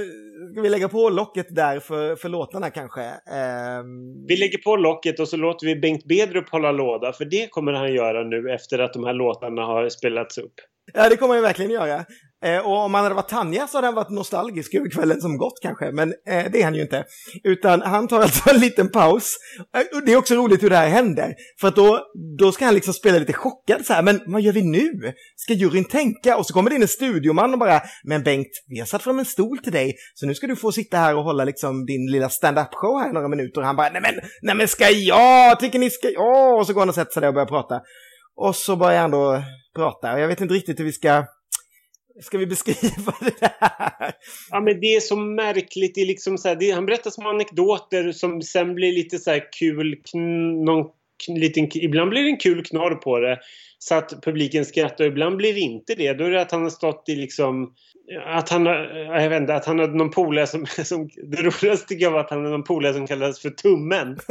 ska 0.51 0.61
vi 0.61 0.69
lägga 0.69 0.89
på 0.89 1.09
locket 1.09 1.55
där 1.55 1.79
för, 1.79 2.15
för 2.15 2.29
låtarna 2.29 2.69
kanske? 2.69 3.01
Ehm, 3.01 4.25
Vi 4.27 4.37
lägger 4.37 4.57
på 4.57 4.75
locket 4.75 5.19
och 5.19 5.27
så 5.27 5.37
låter 5.37 5.67
vi 5.67 5.75
Bengt 5.75 6.05
Bedrup 6.05 6.49
hålla 6.49 6.71
låda. 6.71 7.13
För 7.13 7.25
det 7.25 7.47
kommer 7.51 7.73
han 7.73 7.93
göra 7.93 8.23
nu 8.23 8.51
efter 8.53 8.79
att 8.79 8.93
de 8.93 9.03
här 9.03 9.13
låtarna 9.13 9.61
har 9.61 9.89
spelats 9.89 10.37
upp. 10.37 10.53
Ja, 10.93 11.09
det 11.09 11.17
kommer 11.17 11.35
jag 11.35 11.41
verkligen 11.41 11.71
göra. 11.71 12.05
Eh, 12.43 12.59
och 12.59 12.77
om 12.77 12.93
han 12.93 13.03
hade 13.03 13.15
varit 13.15 13.29
Tanja 13.29 13.67
så 13.67 13.77
hade 13.77 13.87
han 13.87 13.95
varit 13.95 14.09
nostalgisk 14.09 14.73
över 14.73 14.89
kvällen 14.89 15.21
som 15.21 15.37
gått 15.37 15.59
kanske, 15.61 15.91
men 15.91 16.09
eh, 16.09 16.51
det 16.51 16.61
är 16.61 16.63
han 16.63 16.75
ju 16.75 16.81
inte. 16.81 17.05
Utan 17.43 17.81
han 17.81 18.07
tar 18.07 18.21
alltså 18.21 18.49
en 18.49 18.59
liten 18.59 18.89
paus. 18.89 19.37
Eh, 19.75 20.01
det 20.05 20.13
är 20.13 20.17
också 20.17 20.35
roligt 20.35 20.63
hur 20.63 20.69
det 20.69 20.75
här 20.75 20.89
händer, 20.89 21.35
för 21.61 21.67
att 21.67 21.75
då, 21.75 21.99
då 22.39 22.51
ska 22.51 22.65
han 22.65 22.73
liksom 22.73 22.93
spela 22.93 23.19
lite 23.19 23.33
chockad 23.33 23.85
så 23.85 23.93
här, 23.93 24.01
men 24.01 24.21
vad 24.25 24.41
gör 24.41 24.53
vi 24.53 24.61
nu? 24.61 25.13
Ska 25.35 25.53
juryn 25.53 25.85
tänka? 25.85 26.37
Och 26.37 26.45
så 26.45 26.53
kommer 26.53 26.69
det 26.69 26.75
in 26.75 26.81
en 26.81 26.87
studioman 26.87 27.53
och 27.53 27.59
bara, 27.59 27.81
men 28.03 28.23
Bengt, 28.23 28.51
vi 28.67 28.79
har 28.79 28.85
satt 28.85 29.03
fram 29.03 29.19
en 29.19 29.25
stol 29.25 29.57
till 29.57 29.73
dig, 29.73 29.95
så 30.13 30.25
nu 30.25 30.35
ska 30.35 30.47
du 30.47 30.55
få 30.55 30.71
sitta 30.71 30.97
här 30.97 31.15
och 31.15 31.23
hålla 31.23 31.43
liksom 31.43 31.85
din 31.85 32.11
lilla 32.11 32.29
stand-up 32.29 32.69
show 32.71 32.99
här 32.99 33.09
i 33.09 33.13
några 33.13 33.27
minuter. 33.27 33.61
Och 33.61 33.67
han 33.67 33.75
bara, 33.75 33.89
nej 33.89 34.01
men, 34.01 34.15
nej 34.41 34.55
men 34.55 34.67
ska 34.67 34.89
jag? 34.89 35.59
Tycker 35.59 35.79
ni 35.79 35.89
ska 35.89 36.09
jag? 36.09 36.59
Och 36.59 36.67
så 36.67 36.73
går 36.73 36.81
han 36.81 36.89
och 36.89 36.95
sätter 36.95 37.11
sig 37.11 37.21
där 37.21 37.27
och 37.27 37.33
börjar 37.33 37.47
prata. 37.47 37.81
Och 38.35 38.55
så 38.55 38.75
börjar 38.75 39.01
han 39.01 39.11
då 39.11 39.43
prata, 39.75 40.13
och 40.13 40.19
jag 40.19 40.27
vet 40.27 40.41
inte 40.41 40.53
riktigt 40.53 40.79
hur 40.79 40.85
vi 40.85 40.91
ska 40.91 41.25
Ska 42.21 42.37
vi 42.37 42.47
beskriva 42.47 43.13
det 43.39 43.53
här? 43.59 44.11
Ja 44.49 44.59
men 44.59 44.79
det 44.79 44.95
är 44.95 44.99
så 44.99 45.15
märkligt. 45.15 45.95
Det 45.95 46.01
är 46.01 46.05
liksom 46.05 46.37
så 46.37 46.47
här, 46.47 46.55
det, 46.55 46.71
han 46.71 46.85
berättar 46.85 47.09
som 47.09 47.25
anekdoter 47.25 48.11
som 48.11 48.41
sen 48.41 48.75
blir 48.75 48.91
lite 48.91 49.19
så 49.19 49.31
här 49.31 49.43
kul. 49.59 50.01
Någon, 50.65 50.85
liten, 51.27 51.69
ibland 51.73 52.09
blir 52.09 52.23
det 52.23 52.29
en 52.29 52.37
kul 52.37 52.63
knorr 52.65 52.95
på 52.95 53.19
det. 53.19 53.39
Så 53.79 53.95
att 53.95 54.21
publiken 54.21 54.65
skrattar. 54.65 55.05
Ibland 55.05 55.37
blir 55.37 55.53
det 55.53 55.59
inte 55.59 55.95
det. 55.95 56.13
Då 56.13 56.23
är 56.23 56.31
det 56.31 56.41
att 56.41 56.51
han 56.51 56.63
har 56.63 56.69
stått 56.69 57.03
i 57.07 57.15
liksom... 57.15 57.73
Att 58.25 58.49
han 58.49 58.65
jag 58.65 59.29
vet 59.29 59.41
inte, 59.41 59.55
att 59.55 59.65
han 59.65 59.79
hade 59.79 59.97
någon 59.97 60.11
polare 60.11 60.47
som, 60.47 60.65
som... 60.83 61.09
Det 61.23 61.41
roligaste 61.41 61.87
tycker 61.87 62.03
jag 62.03 62.11
var 62.11 62.19
att 62.19 62.29
han 62.29 62.39
hade 62.39 62.51
någon 62.51 62.63
polare 62.63 62.93
som 62.93 63.07
kallades 63.07 63.39
för 63.39 63.49
Tummen. 63.49 64.17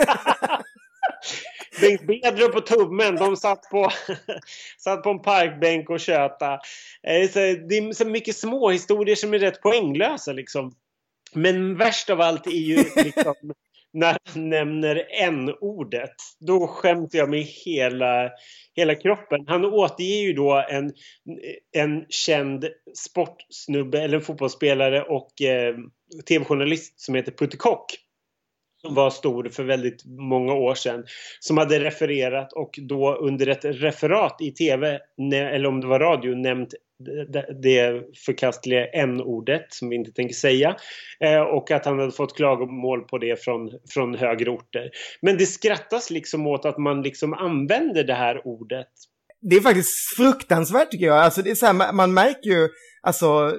Bengt 1.81 2.07
Bedrup 2.07 2.57
och 2.57 2.67
Tummen, 2.67 3.17
de 3.17 3.37
satt 3.37 3.63
på, 3.71 3.91
satt 4.79 5.03
på 5.03 5.11
en 5.11 5.23
parkbänk 5.23 5.91
och 5.91 6.01
tjöta. 6.01 6.53
Eh, 7.07 7.31
Det 7.69 7.77
är 7.77 7.93
så 7.93 8.07
mycket 8.07 8.37
små 8.37 8.71
historier 8.71 9.17
som 9.17 9.35
är 9.35 9.39
rätt 9.39 9.63
poänglösa 9.63 10.33
liksom. 10.33 10.75
Men 11.35 11.77
värst 11.77 12.11
av 12.11 12.21
allt 12.21 12.47
är 12.47 12.51
ju 12.51 12.77
liksom 12.97 13.35
när 13.93 14.17
han 14.25 14.49
nämner 14.49 15.07
n-ordet. 15.11 16.15
Då 16.41 16.67
skämtar 16.67 17.19
jag 17.19 17.31
mig 17.31 17.43
hela, 17.65 18.31
hela 18.77 18.95
kroppen. 18.95 19.45
Han 19.47 19.65
återger 19.65 20.23
ju 20.23 20.33
då 20.33 20.65
en, 20.71 20.93
en 21.73 22.05
känd 22.09 22.69
sportsnubbe 22.95 24.03
eller 24.03 24.17
en 24.17 24.25
fotbollsspelare 24.25 25.03
och 25.03 25.43
eh, 25.43 25.75
tv-journalist 26.29 27.01
som 27.01 27.15
heter 27.15 27.33
Putte 27.33 27.57
Kock 27.57 27.97
som 28.87 28.95
var 28.95 29.11
stor 29.11 29.49
för 29.49 29.65
väldigt 29.65 30.05
många 30.05 30.55
år 30.55 30.75
sedan 30.75 31.05
som 31.41 31.59
hade 31.59 31.81
refererat 31.81 32.53
och 32.53 32.79
då 32.83 33.15
under 33.15 33.47
ett 33.47 33.65
referat 33.65 34.37
i 34.41 34.51
tv 34.51 34.99
eller 35.33 35.67
om 35.67 35.81
det 35.81 35.87
var 35.87 36.01
radio 36.01 36.35
nämnt 36.35 36.75
det, 37.63 38.03
förkastliga 38.27 38.87
n-ordet 38.87 39.67
som 39.69 39.89
vi 39.89 39.97
inte 39.97 40.13
tänker 40.13 40.35
säga 40.35 40.77
eh, 41.21 41.41
och 41.41 41.71
att 41.71 41.85
han 41.85 41.99
hade 41.99 42.13
fått 42.13 42.37
klagomål 42.37 43.01
på 43.01 43.19
det 43.19 43.45
från, 43.45 43.71
från 43.91 44.15
högre 44.15 44.51
orter. 44.51 44.91
Men 45.23 45.37
det 45.37 45.47
skrattas 45.47 46.11
liksom 46.11 46.47
åt 46.47 46.65
att 46.65 46.79
man 46.79 47.03
liksom 47.03 47.35
använder 47.35 48.05
det 48.05 48.15
här 48.15 48.47
ordet 48.47 48.89
Det 49.41 49.57
är 49.57 49.61
faktiskt 49.61 50.17
fruktansvärt 50.17 50.91
tycker 50.91 51.07
jag. 51.07 51.19
Alltså 51.19 51.43
det 51.43 51.51
är 51.51 51.55
så 51.55 51.67
här, 51.67 51.73
man, 51.73 51.97
man 51.97 52.15
märker 52.15 52.51
ju, 52.51 52.69
alltså, 53.03 53.53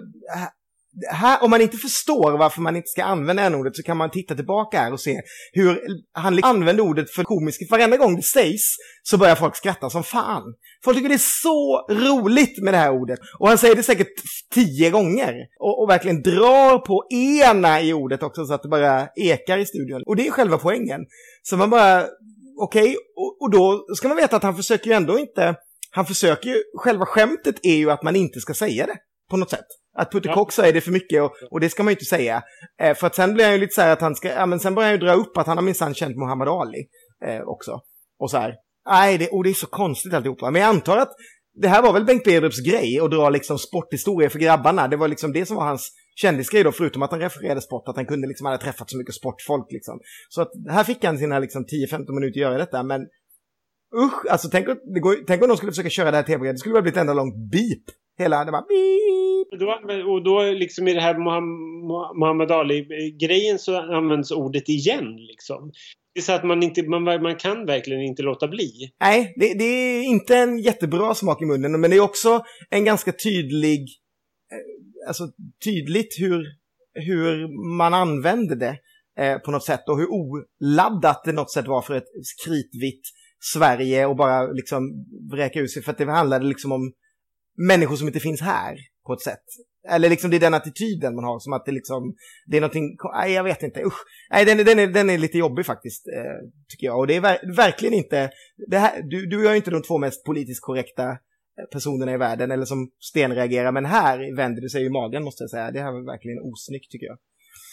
här, 1.09 1.43
om 1.43 1.49
man 1.49 1.61
inte 1.61 1.77
förstår 1.77 2.37
varför 2.37 2.61
man 2.61 2.75
inte 2.75 2.87
ska 2.87 3.03
använda 3.03 3.43
en 3.43 3.55
ordet 3.55 3.75
så 3.75 3.83
kan 3.83 3.97
man 3.97 4.11
titta 4.11 4.35
tillbaka 4.35 4.79
här 4.79 4.93
och 4.93 4.99
se 4.99 5.21
hur 5.51 5.81
han 6.13 6.35
liksom 6.35 6.49
använder 6.49 6.83
ordet 6.83 7.09
för 7.09 7.23
komiskt. 7.23 7.71
Varenda 7.71 7.97
gång 7.97 8.15
det 8.15 8.21
sägs 8.21 8.61
så 9.03 9.17
börjar 9.17 9.35
folk 9.35 9.55
skratta 9.55 9.89
som 9.89 10.03
fan. 10.03 10.43
Folk 10.83 10.97
tycker 10.97 11.09
det 11.09 11.15
är 11.15 11.41
så 11.43 11.85
roligt 11.89 12.63
med 12.63 12.73
det 12.73 12.77
här 12.77 12.91
ordet. 12.91 13.19
Och 13.39 13.47
han 13.47 13.57
säger 13.57 13.75
det 13.75 13.83
säkert 13.83 14.07
tio 14.53 14.89
gånger. 14.89 15.33
Och, 15.59 15.83
och 15.83 15.89
verkligen 15.89 16.21
drar 16.21 16.77
på 16.77 17.07
ena 17.09 17.81
i 17.81 17.93
ordet 17.93 18.23
också 18.23 18.45
så 18.45 18.53
att 18.53 18.63
det 18.63 18.69
bara 18.69 19.07
ekar 19.15 19.57
i 19.57 19.65
studion. 19.65 20.03
Och 20.05 20.15
det 20.15 20.27
är 20.27 20.31
själva 20.31 20.57
poängen. 20.57 21.01
Så 21.43 21.57
man 21.57 21.69
bara, 21.69 22.05
okej, 22.57 22.81
okay, 22.83 22.95
och, 23.15 23.41
och 23.41 23.51
då 23.51 23.85
ska 23.95 24.07
man 24.07 24.17
veta 24.17 24.35
att 24.35 24.43
han 24.43 24.55
försöker 24.55 24.87
ju 24.87 24.93
ändå 24.93 25.19
inte, 25.19 25.55
han 25.91 26.05
försöker 26.05 26.49
ju, 26.49 26.63
själva 26.77 27.05
skämtet 27.05 27.55
är 27.63 27.75
ju 27.75 27.91
att 27.91 28.03
man 28.03 28.15
inte 28.15 28.39
ska 28.39 28.53
säga 28.53 28.85
det 28.85 28.97
på 29.29 29.37
något 29.37 29.49
sätt. 29.49 29.67
Att 29.97 30.11
Putte 30.11 30.27
Ja. 30.27 30.33
Kock 30.33 30.51
säger 30.51 30.73
det 30.73 30.81
för 30.81 30.91
mycket 30.91 31.21
och, 31.21 31.31
och 31.51 31.59
det 31.59 31.69
ska 31.69 31.83
man 31.83 31.91
ju 31.91 31.95
inte 31.95 32.05
säga. 32.05 32.43
Eh, 32.81 32.95
för 32.95 33.07
att 33.07 33.15
sen 33.15 33.33
blir 33.33 33.45
han 33.45 33.53
ju 33.53 33.59
lite 33.59 33.73
så 33.73 33.81
här 33.81 33.93
att 33.93 34.01
han 34.01 34.15
ska, 34.15 34.29
ja 34.29 34.45
men 34.45 34.59
sen 34.59 34.75
börjar 34.75 34.89
han 34.89 34.99
ju 34.99 35.05
dra 35.05 35.13
upp 35.13 35.37
att 35.37 35.47
han 35.47 35.57
har 35.57 35.63
minsann 35.63 35.93
känt 35.93 36.17
Muhammad 36.17 36.47
Ali 36.47 36.87
eh, 37.25 37.41
också. 37.41 37.79
Och 38.19 38.31
så 38.31 38.37
här, 38.37 38.55
nej 38.89 39.17
det, 39.17 39.29
och 39.29 39.43
det 39.43 39.49
är 39.49 39.53
så 39.53 39.67
konstigt 39.67 40.13
alltihopa. 40.13 40.51
Men 40.51 40.61
jag 40.61 40.69
antar 40.69 40.97
att 40.97 41.11
det 41.53 41.67
här 41.67 41.81
var 41.81 41.93
väl 41.93 42.05
Bengt 42.05 42.23
Bedrups 42.23 42.59
grej 42.59 42.99
att 42.99 43.11
dra 43.11 43.29
liksom 43.29 43.57
sporthistorier 43.59 44.29
för 44.29 44.39
grabbarna. 44.39 44.87
Det 44.87 44.97
var 44.97 45.07
liksom 45.07 45.33
det 45.33 45.45
som 45.45 45.55
var 45.57 45.65
hans 45.65 45.91
kändisgrej 46.15 46.63
då, 46.63 46.71
förutom 46.71 47.01
att 47.01 47.11
han 47.11 47.19
refererade 47.19 47.61
sport, 47.61 47.87
att 47.87 47.95
han 47.95 48.05
kunde 48.05 48.27
liksom, 48.27 48.45
hade 48.45 48.57
träffat 48.63 48.89
så 48.89 48.97
mycket 48.97 49.15
sportfolk 49.15 49.67
liksom. 49.69 49.99
Så 50.29 50.41
att 50.41 50.51
här 50.69 50.83
fick 50.83 51.03
han 51.03 51.17
sina 51.17 51.39
liksom 51.39 51.65
10-15 51.91 52.11
minuter 52.19 52.39
göra 52.39 52.57
detta, 52.57 52.83
men 52.83 53.01
usch, 53.95 54.25
alltså 54.29 54.49
tänk, 54.51 54.67
det 54.93 54.99
går, 54.99 55.15
tänk 55.27 55.41
om 55.41 55.47
de 55.47 55.57
skulle 55.57 55.71
försöka 55.71 55.89
köra 55.89 56.11
det 56.11 56.17
här 56.17 56.23
tv-programmet, 56.23 56.55
det 56.55 56.59
skulle 56.59 56.73
bara 56.73 56.81
bli 56.81 56.91
ett 56.91 56.97
enda 56.97 57.13
långt 57.13 57.51
beep. 57.51 57.83
Hela, 58.17 58.45
det 58.45 58.51
bara 58.51 58.61
beep. 58.61 59.22
Och 59.51 59.59
då, 59.59 59.79
och 60.11 60.23
då 60.23 60.43
liksom 60.43 60.87
i 60.87 60.93
det 60.93 61.01
här 61.01 61.17
Muhammad 62.19 62.51
Ali-grejen 62.51 63.59
så 63.59 63.77
används 63.77 64.31
ordet 64.31 64.69
igen 64.69 65.15
liksom. 65.15 65.71
Det 66.13 66.19
är 66.19 66.23
så 66.23 66.31
att 66.31 66.43
man, 66.43 66.63
inte, 66.63 66.83
man, 66.83 67.03
man 67.03 67.35
kan 67.35 67.65
verkligen 67.65 68.01
inte 68.01 68.23
låta 68.23 68.47
bli. 68.47 68.91
Nej, 69.01 69.33
det, 69.35 69.53
det 69.53 69.63
är 69.63 70.03
inte 70.03 70.37
en 70.37 70.59
jättebra 70.59 71.15
smak 71.15 71.41
i 71.41 71.45
munnen, 71.45 71.81
men 71.81 71.91
det 71.91 71.97
är 71.97 72.01
också 72.01 72.43
en 72.69 72.85
ganska 72.85 73.11
tydlig, 73.11 73.79
eh, 74.51 75.07
alltså 75.07 75.23
tydligt 75.63 76.19
hur, 76.19 76.45
hur 76.93 77.47
man 77.77 77.93
använde 77.93 78.55
det 78.55 78.77
eh, 79.19 79.37
på 79.37 79.51
något 79.51 79.63
sätt 79.63 79.89
och 79.89 79.97
hur 79.97 80.07
oladdat 80.11 81.23
det 81.25 81.31
något 81.31 81.51
sätt 81.51 81.67
var 81.67 81.81
för 81.81 81.93
ett 81.93 82.07
kritvitt 82.45 83.01
Sverige 83.53 84.05
och 84.05 84.15
bara 84.15 84.51
liksom 84.51 85.05
vräka 85.31 85.59
ut 85.59 85.71
sig 85.71 85.83
för 85.83 85.91
att 85.91 85.97
det 85.97 86.11
handlade 86.11 86.45
liksom 86.45 86.71
om 86.71 86.91
människor 87.67 87.95
som 87.95 88.07
inte 88.07 88.19
finns 88.19 88.41
här 88.41 88.77
på 89.05 89.13
ett 89.13 89.21
sätt. 89.21 89.43
Eller 89.89 90.09
liksom 90.09 90.29
det 90.31 90.37
är 90.37 90.39
den 90.39 90.53
attityden 90.53 91.15
man 91.15 91.23
har, 91.23 91.39
som 91.39 91.53
att 91.53 91.65
det 91.65 91.71
liksom, 91.71 92.15
det 92.47 92.57
är 92.57 92.61
någonting, 92.61 92.97
nej 93.13 93.31
jag 93.33 93.43
vet 93.43 93.63
inte, 93.63 93.83
usch. 93.83 93.99
Nej 94.31 94.45
den, 94.45 94.59
är- 94.59 94.63
den, 94.63 94.79
är, 94.79 94.87
den 94.87 95.09
är 95.09 95.17
lite 95.17 95.37
jobbig 95.37 95.65
faktiskt, 95.65 96.07
eh, 96.07 96.49
tycker 96.69 96.87
jag. 96.87 96.99
Och 96.99 97.07
det 97.07 97.15
är 97.15 97.21
ver- 97.21 97.55
verkligen 97.55 97.93
inte, 97.93 98.29
det 98.67 98.77
här, 98.77 99.01
du, 99.01 99.25
du 99.25 99.47
är 99.47 99.51
ju 99.51 99.57
inte 99.57 99.71
de 99.71 99.81
två 99.81 99.97
mest 99.97 100.23
politiskt 100.25 100.61
korrekta 100.61 101.09
eh, 101.09 101.65
personerna 101.71 102.13
i 102.13 102.17
världen, 102.17 102.51
eller 102.51 102.65
som 102.65 102.89
stenreagerar, 102.99 103.71
men 103.71 103.85
här 103.85 104.35
vänder 104.35 104.61
det 104.61 104.69
sig 104.69 104.85
i 104.85 104.89
magen 104.89 105.23
måste 105.23 105.43
jag 105.43 105.49
säga. 105.49 105.71
Det 105.71 105.79
här 105.79 105.91
var 105.91 106.05
verkligen 106.05 106.39
osnyggt 106.39 106.91
tycker 106.91 107.05
jag. 107.05 107.17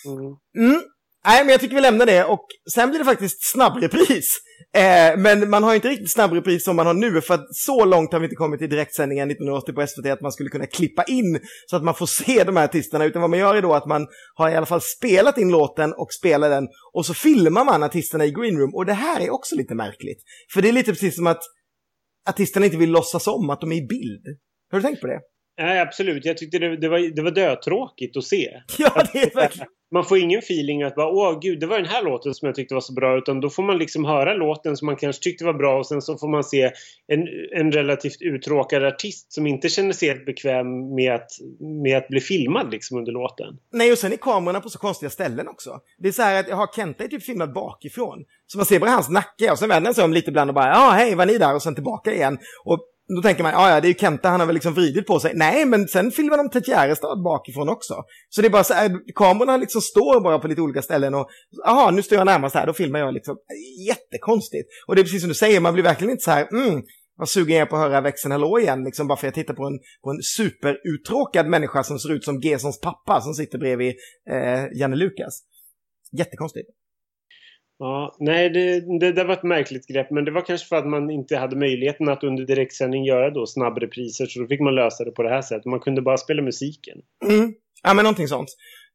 Mm. 0.06 0.36
Mm. 0.70 0.80
Nej, 1.24 1.44
men 1.44 1.52
jag 1.52 1.60
tycker 1.60 1.74
vi 1.74 1.80
lämnar 1.80 2.06
det 2.06 2.24
och 2.24 2.46
sen 2.74 2.90
blir 2.90 2.98
det 2.98 3.04
faktiskt 3.04 3.52
snabbrepris. 3.52 4.40
Eh, 4.74 5.16
men 5.18 5.50
man 5.50 5.62
har 5.62 5.74
inte 5.74 5.88
riktigt 5.88 6.12
snabbrepris 6.12 6.64
som 6.64 6.76
man 6.76 6.86
har 6.86 6.94
nu, 6.94 7.20
för 7.20 7.34
att 7.34 7.46
så 7.50 7.84
långt 7.84 8.12
har 8.12 8.20
vi 8.20 8.24
inte 8.24 8.36
kommit 8.36 8.62
i 8.62 8.66
direktsändningen 8.66 9.30
1980 9.30 9.74
på 9.74 9.86
SVT 9.86 10.06
att 10.06 10.20
man 10.20 10.32
skulle 10.32 10.48
kunna 10.50 10.66
klippa 10.66 11.04
in 11.04 11.40
så 11.66 11.76
att 11.76 11.84
man 11.84 11.94
får 11.94 12.06
se 12.06 12.44
de 12.44 12.56
här 12.56 12.64
artisterna, 12.64 13.04
utan 13.04 13.20
vad 13.22 13.30
man 13.30 13.38
gör 13.38 13.54
är 13.54 13.62
då 13.62 13.74
att 13.74 13.86
man 13.86 14.06
har 14.34 14.50
i 14.50 14.54
alla 14.54 14.66
fall 14.66 14.80
spelat 14.80 15.38
in 15.38 15.50
låten 15.50 15.92
och 15.92 16.12
spelar 16.12 16.50
den 16.50 16.68
och 16.92 17.06
så 17.06 17.14
filmar 17.14 17.64
man 17.64 17.82
artisterna 17.82 18.24
i 18.24 18.30
green 18.30 18.58
room 18.58 18.74
och 18.74 18.86
det 18.86 18.92
här 18.92 19.20
är 19.20 19.30
också 19.30 19.56
lite 19.56 19.74
märkligt. 19.74 20.22
För 20.52 20.62
det 20.62 20.68
är 20.68 20.72
lite 20.72 20.92
precis 20.92 21.16
som 21.16 21.26
att 21.26 21.42
artisterna 22.28 22.66
inte 22.66 22.78
vill 22.78 22.90
låtsas 22.90 23.26
om 23.26 23.50
att 23.50 23.60
de 23.60 23.72
är 23.72 23.76
i 23.76 23.86
bild. 23.86 24.24
Har 24.70 24.78
du 24.78 24.82
tänkt 24.82 25.00
på 25.00 25.06
det? 25.06 25.20
Nej, 25.60 25.80
absolut. 25.80 26.24
Jag 26.24 26.38
tyckte 26.38 26.58
det, 26.58 26.76
det, 26.76 26.88
var, 26.88 27.16
det 27.16 27.22
var 27.22 27.30
dötråkigt 27.30 28.16
att 28.16 28.24
se. 28.24 28.50
Ja, 28.78 29.02
det 29.12 29.18
är 29.18 29.34
verkligen... 29.34 29.68
Man 29.92 30.04
får 30.04 30.18
ingen 30.18 30.38
feeling 30.38 30.82
att 30.82 30.94
bara 30.94 31.08
åh 31.08 31.40
gud, 31.40 31.60
det 31.60 31.66
var 31.66 31.76
den 31.76 31.86
här 31.86 32.02
låten 32.02 32.34
som 32.34 32.46
jag 32.46 32.54
tyckte 32.54 32.74
var 32.74 32.80
så 32.80 32.92
bra. 32.92 33.18
Utan 33.18 33.40
då 33.40 33.50
får 33.50 33.62
man 33.62 33.78
liksom 33.78 34.04
höra 34.04 34.34
låten 34.34 34.76
som 34.76 34.86
man 34.86 34.96
kanske 34.96 35.22
tyckte 35.22 35.44
var 35.44 35.52
bra 35.52 35.78
och 35.78 35.86
sen 35.86 36.02
så 36.02 36.18
får 36.18 36.28
man 36.28 36.44
se 36.44 36.70
en, 37.06 37.28
en 37.56 37.72
relativt 37.72 38.22
uttråkad 38.22 38.84
artist 38.84 39.32
som 39.32 39.46
inte 39.46 39.68
känner 39.68 39.92
sig 39.92 40.08
helt 40.08 40.26
bekväm 40.26 40.94
med 40.94 41.14
att, 41.14 41.30
med 41.82 41.98
att 41.98 42.08
bli 42.08 42.20
filmad 42.20 42.70
liksom 42.70 42.98
under 42.98 43.12
låten. 43.12 43.58
Nej, 43.72 43.92
och 43.92 43.98
sen 43.98 44.12
är 44.12 44.16
kamerorna 44.16 44.60
på 44.60 44.70
så 44.70 44.78
konstiga 44.78 45.10
ställen 45.10 45.48
också. 45.48 45.80
Det 45.98 46.08
är 46.08 46.12
så 46.12 46.22
här 46.22 46.40
att 46.40 46.48
jag 46.48 46.56
har 46.56 46.68
Kenta 46.76 47.04
är 47.04 47.08
typ 47.08 47.22
filmad 47.22 47.52
bakifrån. 47.52 48.24
Så 48.46 48.58
man 48.58 48.66
ser 48.66 48.78
bara 48.78 48.90
hans 48.90 49.08
nacke 49.08 49.50
och 49.50 49.58
sen 49.58 49.68
vänder 49.68 49.86
han 49.86 49.94
sig 49.94 50.04
om 50.04 50.12
lite 50.12 50.30
ibland 50.30 50.50
och 50.50 50.54
bara 50.54 50.68
ja, 50.68 50.90
hej, 50.90 51.14
var 51.14 51.26
ni 51.26 51.38
där? 51.38 51.54
Och 51.54 51.62
sen 51.62 51.74
tillbaka 51.74 52.14
igen. 52.14 52.38
Och 52.64 52.78
då 53.16 53.22
tänker 53.22 53.42
man, 53.42 53.52
ja, 53.52 53.70
ja, 53.70 53.80
det 53.80 53.86
är 53.86 53.88
ju 53.88 53.94
Kenta, 53.94 54.28
han 54.28 54.40
har 54.40 54.46
väl 54.46 54.54
liksom 54.54 54.74
vridit 54.74 55.06
på 55.06 55.20
sig. 55.20 55.32
Nej, 55.34 55.64
men 55.64 55.88
sen 55.88 56.10
filmar 56.10 56.36
de 56.36 56.50
Ted 56.50 56.68
Gärdestad 56.68 57.22
bakifrån 57.22 57.68
också. 57.68 57.94
Så 58.28 58.40
det 58.40 58.48
är 58.48 58.50
bara 58.50 58.64
så 58.64 58.74
här, 58.74 59.12
kamerorna 59.14 59.56
liksom 59.56 59.80
står 59.80 60.20
bara 60.20 60.38
på 60.38 60.48
lite 60.48 60.60
olika 60.60 60.82
ställen 60.82 61.14
och, 61.14 61.28
jaha, 61.64 61.90
nu 61.90 62.02
står 62.02 62.18
jag 62.18 62.24
närmast 62.24 62.54
här, 62.54 62.66
då 62.66 62.72
filmar 62.72 62.98
jag 62.98 63.14
liksom. 63.14 63.36
Jättekonstigt. 63.88 64.68
Och 64.86 64.94
det 64.94 65.00
är 65.00 65.02
precis 65.02 65.20
som 65.20 65.28
du 65.28 65.34
säger, 65.34 65.60
man 65.60 65.74
blir 65.74 65.84
verkligen 65.84 66.10
inte 66.10 66.24
så 66.24 66.30
här, 66.30 66.48
mm, 66.52 66.82
vad 67.16 67.28
sugen 67.28 67.56
jag 67.56 67.66
är 67.66 67.70
på 67.70 67.76
att 67.76 67.82
höra 67.82 68.00
växeln 68.00 68.32
hallå 68.32 68.58
igen, 68.60 68.84
liksom 68.84 69.08
bara 69.08 69.18
för 69.18 69.28
att 69.28 69.36
jag 69.36 69.44
tittar 69.44 69.54
på 69.54 69.64
en, 69.64 69.78
på 70.04 70.10
en 70.10 70.22
superuttråkad 70.22 71.46
människa 71.46 71.82
som 71.82 71.98
ser 71.98 72.12
ut 72.12 72.24
som 72.24 72.40
Gesons 72.40 72.80
pappa 72.80 73.20
som 73.20 73.34
sitter 73.34 73.58
bredvid 73.58 73.94
eh, 74.30 74.78
Janne 74.80 74.96
Lukas. 74.96 75.42
Jättekonstigt. 76.12 76.68
Ja, 77.82 78.16
nej, 78.18 78.50
det, 78.50 78.98
det, 79.00 79.12
det 79.12 79.24
var 79.24 79.34
ett 79.34 79.42
märkligt 79.42 79.86
grepp. 79.86 80.10
Men 80.10 80.24
det 80.24 80.30
var 80.30 80.40
kanske 80.40 80.68
för 80.68 80.76
att 80.76 80.86
man 80.86 81.10
inte 81.10 81.36
hade 81.36 81.56
möjligheten 81.56 82.08
att 82.08 82.24
under 82.24 82.44
direktsändning 82.44 83.04
göra 83.04 83.30
då 83.30 83.46
snabbrepriser. 83.46 84.26
Så 84.26 84.40
då 84.40 84.46
fick 84.46 84.60
man 84.60 84.74
lösa 84.74 85.04
det 85.04 85.10
på 85.10 85.22
det 85.22 85.28
här 85.28 85.42
sättet. 85.42 85.64
Man 85.64 85.80
kunde 85.80 86.02
bara 86.02 86.16
spela 86.16 86.42
musiken. 86.42 86.98
Mm. 87.28 87.54
Ja, 87.82 87.94
men 87.94 88.02
någonting 88.02 88.28
sånt. 88.28 88.48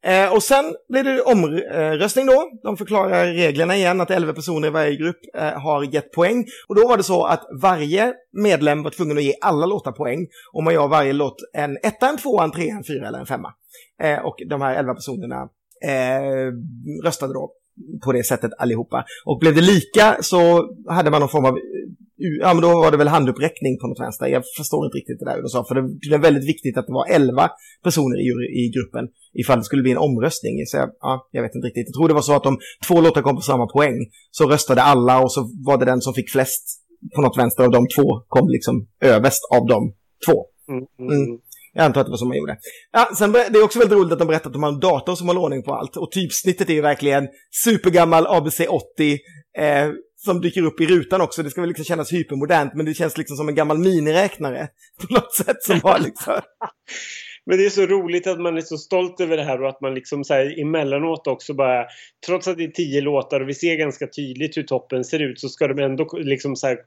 Eh, 0.05 0.33
och 0.33 0.43
sen 0.43 0.65
blir 0.89 1.03
det 1.03 1.21
omröstning 1.21 2.25
då. 2.25 2.51
De 2.63 2.77
förklarar 2.77 3.25
reglerna 3.25 3.75
igen 3.75 4.01
att 4.01 4.11
11 4.11 4.33
personer 4.33 4.67
i 4.67 4.71
varje 4.71 4.95
grupp 4.95 5.19
eh, 5.37 5.61
har 5.61 5.83
gett 5.83 6.11
poäng. 6.11 6.45
Och 6.67 6.75
då 6.75 6.87
var 6.87 6.97
det 6.97 7.03
så 7.03 7.25
att 7.25 7.41
varje 7.61 8.13
medlem 8.43 8.83
var 8.83 8.91
tvungen 8.91 9.17
att 9.17 9.23
ge 9.23 9.33
alla 9.41 9.65
låtar 9.65 9.91
poäng. 9.91 10.27
Och 10.53 10.63
man 10.63 10.73
gör 10.73 10.87
varje 10.87 11.13
låt 11.13 11.35
en 11.53 11.77
etta, 11.83 12.09
en 12.09 12.17
tvåa, 12.17 12.43
en 12.43 12.51
trea, 12.51 12.75
en 12.75 12.83
fyra 12.83 13.07
eller 13.07 13.19
en 13.19 13.25
femma. 13.25 13.53
Eh, 14.03 14.25
och 14.25 14.35
de 14.49 14.61
här 14.61 14.75
11 14.75 14.93
personerna 14.93 15.49
eh, 15.87 16.51
röstade 17.03 17.33
då 17.33 17.51
på 18.03 18.11
det 18.11 18.23
sättet 18.23 18.51
allihopa. 18.57 19.05
Och 19.25 19.39
blev 19.39 19.55
det 19.55 19.61
lika 19.61 20.17
så 20.21 20.69
hade 20.89 21.11
man 21.11 21.19
någon 21.19 21.29
form 21.29 21.45
av 21.45 21.57
ja 22.17 22.53
men 22.53 22.61
då 22.61 22.69
var 22.69 22.91
det 22.91 22.97
väl 22.97 23.07
handuppräckning 23.07 23.77
på 23.79 23.87
något 23.87 23.99
vänster. 23.99 24.27
Jag 24.27 24.43
förstår 24.57 24.85
inte 24.85 24.97
riktigt 24.97 25.19
det 25.19 25.25
där 25.25 25.41
du 25.41 25.49
sa, 25.49 25.65
för 25.67 25.75
det, 25.75 26.09
det 26.09 26.15
är 26.15 26.19
väldigt 26.19 26.49
viktigt 26.49 26.77
att 26.77 26.87
det 26.87 26.93
var 26.93 27.07
11 27.09 27.49
personer 27.83 28.17
i, 28.19 28.27
i 28.61 28.71
gruppen 28.75 29.07
ifall 29.33 29.57
det 29.57 29.63
skulle 29.63 29.81
bli 29.81 29.91
en 29.91 29.97
omröstning. 29.97 30.65
Så 30.65 30.77
jag, 30.77 30.89
ja, 30.99 31.27
jag 31.31 31.41
vet 31.41 31.55
inte 31.55 31.67
riktigt. 31.67 31.87
Jag 31.87 31.93
tror 31.93 32.07
det 32.07 32.13
var 32.13 32.21
så 32.21 32.35
att 32.35 32.45
om 32.45 32.57
två 32.87 33.01
låtar 33.01 33.21
kom 33.21 33.35
på 33.35 33.41
samma 33.41 33.67
poäng 33.67 33.95
så 34.31 34.49
röstade 34.49 34.81
alla 34.81 35.21
och 35.23 35.31
så 35.31 35.49
var 35.65 35.77
det 35.77 35.85
den 35.85 36.01
som 36.01 36.13
fick 36.13 36.31
flest 36.31 36.63
på 37.15 37.21
något 37.21 37.37
vänster 37.37 37.63
av 37.63 37.71
de 37.71 37.87
två 37.95 38.19
kom 38.27 38.49
liksom 38.49 38.87
överst 39.01 39.41
av 39.55 39.67
de 39.67 39.93
två. 40.25 40.45
Mm, 40.69 40.85
mm, 40.99 41.23
Mm. 41.23 41.39
Jag 41.77 41.85
antar 41.85 42.01
att 42.01 42.07
det 42.07 42.11
var 42.11 42.17
så 42.17 42.25
man 42.25 42.37
gjorde. 42.37 42.57
Ja, 42.91 43.09
sen, 43.17 43.31
det 43.31 43.39
är 43.39 43.63
också 43.63 43.79
väldigt 43.79 43.97
roligt 43.97 44.13
att 44.13 44.19
de 44.19 44.27
berättar 44.27 44.49
att 44.49 44.53
de 44.53 44.63
har 44.63 44.71
en 44.71 44.79
dator 44.79 45.15
som 45.15 45.27
har 45.27 45.37
ordning 45.37 45.63
på 45.63 45.73
allt. 45.73 45.97
Och 45.97 46.11
typsnittet 46.11 46.69
är 46.69 46.73
ju 46.73 46.81
verkligen 46.81 47.27
supergammal 47.63 48.27
ABC80 48.27 49.17
eh, 49.57 49.89
som 50.25 50.41
dyker 50.41 50.65
upp 50.65 50.81
i 50.81 50.85
rutan 50.85 51.21
också. 51.21 51.43
Det 51.43 51.49
ska 51.49 51.61
väl 51.61 51.67
liksom 51.67 51.85
kännas 51.85 52.13
hypermodernt, 52.13 52.73
men 52.75 52.85
det 52.85 52.93
känns 52.93 53.17
liksom 53.17 53.37
som 53.37 53.49
en 53.49 53.55
gammal 53.55 53.77
miniräknare 53.77 54.67
på 55.01 55.13
något 55.13 55.33
sätt 55.33 55.63
som 55.63 55.79
har 55.83 55.99
liksom... 56.05 56.41
Men 57.45 57.57
det 57.57 57.65
är 57.65 57.69
så 57.69 57.85
roligt 57.85 58.27
att 58.27 58.41
man 58.41 58.57
är 58.57 58.61
så 58.61 58.77
stolt 58.77 59.21
över 59.21 59.37
det 59.37 59.43
här 59.43 59.61
och 59.61 59.69
att 59.69 59.81
man 59.81 59.93
liksom 59.93 60.23
så 60.23 60.33
här 60.33 60.59
emellanåt 60.59 61.27
också 61.27 61.53
bara 61.53 61.85
Trots 62.27 62.47
att 62.47 62.57
det 62.57 62.63
är 62.63 62.71
tio 62.71 63.01
låtar 63.01 63.41
och 63.41 63.49
vi 63.49 63.53
ser 63.53 63.75
ganska 63.75 64.07
tydligt 64.07 64.57
hur 64.57 64.63
toppen 64.63 65.03
ser 65.03 65.21
ut 65.21 65.39
så 65.39 65.49
ska 65.49 65.67
de 65.67 65.83
ändå 65.83 66.17
liksom 66.17 66.55
så 66.55 66.67
här 66.67 66.77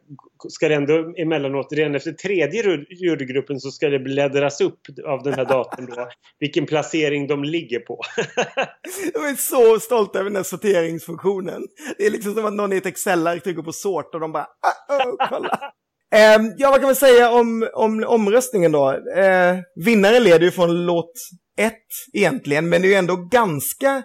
Ska 0.48 0.68
det 0.68 0.74
ändå 0.74 1.14
emellanåt 1.16 1.72
redan 1.72 1.94
efter 1.94 2.12
tredje 2.12 2.62
ru- 2.62 2.86
jurygruppen 2.90 3.60
så 3.60 3.70
ska 3.70 3.88
det 3.88 3.98
bläddras 3.98 4.60
upp 4.60 4.80
av 5.06 5.22
den 5.22 5.34
här 5.34 5.44
datorn 5.44 5.86
då 5.86 6.08
Vilken 6.38 6.66
placering 6.66 7.26
de 7.26 7.44
ligger 7.44 7.80
på. 7.80 8.00
Jag 9.14 9.28
är 9.30 9.34
så 9.34 9.80
stolt 9.80 10.16
över 10.16 10.24
den 10.24 10.36
här 10.36 10.42
sorteringsfunktionen. 10.42 11.62
Det 11.98 12.06
är 12.06 12.10
liksom 12.10 12.34
som 12.34 12.44
att 12.44 12.54
någon 12.54 12.72
i 12.72 12.76
ett 12.76 12.86
Excel-ark 12.86 13.42
trycker 13.42 13.62
på 13.62 13.72
sort 13.72 14.14
och 14.14 14.20
de 14.20 14.32
bara 14.32 14.46
ah, 14.88 15.04
oh, 15.04 15.28
kolla. 15.28 15.72
Eh, 16.14 16.38
ja, 16.56 16.70
vad 16.70 16.80
kan 16.80 16.88
man 16.88 16.94
säga 16.94 17.30
om, 17.30 17.68
om 17.74 18.04
omröstningen 18.06 18.72
då? 18.72 18.90
Eh, 19.16 19.58
vinnaren 19.84 20.24
leder 20.24 20.44
ju 20.44 20.50
från 20.50 20.86
låt 20.86 21.12
1 21.58 21.74
egentligen, 22.12 22.68
men 22.68 22.82
det 22.82 22.88
är 22.88 22.90
ju 22.90 22.94
ändå 22.94 23.16
ganska 23.16 24.02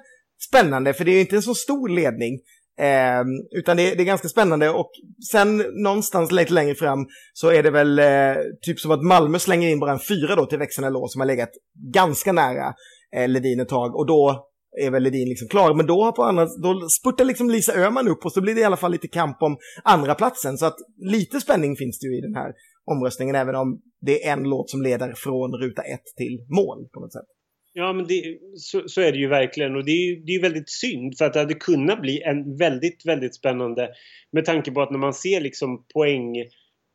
spännande, 0.50 0.94
för 0.94 1.06
det 1.06 1.12
är 1.12 1.14
ju 1.14 1.22
inte 1.22 1.36
en 1.36 1.42
så 1.42 1.56
stor 1.56 1.90
ledning. 1.90 2.40
Eh, 2.80 3.24
utan 3.60 3.78
det, 3.78 3.96
det 3.96 4.04
är 4.04 4.06
ganska 4.06 4.30
spännande 4.30 4.70
och 4.70 4.92
sen 5.32 5.58
någonstans 5.58 6.32
lite 6.32 6.54
längre 6.54 6.76
fram 6.76 7.06
så 7.34 7.50
är 7.52 7.64
det 7.64 7.72
väl 7.72 8.00
eh, 8.00 8.36
typ 8.62 8.80
som 8.80 8.92
att 8.92 9.04
Malmö 9.04 9.40
slänger 9.40 9.70
in 9.70 9.80
bara 9.80 9.92
en 9.92 10.00
fyra 10.00 10.36
då 10.36 10.46
till 10.46 10.58
växeln 10.58 10.94
låt 10.94 11.12
som 11.12 11.22
har 11.22 11.26
legat 11.26 11.52
ganska 11.94 12.32
nära 12.32 12.74
eh, 13.16 13.28
Ledin 13.28 13.60
ett 13.60 13.70
tag 13.70 13.96
och 13.96 14.08
då 14.08 14.50
är 14.82 14.92
väl 14.92 15.04
Ledin 15.04 15.30
liksom 15.30 15.48
klar. 15.48 15.74
Men 15.74 15.86
då, 15.86 16.04
har 16.04 16.12
på 16.12 16.24
annat, 16.24 16.50
då 16.64 16.90
spurtar 16.90 17.26
liksom 17.26 17.50
Lisa 17.50 17.74
Öhman 17.74 18.08
upp 18.08 18.26
och 18.26 18.32
så 18.32 18.42
blir 18.42 18.56
det 18.56 18.62
i 18.62 18.64
alla 18.64 18.78
fall 18.78 18.92
lite 18.92 19.08
kamp 19.08 19.38
om 19.42 19.58
andra 19.84 20.16
platsen 20.16 20.58
Så 20.58 20.66
att 20.66 20.78
lite 20.98 21.42
spänning 21.42 21.76
finns 21.76 22.00
det 22.00 22.08
ju 22.08 22.18
i 22.18 22.22
den 22.22 22.36
här 22.36 22.54
omröstningen 22.92 23.36
även 23.36 23.56
om 23.56 23.82
det 24.02 24.28
är 24.28 24.34
en 24.34 24.44
låt 24.44 24.70
som 24.70 24.82
leder 24.82 25.14
från 25.18 25.52
ruta 25.52 25.82
ett 25.82 26.06
till 26.18 26.46
mål 26.50 26.88
på 26.94 27.00
något 27.00 27.14
sätt. 27.14 27.30
Ja 27.74 27.94
men 27.94 28.08
det, 28.08 28.38
så, 28.56 28.84
så 28.86 29.02
är 29.02 29.12
det 29.12 29.18
ju 29.18 29.28
verkligen 29.28 29.76
och 29.76 29.86
det 29.86 29.92
är 29.92 30.06
ju 30.10 30.24
det 30.26 30.32
är 30.32 30.42
väldigt 30.42 30.70
synd 30.70 31.18
för 31.18 31.26
att 31.26 31.34
det 31.34 31.40
hade 31.40 31.54
kunnat 31.54 32.02
bli 32.02 32.22
en 32.22 32.58
väldigt, 32.58 33.06
väldigt 33.06 33.36
spännande 33.36 33.90
med 34.32 34.46
tanke 34.46 34.72
på 34.72 34.82
att 34.82 34.92
när 34.92 35.00
man 35.00 35.14
ser 35.14 35.42
liksom 35.42 35.86
poäng, 35.94 36.36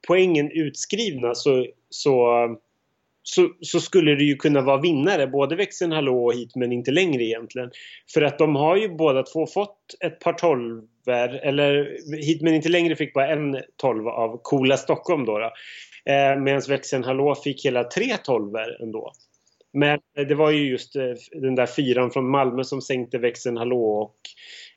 poängen 0.09 0.51
utskrivna 0.51 1.35
så, 1.35 1.67
så, 1.91 2.33
så, 3.35 3.49
så 3.61 3.81
skulle 3.81 4.15
det 4.15 4.25
ju 4.25 4.37
kunna 4.37 4.61
vara 4.61 4.81
vinnare 4.81 5.27
både 5.27 5.57
växeln 5.57 5.93
hallå 5.93 6.25
och 6.25 6.35
hit 6.35 6.57
men 6.57 6.73
inte 6.73 6.91
längre 6.91 7.25
egentligen. 7.25 7.71
För 8.15 8.23
att 8.23 8.39
de 8.39 8.57
har 8.57 8.77
ju 8.77 8.89
båda 8.89 9.23
två 9.23 9.47
fått 9.47 9.79
ett 10.05 10.21
par 10.21 10.33
tolver 10.33 11.29
eller 11.43 11.99
hit 12.17 12.43
men 12.43 12.55
inte 12.55 12.69
längre 12.69 12.97
fick 12.97 13.15
bara 13.15 13.29
en 13.29 13.57
tolva 13.77 14.11
av 14.11 14.41
Coola 14.43 14.77
Stockholm 14.77 15.25
då. 15.25 15.39
då. 15.39 15.53
Eh, 16.13 16.41
Medan 16.41 16.63
växeln 16.69 17.05
hallå 17.05 17.35
fick 17.35 17.65
hela 17.65 17.85
tre 17.85 18.17
tolver 18.25 18.83
ändå. 18.83 19.13
Men 19.73 19.99
det 20.29 20.35
var 20.35 20.51
ju 20.51 20.69
just 20.69 20.97
eh, 20.97 21.03
den 21.33 21.55
där 21.55 21.67
fyran 21.67 22.11
från 22.11 22.31
Malmö 22.31 22.65
som 22.65 22.81
sänkte 22.81 23.19
växeln 23.19 23.57
hallå 23.57 23.85
och 23.85 24.17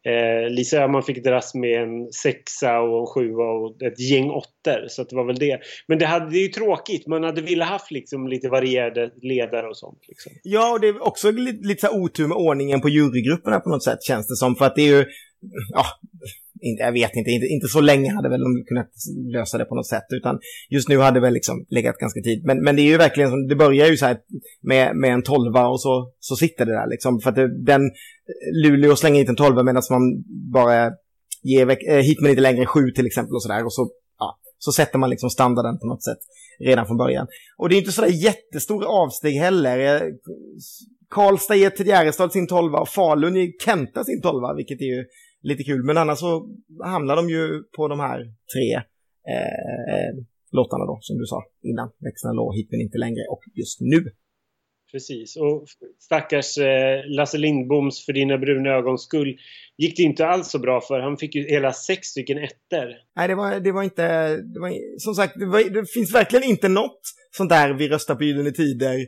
eh, 0.06 0.50
Lisa 0.50 0.78
Öhman 0.78 1.04
fick 1.04 1.24
dras 1.24 1.56
med 1.56 1.84
en 1.84 2.12
sexa 2.12 2.80
och 2.80 3.00
en 3.00 3.08
sjua 3.08 3.44
och 3.44 3.82
ett 3.82 4.00
gäng 4.00 4.30
åttor. 4.30 4.88
Så 4.88 5.02
att 5.02 5.10
det 5.10 5.16
var 5.16 5.26
väl 5.26 5.40
det. 5.40 5.60
Men 5.88 6.00
det, 6.00 6.06
hade, 6.06 6.30
det 6.30 6.38
är 6.38 6.42
ju 6.42 6.48
tråkigt. 6.48 7.08
Man 7.08 7.24
hade 7.24 7.42
velat 7.42 7.68
haft 7.68 7.92
liksom 7.92 8.28
lite 8.28 8.50
varierade 8.50 9.12
ledare 9.22 9.68
och 9.68 9.78
sånt. 9.78 10.00
Liksom. 10.08 10.32
Ja, 10.44 10.74
och 10.74 10.80
det 10.80 10.88
är 10.88 11.08
också 11.08 11.32
lite, 11.32 11.68
lite 11.68 11.88
så 11.88 12.02
otur 12.02 12.28
med 12.28 12.38
ordningen 12.38 12.82
på 12.82 12.90
jurygrupperna 12.90 13.60
på 13.60 13.70
något 13.70 13.84
sätt 13.84 14.04
känns 14.04 14.28
det 14.28 14.36
som. 14.36 14.56
För 14.56 14.66
att 14.66 14.76
det 14.76 14.82
är 14.82 14.98
ju, 14.98 15.06
ja, 15.74 15.86
jag 16.62 16.92
vet 16.92 17.16
inte, 17.16 17.32
inte, 17.32 17.46
inte 17.46 17.68
så 17.68 17.82
länge 17.82 18.14
hade 18.14 18.30
väl 18.30 18.42
de 18.42 18.64
kunnat 18.68 18.92
lösa 19.34 19.58
det 19.58 19.66
på 19.66 19.76
något 19.76 19.88
sätt. 19.88 20.06
Utan 20.10 20.40
just 20.70 20.90
nu 20.90 20.98
hade 20.98 21.20
väl 21.20 21.34
liksom 21.34 21.66
legat 21.70 21.98
ganska 21.98 22.22
tid. 22.22 22.46
Men, 22.46 22.64
men 22.64 22.76
det 22.76 22.82
är 22.82 22.88
ju 22.88 22.98
verkligen 22.98 23.30
som, 23.30 23.48
det 23.48 23.56
börjar 23.56 23.88
ju 23.88 23.98
så 23.98 24.06
här 24.06 24.18
med, 24.62 24.96
med 24.96 25.14
en 25.14 25.24
tolva 25.24 25.68
och 25.68 25.82
så, 25.82 26.12
så 26.20 26.36
sitter 26.36 26.66
det 26.66 26.72
där 26.74 26.90
liksom. 26.90 27.20
För 27.20 27.30
att 27.30 27.36
det, 27.36 27.64
den, 27.64 27.92
Luleå 28.64 28.96
slänger 28.96 29.20
hit 29.20 29.30
en 29.30 29.36
tolva 29.36 29.64
medan 29.64 29.84
man 29.90 30.24
bara 30.52 30.92
ger 31.44 31.90
eh, 31.90 31.98
hit 31.98 32.22
men 32.22 32.30
inte 32.30 32.42
längre 32.42 32.66
sju 32.66 32.92
till 32.92 33.06
exempel 33.06 33.36
och 33.36 33.44
sådär. 33.44 33.66
Och 33.66 33.74
så, 33.74 33.90
ja, 34.20 34.40
så 34.58 34.72
sätter 34.72 35.00
man 35.00 35.10
liksom 35.10 35.30
standarden 35.30 35.80
på 35.80 35.88
något 35.88 36.04
sätt 36.04 36.20
redan 36.60 36.88
från 36.88 36.98
början. 36.98 37.28
Och 37.58 37.70
det 37.70 37.76
är 37.76 37.78
inte 37.78 37.92
sådär 37.92 38.24
jättestora 38.24 38.88
avsteg 38.88 39.34
heller. 39.34 39.96
Eh, 39.96 40.02
Karlstad 41.10 41.56
ger 41.56 41.70
till 41.70 41.88
Järrestad 41.88 42.32
sin 42.32 42.48
tolva 42.48 42.80
och 42.80 42.90
Falun 42.90 43.36
ger 43.36 43.52
Kenta 43.66 44.04
sin 44.04 44.22
tolva, 44.22 44.54
vilket 44.54 44.82
är 44.82 44.86
ju 44.86 45.06
lite 45.42 45.64
kul. 45.64 45.84
Men 45.84 45.98
annars 45.98 46.20
så 46.20 46.48
hamnar 46.84 47.16
de 47.16 47.30
ju 47.30 47.64
på 47.76 47.88
de 47.88 48.00
här 48.00 48.20
tre 48.56 48.74
eh, 49.34 49.96
eh 49.96 50.26
låtarna 50.52 50.86
då, 50.86 50.98
som 51.02 51.18
du 51.18 51.26
sa 51.26 51.44
innan. 51.62 51.90
Växlarna 52.00 52.34
låg 52.34 52.56
hit 52.56 52.68
men 52.72 52.82
inte 52.82 52.98
längre 52.98 53.24
och 53.34 53.44
just 53.54 53.82
nu 53.82 54.00
precis. 54.92 55.38
Och 55.38 55.66
stackars 56.00 56.58
eh, 56.58 57.02
Lasse 57.06 57.38
Lindboms 57.38 58.06
För 58.06 58.14
dina 58.14 58.38
bruna 58.38 58.70
ögons 58.70 59.04
skull 59.04 59.38
gick 59.78 59.98
det 59.98 60.04
inte 60.04 60.28
alls 60.28 60.52
så 60.52 60.60
bra 60.60 60.82
för. 60.82 61.00
Han 61.00 61.18
fick 61.18 61.36
ju 61.36 61.48
hela 61.48 61.74
sex 61.74 62.08
stycken 62.08 62.38
ettor. 62.38 62.88
Nej, 63.16 63.28
det 63.28 63.36
var, 63.36 63.60
det 63.60 63.72
var 63.72 63.84
inte... 63.84 64.38
Det 64.38 64.60
var, 64.60 65.00
som 65.00 65.16
sagt, 65.16 65.34
det, 65.40 65.46
var, 65.46 65.70
det 65.70 65.86
finns 65.94 66.16
verkligen 66.16 66.50
inte 66.50 66.68
något 66.68 67.02
sånt 67.38 67.50
där 67.50 67.74
vi 67.74 67.90
röstar 67.90 68.16
på 68.16 68.24
Gyllene 68.24 68.52
Tider 68.52 69.08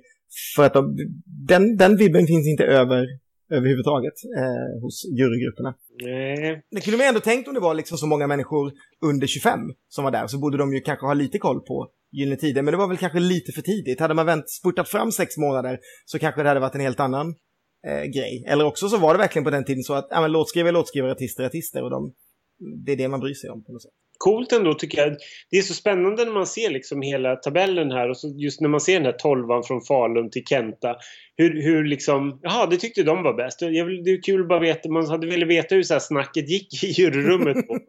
för 0.55 0.63
att 0.63 0.73
de, 0.73 0.97
den, 1.25 1.77
den 1.77 1.97
vibben 1.97 2.27
finns 2.27 2.47
inte 2.47 2.63
över 2.63 3.05
överhuvudtaget 3.51 4.13
eh, 4.37 4.81
hos 4.81 5.05
jurygrupperna. 5.19 5.75
Nej. 6.01 6.63
Det 6.71 6.81
kunde 6.81 6.97
man 6.97 7.07
ändå 7.07 7.19
tänkt 7.19 7.47
om 7.47 7.53
det 7.53 7.59
var 7.59 7.73
liksom 7.73 7.97
så 7.97 8.07
många 8.07 8.27
människor 8.27 8.71
under 9.01 9.27
25 9.27 9.59
som 9.89 10.03
var 10.03 10.11
där 10.11 10.27
så 10.27 10.37
borde 10.37 10.57
de 10.57 10.73
ju 10.73 10.79
kanske 10.79 11.05
ha 11.05 11.13
lite 11.13 11.37
koll 11.37 11.59
på 11.59 11.87
Gyllene 12.13 12.37
Tider. 12.37 12.61
Men 12.61 12.71
det 12.71 12.77
var 12.77 12.87
väl 12.87 12.97
kanske 12.97 13.19
lite 13.19 13.51
för 13.51 13.61
tidigt. 13.61 13.99
Hade 13.99 14.13
man 14.13 14.25
vänt, 14.25 14.49
spurtat 14.49 14.89
fram 14.89 15.11
sex 15.11 15.37
månader 15.37 15.79
så 16.05 16.19
kanske 16.19 16.43
det 16.43 16.49
hade 16.49 16.59
varit 16.59 16.75
en 16.75 16.81
helt 16.81 16.99
annan 16.99 17.35
eh, 17.87 18.03
grej. 18.03 18.45
Eller 18.47 18.65
också 18.65 18.89
så 18.89 18.97
var 18.97 19.13
det 19.13 19.17
verkligen 19.17 19.43
på 19.43 19.49
den 19.49 19.65
tiden 19.65 19.83
så 19.83 19.93
att 19.93 20.07
ja, 20.09 20.21
men 20.21 20.31
låtskrivare, 20.31 20.71
låtskrivare, 20.71 21.11
artister, 21.11 21.43
artister 21.43 21.83
och 21.83 21.89
de, 21.89 22.13
det 22.85 22.91
är 22.91 22.95
det 22.95 23.07
man 23.07 23.19
bryr 23.19 23.33
sig 23.33 23.49
om 23.49 23.63
på 23.63 23.71
något 23.71 23.81
sätt. 23.81 23.91
Coolt 24.17 24.51
ändå 24.51 24.73
tycker 24.73 24.97
jag. 24.97 25.17
Det 25.51 25.57
är 25.57 25.61
så 25.61 25.73
spännande 25.73 26.25
när 26.25 26.31
man 26.31 26.47
ser 26.47 26.69
liksom 26.69 27.01
hela 27.01 27.35
tabellen 27.35 27.91
här 27.91 28.09
och 28.09 28.17
så 28.17 28.27
just 28.37 28.61
när 28.61 28.69
man 28.69 28.81
ser 28.81 28.93
den 28.93 29.05
här 29.05 29.11
tolvan 29.11 29.63
från 29.63 29.81
Falun 29.81 30.29
till 30.29 30.43
Kenta. 30.45 30.95
Hur, 31.35 31.63
hur 31.63 31.83
liksom, 31.83 32.39
jaha 32.41 32.65
det 32.65 32.77
tyckte 32.77 33.03
de 33.03 33.23
var 33.23 33.33
bäst. 33.33 33.61
Jag 33.61 33.85
vill, 33.85 34.03
det 34.03 34.11
är 34.11 34.21
kul 34.21 34.41
att 34.41 34.47
bara 34.47 34.59
veta, 34.59 34.89
man 34.89 35.07
hade 35.07 35.27
velat 35.27 35.49
veta 35.49 35.75
hur 35.75 35.83
så 35.83 35.93
här 35.93 35.99
snacket 35.99 36.49
gick 36.49 36.83
i 36.83 36.87
juryrummet. 36.87 37.67
På, 37.67 37.79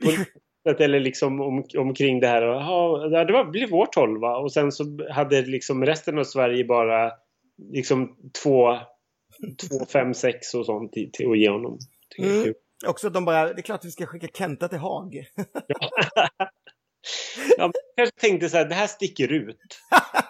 på, 0.00 0.10
eller 0.66 1.00
liksom 1.00 1.40
om, 1.40 1.64
omkring 1.78 2.20
det 2.20 2.26
här. 2.26 2.42
Och, 2.42 2.54
Jaha, 2.54 3.24
det 3.24 3.32
var, 3.32 3.44
blev 3.44 3.70
vår 3.70 3.86
tolva 3.86 4.36
och 4.36 4.52
sen 4.52 4.72
så 4.72 4.84
hade 5.10 5.42
liksom 5.42 5.86
resten 5.86 6.18
av 6.18 6.24
Sverige 6.24 6.64
bara 6.64 7.12
liksom 7.72 8.16
två, 8.42 8.78
två 9.68 9.86
fem, 9.92 10.14
sex 10.14 10.54
och 10.54 10.66
sånt 10.66 10.92
till, 10.92 11.10
till 11.12 11.30
att 11.30 11.38
ge 11.38 11.50
honom. 11.50 11.78
Mm. 12.18 12.54
Också 12.86 13.06
att 13.06 13.14
de 13.14 13.24
bara, 13.24 13.52
det 13.52 13.60
är 13.60 13.62
klart 13.62 13.80
att 13.80 13.84
vi 13.84 13.90
ska 13.90 14.06
skicka 14.06 14.28
Kenta 14.38 14.68
till 14.68 14.78
Haag. 14.78 15.26
Ja, 17.58 17.58
jag 17.58 17.72
kanske 17.96 18.20
tänkte 18.20 18.48
så 18.48 18.56
här, 18.56 18.64
det 18.64 18.74
här 18.74 18.86
sticker 18.86 19.32
ut. 19.32 19.78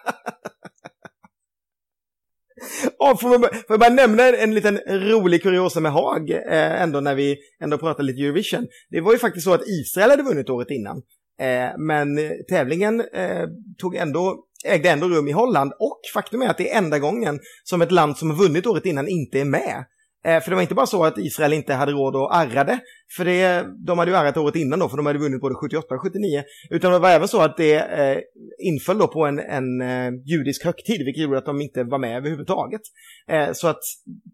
Ja, 2.99 3.17
får, 3.17 3.29
man, 3.29 3.41
får 3.41 3.65
jag 3.69 3.81
bara 3.81 3.91
nämna 3.91 4.23
en 4.29 4.55
liten 4.55 4.79
rolig 4.89 5.43
kuriosa 5.43 5.81
med 5.81 5.93
Haag, 5.93 6.31
eh, 6.31 6.83
ändå 6.83 7.01
när 7.01 7.15
vi 7.15 7.37
ändå 7.63 7.79
pratar 7.79 8.03
lite 8.03 8.23
Eurovision. 8.23 8.67
Det 8.91 9.01
var 9.01 9.13
ju 9.13 9.19
faktiskt 9.19 9.45
så 9.45 9.55
att 9.55 9.69
Israel 9.69 10.11
hade 10.11 10.23
vunnit 10.23 10.51
året 10.51 10.71
innan. 10.71 10.97
Eh, 11.41 11.79
men 11.79 12.19
eh, 12.19 12.31
tävlingen 12.49 13.01
eh, 13.01 13.47
tog 13.79 13.97
ändå, 13.97 14.45
ägde 14.65 14.91
ändå 14.91 15.09
rum 15.09 15.29
i 15.29 15.33
Holland 15.33 15.73
och 15.79 16.01
faktum 16.15 16.43
är 16.43 16.49
att 16.49 16.59
det 16.59 16.73
är 16.73 16.79
enda 16.79 16.99
gången 16.99 17.41
som 17.65 17.83
ett 17.83 17.93
land 17.93 18.17
som 18.17 18.31
har 18.31 18.37
vunnit 18.37 18.67
året 18.67 18.87
innan 18.87 19.09
inte 19.09 19.41
är 19.41 19.45
med. 19.45 19.85
Eh, 20.25 20.41
för 20.41 20.51
det 20.51 20.55
var 20.55 20.63
inte 20.63 20.75
bara 20.75 20.87
så 20.87 21.05
att 21.05 21.19
Israel 21.19 21.53
inte 21.53 21.75
hade 21.75 21.93
råd 21.93 22.17
att 22.17 22.33
arra 22.33 22.65
det, 22.65 22.79
för 23.17 23.25
det, 23.25 23.67
de 23.87 23.99
hade 23.99 24.11
ju 24.11 24.17
arrat 24.17 24.37
året 24.37 24.57
innan 24.57 24.79
då, 24.79 24.89
för 24.89 24.97
de 24.97 25.07
hade 25.07 25.19
vunnit 25.19 25.41
både 25.41 25.55
78 25.55 25.95
och 25.95 26.03
79, 26.03 26.43
utan 26.71 26.93
det 26.93 26.99
var 26.99 27.11
även 27.11 27.29
så 27.29 27.41
att 27.41 27.57
det 27.57 27.75
eh, 27.75 28.19
inföll 28.59 28.99
då 28.99 29.09
på 29.09 29.27
en, 29.27 29.39
en 29.39 29.81
eh, 29.81 30.11
judisk 30.25 30.65
högtid, 30.65 31.05
vilket 31.05 31.23
gjorde 31.23 31.39
att 31.39 31.47
de 31.47 31.61
inte 31.61 31.85
var 31.85 31.99
med 31.99 32.17
överhuvudtaget. 32.17 32.81
Eh, 33.29 33.53
så 33.53 33.69
att 33.69 33.81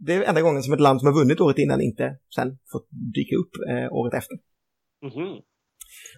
det 0.06 0.14
är 0.14 0.22
enda 0.22 0.40
gången 0.40 0.62
som 0.62 0.72
ett 0.72 0.80
land 0.80 1.00
som 1.00 1.06
har 1.06 1.14
vunnit 1.14 1.40
året 1.40 1.58
innan 1.58 1.80
inte 1.80 2.16
sen 2.34 2.48
fått 2.72 2.88
dyka 3.14 3.36
upp 3.36 3.52
eh, 3.70 3.92
året 3.92 4.14
efter. 4.14 4.36
Mhm. 5.02 5.40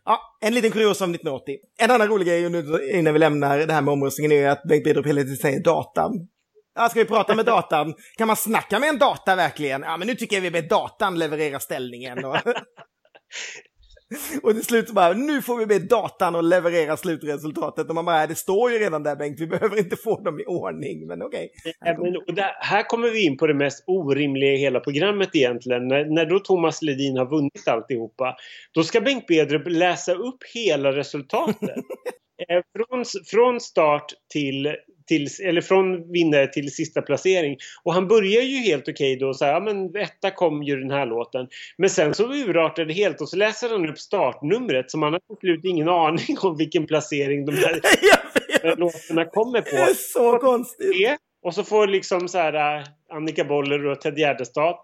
Ja, 0.04 0.18
en 0.40 0.54
liten 0.54 0.70
kuriosa 0.70 1.04
om 1.04 1.10
1980. 1.10 1.56
En 1.82 1.90
annan 1.90 2.08
rolig 2.08 2.26
grej 2.26 2.50
nu 2.50 2.64
innan 2.92 3.12
vi 3.12 3.18
lämnar 3.18 3.58
det 3.58 3.72
här 3.72 3.82
med 3.82 3.92
omröstningen 3.92 4.32
är 4.32 4.48
att 4.48 4.62
Bengt 4.68 4.84
Bedrup 4.84 5.06
hela 5.06 5.20
tiden 5.20 5.36
säger 5.36 5.62
datan. 5.62 6.28
Ja, 6.74 6.88
ska 6.88 7.00
vi 7.00 7.06
prata 7.06 7.34
med 7.34 7.46
datan? 7.46 7.94
Kan 8.16 8.26
man 8.26 8.36
snacka 8.36 8.78
med 8.78 8.88
en 8.88 8.98
data 8.98 9.36
verkligen? 9.36 9.82
Ja, 9.82 9.96
men 9.96 10.08
nu 10.08 10.14
tycker 10.14 10.36
jag 10.36 10.42
vi 10.42 10.50
ber 10.50 10.62
datan 10.62 11.18
leverera 11.18 11.60
ställningen. 11.60 12.24
Och, 12.24 12.36
och 14.42 14.52
till 14.52 14.64
slut 14.64 14.90
bara, 14.90 15.12
nu 15.12 15.42
får 15.42 15.58
vi 15.58 15.66
be 15.66 15.78
datan 15.78 16.36
att 16.36 16.44
leverera 16.44 16.96
slutresultatet. 16.96 17.88
Och 17.88 17.94
man 17.94 18.04
bara, 18.04 18.26
det 18.26 18.34
står 18.34 18.70
ju 18.70 18.78
redan 18.78 19.02
där 19.02 19.16
Bengt, 19.16 19.40
vi 19.40 19.46
behöver 19.46 19.78
inte 19.78 19.96
få 19.96 20.20
dem 20.20 20.40
i 20.40 20.44
ordning, 20.44 21.06
men 21.06 21.22
okej. 21.22 21.50
Ja, 21.80 21.98
men, 21.98 22.16
och 22.16 22.34
där, 22.34 22.56
här 22.60 22.82
kommer 22.82 23.10
vi 23.10 23.24
in 23.24 23.36
på 23.36 23.46
det 23.46 23.54
mest 23.54 23.84
orimliga 23.86 24.52
i 24.52 24.56
hela 24.56 24.80
programmet 24.80 25.28
egentligen. 25.32 25.88
När, 25.88 26.04
när 26.04 26.26
då 26.26 26.38
Thomas 26.38 26.82
Ledin 26.82 27.16
har 27.16 27.30
vunnit 27.30 27.68
alltihopa, 27.68 28.36
då 28.72 28.82
ska 28.82 29.00
Bengt 29.00 29.26
Bedrup 29.26 29.62
läsa 29.66 30.14
upp 30.14 30.44
hela 30.54 30.92
resultatet. 30.92 31.68
eh, 32.48 32.62
från, 32.76 33.04
från 33.26 33.60
start 33.60 34.06
till, 34.32 34.76
till, 35.06 35.28
eller 35.42 35.60
från 35.60 36.12
vinnare 36.12 36.46
till 36.46 36.74
sista 36.74 37.02
placering. 37.02 37.56
Och 37.82 37.94
han 37.94 38.08
börjar 38.08 38.42
ju 38.42 38.56
helt 38.56 38.88
okej 38.88 39.16
då 39.16 39.28
och 39.28 39.36
säger, 39.36 39.52
ja 39.52 39.60
men 39.60 39.96
etta 39.96 40.30
kom 40.30 40.62
ju 40.62 40.80
den 40.80 40.90
här 40.90 41.06
låten. 41.06 41.48
Men 41.78 41.90
sen 41.90 42.14
så 42.14 42.32
urartar 42.32 42.84
det 42.84 42.94
helt 42.94 43.20
och 43.20 43.28
så 43.28 43.36
läser 43.36 43.68
han 43.68 43.88
upp 43.88 43.98
startnumret 43.98 44.90
som 44.90 45.02
han 45.02 45.12
har 45.12 45.20
absolut 45.32 45.64
ingen 45.64 45.88
aning 45.88 46.36
om 46.42 46.56
vilken 46.56 46.86
placering 46.86 47.46
de 47.46 47.52
här 47.52 47.80
låtarna 48.76 49.24
kommer 49.24 49.60
på 49.60 49.70
det 49.70 49.82
är 49.82 49.94
så 49.94 50.38
konstigt. 50.38 51.16
Och 51.42 51.54
så 51.54 51.64
får 51.64 51.86
liksom 51.86 52.28
så 52.28 52.38
här 52.38 52.78
äh, 52.78 52.84
Annika 53.12 53.44
Boller 53.44 53.86
och 53.86 54.00
Ted 54.00 54.18
Gärdestad 54.18 54.76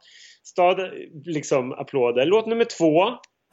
stad, 0.45 0.91
liksom 1.25 1.73
applåder. 1.73 2.27
Låt 2.27 2.47
nummer 2.47 2.65
två. 2.65 3.03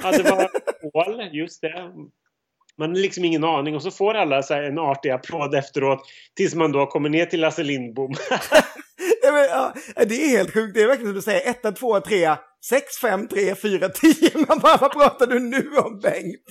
Ja, 0.03 0.11
det 0.11 0.23
var 0.23 0.49
Paul, 0.91 1.29
just 1.31 1.61
det. 1.61 1.91
Man 2.77 2.89
har 2.89 2.97
liksom 2.97 3.25
ingen 3.25 3.43
aning 3.43 3.75
och 3.75 3.83
så 3.83 3.91
får 3.91 4.13
alla 4.13 4.43
så 4.43 4.53
en 4.53 4.79
artig 4.79 5.09
applåd 5.09 5.55
efteråt 5.55 5.99
tills 6.35 6.55
man 6.55 6.71
då 6.71 6.85
kommer 6.85 7.09
ner 7.09 7.25
till 7.25 7.41
Lasse 7.41 7.63
Lindbom. 7.63 8.13
Ja, 9.23 9.31
men, 9.31 9.43
ja, 9.43 9.73
det 10.05 10.15
är 10.15 10.37
helt 10.37 10.53
sjukt. 10.53 10.73
Det 10.73 10.81
är 10.81 10.87
verkligen 10.87 11.09
som 11.09 11.15
du 11.15 11.21
säger. 11.21 11.49
1, 11.69 11.75
2, 11.75 11.99
3, 11.99 12.35
6, 12.65 12.97
5, 13.01 13.27
3, 13.27 13.55
4, 13.55 13.89
10. 13.89 14.31
Man 14.47 14.59
bara, 14.59 14.77
vad 14.77 14.91
pratar 14.91 15.27
du 15.27 15.39
nu 15.39 15.69
om 15.77 15.99
Bengt? 15.99 16.43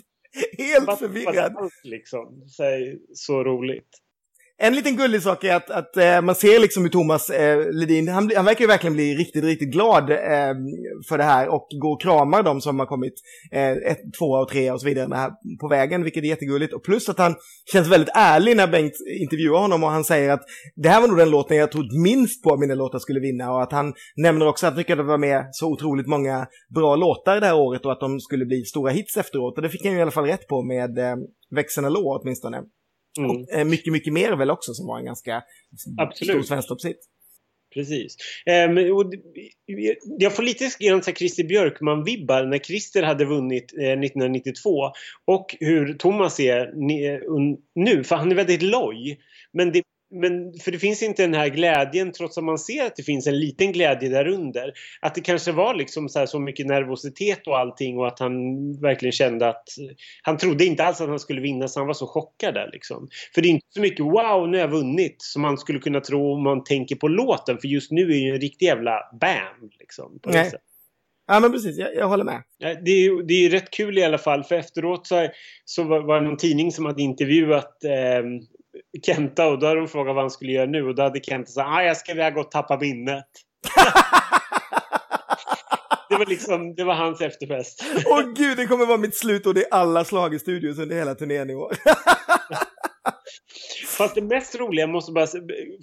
Helt 0.59 0.99
förvirrad. 0.99 1.53
Liksom. 1.83 2.43
Så, 2.47 2.63
så 3.15 3.45
roligt. 3.45 3.89
En 4.59 4.75
liten 4.75 4.97
gullig 4.97 5.23
sak 5.23 5.45
är 5.45 5.55
att, 5.55 5.71
att 5.71 5.97
eh, 5.97 6.21
man 6.23 6.35
ser 6.35 6.61
liksom 6.61 6.83
hur 6.83 6.91
Thomas 6.91 7.31
eh, 7.31 7.73
Ledin, 7.73 8.09
han, 8.09 8.31
han 8.37 8.45
verkar 8.45 8.61
ju 8.61 8.67
verkligen 8.67 8.95
bli 8.95 9.15
riktigt, 9.15 9.45
riktigt 9.45 9.73
glad 9.73 10.11
eh, 10.11 10.55
för 11.09 11.19
det 11.19 11.25
här 11.25 11.49
och 11.49 11.67
går 11.81 11.93
och 11.93 12.03
kramar 12.03 12.43
dem 12.43 12.61
som 12.61 12.79
har 12.79 12.87
kommit 12.87 13.15
eh, 13.53 13.71
ett, 13.71 13.99
tvåa 14.19 14.41
och 14.41 14.49
trea 14.49 14.75
och 14.75 14.81
så 14.81 14.87
vidare 14.87 15.15
här 15.15 15.31
på 15.61 15.69
vägen, 15.69 16.03
vilket 16.03 16.25
är 16.25 16.29
jättegulligt. 16.29 16.75
Och 16.75 16.85
plus 16.85 17.09
att 17.09 17.19
han 17.19 17.35
känns 17.73 17.89
väldigt 17.89 18.11
ärlig 18.15 18.57
när 18.57 18.67
Bengt 18.67 18.93
intervjuar 19.21 19.59
honom 19.61 19.85
och 19.85 19.91
han 19.91 20.05
säger 20.05 20.31
att 20.31 20.43
det 20.77 20.89
här 20.89 21.01
var 21.01 21.09
nog 21.09 21.19
den 21.19 21.31
låten 21.31 21.57
jag 21.57 21.73
trodde 21.73 22.01
minst 22.03 22.43
på 22.43 22.55
att 22.55 22.61
mina 22.61 22.75
låtar 22.75 22.99
skulle 22.99 23.21
vinna 23.21 23.53
och 23.53 23.63
att 23.63 23.73
han 23.73 23.95
nämner 24.17 24.49
också 24.49 24.67
att 24.67 24.73
han 24.73 24.83
tycker 24.83 24.93
att 24.93 24.99
det 24.99 25.05
var 25.05 25.19
med 25.19 25.49
så 25.53 25.73
otroligt 25.73 26.07
många 26.07 26.47
bra 26.75 26.97
låtar 26.97 27.41
det 27.41 27.47
här 27.47 27.57
året 27.57 27.87
och 27.87 27.93
att 27.93 28.01
de 28.01 28.21
skulle 28.21 28.45
bli 28.47 28.65
stora 28.65 28.93
hits 28.93 29.17
efteråt. 29.17 29.57
Och 29.57 29.63
det 29.63 29.71
fick 29.71 29.85
han 29.85 29.93
ju 29.93 29.99
i 29.99 30.03
alla 30.03 30.11
fall 30.11 30.27
rätt 30.27 30.47
på 30.47 30.63
med 30.63 30.99
eh, 30.99 31.17
Växeln 31.51 31.93
Lå 31.93 32.21
åtminstone. 32.23 32.63
Mm. 33.25 33.47
Eh, 33.53 33.65
mycket, 33.65 33.93
mycket 33.93 34.13
mer 34.13 34.33
väl 34.37 34.51
också 34.51 34.75
som 34.75 34.87
var 34.87 34.99
en 34.99 35.05
ganska 35.05 35.43
Absolut. 35.99 36.31
stor 36.35 36.43
svensktoppshit. 36.43 36.99
Precis. 37.75 38.17
Ehm, 38.47 38.79
och 38.79 39.13
jag 40.19 40.37
får 40.37 40.43
lite 40.43 40.71
grann 40.79 41.03
Christer 41.03 41.45
Björkman-vibbar 41.45 42.47
när 42.47 42.59
Christer 42.59 43.03
hade 43.03 43.25
vunnit 43.25 43.73
eh, 43.81 43.85
1992 44.01 44.71
och 45.25 45.57
hur 45.61 45.95
Thomas 45.95 46.41
är 46.41 46.73
ni- 46.87 47.05
eh, 47.07 47.19
un- 47.19 47.57
nu, 47.75 48.05
för 48.05 48.17
han 48.17 48.31
är 48.31 48.35
väldigt 48.37 48.63
loj. 48.63 49.19
Men, 49.53 49.73
det, 49.73 49.83
men 50.11 50.53
för 50.53 50.73
det 50.73 50.79
finns 50.79 51.03
inte 51.03 51.23
den 51.23 51.35
här 51.35 51.49
glädjen 51.49 52.13
trots 52.13 52.39
att 52.39 52.45
man 52.45 52.59
ser 52.59 52.87
att 52.87 52.97
det 52.97 53.03
finns 53.03 53.27
en 53.27 53.41
liten 53.41 53.73
glädje 53.73 54.09
där 54.09 54.29
under. 54.29 54.73
Att 55.01 55.15
det 55.15 55.21
kanske 55.21 55.53
var 55.53 55.75
liksom 55.75 56.09
så, 56.09 56.19
här 56.19 56.27
så 56.27 56.39
mycket 56.39 56.67
nervositet 56.67 57.47
och 57.47 57.59
allting 57.59 57.99
och 57.99 58.07
att 58.07 58.19
han 58.19 58.33
verkligen 58.81 59.13
kände 59.13 59.49
att 59.49 59.65
han 60.23 60.37
trodde 60.37 60.65
inte 60.65 60.85
alls 60.85 61.01
att 61.01 61.09
han 61.09 61.19
skulle 61.19 61.41
vinna 61.41 61.69
så 61.69 61.81
han 61.81 61.87
var 61.87 61.95
så 61.95 62.07
chockad 62.07 62.55
där 62.55 62.71
liksom. 62.73 63.09
För 63.35 63.43
det 63.43 63.49
är 63.49 63.51
inte 63.51 63.67
så 63.71 63.81
mycket 63.81 64.05
wow 64.05 64.49
nu 64.49 64.57
har 64.57 64.65
jag 64.65 64.71
vunnit 64.71 65.17
som 65.19 65.43
man 65.43 65.59
skulle 65.59 65.79
kunna 65.79 66.01
tro 66.01 66.33
om 66.33 66.43
man 66.43 66.65
tänker 66.65 66.97
på 66.97 67.09
låten 67.09 67.59
för 67.59 67.69
just 67.69 67.91
nu 67.91 68.03
är 68.03 68.07
det 68.07 68.15
ju 68.15 68.35
en 68.35 68.41
riktig 68.41 68.67
jävla 68.67 69.01
bam 69.21 69.71
liksom. 69.79 70.19
På 70.23 70.31
Nej. 70.31 70.53
Ja, 71.27 71.41
men 71.41 71.53
precis. 71.53 71.79
Jag, 71.79 71.95
jag 71.95 72.09
håller 72.09 72.25
med. 72.25 72.43
Det 72.59 72.91
är 72.91 73.23
det 73.23 73.35
är 73.35 73.51
rätt 73.51 73.71
kul 73.71 73.99
i 73.99 74.05
alla 74.05 74.19
fall 74.19 74.45
för 74.45 74.55
efteråt 74.55 75.07
så, 75.07 75.29
så 75.65 75.85
var, 75.85 76.01
var 76.01 76.21
det 76.21 76.27
någon 76.27 76.37
tidning 76.37 76.73
som 76.73 76.87
hade 76.87 77.03
intervjuat 77.03 77.85
eh, 77.85 78.23
Kenta 79.07 79.49
och 79.49 79.59
då 79.59 79.67
hade 79.67 79.81
de 79.81 79.89
frågat 79.89 80.15
vad 80.15 80.25
han 80.25 80.31
skulle 80.31 80.53
göra 80.53 80.67
nu 80.67 80.83
och 80.83 80.95
då 80.95 81.03
hade 81.03 81.21
Kenta 81.21 81.51
sagt 81.51 81.69
ah, 81.69 81.83
jag 81.83 81.97
ska 81.97 82.13
iväg 82.13 82.39
och 82.39 82.51
tappa 82.51 82.79
minnet. 82.79 83.27
det 86.09 86.17
var 86.17 86.27
liksom, 86.27 86.75
det 86.75 86.85
var 86.85 86.95
hans 86.95 87.21
efterfest. 87.21 87.85
Åh 88.07 88.23
gud, 88.37 88.57
det 88.57 88.67
kommer 88.67 88.87
vara 88.87 88.99
mitt 88.99 89.17
slutord 89.17 89.59
i 89.59 89.65
alla 89.71 90.05
schlagerstudios 90.05 90.79
under 90.79 90.97
hela 90.97 91.15
turnén 91.15 91.51
i 91.51 91.55
år. 91.55 91.77
Fast 93.99 94.15
det 94.15 94.23
mest 94.23 94.59
roliga 94.59 94.87
måste 94.87 95.13
bara... 95.13 95.27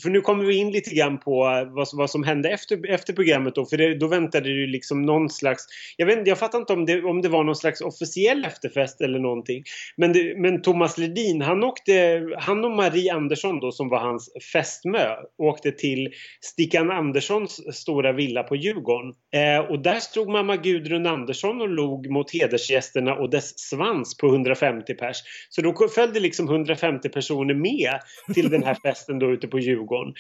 För 0.04 0.10
nu 0.10 0.22
kommer 0.22 0.46
vi 0.46 0.56
in 0.56 0.72
lite 0.72 0.96
grann 0.96 1.20
på 1.20 1.46
eh, 1.46 1.74
vad, 1.74 1.88
som- 1.88 2.00
vad 2.00 2.10
som 2.10 2.24
hände 2.24 2.50
efter, 2.50 2.90
efter 2.90 3.14
programmet 3.14 3.56
då. 3.56 3.66
För 3.66 3.78
det, 3.78 3.96
då 3.98 4.08
väntade 4.08 4.50
det 4.50 4.56
ju 4.56 4.68
liksom 4.68 5.02
någon 5.02 5.30
slags... 5.30 5.66
Jag, 5.98 6.06
vet, 6.06 6.28
jag 6.28 6.40
fattar 6.40 6.60
inte 6.60 6.74
om 6.74 6.86
det, 6.86 7.04
om 7.04 7.22
det 7.22 7.30
var 7.30 7.44
någon 7.44 7.56
slags 7.56 7.82
officiell 7.82 8.46
efterfest 8.46 9.02
eller 9.02 9.20
någonting. 9.20 9.64
Men, 9.98 10.14
det, 10.14 10.38
men 10.38 10.62
Thomas 10.62 10.98
Ledin, 10.98 11.42
han 11.42 11.64
åkte... 11.64 12.24
Han 12.38 12.66
och 12.66 12.72
Marie 12.72 13.14
Andersson 13.14 13.60
då, 13.60 13.72
som 13.72 13.90
var 13.90 14.00
hans 14.00 14.32
fästmö, 14.54 15.16
åkte 15.38 15.72
till 15.72 16.10
Stickan 16.42 16.92
Anderssons 16.92 17.76
stora 17.78 18.12
villa 18.12 18.44
på 18.44 18.56
Djurgården. 18.56 19.14
Eh, 19.36 19.72
och 19.72 19.80
där 19.80 20.00
stod 20.00 20.30
mamma 20.30 20.56
Gudrun 20.56 21.06
Andersson 21.06 21.62
och 21.62 21.70
log 21.70 22.10
mot 22.10 22.34
hedersgästerna 22.34 23.16
och 23.16 23.30
dess 23.30 23.60
svans 23.60 24.18
på 24.18 24.28
150 24.28 24.94
pers. 24.94 25.18
Så 25.50 25.62
då 25.62 25.88
följde 25.88 26.20
liksom 26.20 26.50
150 26.50 27.10
personer 27.10 27.54
med 27.54 28.00
till 28.34 28.50
den 28.50 28.64
här 28.64 28.78
festen 28.84 29.20
då 29.20 29.32
ute 29.32 29.48
på 29.48 29.60
Djurgården. 29.60 30.14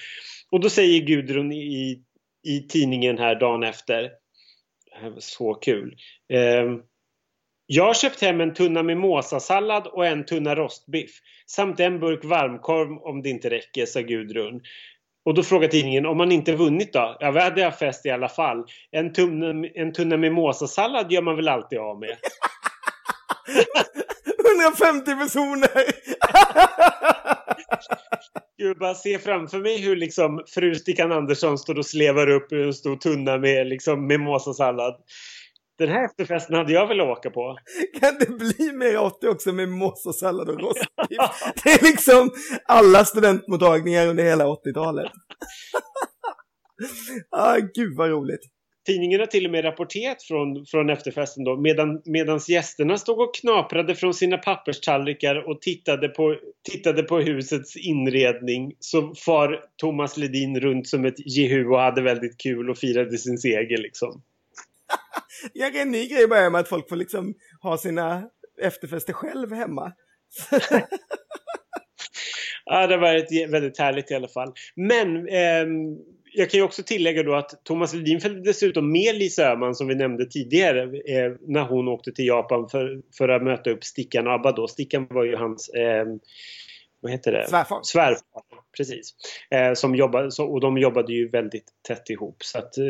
Och 0.51 0.59
då 0.59 0.69
säger 0.69 1.05
Gudrun 1.05 1.51
i, 1.51 2.03
i 2.47 2.67
tidningen 2.69 3.17
här 3.17 3.35
dagen 3.35 3.63
efter. 3.63 4.01
Det 4.91 4.99
här 5.01 5.09
var 5.09 5.19
så 5.19 5.53
kul. 5.53 5.95
Eh, 6.33 6.65
jag 7.65 7.85
har 7.85 7.93
köpt 7.93 8.21
hem 8.21 8.41
en 8.41 8.53
tunna 8.53 8.83
mimosasallad 8.83 9.87
och 9.87 10.05
en 10.05 10.25
tunna 10.25 10.55
rostbiff. 10.55 11.11
Samt 11.47 11.79
en 11.79 11.99
burk 11.99 12.25
varmkorv 12.25 12.97
om 12.97 13.21
det 13.21 13.29
inte 13.29 13.49
räcker, 13.49 13.85
sa 13.85 14.01
Gudrun. 14.01 14.61
Och 15.25 15.33
då 15.33 15.43
frågar 15.43 15.67
tidningen 15.67 16.05
om 16.05 16.17
man 16.17 16.31
inte 16.31 16.53
vunnit 16.55 16.93
då? 16.93 17.17
Ja, 17.19 17.31
vi 17.31 17.39
hade 17.39 17.61
jag 17.61 17.79
fest 17.79 18.05
i 18.05 18.09
alla 18.09 18.29
fall. 18.29 18.65
En 18.91 19.13
tunna, 19.13 19.67
en 19.75 19.93
tunna 19.93 20.17
mimosasallad 20.17 21.11
gör 21.11 21.21
man 21.21 21.35
väl 21.35 21.47
alltid 21.47 21.79
av 21.79 21.99
med. 21.99 22.17
150 24.63 25.15
personer! 25.15 25.69
Jag 28.55 28.77
bara 28.77 28.95
se 28.95 29.19
framför 29.19 29.59
mig 29.59 29.81
hur 29.81 29.95
liksom 29.95 30.43
fru 30.47 30.75
Stickan 30.75 31.11
Andersson 31.11 31.57
står 31.57 31.77
och 31.77 31.85
slevar 31.85 32.29
upp 32.29 32.51
ur 32.51 32.65
en 32.65 32.73
stor 32.73 32.95
tunna 32.95 33.37
med 33.37 33.67
liksom 33.67 34.07
mimosasallad. 34.07 34.95
Den 35.77 35.89
här 35.89 36.05
efterfesten 36.05 36.55
hade 36.55 36.73
jag 36.73 36.87
velat 36.87 37.17
åka 37.17 37.29
på. 37.29 37.57
Kan 37.99 38.17
det 38.19 38.37
bli 38.37 38.71
mer 38.71 38.97
80 38.97 39.27
också 39.27 39.53
med 39.53 39.69
mimosasallad 39.69 40.49
och 40.49 40.59
rostbiff? 40.59 41.53
Det 41.63 41.69
är 41.69 41.83
liksom 41.83 42.29
alla 42.65 43.05
studentmottagningar 43.05 44.07
under 44.07 44.23
hela 44.23 44.45
80-talet. 44.45 45.11
ah, 47.31 47.57
gud 47.73 47.97
vad 47.97 48.09
roligt. 48.09 48.41
Tidningen 48.85 49.19
har 49.19 49.27
till 49.27 49.45
och 49.45 49.51
med 49.51 49.63
rapporterat 49.63 50.23
från, 50.23 50.65
från 50.65 50.89
efterfesten 50.89 51.43
då 51.43 51.57
medan 51.57 52.01
medans 52.05 52.49
gästerna 52.49 52.97
stod 52.97 53.19
och 53.19 53.35
knaprade 53.35 53.95
från 53.95 54.13
sina 54.13 54.37
papperstallrikar 54.37 55.49
och 55.49 55.61
tittade 55.61 56.09
på, 56.09 56.35
tittade 56.71 57.03
på 57.03 57.19
husets 57.19 57.75
inredning 57.75 58.75
så 58.79 59.15
far 59.15 59.65
Thomas 59.77 60.17
Ledin 60.17 60.59
runt 60.59 60.87
som 60.87 61.05
ett 61.05 61.35
jehu 61.37 61.67
och 61.67 61.79
hade 61.79 62.01
väldigt 62.01 62.37
kul 62.37 62.69
och 62.69 62.77
firade 62.77 63.17
sin 63.17 63.37
seger 63.37 63.77
liksom. 63.77 64.21
Jag 65.53 65.75
en 65.75 65.91
ny 65.91 66.07
grej 66.07 66.27
bara 66.27 66.49
med 66.49 66.61
att 66.61 66.69
folk 66.69 66.89
får 66.89 66.95
liksom 66.95 67.33
ha 67.61 67.77
sina 67.77 68.29
efterfester 68.61 69.13
själv 69.13 69.53
hemma. 69.53 69.93
Ja, 72.65 72.87
det 72.87 72.97
var 72.97 73.15
ett 73.15 73.51
väldigt 73.51 73.79
härligt 73.79 74.11
i 74.11 74.15
alla 74.15 74.27
fall. 74.27 74.53
Men 74.75 75.27
ehm, 75.27 75.97
jag 76.33 76.49
kan 76.49 76.57
ju 76.57 76.63
också 76.63 76.83
tillägga 76.83 77.23
då 77.23 77.35
att 77.35 77.63
Thomas 77.63 77.93
Ledin 77.93 78.21
följde 78.21 78.41
dessutom 78.41 78.91
med 78.91 79.15
Lisa 79.15 79.51
Öhman 79.51 79.75
som 79.75 79.87
vi 79.87 79.95
nämnde 79.95 80.25
tidigare 80.25 80.81
eh, 80.83 81.31
när 81.41 81.63
hon 81.63 81.87
åkte 81.87 82.11
till 82.11 82.27
Japan 82.27 82.69
för, 82.69 83.01
för 83.17 83.29
att 83.29 83.43
möta 83.43 83.69
upp 83.69 83.83
Stickan 83.83 84.27
Abba 84.27 84.51
då. 84.51 84.67
Stickan 84.67 85.07
var 85.09 85.23
ju 85.23 85.35
hans 85.35 85.69
ehm, 85.69 86.19
vad 87.03 87.11
heter 87.11 87.31
det? 87.31 87.47
Svärfar. 87.47 87.79
Svärfar, 87.83 88.43
precis. 88.77 89.15
Eh, 89.51 89.73
som 89.73 89.95
jobbade, 89.95 90.31
så, 90.31 90.45
och 90.45 90.61
de 90.61 90.77
jobbade 90.77 91.13
ju 91.13 91.29
väldigt 91.29 91.67
tätt 91.87 92.09
ihop. 92.09 92.43
Så 92.43 92.57
att 92.57 92.77
eh, 92.77 92.83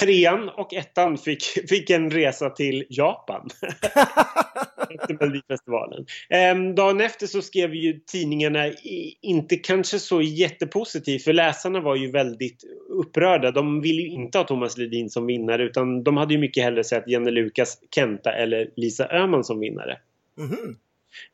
trean 0.00 0.48
och 0.48 0.74
ettan 0.74 1.18
fick, 1.18 1.42
fick 1.68 1.90
en 1.90 2.10
resa 2.10 2.50
till 2.50 2.86
Japan. 2.88 3.48
efter 5.00 5.16
Melodifestivalen. 5.20 6.06
Ehm, 6.30 6.74
dagen 6.74 7.00
efter 7.00 7.26
så 7.26 7.42
skrev 7.42 7.74
ju 7.74 8.00
tidningarna 8.00 8.66
i, 8.68 9.18
inte 9.22 9.56
kanske 9.56 9.98
så 9.98 10.22
jättepositivt 10.22 11.24
för 11.24 11.32
läsarna 11.32 11.80
var 11.80 11.96
ju 11.96 12.10
väldigt 12.10 12.64
upprörda. 12.88 13.50
De 13.50 13.80
ville 13.80 14.02
ju 14.02 14.08
inte 14.08 14.38
ha 14.38 14.44
Thomas 14.44 14.78
Ledin 14.78 15.10
som 15.10 15.26
vinnare 15.26 15.62
utan 15.62 16.04
de 16.04 16.16
hade 16.16 16.34
ju 16.34 16.40
mycket 16.40 16.64
hellre 16.64 16.84
sett 16.84 17.08
Jenny 17.08 17.30
Lukas, 17.30 17.78
Kenta 17.94 18.32
eller 18.32 18.70
Lisa 18.76 19.08
Öhman 19.08 19.44
som 19.44 19.60
vinnare. 19.60 19.98
Mhm. 20.38 20.76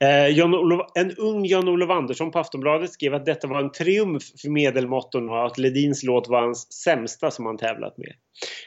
Eh, 0.01 0.29
Jan-Olof, 0.39 0.91
en 0.95 1.11
ung 1.17 1.45
Jan-Olof 1.45 1.91
Andersson 1.91 2.31
på 2.31 2.39
Aftonbladet 2.39 2.93
skrev 2.93 3.15
att 3.15 3.27
detta 3.27 3.47
var 3.47 3.61
en 3.61 3.73
triumf 3.73 4.23
för 4.43 4.49
medelmåtton 4.49 5.29
och 5.29 5.47
att 5.47 5.59
Ledins 5.59 6.03
låt 6.03 6.29
var 6.29 6.41
hans 6.41 6.73
sämsta 6.73 7.31
som 7.31 7.47
han 7.47 7.59
tävlat 7.59 7.95
med. 7.99 8.13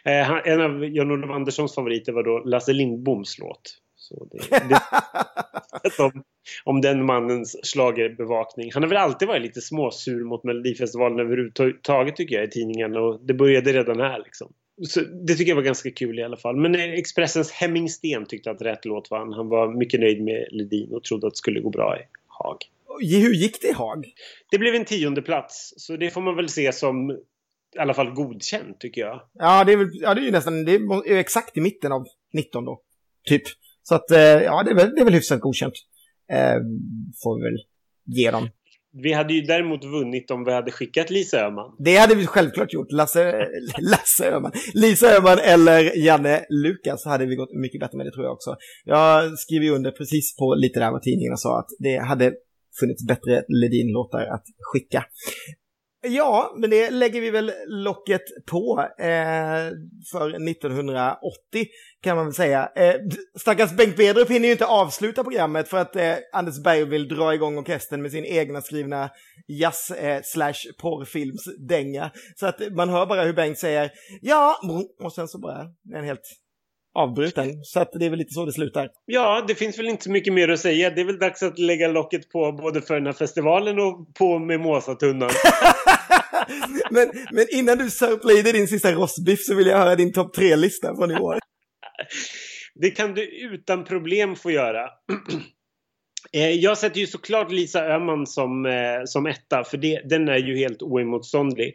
Eh, 0.05 0.27
han, 0.27 0.41
en 0.45 0.61
av 0.61 0.85
Jan-Olof 0.85 1.31
Anderssons 1.31 1.75
favoriter 1.75 2.11
var 2.11 2.23
då 2.23 2.39
Lasse 2.39 2.73
Lindboms 2.73 3.39
låt. 3.39 3.61
Så 4.07 4.27
det, 4.31 4.39
det, 4.69 6.03
om, 6.03 6.23
om 6.63 6.81
den 6.81 7.05
mannens 7.05 7.55
schlagerbevakning. 7.63 8.71
Han 8.73 8.83
har 8.83 8.89
väl 8.89 8.97
alltid 8.97 9.27
varit 9.27 9.41
lite 9.41 9.61
småsur 9.61 10.23
mot 10.23 10.43
Melodifestivalen 10.43 11.19
överhuvudtaget 11.19 12.15
tycker 12.15 12.35
jag 12.35 12.45
i 12.45 12.49
tidningen 12.49 12.95
och 12.95 13.19
det 13.25 13.33
började 13.33 13.73
redan 13.73 13.99
här 13.99 14.19
liksom. 14.19 14.53
Så 14.87 15.01
det 15.01 15.35
tycker 15.35 15.51
jag 15.51 15.55
var 15.55 15.63
ganska 15.63 15.91
kul 15.91 16.19
i 16.19 16.23
alla 16.23 16.37
fall. 16.37 16.55
Men 16.55 16.75
eh, 16.75 16.93
Expressens 16.93 17.51
Hemming 17.51 17.89
Sten 17.89 18.25
tyckte 18.25 18.51
att 18.51 18.61
rätt 18.61 18.85
låt 18.85 19.11
vann. 19.11 19.33
Han 19.33 19.49
var 19.49 19.77
mycket 19.77 19.99
nöjd 19.99 20.23
med 20.23 20.47
Ledin 20.51 20.93
och 20.93 21.03
trodde 21.03 21.27
att 21.27 21.33
det 21.33 21.37
skulle 21.37 21.59
gå 21.59 21.69
bra 21.69 21.97
i 21.99 22.01
Haag. 22.27 22.57
Hur 22.99 23.33
gick 23.33 23.61
det 23.61 23.67
i 23.67 23.73
Haag? 23.73 24.13
Det 24.51 24.57
blev 24.57 24.75
en 24.75 24.85
tionde 24.85 25.21
plats 25.21 25.73
så 25.77 25.95
det 25.95 26.09
får 26.09 26.21
man 26.21 26.35
väl 26.35 26.49
se 26.49 26.71
som 26.71 27.11
i 27.75 27.79
alla 27.79 27.93
fall 27.93 28.11
godkänt 28.11 28.79
tycker 28.79 29.01
jag. 29.01 29.21
Ja, 29.33 29.63
det 29.63 29.73
är, 29.73 29.77
väl, 29.77 29.89
ja, 29.93 30.13
det 30.13 30.21
är 30.21 30.25
ju 30.25 30.31
nästan 30.31 30.65
det 30.65 30.75
är 30.75 31.15
exakt 31.15 31.57
i 31.57 31.61
mitten 31.61 31.91
av 31.91 32.07
19 32.33 32.65
då. 32.65 32.81
Typ. 33.27 33.43
Så 33.87 33.95
att, 33.95 34.11
eh, 34.11 34.19
ja, 34.19 34.63
det 34.63 34.71
är 34.71 34.75
väl, 34.75 34.91
det 34.95 35.01
är 35.01 35.05
väl 35.05 35.13
hyfsat 35.13 35.39
godkänt. 35.39 35.73
Eh, 36.31 36.57
får 37.23 37.37
vi 37.37 37.43
väl 37.43 37.59
ge 38.17 38.31
dem. 38.31 38.49
Vi 39.03 39.13
hade 39.13 39.33
ju 39.33 39.41
däremot 39.41 39.83
vunnit 39.83 40.31
om 40.31 40.43
vi 40.43 40.53
hade 40.53 40.71
skickat 40.71 41.09
Lisa 41.09 41.37
Öhman. 41.45 41.75
Det 41.79 41.97
hade 41.97 42.15
vi 42.15 42.25
självklart 42.25 42.73
gjort. 42.73 42.91
Lasse, 42.91 43.47
Lasse 43.91 44.31
Öhman. 44.31 44.51
Lisa 44.73 45.07
Öhman 45.17 45.39
eller 45.39 45.97
Janne 45.97 46.45
Lukas 46.49 47.05
hade 47.05 47.25
vi 47.25 47.35
gått 47.35 47.53
mycket 47.53 47.79
bättre 47.79 47.97
med 47.97 48.05
det 48.05 48.11
tror 48.11 48.25
jag 48.25 48.33
också. 48.33 48.55
Jag 48.85 49.39
skriver 49.39 49.65
ju 49.65 49.71
under 49.71 49.91
precis 49.91 50.35
på 50.35 50.55
lite 50.55 50.79
där 50.79 50.91
vad 50.91 51.01
tidningarna 51.01 51.37
sa 51.37 51.59
att 51.59 51.69
det 51.79 51.97
hade 51.97 52.33
funnits 52.79 53.07
bättre 53.07 53.43
Ledin-låtar 53.47 54.25
att 54.35 54.43
skicka. 54.59 55.03
Ja, 56.07 56.55
men 56.57 56.69
det 56.69 56.89
lägger 56.89 57.21
vi 57.21 57.29
väl 57.29 57.51
locket 57.67 58.21
på 58.51 58.87
eh, 58.99 59.71
för 60.11 60.49
1980 60.49 61.65
kan 62.01 62.15
man 62.17 62.25
väl 62.25 62.33
säga. 62.33 62.71
Eh, 62.75 62.95
stackars 63.39 63.71
Bengt 63.71 63.97
Bedrup 63.97 64.29
hinner 64.29 64.45
ju 64.45 64.51
inte 64.51 64.65
avsluta 64.65 65.23
programmet 65.23 65.67
för 65.67 65.77
att 65.77 65.95
eh, 65.95 66.15
Anders 66.33 66.63
Berg 66.63 66.85
vill 66.85 67.07
dra 67.07 67.33
igång 67.33 67.57
orkestern 67.57 68.01
med 68.01 68.11
sin 68.11 68.25
egna 68.25 68.61
skrivna 68.61 69.09
jazz 69.47 69.91
eh, 69.91 70.21
slash 70.23 70.71
porrfilmsdänga. 70.81 72.11
Så 72.35 72.47
att 72.47 72.61
man 72.71 72.89
hör 72.89 73.05
bara 73.05 73.23
hur 73.23 73.33
Bengt 73.33 73.59
säger 73.59 73.91
ja, 74.21 74.59
och 75.03 75.13
sen 75.13 75.27
så 75.27 75.39
bara 75.39 75.65
en 75.95 76.05
helt 76.05 76.44
avbruten. 76.95 77.63
Så 77.63 77.79
att 77.79 77.91
det 77.93 78.05
är 78.05 78.09
väl 78.09 78.19
lite 78.19 78.33
så 78.33 78.45
det 78.45 78.53
slutar. 78.53 78.89
Ja, 79.05 79.45
det 79.47 79.55
finns 79.55 79.79
väl 79.79 79.87
inte 79.87 80.03
så 80.03 80.11
mycket 80.11 80.33
mer 80.33 80.49
att 80.49 80.59
säga. 80.59 80.89
Det 80.89 81.01
är 81.01 81.05
väl 81.05 81.19
dags 81.19 81.43
att 81.43 81.59
lägga 81.59 81.87
locket 81.87 82.29
på 82.29 82.51
både 82.51 82.81
för 82.81 82.93
den 82.93 83.05
här 83.05 83.13
festivalen 83.13 83.79
och 83.79 84.13
på 84.13 84.39
Mimosa-tunnan. 84.39 85.29
men, 86.91 87.11
men 87.31 87.45
innan 87.51 87.77
du 87.77 87.89
sörplar 87.89 88.49
i 88.49 88.51
din 88.51 88.67
sista 88.67 88.91
rostbiff 88.91 89.39
så 89.39 89.55
vill 89.55 89.67
jag 89.67 89.77
höra 89.77 89.95
din 89.95 90.13
topp 90.13 90.33
tre-lista 90.33 90.95
från 90.95 91.11
i 91.11 91.15
år. 91.15 91.39
Det 92.75 92.91
kan 92.91 93.13
du 93.13 93.47
utan 93.53 93.83
problem 93.83 94.35
få 94.35 94.51
göra. 94.51 94.89
Eh, 96.31 96.51
jag 96.51 96.77
sätter 96.77 96.99
ju 96.99 97.07
såklart 97.07 97.51
Lisa 97.51 97.85
Öhman 97.85 98.27
som, 98.27 98.65
eh, 98.65 99.01
som 99.05 99.25
etta 99.25 99.63
för 99.63 99.77
det, 99.77 100.01
den 100.09 100.29
är 100.29 100.37
ju 100.37 100.57
helt 100.57 100.81
oemotståndlig. 100.81 101.73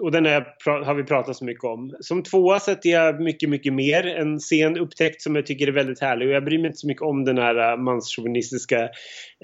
Och 0.00 0.12
den 0.12 0.26
är, 0.26 0.46
har 0.84 0.94
vi 0.94 1.04
pratat 1.04 1.36
så 1.36 1.44
mycket 1.44 1.64
om. 1.64 1.96
Som 2.00 2.22
tvåa 2.22 2.60
sätter 2.60 2.90
jag 2.90 3.20
mycket, 3.20 3.48
mycket 3.48 3.72
mer. 3.72 4.06
En 4.06 4.40
sen 4.40 4.78
upptäckt 4.78 5.22
som 5.22 5.36
jag 5.36 5.46
tycker 5.46 5.66
är 5.66 5.72
väldigt 5.72 6.00
härlig. 6.00 6.28
Och 6.28 6.34
jag 6.34 6.44
bryr 6.44 6.58
mig 6.58 6.66
inte 6.66 6.78
så 6.78 6.86
mycket 6.86 7.02
om 7.02 7.24
den 7.24 7.38
här 7.38 7.72
eh, 7.72 7.76
manschauvinistiska 7.76 8.82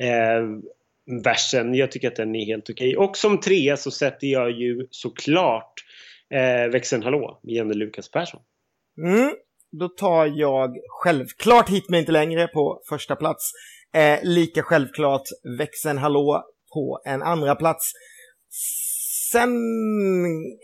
eh, 0.00 0.42
versen. 1.24 1.74
Jag 1.74 1.92
tycker 1.92 2.08
att 2.08 2.16
den 2.16 2.36
är 2.36 2.46
helt 2.46 2.70
okej. 2.70 2.96
Och 2.96 3.16
som 3.16 3.40
trea 3.40 3.76
så 3.76 3.90
sätter 3.90 4.26
jag 4.26 4.50
ju 4.50 4.86
såklart 4.90 5.72
eh, 6.34 6.70
Växeln 6.72 7.02
Hallå 7.02 7.40
Jenny 7.42 7.74
Lukas 7.74 8.10
Persson. 8.10 8.40
Mm, 9.04 9.32
då 9.72 9.88
tar 9.88 10.26
jag 10.26 10.76
självklart 10.88 11.70
Hit 11.70 11.88
mig 11.88 12.00
inte 12.00 12.12
längre 12.12 12.48
på 12.48 12.82
första 12.88 13.16
plats. 13.16 13.52
Eh, 13.96 14.18
lika 14.22 14.62
självklart 14.62 15.22
Växeln 15.58 15.98
Hallå 15.98 16.44
på 16.74 17.00
en 17.06 17.22
andra 17.22 17.54
plats. 17.54 17.92
Sen... 19.32 19.50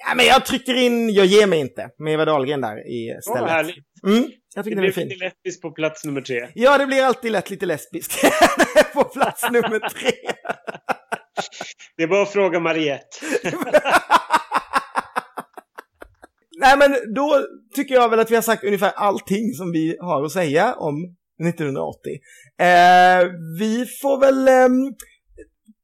Ja, 0.08 0.14
men 0.16 0.26
jag 0.26 0.46
trycker 0.46 0.74
in 0.74 1.10
Jag 1.12 1.26
ger 1.26 1.46
mig 1.46 1.58
inte 1.60 1.88
med 1.98 2.12
Eva 2.14 2.24
Dahlgren 2.24 2.60
där 2.60 2.88
i 2.88 3.18
stället. 3.22 3.50
härligt. 3.50 3.76
Mm, 4.06 4.30
jag 4.54 4.64
tycker 4.64 4.76
Det 4.76 4.80
blir 4.80 4.92
fin. 4.92 5.08
lite 5.08 5.24
lättis 5.24 5.60
på 5.60 5.70
plats 5.70 6.04
nummer 6.04 6.20
tre. 6.20 6.48
Ja, 6.54 6.78
det 6.78 6.86
blir 6.86 7.02
alltid 7.04 7.32
lätt 7.32 7.50
lite 7.50 7.66
lesbiskt 7.66 8.22
på 8.94 9.04
plats 9.04 9.42
nummer 9.50 9.78
tre. 9.88 10.12
Det 11.96 12.02
är 12.02 12.06
bara 12.06 12.22
att 12.22 12.32
fråga 12.32 12.60
Mariette. 12.60 13.16
Nej, 16.58 16.76
men 16.78 17.14
då 17.14 17.46
tycker 17.74 17.94
jag 17.94 18.08
väl 18.08 18.20
att 18.20 18.30
vi 18.30 18.34
har 18.34 18.42
sagt 18.42 18.64
ungefär 18.64 18.92
allting 18.96 19.52
som 19.52 19.72
vi 19.72 19.96
har 20.00 20.24
att 20.24 20.32
säga 20.32 20.74
om 20.74 21.16
1980. 21.46 22.12
Eh, 22.58 23.30
vi 23.58 23.86
får 24.02 24.20
väl 24.20 24.48
eh, 24.48 24.68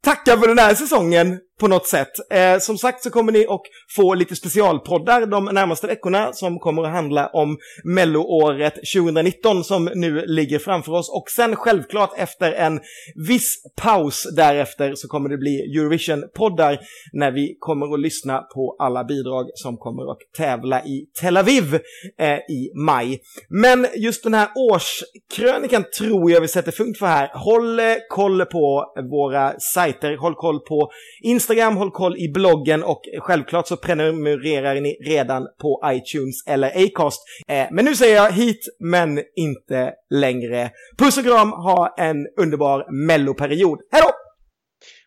tacka 0.04 0.36
för 0.36 0.48
den 0.48 0.58
här 0.58 0.74
säsongen 0.74 1.40
på 1.58 1.68
något 1.68 1.86
sätt. 1.86 2.12
Eh, 2.30 2.58
som 2.58 2.78
sagt 2.78 3.02
så 3.02 3.10
kommer 3.10 3.32
ni 3.32 3.46
att 3.46 3.60
få 3.96 4.14
lite 4.14 4.36
specialpoddar 4.36 5.26
de 5.26 5.44
närmaste 5.44 5.86
veckorna 5.86 6.32
som 6.32 6.58
kommer 6.58 6.82
att 6.82 6.92
handla 6.92 7.26
om 7.26 7.58
melloåret 7.84 8.74
2019 8.74 9.64
som 9.64 9.90
nu 9.94 10.24
ligger 10.26 10.58
framför 10.58 10.92
oss. 10.92 11.10
Och 11.10 11.30
sen 11.30 11.56
självklart 11.56 12.10
efter 12.16 12.52
en 12.52 12.80
viss 13.28 13.62
paus 13.76 14.26
därefter 14.36 14.94
så 14.94 15.08
kommer 15.08 15.28
det 15.28 15.38
bli 15.38 15.76
Eurovision-poddar 15.76 16.78
när 17.12 17.30
vi 17.30 17.56
kommer 17.58 17.94
att 17.94 18.00
lyssna 18.00 18.38
på 18.38 18.76
alla 18.78 19.04
bidrag 19.04 19.50
som 19.54 19.76
kommer 19.76 20.12
att 20.12 20.18
tävla 20.36 20.84
i 20.84 21.06
Tel 21.20 21.36
Aviv 21.36 21.74
eh, 22.20 22.36
i 22.36 22.70
maj. 22.74 23.20
Men 23.48 23.86
just 23.96 24.22
den 24.22 24.34
här 24.34 24.48
årskrönikan 24.72 25.84
tror 25.98 26.30
jag 26.30 26.40
vi 26.40 26.48
sätter 26.48 26.72
punkt 26.72 26.98
för 26.98 27.06
här. 27.06 27.30
Håll 27.34 27.78
eh, 27.78 27.84
koll 28.08 28.44
på 28.44 28.84
våra 29.10 29.54
sajter, 29.74 30.16
håll 30.16 30.34
koll 30.34 30.60
på 30.60 30.90
Instagram 31.22 31.47
Instagram, 31.50 31.76
håll 31.76 31.90
koll 31.90 32.16
i 32.16 32.28
bloggen 32.28 32.82
och 32.82 33.00
självklart 33.18 33.66
så 33.66 33.76
prenumererar 33.76 34.80
ni 34.80 34.96
redan 35.06 35.46
på 35.62 35.82
iTunes 35.86 36.46
eller 36.46 36.68
Acast. 36.68 37.20
Eh, 37.48 37.66
men 37.70 37.84
nu 37.84 37.94
säger 37.94 38.16
jag 38.16 38.32
hit 38.32 38.76
men 38.80 39.22
inte 39.36 39.92
längre. 40.10 40.70
Puss 40.98 41.18
och 41.18 41.24
kram, 41.24 41.52
ha 41.52 41.94
en 41.98 42.26
underbar 42.40 43.06
melloperiod. 43.06 43.78
Hej 43.92 44.02
då! 44.04 44.10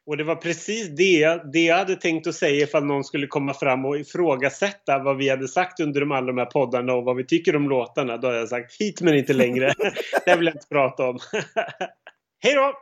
Och 0.06 0.18
det 0.18 0.24
var 0.24 0.36
precis 0.36 0.96
det, 0.96 1.42
det 1.54 1.66
jag 1.66 1.78
hade 1.78 1.96
tänkt 1.96 2.28
att 2.28 2.36
säga 2.36 2.64
ifall 2.64 2.86
någon 2.86 3.04
skulle 3.04 3.28
komma 3.28 3.54
fram 3.54 3.86
och 3.86 3.98
ifrågasätta 3.98 5.00
vad 5.04 5.18
vi 5.18 5.30
hade 5.30 5.48
sagt 5.48 5.80
under 5.80 6.00
de 6.00 6.12
alla 6.12 6.28
de 6.28 6.38
här 6.38 6.46
poddarna 6.46 6.94
och 6.94 7.04
vad 7.04 7.18
vi 7.18 7.26
tycker 7.26 7.56
om 7.56 7.70
låtarna. 7.70 8.18
Då 8.18 8.28
hade 8.28 8.40
jag 8.40 8.50
sagt 8.50 8.82
hit 8.82 9.02
men 9.02 9.16
inte 9.16 9.34
längre. 9.34 9.74
det 10.26 10.36
vill 10.36 10.46
jag 10.46 10.56
inte 10.56 10.68
prata 10.70 11.10
om. 11.10 11.20
Hej 12.44 12.56
då! 12.56 12.74